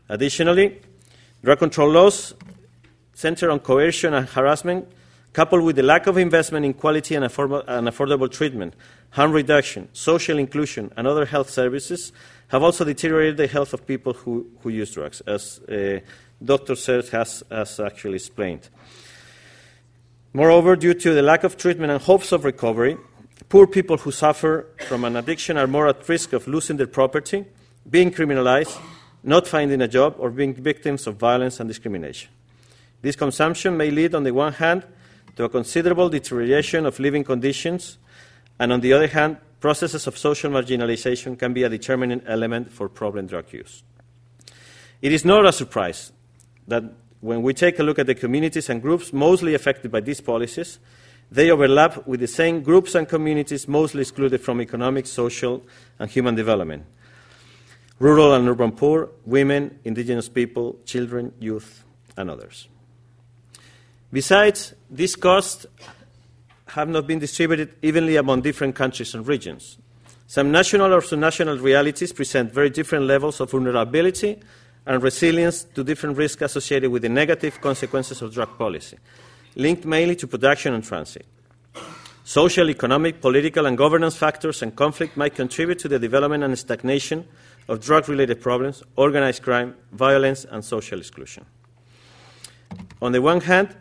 Additionally, 0.09 0.81
drug 1.43 1.59
control 1.59 1.89
laws 1.89 2.33
center 3.13 3.51
on 3.51 3.59
coercion 3.59 4.13
and 4.13 4.27
harassment, 4.29 4.87
coupled 5.33 5.61
with 5.63 5.75
the 5.75 5.83
lack 5.83 6.07
of 6.07 6.17
investment 6.17 6.65
in 6.65 6.73
quality 6.73 7.15
and, 7.15 7.25
affordable, 7.25 8.31
treatment, 8.31 8.73
harm 9.11 9.31
reduction, 9.31 9.89
social 9.93 10.37
inclusion, 10.39 10.91
and 10.95 11.05
other 11.05 11.25
health 11.25 11.49
services, 11.49 12.13
have 12.47 12.63
also 12.63 12.85
deteriorated 12.85 13.37
the 13.37 13.47
health 13.47 13.73
of 13.73 13.85
people 13.85 14.13
who, 14.13 14.47
who 14.61 14.69
use 14.69 14.93
drugs, 14.93 15.21
as 15.21 15.59
uh, 15.67 15.99
Dr. 16.43 16.73
Csete 16.73 17.09
has, 17.09 17.43
has 17.51 17.79
actually 17.79 18.15
explained. 18.15 18.69
Moreover, 20.31 20.75
due 20.75 20.93
to 20.93 21.13
the 21.13 21.21
lack 21.21 21.43
of 21.43 21.57
treatment 21.57 21.91
and 21.91 22.01
hopes 22.01 22.31
of 22.31 22.45
recovery, 22.45 22.97
Poor 23.49 23.65
people 23.65 23.97
who 23.97 24.11
suffer 24.11 24.67
from 24.87 25.03
an 25.03 25.15
addiction 25.15 25.57
are 25.57 25.65
more 25.65 25.87
at 25.87 26.07
risk 26.07 26.33
of 26.33 26.47
losing 26.47 26.77
their 26.77 26.87
property, 26.87 27.45
being 27.89 28.11
criminalized, 28.11 28.79
not 29.23 29.47
finding 29.47 29.81
a 29.81 29.87
job, 29.87 30.15
or 30.19 30.29
being 30.29 30.53
victims 30.53 31.07
of 31.07 31.15
violence 31.15 31.59
and 31.59 31.67
discrimination. 31.67 32.29
This 33.01 33.15
consumption 33.15 33.75
may 33.75 33.89
lead, 33.89 34.13
on 34.13 34.23
the 34.23 34.31
one 34.31 34.53
hand, 34.53 34.85
to 35.35 35.45
a 35.45 35.49
considerable 35.49 36.09
deterioration 36.09 36.85
of 36.85 36.99
living 36.99 37.23
conditions, 37.23 37.97
and 38.59 38.71
on 38.71 38.81
the 38.81 38.93
other 38.93 39.07
hand, 39.07 39.37
processes 39.59 40.05
of 40.05 40.15
social 40.15 40.51
marginalization 40.51 41.37
can 41.37 41.51
be 41.51 41.63
a 41.63 41.69
determining 41.69 42.21
element 42.27 42.71
for 42.71 42.87
problem 42.87 43.25
drug 43.25 43.51
use. 43.51 43.81
It 45.01 45.11
is 45.11 45.25
not 45.25 45.45
a 45.45 45.51
surprise 45.51 46.11
that 46.67 46.83
when 47.21 47.41
we 47.41 47.53
take 47.55 47.79
a 47.79 47.83
look 47.83 47.97
at 47.97 48.05
the 48.05 48.15
communities 48.15 48.69
and 48.69 48.79
groups 48.79 49.11
mostly 49.11 49.55
affected 49.55 49.91
by 49.91 50.01
these 50.01 50.21
policies, 50.21 50.77
they 51.31 51.51
overlap 51.51 52.07
with 52.07 52.19
the 52.19 52.27
same 52.27 52.61
groups 52.61 52.95
and 52.95 53.07
communities 53.07 53.67
mostly 53.67 54.01
excluded 54.01 54.41
from 54.41 54.61
economic, 54.61 55.05
social, 55.05 55.63
and 55.99 56.09
human 56.09 56.35
development 56.35 56.85
rural 57.99 58.33
and 58.33 58.47
urban 58.47 58.71
poor, 58.71 59.09
women, 59.25 59.77
indigenous 59.83 60.29
people, 60.29 60.79
children, 60.85 61.33
youth, 61.39 61.83
and 62.15 62.29
others. 62.29 62.67
Besides, 64.11 64.73
these 64.89 65.15
costs 65.15 65.65
have 66.67 66.87
not 66.87 67.05
been 67.05 67.19
distributed 67.19 67.73
evenly 67.81 68.15
among 68.15 68.41
different 68.41 68.75
countries 68.75 69.13
and 69.13 69.27
regions. 69.27 69.77
Some 70.27 70.51
national 70.51 70.93
or 70.93 71.01
subnational 71.01 71.61
realities 71.61 72.13
present 72.13 72.53
very 72.53 72.69
different 72.69 73.05
levels 73.05 73.39
of 73.39 73.51
vulnerability 73.51 74.39
and 74.85 75.03
resilience 75.03 75.63
to 75.63 75.83
different 75.83 76.17
risks 76.17 76.41
associated 76.41 76.91
with 76.91 77.01
the 77.01 77.09
negative 77.09 77.59
consequences 77.59 78.21
of 78.21 78.33
drug 78.33 78.57
policy 78.57 78.97
linked 79.55 79.85
mainly 79.85 80.15
to 80.15 80.27
production 80.27 80.73
and 80.73 80.83
transit. 80.83 81.25
Social, 82.23 82.69
economic, 82.69 83.21
political, 83.21 83.65
and 83.65 83.77
governance 83.77 84.15
factors 84.15 84.61
and 84.61 84.75
conflict 84.75 85.17
might 85.17 85.33
contribute 85.33 85.79
to 85.79 85.87
the 85.87 85.97
development 85.97 86.43
and 86.43 86.57
stagnation 86.57 87.27
of 87.67 87.79
drug 87.81 88.07
related 88.07 88.41
problems, 88.41 88.83
organized 88.95 89.41
crime, 89.41 89.75
violence, 89.91 90.45
and 90.45 90.63
social 90.63 90.99
exclusion. 90.99 91.45
On 93.01 93.11
the 93.11 93.21
one 93.21 93.41
hand, 93.41 93.75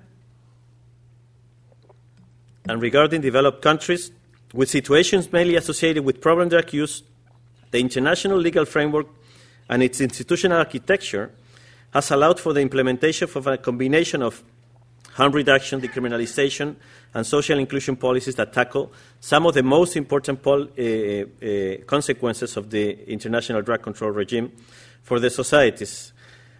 and 2.68 2.80
regarding 2.80 3.20
developed 3.20 3.62
countries, 3.62 4.10
with 4.52 4.70
situations 4.70 5.30
mainly 5.32 5.56
associated 5.56 6.04
with 6.04 6.20
problem 6.20 6.48
drug 6.48 6.72
use, 6.72 7.02
the 7.70 7.78
international 7.78 8.38
legal 8.38 8.64
framework 8.64 9.06
and 9.68 9.82
its 9.82 10.00
institutional 10.00 10.58
architecture 10.58 11.30
has 11.92 12.10
allowed 12.10 12.40
for 12.40 12.52
the 12.52 12.60
implementation 12.60 13.28
of 13.34 13.46
a 13.46 13.58
combination 13.58 14.22
of 14.22 14.42
harm 15.18 15.32
reduction, 15.32 15.80
decriminalization, 15.80 16.76
and 17.12 17.26
social 17.26 17.58
inclusion 17.58 17.96
policies 17.96 18.36
that 18.36 18.52
tackle 18.52 18.92
some 19.18 19.46
of 19.46 19.54
the 19.54 19.64
most 19.64 19.96
important 19.96 20.40
pol- 20.40 20.68
uh, 20.78 20.82
uh, 20.82 21.76
consequences 21.86 22.56
of 22.56 22.70
the 22.70 23.12
international 23.12 23.60
drug 23.60 23.82
control 23.82 24.12
regime 24.12 24.52
for 25.02 25.18
the 25.18 25.28
societies, 25.28 26.12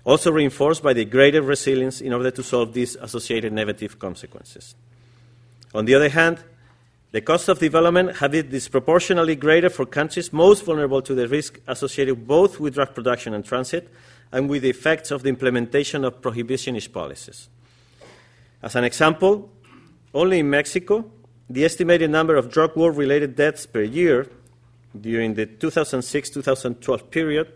also 0.05 0.33
reinforced 0.33 0.83
by 0.83 0.93
the 0.93 1.05
greater 1.05 1.41
resilience 1.41 2.01
in 2.01 2.13
order 2.13 2.33
to 2.33 2.43
solve 2.43 2.73
these 2.73 2.97
associated 2.97 3.53
negative 3.53 3.97
consequences. 4.01 4.75
On 5.73 5.85
the 5.85 5.95
other 5.95 6.09
hand, 6.09 6.43
the 7.13 7.21
cost 7.21 7.49
of 7.49 7.61
development 7.61 8.17
have 8.17 8.33
been 8.33 8.51
disproportionately 8.51 9.37
greater 9.37 9.71
for 9.71 9.87
countries 9.87 10.33
most 10.33 10.65
vulnerable 10.65 11.01
to 11.03 11.15
the 11.15 11.29
risk 11.29 11.61
associated 11.69 12.27
both 12.27 12.59
with 12.59 12.75
drug 12.75 12.93
production 12.93 13.35
and 13.35 13.45
transit 13.45 13.89
and 14.33 14.51
with 14.51 14.63
the 14.63 14.71
effects 14.71 15.13
of 15.13 15.23
the 15.23 15.29
implementation 15.29 16.05
of 16.05 16.21
prohibitionist 16.21 16.93
policies. 16.93 17.49
As 18.63 18.75
an 18.75 18.85
example, 18.85 19.51
only 20.13 20.41
in 20.41 20.51
Mexico, 20.51 21.05
the 21.49 21.65
estimated 21.65 22.11
number 22.11 22.37
of 22.37 22.51
drug 22.51 22.77
war 22.77 22.91
related 22.91 23.37
deaths 23.37 23.67
per 23.67 23.83
year 23.83 24.27
during 24.99 25.35
the 25.35 25.47
2006 25.47 26.31
2012 26.31 27.11
period 27.11 27.53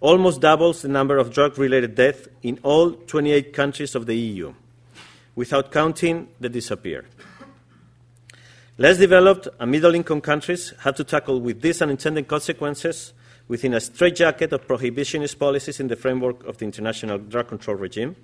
almost 0.00 0.40
doubles 0.40 0.82
the 0.82 0.88
number 0.88 1.18
of 1.18 1.32
drug 1.32 1.56
related 1.56 1.94
deaths 1.94 2.28
in 2.42 2.58
all 2.62 2.92
28 2.92 3.52
countries 3.52 3.94
of 3.94 4.06
the 4.06 4.16
EU, 4.16 4.52
without 5.34 5.70
counting 5.70 6.28
the 6.40 6.48
disappeared. 6.48 7.06
Less 8.76 8.98
developed 8.98 9.48
and 9.60 9.70
middle 9.70 9.94
income 9.94 10.20
countries 10.20 10.74
have 10.80 10.96
to 10.96 11.04
tackle 11.04 11.40
with 11.40 11.62
these 11.62 11.80
unintended 11.80 12.26
consequences 12.26 13.12
within 13.48 13.74
a 13.74 13.80
straitjacket 13.80 14.52
of 14.52 14.66
prohibitionist 14.66 15.38
policies 15.38 15.80
in 15.80 15.88
the 15.88 15.96
framework 15.96 16.44
of 16.44 16.58
the 16.58 16.64
international 16.64 17.18
drug 17.18 17.48
control 17.48 17.76
regime 17.76 18.16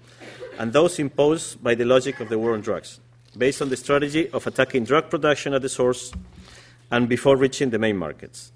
and 0.59 0.72
those 0.72 0.98
imposed 0.98 1.62
by 1.62 1.74
the 1.74 1.84
logic 1.84 2.20
of 2.20 2.28
the 2.28 2.38
war 2.38 2.55
on 2.55 2.60
drugs, 2.60 3.01
based 3.36 3.62
on 3.62 3.68
the 3.68 3.76
strategy 3.76 4.28
of 4.30 4.47
attacking 4.47 4.84
drug 4.84 5.10
production 5.10 5.55
at 5.55 5.62
the 5.62 5.68
source 5.68 6.12
and 6.90 7.09
before 7.09 7.36
reaching 7.36 7.70
the 7.70 7.78
main 7.78 7.97
markets. 7.97 8.52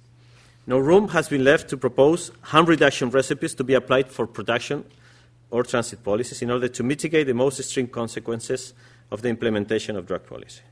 No 0.67 0.79
room 0.79 1.09
has 1.09 1.29
been 1.29 1.45
left 1.45 1.69
to 1.69 1.77
propose 1.77 2.31
harm 2.41 2.67
reduction 2.67 3.11
recipes 3.11 3.55
to 3.55 3.65
be 3.65 3.75
applied 3.75 4.11
for 4.11 4.27
production 4.27 4.85
or 5.51 5.63
transit 5.63 6.03
policies 6.03 6.41
in 6.41 6.51
order 6.51 6.69
to 6.69 6.83
mitigate 6.83 7.27
the 7.27 7.35
most 7.35 7.61
extreme 7.61 7.87
consequences 7.87 8.73
of 9.11 9.21
the 9.23 9.29
implementation 9.29 9.97
of 9.97 10.07
drug 10.07 10.27
policy. 10.27 10.63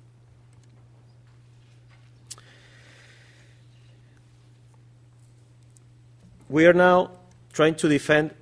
We 6.53 6.67
are 6.67 6.75
now 6.75 7.11
trying 7.55 7.77
to 7.77 7.89
defend 7.89 8.35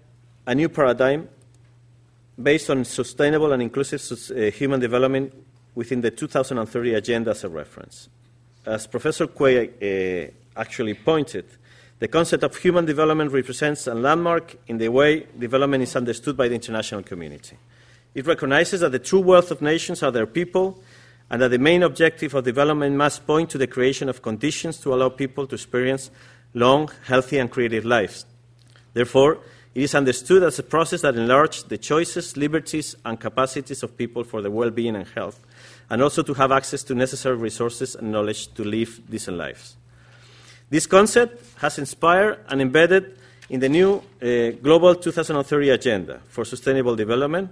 a 0.45 0.53
new 0.53 0.69
paradigm 0.69 1.29
based 2.43 2.69
on 2.69 2.85
sustainable 2.85 3.53
and 3.53 3.63
inclusive 3.63 4.03
uh, 4.33 4.51
human 4.51 4.81
development 4.81 5.33
within 5.77 6.01
the 6.01 6.11
2030 6.11 6.95
Agenda 6.95 7.31
as 7.31 7.45
a 7.45 7.49
reference. 7.49 8.09
As 8.67 8.89
Professor 8.89 9.29
Quah 9.29 9.63
uh, 9.63 10.27
actually 10.57 10.95
pointed, 10.95 11.45
the 12.01 12.09
concept 12.09 12.43
of 12.43 12.57
human 12.57 12.85
development 12.85 13.31
represents 13.31 13.87
a 13.87 13.95
landmark 13.95 14.57
in 14.67 14.79
the 14.79 14.89
way 14.89 15.29
development 15.39 15.85
is 15.85 15.95
understood 15.95 16.37
by 16.37 16.49
the 16.49 16.57
international 16.57 17.05
community. 17.05 17.59
It 18.17 18.27
recognizes 18.27 18.81
that 18.81 18.91
the 18.91 18.99
true 18.99 19.21
wealth 19.21 19.53
of 19.53 19.63
nations 19.63 20.03
are 20.03 20.11
their 20.11 20.27
people, 20.27 20.83
and 21.31 21.41
that 21.41 21.53
the 21.53 21.59
main 21.59 21.85
objective 21.85 22.35
of 22.35 22.43
development 22.43 22.97
must 22.97 23.25
point 23.25 23.51
to 23.51 23.59
the 23.59 23.69
creation 23.69 24.09
of 24.09 24.21
conditions 24.21 24.79
to 24.79 24.93
allow 24.93 25.11
people 25.11 25.47
to 25.47 25.55
experience 25.55 26.11
long, 26.55 26.91
healthy, 27.07 27.39
and 27.39 27.51
creative 27.51 27.85
lives. 27.85 28.27
Therefore, 28.93 29.39
it 29.75 29.83
is 29.83 29.95
understood 29.95 30.43
as 30.43 30.59
a 30.59 30.63
process 30.63 31.03
that 31.03 31.15
enlarges 31.15 31.65
the 31.65 31.79
choices, 31.79 32.37
liberties, 32.37 32.97
and 33.05 33.21
capacities 33.21 33.83
of 33.83 33.97
people 33.97 34.25
for 34.25 34.43
their 34.43 34.51
well 34.51 34.71
being 34.71 34.97
and 34.97 35.07
health, 35.09 35.41
and 35.89 36.03
also 36.03 36.23
to 36.23 36.35
have 36.35 36.51
access 36.53 36.83
to 36.85 36.95
necessary 36.95 37.37
resources 37.37 37.95
and 37.95 38.11
knowledge 38.11 38.53
to 38.55 38.65
live 38.65 39.01
decent 39.09 39.37
lives. 39.37 39.77
This 40.69 40.87
concept 40.87 41.45
has 41.61 41.79
inspired 41.79 42.45
and 42.49 42.61
embedded 42.61 43.19
in 43.49 43.61
the 43.61 43.69
new 43.69 44.03
uh, 44.23 44.51
Global 44.63 44.95
2030 44.95 45.71
Agenda 45.71 46.21
for 46.29 46.45
Sustainable 46.45 46.97
Development 46.97 47.51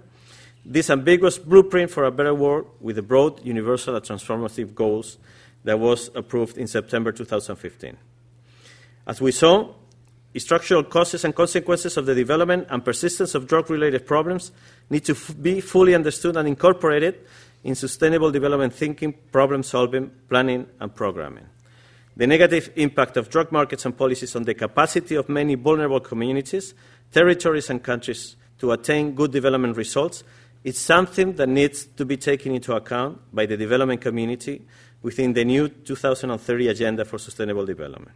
this 0.65 0.91
ambiguous 0.91 1.39
blueprint 1.39 1.91
for 1.91 2.05
a 2.05 2.11
better 2.11 2.35
world 2.35 2.67
with 2.81 2.97
the 2.97 3.03
broad, 3.03 3.45
universal, 3.45 3.97
and 3.97 4.05
transformative 4.05 4.75
goals 4.75 5.17
that 5.65 5.79
was 5.79 6.11
approved 6.15 6.59
in 6.59 6.67
September 6.67 7.11
2015. 7.11 7.97
As 9.09 9.23
we 9.23 9.33
saw, 9.33 9.75
structural 10.37 10.85
causes 10.85 11.25
and 11.25 11.35
consequences 11.35 11.97
of 11.97 12.07
the 12.07 12.15
development 12.15 12.69
and 12.71 12.85
persistence 12.85 13.35
of 13.35 13.49
drug 13.49 13.71
related 13.71 14.07
problems 14.07 14.53
need 14.91 15.05
to 15.07 15.13
f- 15.13 15.35
be 15.41 15.61
fully 15.61 15.95
understood 15.95 16.37
and 16.37 16.47
incorporated 16.47 17.27
in 17.65 17.75
sustainable 17.75 18.31
development 18.31 18.73
thinking, 18.73 19.15
problem 19.33 19.65
solving, 19.65 20.11
planning, 20.29 20.67
and 20.79 20.95
programming. 20.95 21.47
The 22.17 22.27
negative 22.27 22.71
impact 22.77 23.17
of 23.17 23.31
drug 23.31 23.51
markets 23.51 23.85
and 23.85 23.97
policies 23.97 24.37
on 24.37 24.45
the 24.45 24.55
capacity 24.55 25.15
of 25.15 25.29
many 25.29 25.55
vulnerable 25.55 26.01
communities, 26.01 26.75
territories, 27.11 27.71
and 27.71 27.83
countries 27.83 28.37
to 28.59 28.73
attain 28.73 29.15
good 29.15 29.33
development 29.33 29.77
results 29.77 30.23
is 30.65 30.77
something 30.77 31.33
that 31.35 31.49
needs 31.49 31.87
to 31.87 32.05
be 32.05 32.17
taken 32.17 32.55
into 32.55 32.75
account 32.75 33.19
by 33.33 33.47
the 33.47 33.57
development 33.57 34.01
community 34.01 34.63
within 35.03 35.33
the 35.33 35.45
new 35.45 35.69
2030 35.69 36.69
Agenda 36.69 37.05
for 37.05 37.19
Sustainable 37.19 37.65
Development. 37.65 38.13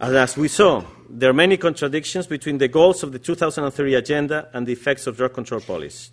And 0.00 0.16
as 0.16 0.36
we 0.36 0.46
saw, 0.46 0.84
there 1.08 1.30
are 1.30 1.34
many 1.34 1.56
contradictions 1.56 2.28
between 2.28 2.58
the 2.58 2.68
goals 2.68 3.02
of 3.02 3.10
the 3.10 3.18
2030 3.18 3.94
Agenda 3.94 4.48
and 4.52 4.66
the 4.66 4.72
effects 4.72 5.08
of 5.08 5.16
drug 5.16 5.34
control 5.34 5.60
policy, 5.60 6.10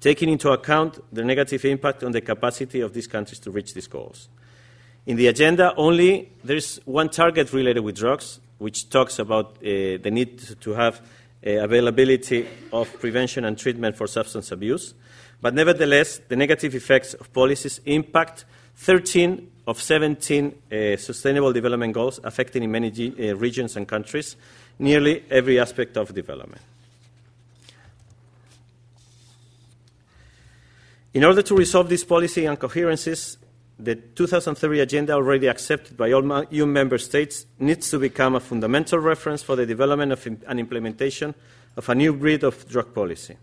taking 0.00 0.30
into 0.30 0.50
account 0.50 1.00
the 1.12 1.22
negative 1.22 1.64
impact 1.66 2.02
on 2.02 2.12
the 2.12 2.22
capacity 2.22 2.80
of 2.80 2.94
these 2.94 3.06
countries 3.06 3.38
to 3.40 3.50
reach 3.50 3.74
these 3.74 3.88
goals. 3.88 4.28
In 5.04 5.16
the 5.16 5.26
agenda, 5.26 5.74
only 5.76 6.32
there 6.44 6.56
is 6.56 6.80
one 6.86 7.10
target 7.10 7.52
related 7.52 7.80
with 7.80 7.96
drugs, 7.96 8.40
which 8.56 8.88
talks 8.88 9.18
about 9.18 9.58
uh, 9.58 10.00
the 10.00 10.10
need 10.10 10.38
to 10.62 10.72
have 10.72 11.02
uh, 11.46 11.50
availability 11.50 12.48
of 12.72 12.90
prevention 13.00 13.44
and 13.44 13.58
treatment 13.58 13.96
for 13.96 14.06
substance 14.06 14.50
abuse. 14.50 14.94
But 15.42 15.52
nevertheless, 15.52 16.22
the 16.28 16.36
negative 16.36 16.74
effects 16.74 17.12
of 17.12 17.30
policies 17.34 17.82
impact 17.84 18.46
13 18.76 19.50
of 19.66 19.80
17 19.80 20.46
uh, 20.70 20.96
sustainable 20.96 21.52
development 21.52 21.94
goals 21.94 22.20
affecting 22.22 22.62
in 22.62 22.70
many 22.70 22.90
G- 22.90 23.30
uh, 23.30 23.36
regions 23.36 23.76
and 23.76 23.88
countries 23.88 24.36
nearly 24.78 25.24
every 25.30 25.58
aspect 25.58 25.96
of 25.96 26.14
development. 26.14 26.60
In 31.14 31.22
order 31.22 31.42
to 31.42 31.54
resolve 31.54 31.88
these 31.88 32.04
policy 32.04 32.44
incoherences, 32.44 33.38
the 33.78 33.94
2030 33.94 34.80
agenda, 34.80 35.12
already 35.12 35.46
accepted 35.46 35.96
by 35.96 36.12
all 36.12 36.44
EU 36.50 36.66
member 36.66 36.98
states, 36.98 37.46
needs 37.58 37.90
to 37.90 37.98
become 37.98 38.34
a 38.34 38.40
fundamental 38.40 38.98
reference 38.98 39.42
for 39.42 39.56
the 39.56 39.66
development 39.66 40.12
of 40.12 40.26
and 40.26 40.60
implementation 40.60 41.34
of 41.76 41.88
a 41.88 41.94
new 41.94 42.12
breed 42.12 42.44
of 42.44 42.68
drug 42.68 42.92
policy, 42.94 43.36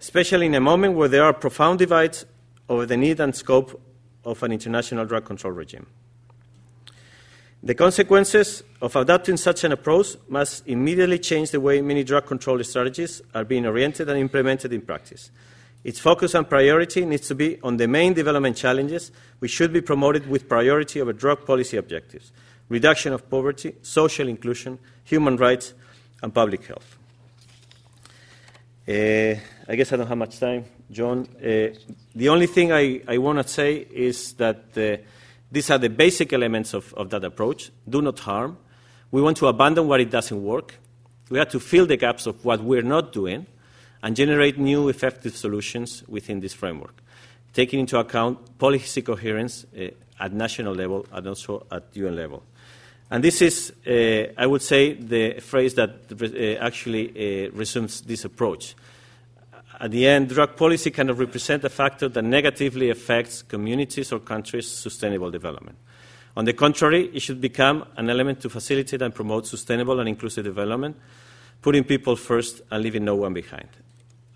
especially 0.00 0.46
in 0.46 0.54
a 0.54 0.60
moment 0.60 0.94
where 0.94 1.08
there 1.08 1.24
are 1.24 1.32
profound 1.32 1.78
divides 1.78 2.26
over 2.68 2.86
the 2.86 2.96
need 2.96 3.20
and 3.20 3.34
scope 3.34 3.80
of 4.26 4.42
an 4.42 4.52
international 4.52 5.06
drug 5.06 5.24
control 5.24 5.54
regime. 5.54 5.86
The 7.62 7.74
consequences 7.74 8.62
of 8.82 8.94
adopting 8.94 9.38
such 9.38 9.64
an 9.64 9.72
approach 9.72 10.16
must 10.28 10.68
immediately 10.68 11.18
change 11.18 11.50
the 11.50 11.60
way 11.60 11.80
many 11.80 12.04
drug 12.04 12.26
control 12.26 12.62
strategies 12.62 13.22
are 13.34 13.44
being 13.44 13.66
oriented 13.66 14.08
and 14.08 14.18
implemented 14.18 14.72
in 14.72 14.82
practice. 14.82 15.30
Its 15.82 15.98
focus 15.98 16.34
and 16.34 16.48
priority 16.48 17.04
needs 17.04 17.28
to 17.28 17.34
be 17.34 17.60
on 17.62 17.76
the 17.76 17.88
main 17.88 18.12
development 18.12 18.56
challenges, 18.56 19.10
which 19.38 19.52
should 19.52 19.72
be 19.72 19.80
promoted 19.80 20.28
with 20.28 20.48
priority 20.48 21.00
over 21.00 21.12
drug 21.12 21.46
policy 21.46 21.76
objectives 21.76 22.32
reduction 22.68 23.12
of 23.12 23.30
poverty, 23.30 23.76
social 23.82 24.26
inclusion, 24.26 24.76
human 25.04 25.36
rights, 25.36 25.72
and 26.22 26.34
public 26.34 26.66
health. 26.66 26.98
Uh, 28.88 29.34
I 29.68 29.74
guess 29.74 29.92
I 29.92 29.96
don't 29.96 30.06
have 30.06 30.16
much 30.18 30.38
time, 30.38 30.64
John. 30.92 31.26
Uh, 31.38 31.74
the 32.14 32.28
only 32.28 32.46
thing 32.46 32.70
I, 32.70 33.00
I 33.08 33.18
want 33.18 33.38
to 33.38 33.48
say 33.48 33.78
is 33.78 34.34
that 34.34 34.62
uh, 34.76 35.02
these 35.50 35.70
are 35.70 35.78
the 35.78 35.88
basic 35.88 36.32
elements 36.32 36.72
of, 36.72 36.94
of 36.94 37.10
that 37.10 37.24
approach 37.24 37.72
do 37.88 38.00
not 38.00 38.20
harm. 38.20 38.56
We 39.10 39.22
want 39.22 39.38
to 39.38 39.48
abandon 39.48 39.88
what 39.88 40.00
it 40.00 40.10
doesn't 40.10 40.40
work. 40.40 40.74
We 41.30 41.38
have 41.38 41.48
to 41.50 41.58
fill 41.58 41.86
the 41.86 41.96
gaps 41.96 42.26
of 42.26 42.44
what 42.44 42.62
we're 42.62 42.82
not 42.82 43.12
doing 43.12 43.46
and 44.04 44.14
generate 44.14 44.56
new 44.56 44.88
effective 44.88 45.36
solutions 45.36 46.04
within 46.06 46.38
this 46.38 46.54
framework, 46.54 47.02
taking 47.52 47.80
into 47.80 47.98
account 47.98 48.56
policy 48.56 49.02
coherence 49.02 49.66
uh, 49.76 49.88
at 50.20 50.32
national 50.32 50.76
level 50.76 51.06
and 51.10 51.26
also 51.26 51.66
at 51.72 51.84
UN 51.94 52.14
level. 52.14 52.44
And 53.10 53.22
this 53.22 53.40
is, 53.40 53.72
uh, 53.86 54.32
I 54.36 54.46
would 54.46 54.62
say, 54.62 54.94
the 54.94 55.40
phrase 55.40 55.74
that 55.74 55.90
uh, 56.10 56.64
actually 56.64 57.10
uh, 57.46 57.50
resumes 57.52 58.00
this 58.00 58.24
approach. 58.24 58.74
At 59.78 59.90
the 59.90 60.08
end, 60.08 60.30
drug 60.30 60.56
policy 60.56 60.90
cannot 60.90 61.18
represent 61.18 61.62
a 61.64 61.68
factor 61.68 62.08
that 62.08 62.22
negatively 62.22 62.90
affects 62.90 63.42
communities 63.42 64.10
or 64.10 64.20
countries' 64.20 64.68
sustainable 64.68 65.30
development. 65.30 65.76
On 66.36 66.44
the 66.44 66.52
contrary, 66.52 67.10
it 67.14 67.20
should 67.20 67.40
become 67.40 67.84
an 67.96 68.10
element 68.10 68.40
to 68.40 68.50
facilitate 68.50 69.02
and 69.02 69.14
promote 69.14 69.46
sustainable 69.46 70.00
and 70.00 70.08
inclusive 70.08 70.44
development, 70.44 70.96
putting 71.62 71.84
people 71.84 72.16
first 72.16 72.62
and 72.70 72.82
leaving 72.82 73.04
no 73.04 73.14
one 73.14 73.34
behind. 73.34 73.68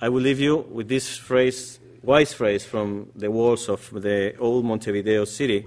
I 0.01 0.09
will 0.09 0.23
leave 0.23 0.41
you 0.41 0.57
with 0.57 0.89
this 0.89 1.17
phrase, 1.17 1.79
wise 2.03 2.33
phrase 2.33 2.65
from 2.65 3.11
the 3.17 3.31
walls 3.31 3.69
of 3.69 3.91
the 3.91 4.35
old 4.39 4.65
Montevideo 4.65 5.25
city, 5.25 5.67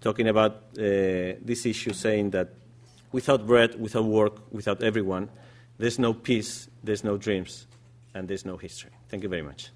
talking 0.00 0.28
about 0.28 0.52
uh, 0.52 1.38
this 1.42 1.66
issue, 1.66 1.92
saying 1.92 2.30
that 2.30 2.48
without 3.12 3.46
bread, 3.46 3.80
without 3.80 4.04
work, 4.04 4.52
without 4.52 4.82
everyone, 4.82 5.28
there's 5.78 5.98
no 5.98 6.12
peace, 6.12 6.68
there's 6.82 7.04
no 7.04 7.16
dreams, 7.16 7.66
and 8.14 8.28
there's 8.28 8.44
no 8.44 8.56
history. 8.56 8.90
Thank 9.08 9.22
you 9.22 9.28
very 9.28 9.42
much. 9.42 9.70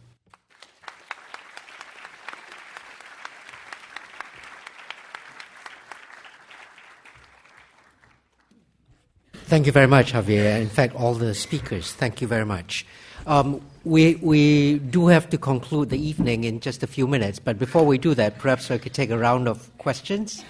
Thank 9.52 9.66
you 9.66 9.72
very 9.72 9.86
much, 9.86 10.14
Javier. 10.14 10.62
In 10.62 10.70
fact, 10.70 10.94
all 10.94 11.12
the 11.12 11.34
speakers, 11.34 11.92
thank 11.92 12.22
you 12.22 12.26
very 12.26 12.46
much. 12.46 12.86
Um, 13.26 13.60
we, 13.84 14.16
we 14.16 14.78
do 14.78 15.08
have 15.08 15.28
to 15.30 15.38
conclude 15.38 15.90
the 15.90 15.98
evening 15.98 16.44
in 16.44 16.60
just 16.60 16.82
a 16.82 16.86
few 16.86 17.06
minutes, 17.06 17.38
but 17.38 17.58
before 17.58 17.84
we 17.84 17.98
do 17.98 18.14
that, 18.14 18.38
perhaps 18.38 18.70
I 18.70 18.78
could 18.78 18.94
take 18.94 19.10
a 19.10 19.18
round 19.18 19.48
of 19.48 19.76
questions. 19.78 20.44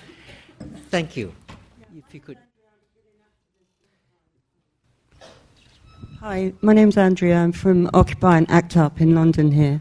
Thank 0.91 1.17
you. 1.17 1.33
If 1.97 2.15
you 2.15 2.21
could. 2.21 2.39
Hi, 6.21 6.53
my 6.61 6.73
name's 6.73 6.97
Andrea. 6.97 7.37
I'm 7.37 7.53
from 7.53 7.91
Occupy 7.95 8.37
and 8.39 8.51
ACT 8.51 8.77
UP 8.77 9.01
in 9.01 9.15
London 9.15 9.51
here. 9.51 9.81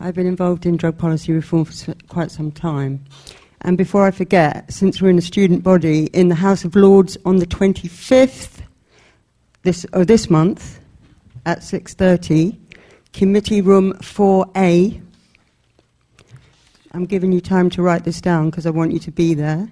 I've 0.00 0.14
been 0.14 0.26
involved 0.26 0.66
in 0.66 0.76
drug 0.76 0.98
policy 0.98 1.32
reform 1.32 1.64
for 1.64 1.94
quite 2.08 2.30
some 2.30 2.52
time. 2.52 3.04
And 3.62 3.76
before 3.78 4.06
I 4.06 4.10
forget, 4.10 4.72
since 4.72 5.00
we're 5.00 5.10
in 5.10 5.18
a 5.18 5.22
student 5.22 5.62
body, 5.62 6.06
in 6.06 6.28
the 6.28 6.34
House 6.34 6.64
of 6.64 6.76
Lords 6.76 7.16
on 7.24 7.36
the 7.36 7.46
25th 7.46 8.60
this, 9.62 9.86
or 9.92 10.04
this 10.04 10.30
month 10.30 10.80
at 11.46 11.60
6.30, 11.60 12.56
committee 13.18 13.60
room 13.60 13.94
4A. 13.94 15.02
I'm 16.92 17.04
giving 17.04 17.32
you 17.32 17.40
time 17.40 17.68
to 17.70 17.82
write 17.82 18.04
this 18.04 18.20
down 18.20 18.48
because 18.48 18.64
I 18.64 18.70
want 18.70 18.92
you 18.92 19.00
to 19.00 19.10
be 19.10 19.34
there. 19.34 19.68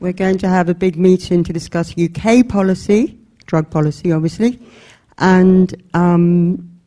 We're 0.00 0.14
going 0.14 0.38
to 0.38 0.48
have 0.48 0.70
a 0.70 0.74
big 0.74 0.96
meeting 0.96 1.44
to 1.44 1.52
discuss 1.52 1.94
UK 1.98 2.48
policy, 2.48 3.18
drug 3.44 3.70
policy 3.70 4.10
obviously, 4.10 4.58
and 5.18 5.74
um, 5.92 6.80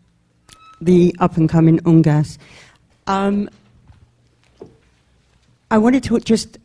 the 0.81 1.15
up 1.19 1.37
and 1.37 1.47
coming 1.47 1.79
UNGASS. 1.85 2.39
Um, 3.05 3.47
I 5.69 5.77
wanted 5.77 6.03
to 6.05 6.19
just 6.19 6.57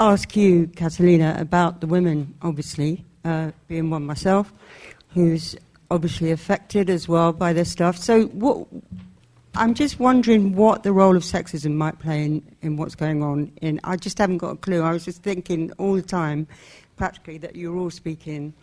ask 0.00 0.34
you, 0.34 0.66
Catalina, 0.74 1.36
about 1.38 1.80
the 1.80 1.86
women, 1.86 2.34
obviously, 2.42 3.04
uh, 3.24 3.52
being 3.68 3.88
one 3.88 4.04
myself, 4.04 4.52
who's 5.14 5.54
obviously 5.92 6.30
affected 6.30 6.88
as 6.88 7.06
well 7.06 7.32
by 7.32 7.52
this 7.52 7.70
stuff. 7.70 7.98
So, 7.98 8.24
what, 8.28 8.66
I'm 9.54 9.74
just 9.74 10.00
wondering 10.00 10.56
what 10.56 10.82
the 10.82 10.92
role 10.92 11.16
of 11.16 11.22
sexism 11.22 11.74
might 11.74 11.98
play 11.98 12.24
in, 12.24 12.42
in 12.62 12.76
what's 12.78 12.94
going 12.94 13.22
on. 13.22 13.52
In 13.60 13.78
I 13.84 13.96
just 13.96 14.16
haven't 14.16 14.38
got 14.38 14.50
a 14.50 14.56
clue. 14.56 14.82
I 14.82 14.92
was 14.92 15.04
just 15.04 15.22
thinking 15.22 15.70
all 15.72 15.94
the 15.94 16.02
time, 16.02 16.46
practically, 16.96 17.36
that 17.38 17.56
you're 17.56 17.76
all 17.76 17.90
speaking 17.90 18.54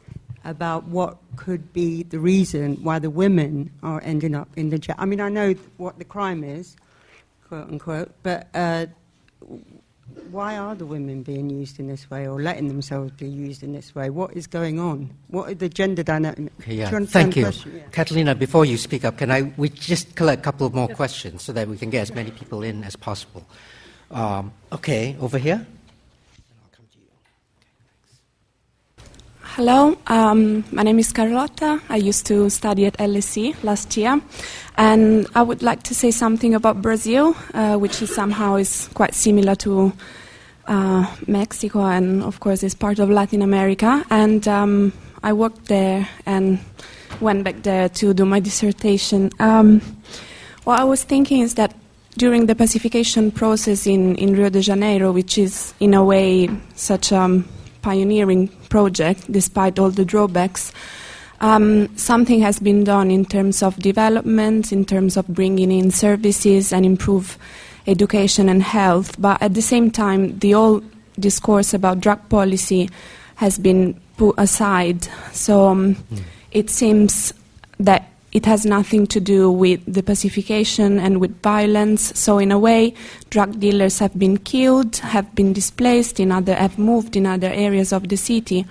about 0.44 0.86
what 0.86 1.18
could 1.36 1.72
be 1.74 2.02
the 2.04 2.20
reason 2.20 2.78
why 2.78 2.98
the 2.98 3.10
women 3.10 3.72
are 3.84 4.02
ending 4.04 4.34
up 4.34 4.50
in 4.56 4.72
the 4.72 4.80
jail. 4.80 4.96
I 4.98 5.06
mean, 5.06 5.22
I 5.22 5.30
know 5.30 5.54
what 5.78 6.00
the 6.00 6.06
crime 6.06 6.44
is, 6.44 6.76
quote 7.48 7.70
unquote, 7.70 8.12
but 8.24 8.48
uh, 8.56 8.88
why 10.32 10.58
are 10.58 10.76
the 10.76 10.86
women 10.86 11.24
being 11.24 11.50
used 11.50 11.80
in 11.80 11.88
this 11.88 12.10
way 12.10 12.28
or 12.28 12.42
letting 12.42 12.68
themselves 12.68 13.12
be 13.14 13.28
used 13.28 13.64
in 13.64 13.74
this 13.74 13.96
way? 13.96 14.10
What 14.10 14.34
is 14.36 14.48
going 14.48 14.80
on? 14.80 15.10
What 15.28 15.50
are 15.50 15.54
the 15.56 15.70
gender 15.70 16.04
dynamics? 16.04 16.54
Okay, 16.62 16.76
yeah. 16.76 16.90
Thank 17.06 17.36
you. 17.36 17.44
Yeah. 17.44 17.84
Catalina, 17.92 18.36
before 18.36 18.66
you 18.66 18.78
speak 18.78 19.06
up, 19.06 19.18
can 19.18 19.32
I 19.32 19.54
we 19.58 19.70
just 19.70 20.16
collect 20.16 20.42
a 20.42 20.44
couple 20.44 20.68
of 20.68 20.74
more 20.74 20.88
questions 20.88 21.44
so 21.44 21.54
that 21.54 21.68
we 21.68 21.78
can 21.78 21.90
get 21.90 22.02
as 22.02 22.14
many 22.14 22.32
people 22.32 22.64
in 22.64 22.84
as 22.84 22.96
possible? 22.96 23.46
Um, 24.12 24.52
okay, 24.72 25.16
over 25.20 25.38
here. 25.38 25.66
Hello, 29.56 29.98
um, 30.06 30.64
my 30.72 30.84
name 30.84 31.00
is 31.00 31.12
Carlotta. 31.12 31.82
I 31.90 31.96
used 31.96 32.28
to 32.28 32.52
study 32.52 32.86
at 32.86 32.94
LSE 33.00 33.62
last 33.64 33.98
year, 33.98 34.22
and 34.78 35.28
I 35.34 35.42
would 35.42 35.64
like 35.64 35.82
to 35.84 35.96
say 35.96 36.12
something 36.12 36.54
about 36.54 36.84
Brazil, 36.84 37.36
uh, 37.56 37.76
which 37.76 38.00
is 38.04 38.14
somehow 38.14 38.56
is 38.56 38.90
quite 38.94 39.16
similar 39.16 39.56
to 39.56 39.92
uh, 40.68 41.14
Mexico, 41.26 41.84
and 41.84 42.22
of 42.22 42.40
course 42.40 42.62
is 42.62 42.76
part 42.76 43.00
of 43.00 43.10
Latin 43.10 43.42
America. 43.42 44.06
And 44.12 44.48
um, 44.48 44.94
I 45.24 45.34
worked 45.34 45.66
there 45.66 46.08
and 46.28 46.60
went 47.20 47.44
back 47.44 47.64
there 47.64 47.90
to 47.90 48.14
do 48.14 48.26
my 48.26 48.40
dissertation. 48.40 49.32
Um, 49.40 49.82
what 50.64 50.80
I 50.80 50.84
was 50.84 51.04
thinking 51.04 51.42
is 51.42 51.56
that 51.56 51.74
during 52.18 52.46
the 52.46 52.56
pacification 52.56 53.32
process 53.32 53.88
in, 53.88 54.16
in 54.16 54.36
Rio 54.36 54.50
de 54.50 54.62
Janeiro, 54.62 55.12
which 55.12 55.40
is 55.40 55.74
in 55.80 55.96
a 55.96 56.04
way 56.04 56.50
such 56.76 57.12
a 57.12 57.44
pioneering 57.82 58.48
project, 58.70 59.32
despite 59.32 59.80
all 59.80 59.90
the 59.90 60.06
drawbacks. 60.06 60.72
Um, 61.42 61.96
something 61.96 62.42
has 62.42 62.60
been 62.60 62.84
done 62.84 63.12
in 63.12 63.26
terms 63.26 63.64
of 63.64 63.78
development, 63.78 64.72
in 64.72 64.86
terms 64.86 65.16
of 65.16 65.28
bringing 65.28 65.72
in 65.72 65.92
services 65.92 66.74
and 66.74 66.86
improve 66.86 67.38
education 67.88 68.50
and 68.50 68.62
health. 68.62 69.20
But 69.20 69.42
at 69.42 69.54
the 69.54 69.62
same 69.62 69.90
time, 69.90 70.38
the 70.40 70.52
whole 70.52 70.84
discourse 71.18 71.74
about 71.74 72.02
drug 72.02 72.28
policy 72.30 72.90
has 73.36 73.58
been 73.58 74.00
put 74.18 74.36
aside. 74.38 75.08
So 75.32 75.68
um, 75.68 75.96
mm. 75.96 76.22
it 76.52 76.70
seems 76.70 77.34
that 77.80 78.12
it 78.32 78.46
has 78.46 78.66
nothing 78.66 79.08
to 79.08 79.20
do 79.20 79.52
with 79.52 79.82
the 79.92 80.04
pacification 80.04 81.00
and 81.00 81.20
with 81.20 81.42
violence. 81.42 82.18
So 82.20 82.38
in 82.38 82.52
a 82.52 82.60
way, 82.60 82.94
drug 83.30 83.60
dealers 83.60 84.00
have 84.00 84.18
been 84.18 84.38
killed, 84.38 84.98
have 84.98 85.34
been 85.36 85.54
displaced, 85.54 86.20
in 86.20 86.32
other 86.32 86.56
have 86.56 86.78
moved 86.78 87.16
in 87.16 87.26
other 87.26 87.50
areas 87.50 87.92
of 87.92 88.10
the 88.10 88.18
city. 88.18 88.66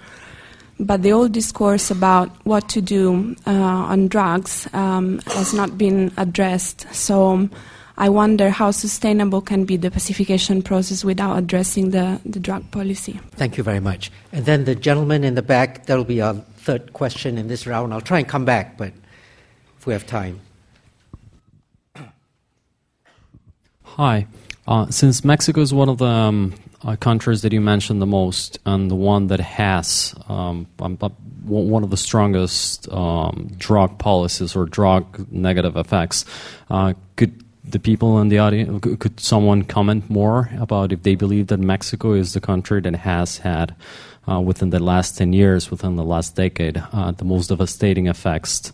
But 0.80 1.02
the 1.02 1.10
old 1.12 1.32
discourse 1.32 1.90
about 1.90 2.30
what 2.46 2.68
to 2.68 2.80
do 2.80 3.34
uh, 3.46 3.50
on 3.50 4.06
drugs 4.06 4.68
um, 4.72 5.18
has 5.26 5.52
not 5.52 5.76
been 5.76 6.12
addressed. 6.16 6.86
So 6.94 7.30
um, 7.30 7.50
I 7.96 8.08
wonder 8.08 8.50
how 8.50 8.70
sustainable 8.70 9.40
can 9.40 9.64
be 9.64 9.76
the 9.76 9.90
pacification 9.90 10.62
process 10.62 11.04
without 11.04 11.36
addressing 11.36 11.90
the, 11.90 12.20
the 12.24 12.38
drug 12.38 12.70
policy. 12.70 13.18
Thank 13.32 13.56
you 13.56 13.64
very 13.64 13.80
much. 13.80 14.12
And 14.30 14.46
then 14.46 14.66
the 14.66 14.76
gentleman 14.76 15.24
in 15.24 15.34
the 15.34 15.42
back, 15.42 15.86
that'll 15.86 16.04
be 16.04 16.20
our 16.20 16.34
third 16.58 16.92
question 16.92 17.38
in 17.38 17.48
this 17.48 17.66
round. 17.66 17.92
I'll 17.92 18.00
try 18.00 18.18
and 18.20 18.28
come 18.28 18.44
back, 18.44 18.78
but 18.78 18.92
we 19.88 19.94
have 19.94 20.06
time. 20.06 20.38
Hi. 23.82 24.26
Uh, 24.66 24.90
since 24.90 25.24
Mexico 25.24 25.62
is 25.62 25.72
one 25.72 25.88
of 25.88 25.96
the 25.96 26.04
um, 26.04 26.54
uh, 26.84 26.94
countries 26.96 27.40
that 27.40 27.54
you 27.54 27.62
mentioned 27.62 28.02
the 28.02 28.06
most 28.06 28.58
and 28.66 28.90
the 28.90 28.94
one 28.94 29.28
that 29.28 29.40
has 29.40 30.14
um, 30.28 30.66
um, 30.78 30.98
uh, 31.00 31.08
one 31.44 31.82
of 31.82 31.88
the 31.88 31.96
strongest 31.96 32.86
um, 32.92 33.50
drug 33.56 33.98
policies 33.98 34.54
or 34.54 34.66
drug 34.66 35.26
negative 35.32 35.74
effects, 35.74 36.26
uh, 36.68 36.92
could 37.16 37.42
the 37.64 37.78
people 37.78 38.18
in 38.20 38.28
the 38.28 38.38
audience, 38.38 38.80
could 38.98 39.18
someone 39.18 39.62
comment 39.62 40.10
more 40.10 40.50
about 40.58 40.92
if 40.92 41.02
they 41.02 41.14
believe 41.14 41.46
that 41.46 41.60
Mexico 41.60 42.12
is 42.12 42.34
the 42.34 42.40
country 42.40 42.82
that 42.82 42.94
has 42.94 43.38
had, 43.38 43.74
uh, 44.28 44.40
within 44.40 44.70
the 44.70 44.78
last 44.78 45.16
10 45.16 45.32
years, 45.32 45.70
within 45.70 45.96
the 45.96 46.04
last 46.04 46.36
decade, 46.36 46.82
uh, 46.92 47.10
the 47.12 47.24
most 47.24 47.48
devastating 47.48 48.06
effects 48.06 48.72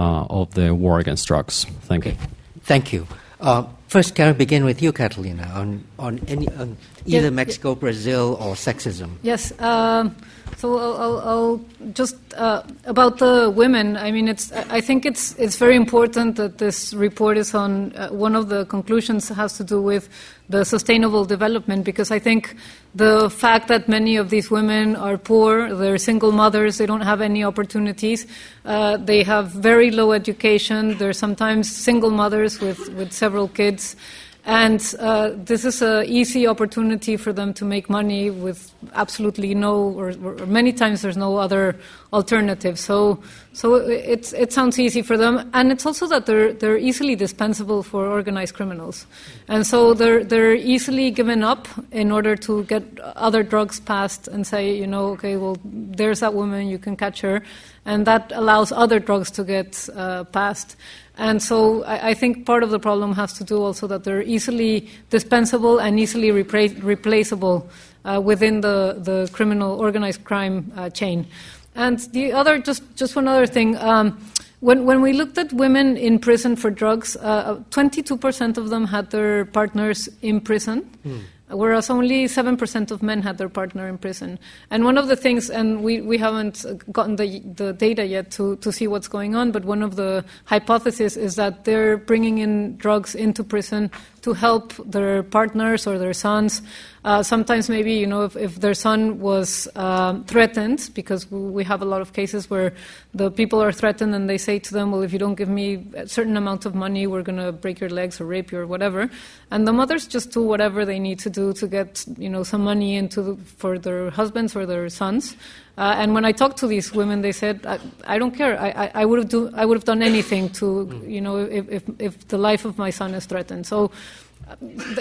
of 0.00 0.54
the 0.54 0.74
war 0.74 0.98
against 0.98 1.26
drugs. 1.26 1.64
Thank 1.82 2.06
okay. 2.06 2.16
you. 2.16 2.28
Thank 2.62 2.92
you. 2.92 3.06
Uh, 3.40 3.64
first, 3.88 4.14
can 4.14 4.28
I 4.28 4.32
begin 4.32 4.64
with 4.64 4.80
you, 4.80 4.92
Catalina, 4.92 5.50
on, 5.54 5.84
on, 5.98 6.20
any, 6.28 6.48
on 6.50 6.76
either 7.06 7.30
Mexico, 7.30 7.74
Brazil, 7.74 8.38
or 8.40 8.54
sexism? 8.54 9.10
Yes. 9.22 9.58
Um, 9.60 10.14
so 10.56 10.78
I'll, 10.78 10.96
I'll, 10.96 11.20
I'll 11.20 11.60
just 11.92 12.16
uh, 12.34 12.62
about 12.84 13.18
the 13.18 13.50
women. 13.50 13.96
I 13.96 14.12
mean, 14.12 14.28
it's. 14.28 14.52
I 14.52 14.80
think 14.80 15.04
it's 15.04 15.34
it's 15.36 15.56
very 15.56 15.74
important 15.74 16.36
that 16.36 16.58
this 16.58 16.94
report 16.94 17.36
is 17.36 17.52
on. 17.52 17.92
Uh, 17.96 18.10
one 18.10 18.36
of 18.36 18.48
the 18.48 18.64
conclusions 18.66 19.28
has 19.28 19.56
to 19.56 19.64
do 19.64 19.82
with 19.82 20.08
the 20.48 20.64
sustainable 20.64 21.24
development 21.24 21.84
because 21.84 22.12
I 22.12 22.20
think 22.20 22.54
the 22.94 23.30
fact 23.30 23.68
that 23.68 23.88
many 23.88 24.16
of 24.16 24.28
these 24.28 24.50
women 24.50 24.96
are 24.96 25.16
poor, 25.16 25.74
they're 25.74 25.98
single 25.98 26.30
mothers, 26.30 26.76
they 26.76 26.86
don't 26.86 27.00
have 27.00 27.20
any 27.22 27.42
opportunities, 27.42 28.26
uh, 28.64 28.98
they 28.98 29.22
have 29.22 29.50
very 29.50 29.90
low 29.90 30.12
education, 30.12 30.98
they're 30.98 31.14
sometimes 31.14 31.74
single 31.74 32.10
mothers 32.10 32.60
with, 32.60 32.88
with 32.90 33.12
several 33.12 33.48
kids. 33.48 33.96
And 34.44 34.94
uh, 34.98 35.30
this 35.36 35.64
is 35.64 35.82
an 35.82 36.04
easy 36.04 36.48
opportunity 36.48 37.16
for 37.16 37.32
them 37.32 37.54
to 37.54 37.64
make 37.64 37.88
money 37.88 38.28
with 38.28 38.74
absolutely 38.92 39.54
no, 39.54 39.74
or, 39.74 40.12
or, 40.24 40.46
many 40.46 40.72
times 40.72 41.02
there's 41.02 41.16
no 41.16 41.36
other 41.36 41.76
alternative. 42.12 42.76
So, 42.76 43.22
so 43.52 43.76
it's, 43.76 44.32
it 44.32 44.52
sounds 44.52 44.80
easy 44.80 45.00
for 45.00 45.16
them. 45.16 45.48
And 45.54 45.70
it's 45.70 45.86
also 45.86 46.08
that 46.08 46.26
they're, 46.26 46.52
they're 46.52 46.76
easily 46.76 47.14
dispensable 47.14 47.84
for 47.84 48.04
organized 48.08 48.54
criminals. 48.54 49.06
And 49.46 49.64
so 49.64 49.94
they're, 49.94 50.24
they're 50.24 50.54
easily 50.54 51.12
given 51.12 51.44
up 51.44 51.68
in 51.92 52.10
order 52.10 52.34
to 52.34 52.64
get 52.64 52.82
other 53.00 53.44
drugs 53.44 53.78
passed 53.78 54.26
and 54.26 54.44
say, 54.44 54.76
you 54.76 54.88
know, 54.88 55.10
okay, 55.10 55.36
well, 55.36 55.56
there's 55.64 56.18
that 56.18 56.34
woman, 56.34 56.66
you 56.66 56.78
can 56.78 56.96
catch 56.96 57.20
her. 57.20 57.42
And 57.84 58.06
that 58.06 58.32
allows 58.34 58.72
other 58.72 58.98
drugs 58.98 59.30
to 59.32 59.44
get 59.44 59.88
uh, 59.94 60.24
passed. 60.24 60.76
And 61.22 61.40
so 61.40 61.84
I, 61.84 62.08
I, 62.08 62.14
think 62.14 62.46
part 62.46 62.64
of 62.64 62.70
the 62.70 62.80
problem 62.80 63.12
has 63.12 63.32
to 63.34 63.44
do 63.44 63.62
also 63.62 63.86
that 63.86 64.02
they're 64.02 64.22
easily 64.22 64.88
dispensable 65.08 65.78
and 65.78 66.00
easily 66.00 66.30
repra- 66.30 66.82
replaceable 66.82 67.70
uh, 68.04 68.20
within 68.20 68.60
the, 68.60 68.98
the 68.98 69.30
criminal 69.32 69.78
organized 69.78 70.24
crime 70.24 70.72
uh, 70.76 70.90
chain. 70.90 71.28
And 71.76 72.00
the 72.10 72.32
other, 72.32 72.58
just, 72.58 72.82
just 72.96 73.14
one 73.14 73.28
other 73.28 73.46
thing. 73.46 73.76
Um, 73.76 74.18
when, 74.58 74.84
when 74.84 75.00
we 75.00 75.12
looked 75.12 75.38
at 75.38 75.52
women 75.52 75.96
in 75.96 76.18
prison 76.18 76.56
for 76.56 76.70
drugs, 76.70 77.16
uh, 77.16 77.62
22% 77.70 78.56
of 78.56 78.70
them 78.70 78.86
had 78.86 79.12
their 79.12 79.44
partners 79.44 80.08
in 80.22 80.40
prison. 80.40 80.80
Hmm 81.04 81.20
whereas 81.52 81.90
only 81.90 82.24
7% 82.24 82.90
of 82.90 83.02
men 83.02 83.22
had 83.22 83.38
their 83.38 83.48
partner 83.48 83.88
in 83.88 83.98
prison. 83.98 84.38
And 84.70 84.84
one 84.84 84.98
of 84.98 85.08
the 85.08 85.16
things, 85.16 85.50
and 85.50 85.82
we, 85.82 86.00
we 86.00 86.18
haven't 86.18 86.64
gotten 86.92 87.16
the, 87.16 87.40
the 87.40 87.72
data 87.72 88.04
yet 88.04 88.30
to, 88.32 88.56
to 88.56 88.72
see 88.72 88.86
what's 88.86 89.08
going 89.08 89.34
on, 89.34 89.52
but 89.52 89.64
one 89.64 89.82
of 89.82 89.96
the 89.96 90.24
hypotheses 90.44 91.16
is 91.16 91.36
that 91.36 91.64
they're 91.64 91.96
bringing 91.96 92.38
in 92.38 92.76
drugs 92.76 93.14
into 93.14 93.44
prison 93.44 93.90
to 94.22 94.32
help 94.32 94.74
their 94.84 95.22
partners 95.22 95.86
or 95.86 95.98
their 95.98 96.12
sons. 96.12 96.62
Uh, 97.04 97.20
sometimes, 97.20 97.68
maybe, 97.68 97.94
you 97.94 98.06
know, 98.06 98.22
if, 98.22 98.36
if 98.36 98.60
their 98.60 98.74
son 98.74 99.18
was 99.18 99.66
um, 99.74 100.22
threatened, 100.24 100.88
because 100.94 101.28
we 101.30 101.64
have 101.64 101.82
a 101.82 101.84
lot 101.84 102.00
of 102.00 102.12
cases 102.12 102.48
where 102.48 102.72
the 103.12 103.28
people 103.28 103.60
are 103.60 103.72
threatened 103.72 104.14
and 104.14 104.30
they 104.30 104.38
say 104.38 104.60
to 104.60 104.72
them, 104.72 104.92
well, 104.92 105.02
if 105.02 105.12
you 105.12 105.18
don't 105.18 105.34
give 105.34 105.48
me 105.48 105.84
a 105.94 106.06
certain 106.06 106.36
amount 106.36 106.64
of 106.64 106.76
money, 106.76 107.08
we're 107.08 107.22
going 107.22 107.38
to 107.38 107.50
break 107.50 107.80
your 107.80 107.90
legs 107.90 108.20
or 108.20 108.24
rape 108.24 108.52
you 108.52 108.58
or 108.60 108.68
whatever. 108.68 109.10
And 109.50 109.66
the 109.66 109.72
mothers 109.72 110.06
just 110.06 110.30
do 110.30 110.42
whatever 110.42 110.84
they 110.84 111.00
need 111.00 111.18
to 111.20 111.30
do 111.30 111.52
to 111.54 111.66
get, 111.66 112.04
you 112.18 112.28
know, 112.28 112.44
some 112.44 112.62
money 112.62 112.94
into 112.94 113.20
the, 113.20 113.36
for 113.36 113.78
their 113.78 114.10
husbands 114.10 114.54
or 114.54 114.64
their 114.64 114.88
sons. 114.88 115.36
Uh, 115.78 115.94
and 115.96 116.12
when 116.12 116.24
I 116.24 116.32
talked 116.32 116.58
to 116.58 116.66
these 116.66 116.92
women, 116.92 117.22
they 117.22 117.32
said, 117.32 117.64
"I, 117.64 117.78
I 118.06 118.18
don't 118.18 118.36
care. 118.36 118.60
I, 118.60 118.68
I, 118.68 118.90
I, 118.94 119.04
would 119.06 119.18
have 119.20 119.28
do, 119.30 119.50
I 119.54 119.64
would 119.64 119.78
have 119.78 119.84
done 119.84 120.02
anything 120.02 120.50
to, 120.60 121.02
you 121.06 121.22
know, 121.22 121.38
if, 121.38 121.68
if, 121.70 121.82
if, 121.98 122.28
the 122.28 122.36
life 122.36 122.66
of 122.66 122.76
my 122.76 122.90
son 122.90 123.14
is 123.14 123.24
threatened." 123.24 123.66
So, 123.66 123.90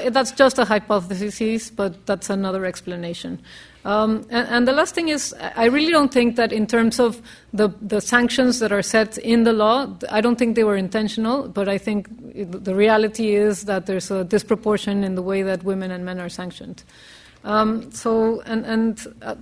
that's 0.10 0.32
just 0.32 0.60
a 0.60 0.66
hypothesis, 0.66 1.70
but 1.70 2.06
that's 2.06 2.30
another 2.30 2.66
explanation. 2.66 3.40
Um, 3.84 4.28
and, 4.30 4.48
and, 4.48 4.68
the 4.68 4.74
last 4.74 4.94
thing 4.94 5.10
is, 5.10 5.34
I 5.56 5.66
really 5.66 5.92
don't 5.92 6.14
think 6.14 6.36
that 6.36 6.54
in 6.54 6.68
terms 6.68 7.00
of 7.00 7.20
the, 7.52 7.70
the 7.82 8.00
sanctions 8.00 8.60
that 8.60 8.72
are 8.72 8.84
set 8.84 9.18
in 9.18 9.44
the 9.44 9.54
law, 9.54 9.88
I 10.10 10.22
don't 10.22 10.38
think 10.38 10.56
they 10.56 10.64
were 10.64 10.76
intentional, 10.76 11.48
but 11.48 11.68
I 11.68 11.80
think 11.80 12.08
the 12.64 12.76
reality 12.76 13.34
is 13.34 13.66
that 13.66 13.88
there's 13.88 14.12
a 14.12 14.24
disproportion 14.24 15.04
in 15.04 15.16
the 15.16 15.24
way 15.24 15.42
that 15.42 15.64
women 15.64 15.90
and 15.90 16.06
men 16.06 16.20
are 16.20 16.30
sanctioned. 16.30 16.84
Um, 17.44 17.92
so, 17.92 18.42
and, 18.42 18.66
and 18.66 19.08
uh, 19.24 19.36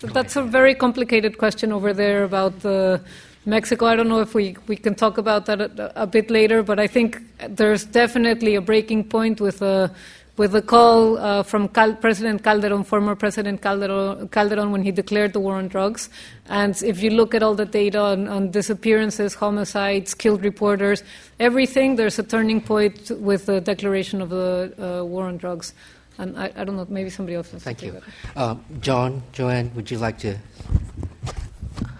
that's 0.00 0.34
a 0.34 0.42
very 0.42 0.74
complicated 0.74 1.38
question 1.38 1.70
over 1.70 1.92
there 1.92 2.24
about 2.24 2.58
the 2.60 3.00
Mexico. 3.48 3.86
I 3.86 3.96
don't 3.96 4.08
know 4.08 4.20
if 4.20 4.34
we, 4.34 4.56
we 4.66 4.76
can 4.76 4.94
talk 4.94 5.18
about 5.18 5.46
that 5.46 5.60
a, 5.60 6.02
a 6.02 6.06
bit 6.06 6.30
later, 6.30 6.62
but 6.62 6.78
I 6.78 6.86
think 6.86 7.20
there's 7.48 7.84
definitely 7.84 8.54
a 8.54 8.60
breaking 8.60 9.04
point 9.04 9.40
with 9.40 9.62
a 9.62 9.90
with 10.38 10.52
the 10.52 10.62
call 10.62 11.18
uh, 11.18 11.42
from 11.42 11.68
Cal- 11.68 11.96
President 11.96 12.44
Calderon, 12.44 12.84
former 12.84 13.16
President 13.16 13.60
Calderon, 13.60 14.28
Calderon, 14.28 14.70
when 14.70 14.82
he 14.82 14.92
declared 14.92 15.32
the 15.32 15.40
war 15.40 15.56
on 15.56 15.66
drugs. 15.66 16.08
And 16.48 16.80
if 16.82 17.02
you 17.02 17.10
look 17.10 17.34
at 17.34 17.42
all 17.42 17.54
the 17.54 17.66
data 17.66 18.00
on, 18.00 18.28
on 18.28 18.52
disappearances, 18.52 19.34
homicides, 19.34 20.14
killed 20.14 20.44
reporters, 20.44 21.02
everything, 21.40 21.96
there's 21.96 22.18
a 22.20 22.22
turning 22.22 22.60
point 22.60 23.10
with 23.18 23.46
the 23.46 23.60
declaration 23.60 24.22
of 24.22 24.30
the 24.30 24.72
uh, 24.78 25.04
war 25.04 25.24
on 25.24 25.36
drugs. 25.38 25.74
And 26.18 26.38
I, 26.38 26.52
I, 26.56 26.64
don't 26.64 26.76
know, 26.76 26.86
maybe 26.88 27.10
somebody 27.10 27.36
else 27.36 27.48
Thank 27.48 27.82
you. 27.82 28.00
Uh, 28.34 28.56
John, 28.80 29.22
Joanne, 29.32 29.72
would 29.74 29.90
you 29.90 29.98
like 29.98 30.18
to? 30.20 30.36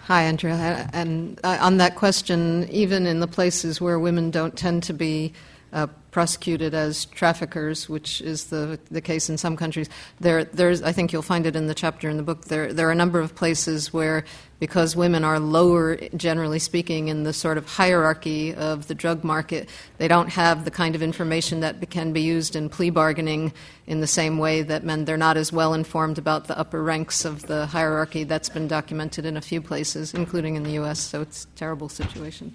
Hi, 0.08 0.22
Andrea. 0.22 0.88
And 0.94 1.38
uh, 1.44 1.58
on 1.60 1.76
that 1.76 1.96
question, 1.96 2.66
even 2.70 3.06
in 3.06 3.20
the 3.20 3.26
places 3.26 3.78
where 3.78 3.98
women 3.98 4.30
don't 4.30 4.56
tend 4.56 4.84
to 4.84 4.94
be 4.94 5.34
uh, 5.74 5.88
prosecuted 6.10 6.74
as 6.74 7.04
traffickers, 7.06 7.88
which 7.88 8.20
is 8.20 8.46
the, 8.46 8.78
the 8.90 9.00
case 9.00 9.28
in 9.28 9.36
some 9.36 9.56
countries. 9.56 9.88
There, 10.20 10.44
there's, 10.44 10.82
I 10.82 10.92
think 10.92 11.12
you'll 11.12 11.22
find 11.22 11.46
it 11.46 11.54
in 11.54 11.66
the 11.66 11.74
chapter 11.74 12.08
in 12.08 12.16
the 12.16 12.22
book. 12.22 12.46
There, 12.46 12.72
there 12.72 12.88
are 12.88 12.92
a 12.92 12.96
number 12.96 13.20
of 13.20 13.34
places 13.34 13.92
where, 13.92 14.24
because 14.58 14.96
women 14.96 15.22
are 15.22 15.38
lower, 15.38 15.96
generally 16.16 16.58
speaking, 16.58 17.08
in 17.08 17.24
the 17.24 17.32
sort 17.32 17.58
of 17.58 17.66
hierarchy 17.68 18.54
of 18.54 18.88
the 18.88 18.94
drug 18.94 19.22
market, 19.22 19.68
they 19.98 20.08
don't 20.08 20.30
have 20.30 20.64
the 20.64 20.70
kind 20.70 20.94
of 20.94 21.02
information 21.02 21.60
that 21.60 21.90
can 21.90 22.12
be 22.12 22.22
used 22.22 22.56
in 22.56 22.68
plea 22.68 22.90
bargaining 22.90 23.52
in 23.86 24.00
the 24.00 24.06
same 24.06 24.38
way 24.38 24.62
that 24.62 24.84
men. 24.84 25.04
They're 25.04 25.16
not 25.16 25.36
as 25.36 25.52
well 25.52 25.74
informed 25.74 26.18
about 26.18 26.46
the 26.46 26.58
upper 26.58 26.82
ranks 26.82 27.24
of 27.24 27.46
the 27.46 27.66
hierarchy. 27.66 28.24
That's 28.24 28.48
been 28.48 28.66
documented 28.66 29.26
in 29.26 29.36
a 29.36 29.42
few 29.42 29.60
places, 29.60 30.14
including 30.14 30.56
in 30.56 30.62
the 30.62 30.72
U.S. 30.72 31.00
So 31.00 31.20
it's 31.20 31.44
a 31.44 31.58
terrible 31.58 31.88
situation. 31.88 32.54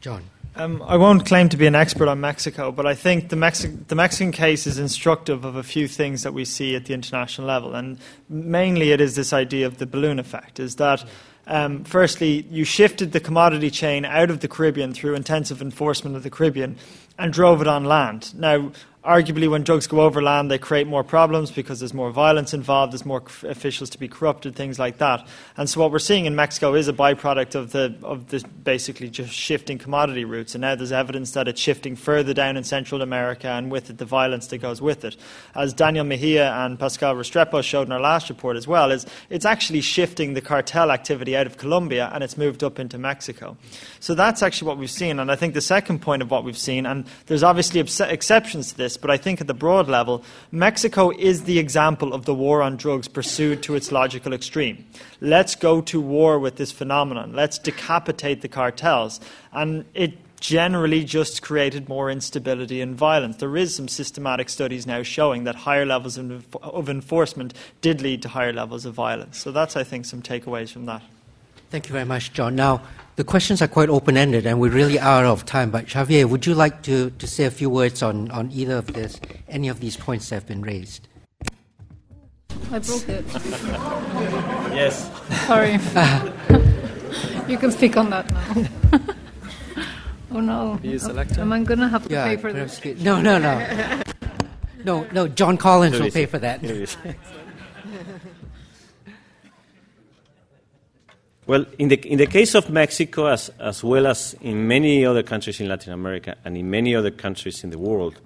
John. 0.00 0.22
Um, 0.58 0.82
I 0.82 0.96
won't 0.96 1.24
claim 1.24 1.48
to 1.50 1.56
be 1.56 1.68
an 1.68 1.76
expert 1.76 2.08
on 2.08 2.20
Mexico, 2.20 2.72
but 2.72 2.84
I 2.84 2.96
think 2.96 3.28
the, 3.28 3.36
Mexi- 3.36 3.86
the, 3.86 3.94
Mexican 3.94 4.32
case 4.32 4.66
is 4.66 4.76
instructive 4.76 5.44
of 5.44 5.54
a 5.54 5.62
few 5.62 5.86
things 5.86 6.24
that 6.24 6.34
we 6.34 6.44
see 6.44 6.74
at 6.74 6.86
the 6.86 6.94
international 6.94 7.46
level. 7.46 7.76
And 7.76 7.96
mainly 8.28 8.90
it 8.90 9.00
is 9.00 9.14
this 9.14 9.32
idea 9.32 9.68
of 9.68 9.78
the 9.78 9.86
balloon 9.86 10.18
effect, 10.18 10.58
is 10.58 10.74
that 10.76 11.04
um, 11.46 11.84
firstly, 11.84 12.44
you 12.50 12.64
shifted 12.64 13.12
the 13.12 13.20
commodity 13.20 13.70
chain 13.70 14.04
out 14.04 14.30
of 14.30 14.40
the 14.40 14.48
Caribbean 14.48 14.92
through 14.92 15.14
intensive 15.14 15.62
enforcement 15.62 16.16
of 16.16 16.24
the 16.24 16.28
Caribbean 16.28 16.76
and 17.18 17.32
drove 17.32 17.62
it 17.62 17.68
on 17.68 17.84
land. 17.84 18.34
Now, 18.34 18.72
arguably, 19.08 19.50
when 19.50 19.62
drugs 19.62 19.86
go 19.86 20.02
over 20.02 20.22
land, 20.22 20.50
they 20.50 20.58
create 20.58 20.86
more 20.86 21.02
problems 21.02 21.50
because 21.50 21.80
there's 21.80 21.94
more 21.94 22.10
violence 22.10 22.52
involved, 22.52 22.92
there's 22.92 23.06
more 23.06 23.22
officials 23.44 23.88
to 23.90 23.98
be 23.98 24.06
corrupted, 24.06 24.54
things 24.54 24.78
like 24.78 24.98
that. 24.98 25.26
And 25.56 25.68
so, 25.68 25.80
what 25.80 25.90
we're 25.90 25.98
seeing 25.98 26.26
in 26.26 26.36
Mexico 26.36 26.74
is 26.74 26.88
a 26.88 26.92
byproduct 26.92 27.54
of 27.54 27.72
the 27.72 27.96
of 28.02 28.28
this 28.28 28.42
basically 28.42 29.08
just 29.08 29.32
shifting 29.32 29.78
commodity 29.78 30.24
routes. 30.24 30.54
And 30.54 30.60
now 30.60 30.74
there's 30.74 30.92
evidence 30.92 31.32
that 31.32 31.48
it's 31.48 31.60
shifting 31.60 31.96
further 31.96 32.34
down 32.34 32.56
in 32.56 32.64
Central 32.64 33.00
America, 33.00 33.48
and 33.48 33.70
with 33.70 33.88
it, 33.88 33.98
the 33.98 34.04
violence 34.04 34.46
that 34.48 34.58
goes 34.58 34.82
with 34.82 35.04
it. 35.04 35.16
As 35.54 35.72
Daniel 35.72 36.04
Mejia 36.04 36.52
and 36.52 36.78
Pascual 36.78 37.14
Restrepo 37.14 37.62
showed 37.62 37.88
in 37.88 37.92
our 37.92 38.00
last 38.00 38.28
report 38.28 38.56
as 38.56 38.68
well, 38.68 38.90
is 38.90 39.06
it's 39.30 39.46
actually 39.46 39.80
shifting 39.80 40.34
the 40.34 40.42
cartel 40.42 40.90
activity 40.90 41.36
out 41.36 41.46
of 41.46 41.56
Colombia 41.56 42.10
and 42.12 42.22
it's 42.22 42.36
moved 42.36 42.62
up 42.62 42.78
into 42.78 42.98
Mexico. 42.98 43.56
So 44.00 44.14
that's 44.14 44.42
actually 44.42 44.68
what 44.68 44.78
we've 44.78 44.90
seen. 44.90 45.18
And 45.18 45.30
I 45.30 45.36
think 45.36 45.54
the 45.54 45.60
second 45.60 46.00
point 46.00 46.22
of 46.22 46.30
what 46.30 46.44
we've 46.44 46.58
seen, 46.58 46.86
and 46.86 47.06
there's 47.26 47.42
obviously 47.42 47.80
exceptions 47.80 48.72
to 48.72 48.76
this, 48.76 48.97
but 49.00 49.10
I 49.10 49.16
think 49.16 49.40
at 49.40 49.46
the 49.46 49.54
broad 49.54 49.88
level, 49.88 50.24
Mexico 50.50 51.10
is 51.10 51.44
the 51.44 51.58
example 51.58 52.12
of 52.12 52.24
the 52.24 52.34
war 52.34 52.62
on 52.62 52.76
drugs 52.76 53.08
pursued 53.08 53.62
to 53.64 53.74
its 53.74 53.90
logical 53.90 54.32
extreme. 54.32 54.84
Let's 55.20 55.54
go 55.54 55.80
to 55.82 56.00
war 56.00 56.38
with 56.38 56.56
this 56.56 56.72
phenomenon. 56.72 57.34
Let's 57.34 57.58
decapitate 57.58 58.42
the 58.42 58.48
cartels. 58.48 59.20
And 59.52 59.84
it 59.94 60.18
generally 60.40 61.04
just 61.04 61.42
created 61.42 61.88
more 61.88 62.10
instability 62.10 62.80
and 62.80 62.94
violence. 62.96 63.36
There 63.36 63.56
is 63.56 63.74
some 63.74 63.88
systematic 63.88 64.48
studies 64.48 64.86
now 64.86 65.02
showing 65.02 65.44
that 65.44 65.54
higher 65.54 65.84
levels 65.84 66.16
of, 66.16 66.88
enforcement 66.88 67.54
did 67.80 68.00
lead 68.00 68.22
to 68.22 68.28
higher 68.28 68.52
levels 68.52 68.84
of 68.84 68.94
violence. 68.94 69.38
So 69.38 69.50
that's, 69.50 69.76
I 69.76 69.84
think, 69.84 70.04
some 70.04 70.22
takeaways 70.22 70.70
from 70.70 70.86
that. 70.86 71.02
Thank 71.70 71.88
you 71.88 71.92
very 71.92 72.04
much, 72.04 72.32
John. 72.32 72.56
Now, 72.56 72.82
the 73.16 73.24
questions 73.24 73.60
are 73.60 73.68
quite 73.68 73.88
open 73.90 74.16
ended 74.16 74.46
and 74.46 74.58
we 74.60 74.68
really 74.68 74.98
are 74.98 75.18
really 75.18 75.24
out 75.24 75.24
of 75.24 75.44
time. 75.44 75.70
But 75.70 75.86
Javier, 75.86 76.24
would 76.26 76.46
you 76.46 76.54
like 76.54 76.82
to, 76.82 77.10
to 77.10 77.26
say 77.26 77.44
a 77.44 77.50
few 77.50 77.68
words 77.68 78.02
on, 78.02 78.30
on 78.30 78.50
either 78.52 78.76
of 78.76 78.94
this, 78.94 79.20
any 79.48 79.68
of 79.68 79.80
these 79.80 79.96
points 79.96 80.28
that 80.28 80.36
have 80.36 80.46
been 80.46 80.62
raised? 80.62 81.08
I 82.70 82.78
broke 82.78 83.08
it. 83.08 83.24
yes. 84.72 85.10
Sorry. 85.46 85.72
you 87.48 87.58
can 87.58 87.72
speak 87.72 87.96
on 87.96 88.10
that 88.10 88.30
now. 88.30 88.68
oh 90.32 90.40
no. 90.40 90.80
Am 90.82 91.52
I 91.52 91.62
going 91.64 91.80
to 91.80 91.88
have 91.88 92.06
to 92.06 92.10
yeah, 92.12 92.24
pay 92.24 92.36
for 92.36 92.52
this? 92.52 92.84
No, 93.02 93.20
no, 93.20 93.38
no. 93.38 94.02
No, 94.84 95.04
no, 95.12 95.26
John 95.26 95.58
Collins 95.58 95.98
will 95.98 96.10
pay 96.10 96.24
for 96.24 96.38
that. 96.38 96.62
Well, 101.48 101.64
in 101.78 101.88
the, 101.88 101.96
in 102.06 102.18
the 102.18 102.26
case 102.26 102.54
of 102.54 102.68
Mexico, 102.68 103.28
as, 103.28 103.48
as 103.58 103.82
well 103.82 104.06
as 104.06 104.36
in 104.42 104.68
many 104.68 105.06
other 105.06 105.22
countries 105.22 105.58
in 105.60 105.66
Latin 105.66 105.94
America 105.94 106.36
and 106.44 106.58
in 106.58 106.68
many 106.68 106.94
other 106.94 107.10
countries 107.10 107.64
in 107.64 107.70
the 107.70 107.78
world, 107.78 108.20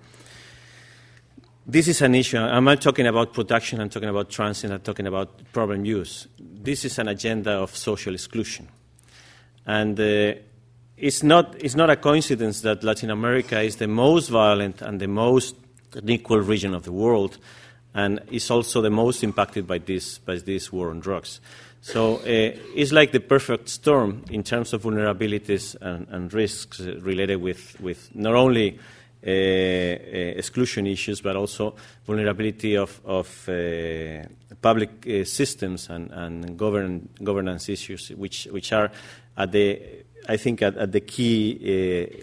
this 1.65 1.87
is 1.87 2.03
an 2.03 2.17
issue. 2.17 2.39
I'm 2.39 2.65
not 2.65 2.81
talking 2.81 3.07
about 3.07 3.33
production, 3.33 3.81
I'm 3.81 3.91
talking 3.91 4.09
about 4.09 4.29
transit, 4.29 4.73
I'm 4.73 4.81
talking 4.81 5.07
about 5.07 5.53
problem 5.53 5.85
use. 5.85 6.27
This 6.37 6.85
is 6.85 6.99
an 6.99 7.07
agenda 7.07 7.53
of 7.53 7.77
social 7.77 8.13
exclusion. 8.13 8.67
And 9.67 10.01
uh, 10.01 10.41
it's, 10.97 11.23
not, 11.23 11.55
it's 11.63 11.77
not 11.77 11.91
a 11.91 11.97
coincidence 11.97 12.63
that 12.63 12.83
Latin 12.83 13.11
America 13.11 13.61
is 13.61 13.77
the 13.77 13.87
most 13.87 14.31
violent 14.31 14.83
and 14.83 14.99
the 14.99 15.07
most 15.07 15.55
unequal 15.95 16.41
region 16.41 16.75
of 16.75 16.83
the 16.83 16.93
world, 16.93 17.39
and 17.95 18.21
is 18.33 18.51
also 18.51 18.81
the 18.81 18.91
most 18.91 19.23
impacted 19.23 19.69
by 19.69 19.79
this, 19.79 20.19
by 20.19 20.39
this 20.39 20.73
war 20.73 20.91
on 20.91 20.99
drugs. 20.99 21.41
So 21.85 22.19
uh, 22.19 22.23
it's 22.77 22.93
like 22.93 23.11
the 23.11 23.19
perfect 23.19 23.69
storm 23.69 24.25
in 24.31 24.45
terms 24.45 24.73
of 24.73 24.85
vulnerabilities 24.85 25.75
and, 25.81 26.07
and 26.11 26.33
risks 26.33 26.79
related 26.79 27.37
with, 27.37 27.79
with 27.81 28.09
not 28.15 28.37
only 28.37 28.79
uh, 29.27 29.31
uh, 29.31 30.39
exclusion 30.39 30.87
issues, 30.87 31.21
but 31.21 31.35
also 31.35 31.75
vulnerability 32.07 32.77
of, 32.77 33.01
of 33.05 33.49
uh, 33.49 34.23
public 34.61 35.05
uh, 35.09 35.25
systems 35.25 35.91
and, 35.91 36.13
and 36.13 36.57
govern, 36.57 37.09
governance 37.23 37.69
issues, 37.69 38.11
which, 38.11 38.47
which 38.53 38.73
are 38.73 38.93
at 39.37 39.51
the 39.51 40.02
I 40.29 40.37
think, 40.37 40.63
at, 40.63 40.93
the 40.93 41.01
key, 41.01 41.59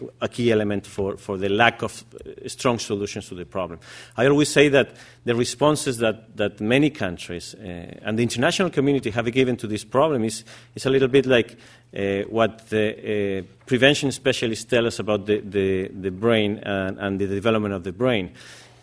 uh, 0.02 0.08
a 0.22 0.30
key 0.30 0.52
element 0.52 0.86
for, 0.86 1.18
for 1.18 1.38
the 1.38 1.50
lack 1.50 1.82
of 1.82 2.04
uh, 2.14 2.48
strong 2.48 2.80
solutions 2.80 3.28
to 3.30 3.36
the 3.36 3.46
problem. 3.46 3.80
I 4.16 4.28
always 4.28 4.50
say 4.50 4.70
that 4.70 4.96
the 5.26 5.36
responses 5.36 5.98
that, 5.98 6.38
that 6.38 6.62
many 6.62 6.90
countries 6.90 7.56
uh, 7.56 8.00
and 8.02 8.18
the 8.18 8.24
international 8.24 8.70
community 8.70 9.10
have 9.12 9.32
given 9.32 9.58
to 9.58 9.68
this 9.68 9.84
problem 9.84 10.24
is, 10.24 10.44
is 10.76 10.86
a 10.86 10.90
little 10.90 11.08
bit 11.08 11.26
like 11.26 11.58
uh, 11.96 12.22
what 12.30 12.70
the 12.70 13.40
uh, 13.40 13.66
prevention 13.66 14.12
specialists 14.12 14.66
tell 14.66 14.86
us 14.88 15.00
about 15.00 15.26
the, 15.26 15.40
the, 15.42 15.88
the 15.90 16.12
brain 16.12 16.60
and, 16.60 16.98
and, 17.00 17.20
the 17.20 17.28
development 17.28 17.74
of 17.74 17.84
the 17.84 17.92
brain. 17.92 18.32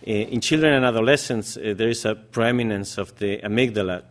Uh, 0.06 0.10
in 0.10 0.40
children 0.40 0.74
and 0.74 0.84
adolescents, 0.84 1.54
there 1.54 1.88
is 1.88 2.04
a 2.04 2.14
preeminence 2.14 2.98
of 2.98 3.16
the 3.18 3.38
amygdala 3.38 4.02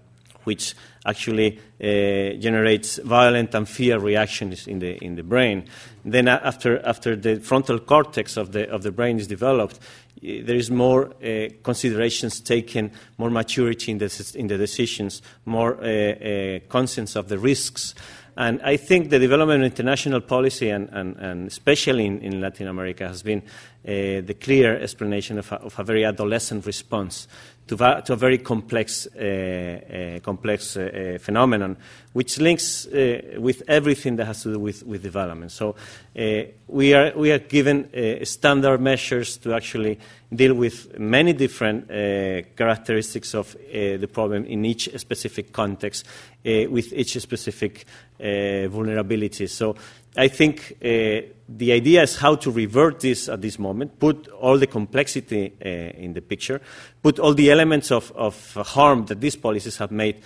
which 0.46 0.74
actually 1.06 1.60
uh, 1.60 2.40
generates 2.40 2.98
violent 2.98 3.54
and 3.54 3.70
fear 3.70 4.00
reactions 4.00 4.68
in 4.68 4.80
the, 4.80 4.98
in 5.04 5.16
the 5.16 5.24
brain. 5.24 5.66
Then, 6.04 6.28
after, 6.28 6.84
after 6.86 7.16
the 7.16 7.40
frontal 7.40 7.80
cortex 7.80 8.38
of 8.38 8.52
the, 8.52 8.70
of 8.70 8.84
the 8.84 8.92
brain 8.92 9.20
is 9.20 9.28
developed, 9.28 9.80
there 10.22 10.56
is 10.56 10.72
more 10.72 11.08
uh, 11.24 11.50
considerations 11.64 12.40
taken, 12.40 12.92
more 13.18 13.30
maturity 13.30 13.92
in 13.92 13.98
the, 14.00 14.34
in 14.36 14.48
the 14.48 14.58
decisions, 14.58 15.22
more 15.46 15.76
uh, 15.84 16.60
conscience 16.70 17.16
of 17.16 17.28
the 17.28 17.38
risks. 17.38 17.94
And 18.38 18.62
I 18.64 18.76
think 18.76 19.12
the 19.12 19.20
development 19.20 19.64
of 19.64 19.72
international 19.72 20.20
policy, 20.20 20.70
and, 20.70 20.90
and, 20.90 21.16
and 21.18 21.48
especially 21.48 22.06
in, 22.06 22.20
in, 22.20 22.42
Latin 22.42 22.68
America, 22.68 23.08
has 23.08 23.24
been 23.24 23.42
uh, 23.42 24.22
the 24.26 24.36
clear 24.40 24.78
explanation 24.78 25.40
of 25.40 25.52
a, 25.54 25.56
of 25.56 25.80
a, 25.80 25.84
very 25.84 26.04
adolescent 26.04 26.66
response 26.66 27.30
to, 27.68 28.02
to 28.06 28.14
a 28.14 28.16
very 28.16 28.38
complex, 28.38 29.08
uh, 29.08 30.18
uh, 30.18 30.20
complex 30.20 30.78
uh, 30.78 31.16
uh 31.16 31.20
phenomenon, 31.20 31.78
which 32.14 32.40
links 32.40 32.86
uh, 32.88 33.38
with 33.38 33.64
everything 33.68 34.16
that 34.18 34.26
has 34.26 34.44
to 34.44 34.54
do 34.54 34.60
with, 34.60 34.86
with 34.86 35.02
development. 35.02 35.52
So 35.52 35.76
uh, 36.18 36.42
we, 36.68 36.94
are, 36.94 37.12
we 37.16 37.32
are 37.32 37.40
given 37.40 37.90
standard 38.24 38.80
measures 38.82 39.38
to 39.38 39.54
actually 39.54 40.00
deal 40.34 40.54
with 40.54 40.98
many 41.00 41.34
different 41.34 41.88
characteristics 41.88 43.34
of 43.34 43.56
the 43.72 44.10
problem 44.12 44.46
in 44.46 44.66
each 44.66 44.90
specific 44.98 45.54
context, 45.54 46.06
with 46.44 46.92
each 46.94 47.20
specific 47.20 47.86
vulnerability. 48.20 49.48
So 49.48 49.76
I 50.18 50.28
think 50.30 50.78
uh, 50.82 51.28
the 51.48 51.72
idea 51.72 52.04
is 52.04 52.16
how 52.16 52.36
to 52.36 52.52
revert 52.52 53.02
this 53.02 53.30
at 53.30 53.42
this 53.42 53.60
moment, 53.60 54.00
put 54.00 54.28
all 54.30 54.58
the 54.58 54.68
complexity 54.68 55.54
uh, 55.64 55.68
in 55.68 56.14
the 56.14 56.22
picture, 56.22 56.62
put 57.04 57.20
all 57.20 57.34
the 57.34 57.52
elements 57.52 57.92
of, 57.92 58.12
of, 58.16 58.54
harm 58.54 59.06
that 59.08 59.22
these 59.22 59.36
policies 59.36 59.78
have 59.78 59.92
made 59.92 60.22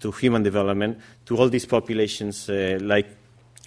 to 0.00 0.10
human 0.10 0.42
development, 0.42 0.98
to 1.26 1.36
all 1.36 1.48
these 1.48 1.66
populations 1.66 2.48
uh, 2.48 2.78
like 2.80 3.06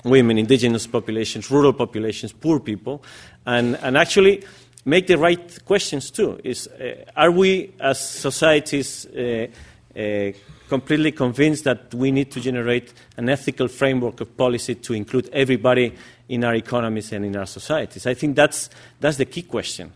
women, 0.03 0.37
indigenous 0.37 0.87
populations, 0.87 1.49
rural 1.49 1.73
populations, 1.73 2.33
poor 2.33 2.59
people, 2.59 3.03
and, 3.45 3.75
and 3.77 3.97
actually 3.97 4.43
make 4.85 5.07
the 5.07 5.17
right 5.17 5.65
questions 5.65 6.11
too. 6.11 6.39
Is, 6.43 6.67
uh, 6.67 7.05
are 7.15 7.31
we 7.31 7.73
as 7.79 7.99
societies 7.99 9.05
uh, 9.97 10.31
completely 10.69 11.11
convinced 11.11 11.63
that 11.63 11.93
we 11.93 12.11
need 12.11 12.31
to 12.31 12.39
generate 12.39 12.93
an 13.17 13.29
ethical 13.29 13.67
framework 13.67 14.21
of 14.21 14.35
policy 14.37 14.75
to 14.75 14.93
include 14.93 15.29
everybody 15.33 15.93
in 16.29 16.43
our 16.43 16.55
economies 16.55 17.11
and 17.13 17.25
in 17.25 17.35
our 17.35 17.45
societies. 17.45 18.05
I 18.05 18.13
think 18.13 18.35
that's, 18.35 18.69
that's 18.99 19.17
the 19.17 19.25
key 19.25 19.43
question. 19.43 19.93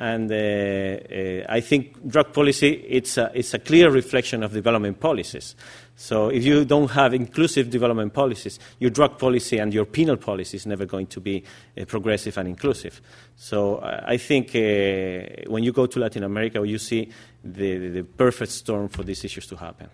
And 0.00 0.30
uh, 0.30 0.34
uh, 0.34 1.46
I 1.48 1.60
think 1.60 2.06
drug 2.08 2.32
policy, 2.32 2.84
it's 2.88 3.16
a, 3.16 3.30
it's 3.34 3.54
a 3.54 3.58
clear 3.58 3.90
reflection 3.90 4.42
of 4.42 4.52
development 4.52 4.98
policies. 4.98 5.54
So 5.96 6.28
if 6.28 6.44
you 6.44 6.64
don't 6.64 6.90
have 6.90 7.14
inclusive 7.14 7.70
development 7.70 8.12
policies, 8.12 8.58
your 8.80 8.90
drug 8.90 9.18
policy 9.18 9.58
and 9.58 9.72
your 9.72 9.84
penal 9.84 10.16
policy 10.16 10.56
is 10.56 10.66
never 10.66 10.86
going 10.86 11.06
to 11.06 11.20
be 11.20 11.44
uh, 11.80 11.84
progressive 11.84 12.36
and 12.36 12.48
inclusive. 12.48 13.00
So 13.36 13.76
uh, 13.76 14.04
I 14.06 14.16
think 14.16 14.48
uh, 14.56 15.48
when 15.50 15.62
you 15.62 15.72
go 15.72 15.86
to 15.86 16.00
Latin 16.00 16.24
America, 16.24 16.66
you 16.66 16.78
see 16.78 17.10
the, 17.44 17.88
the 17.88 18.02
perfect 18.02 18.50
storm 18.50 18.88
for 18.88 19.04
these 19.04 19.24
issues 19.24 19.46
to 19.46 19.56
happen. 19.56 19.88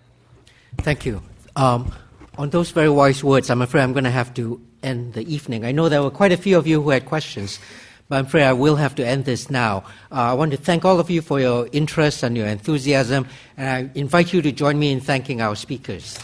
Thank 0.78 1.04
you. 1.04 1.22
Um, 1.56 1.92
on 2.38 2.50
those 2.50 2.70
very 2.70 2.88
wise 2.88 3.22
words, 3.22 3.50
I'm 3.50 3.60
afraid 3.60 3.82
I'm 3.82 3.92
going 3.92 4.04
to 4.04 4.10
have 4.10 4.32
to 4.34 4.60
end 4.82 5.12
the 5.12 5.22
evening. 5.32 5.66
I 5.66 5.72
know 5.72 5.90
there 5.90 6.02
were 6.02 6.10
quite 6.10 6.32
a 6.32 6.36
few 6.38 6.56
of 6.56 6.66
you 6.66 6.80
who 6.80 6.90
had 6.90 7.04
questions, 7.04 7.58
but 8.10 8.18
I'm 8.18 8.26
afraid 8.26 8.42
I 8.42 8.52
will 8.52 8.74
have 8.74 8.96
to 8.96 9.06
end 9.06 9.24
this 9.24 9.48
now. 9.48 9.84
Uh, 10.10 10.16
I 10.16 10.32
want 10.34 10.50
to 10.50 10.56
thank 10.56 10.84
all 10.84 10.98
of 10.98 11.08
you 11.08 11.22
for 11.22 11.38
your 11.38 11.68
interest 11.70 12.24
and 12.24 12.36
your 12.36 12.48
enthusiasm, 12.48 13.26
and 13.56 13.68
I 13.68 13.98
invite 13.98 14.32
you 14.32 14.42
to 14.42 14.50
join 14.50 14.78
me 14.80 14.90
in 14.90 15.00
thanking 15.00 15.40
our 15.40 15.54
speakers. 15.54 16.18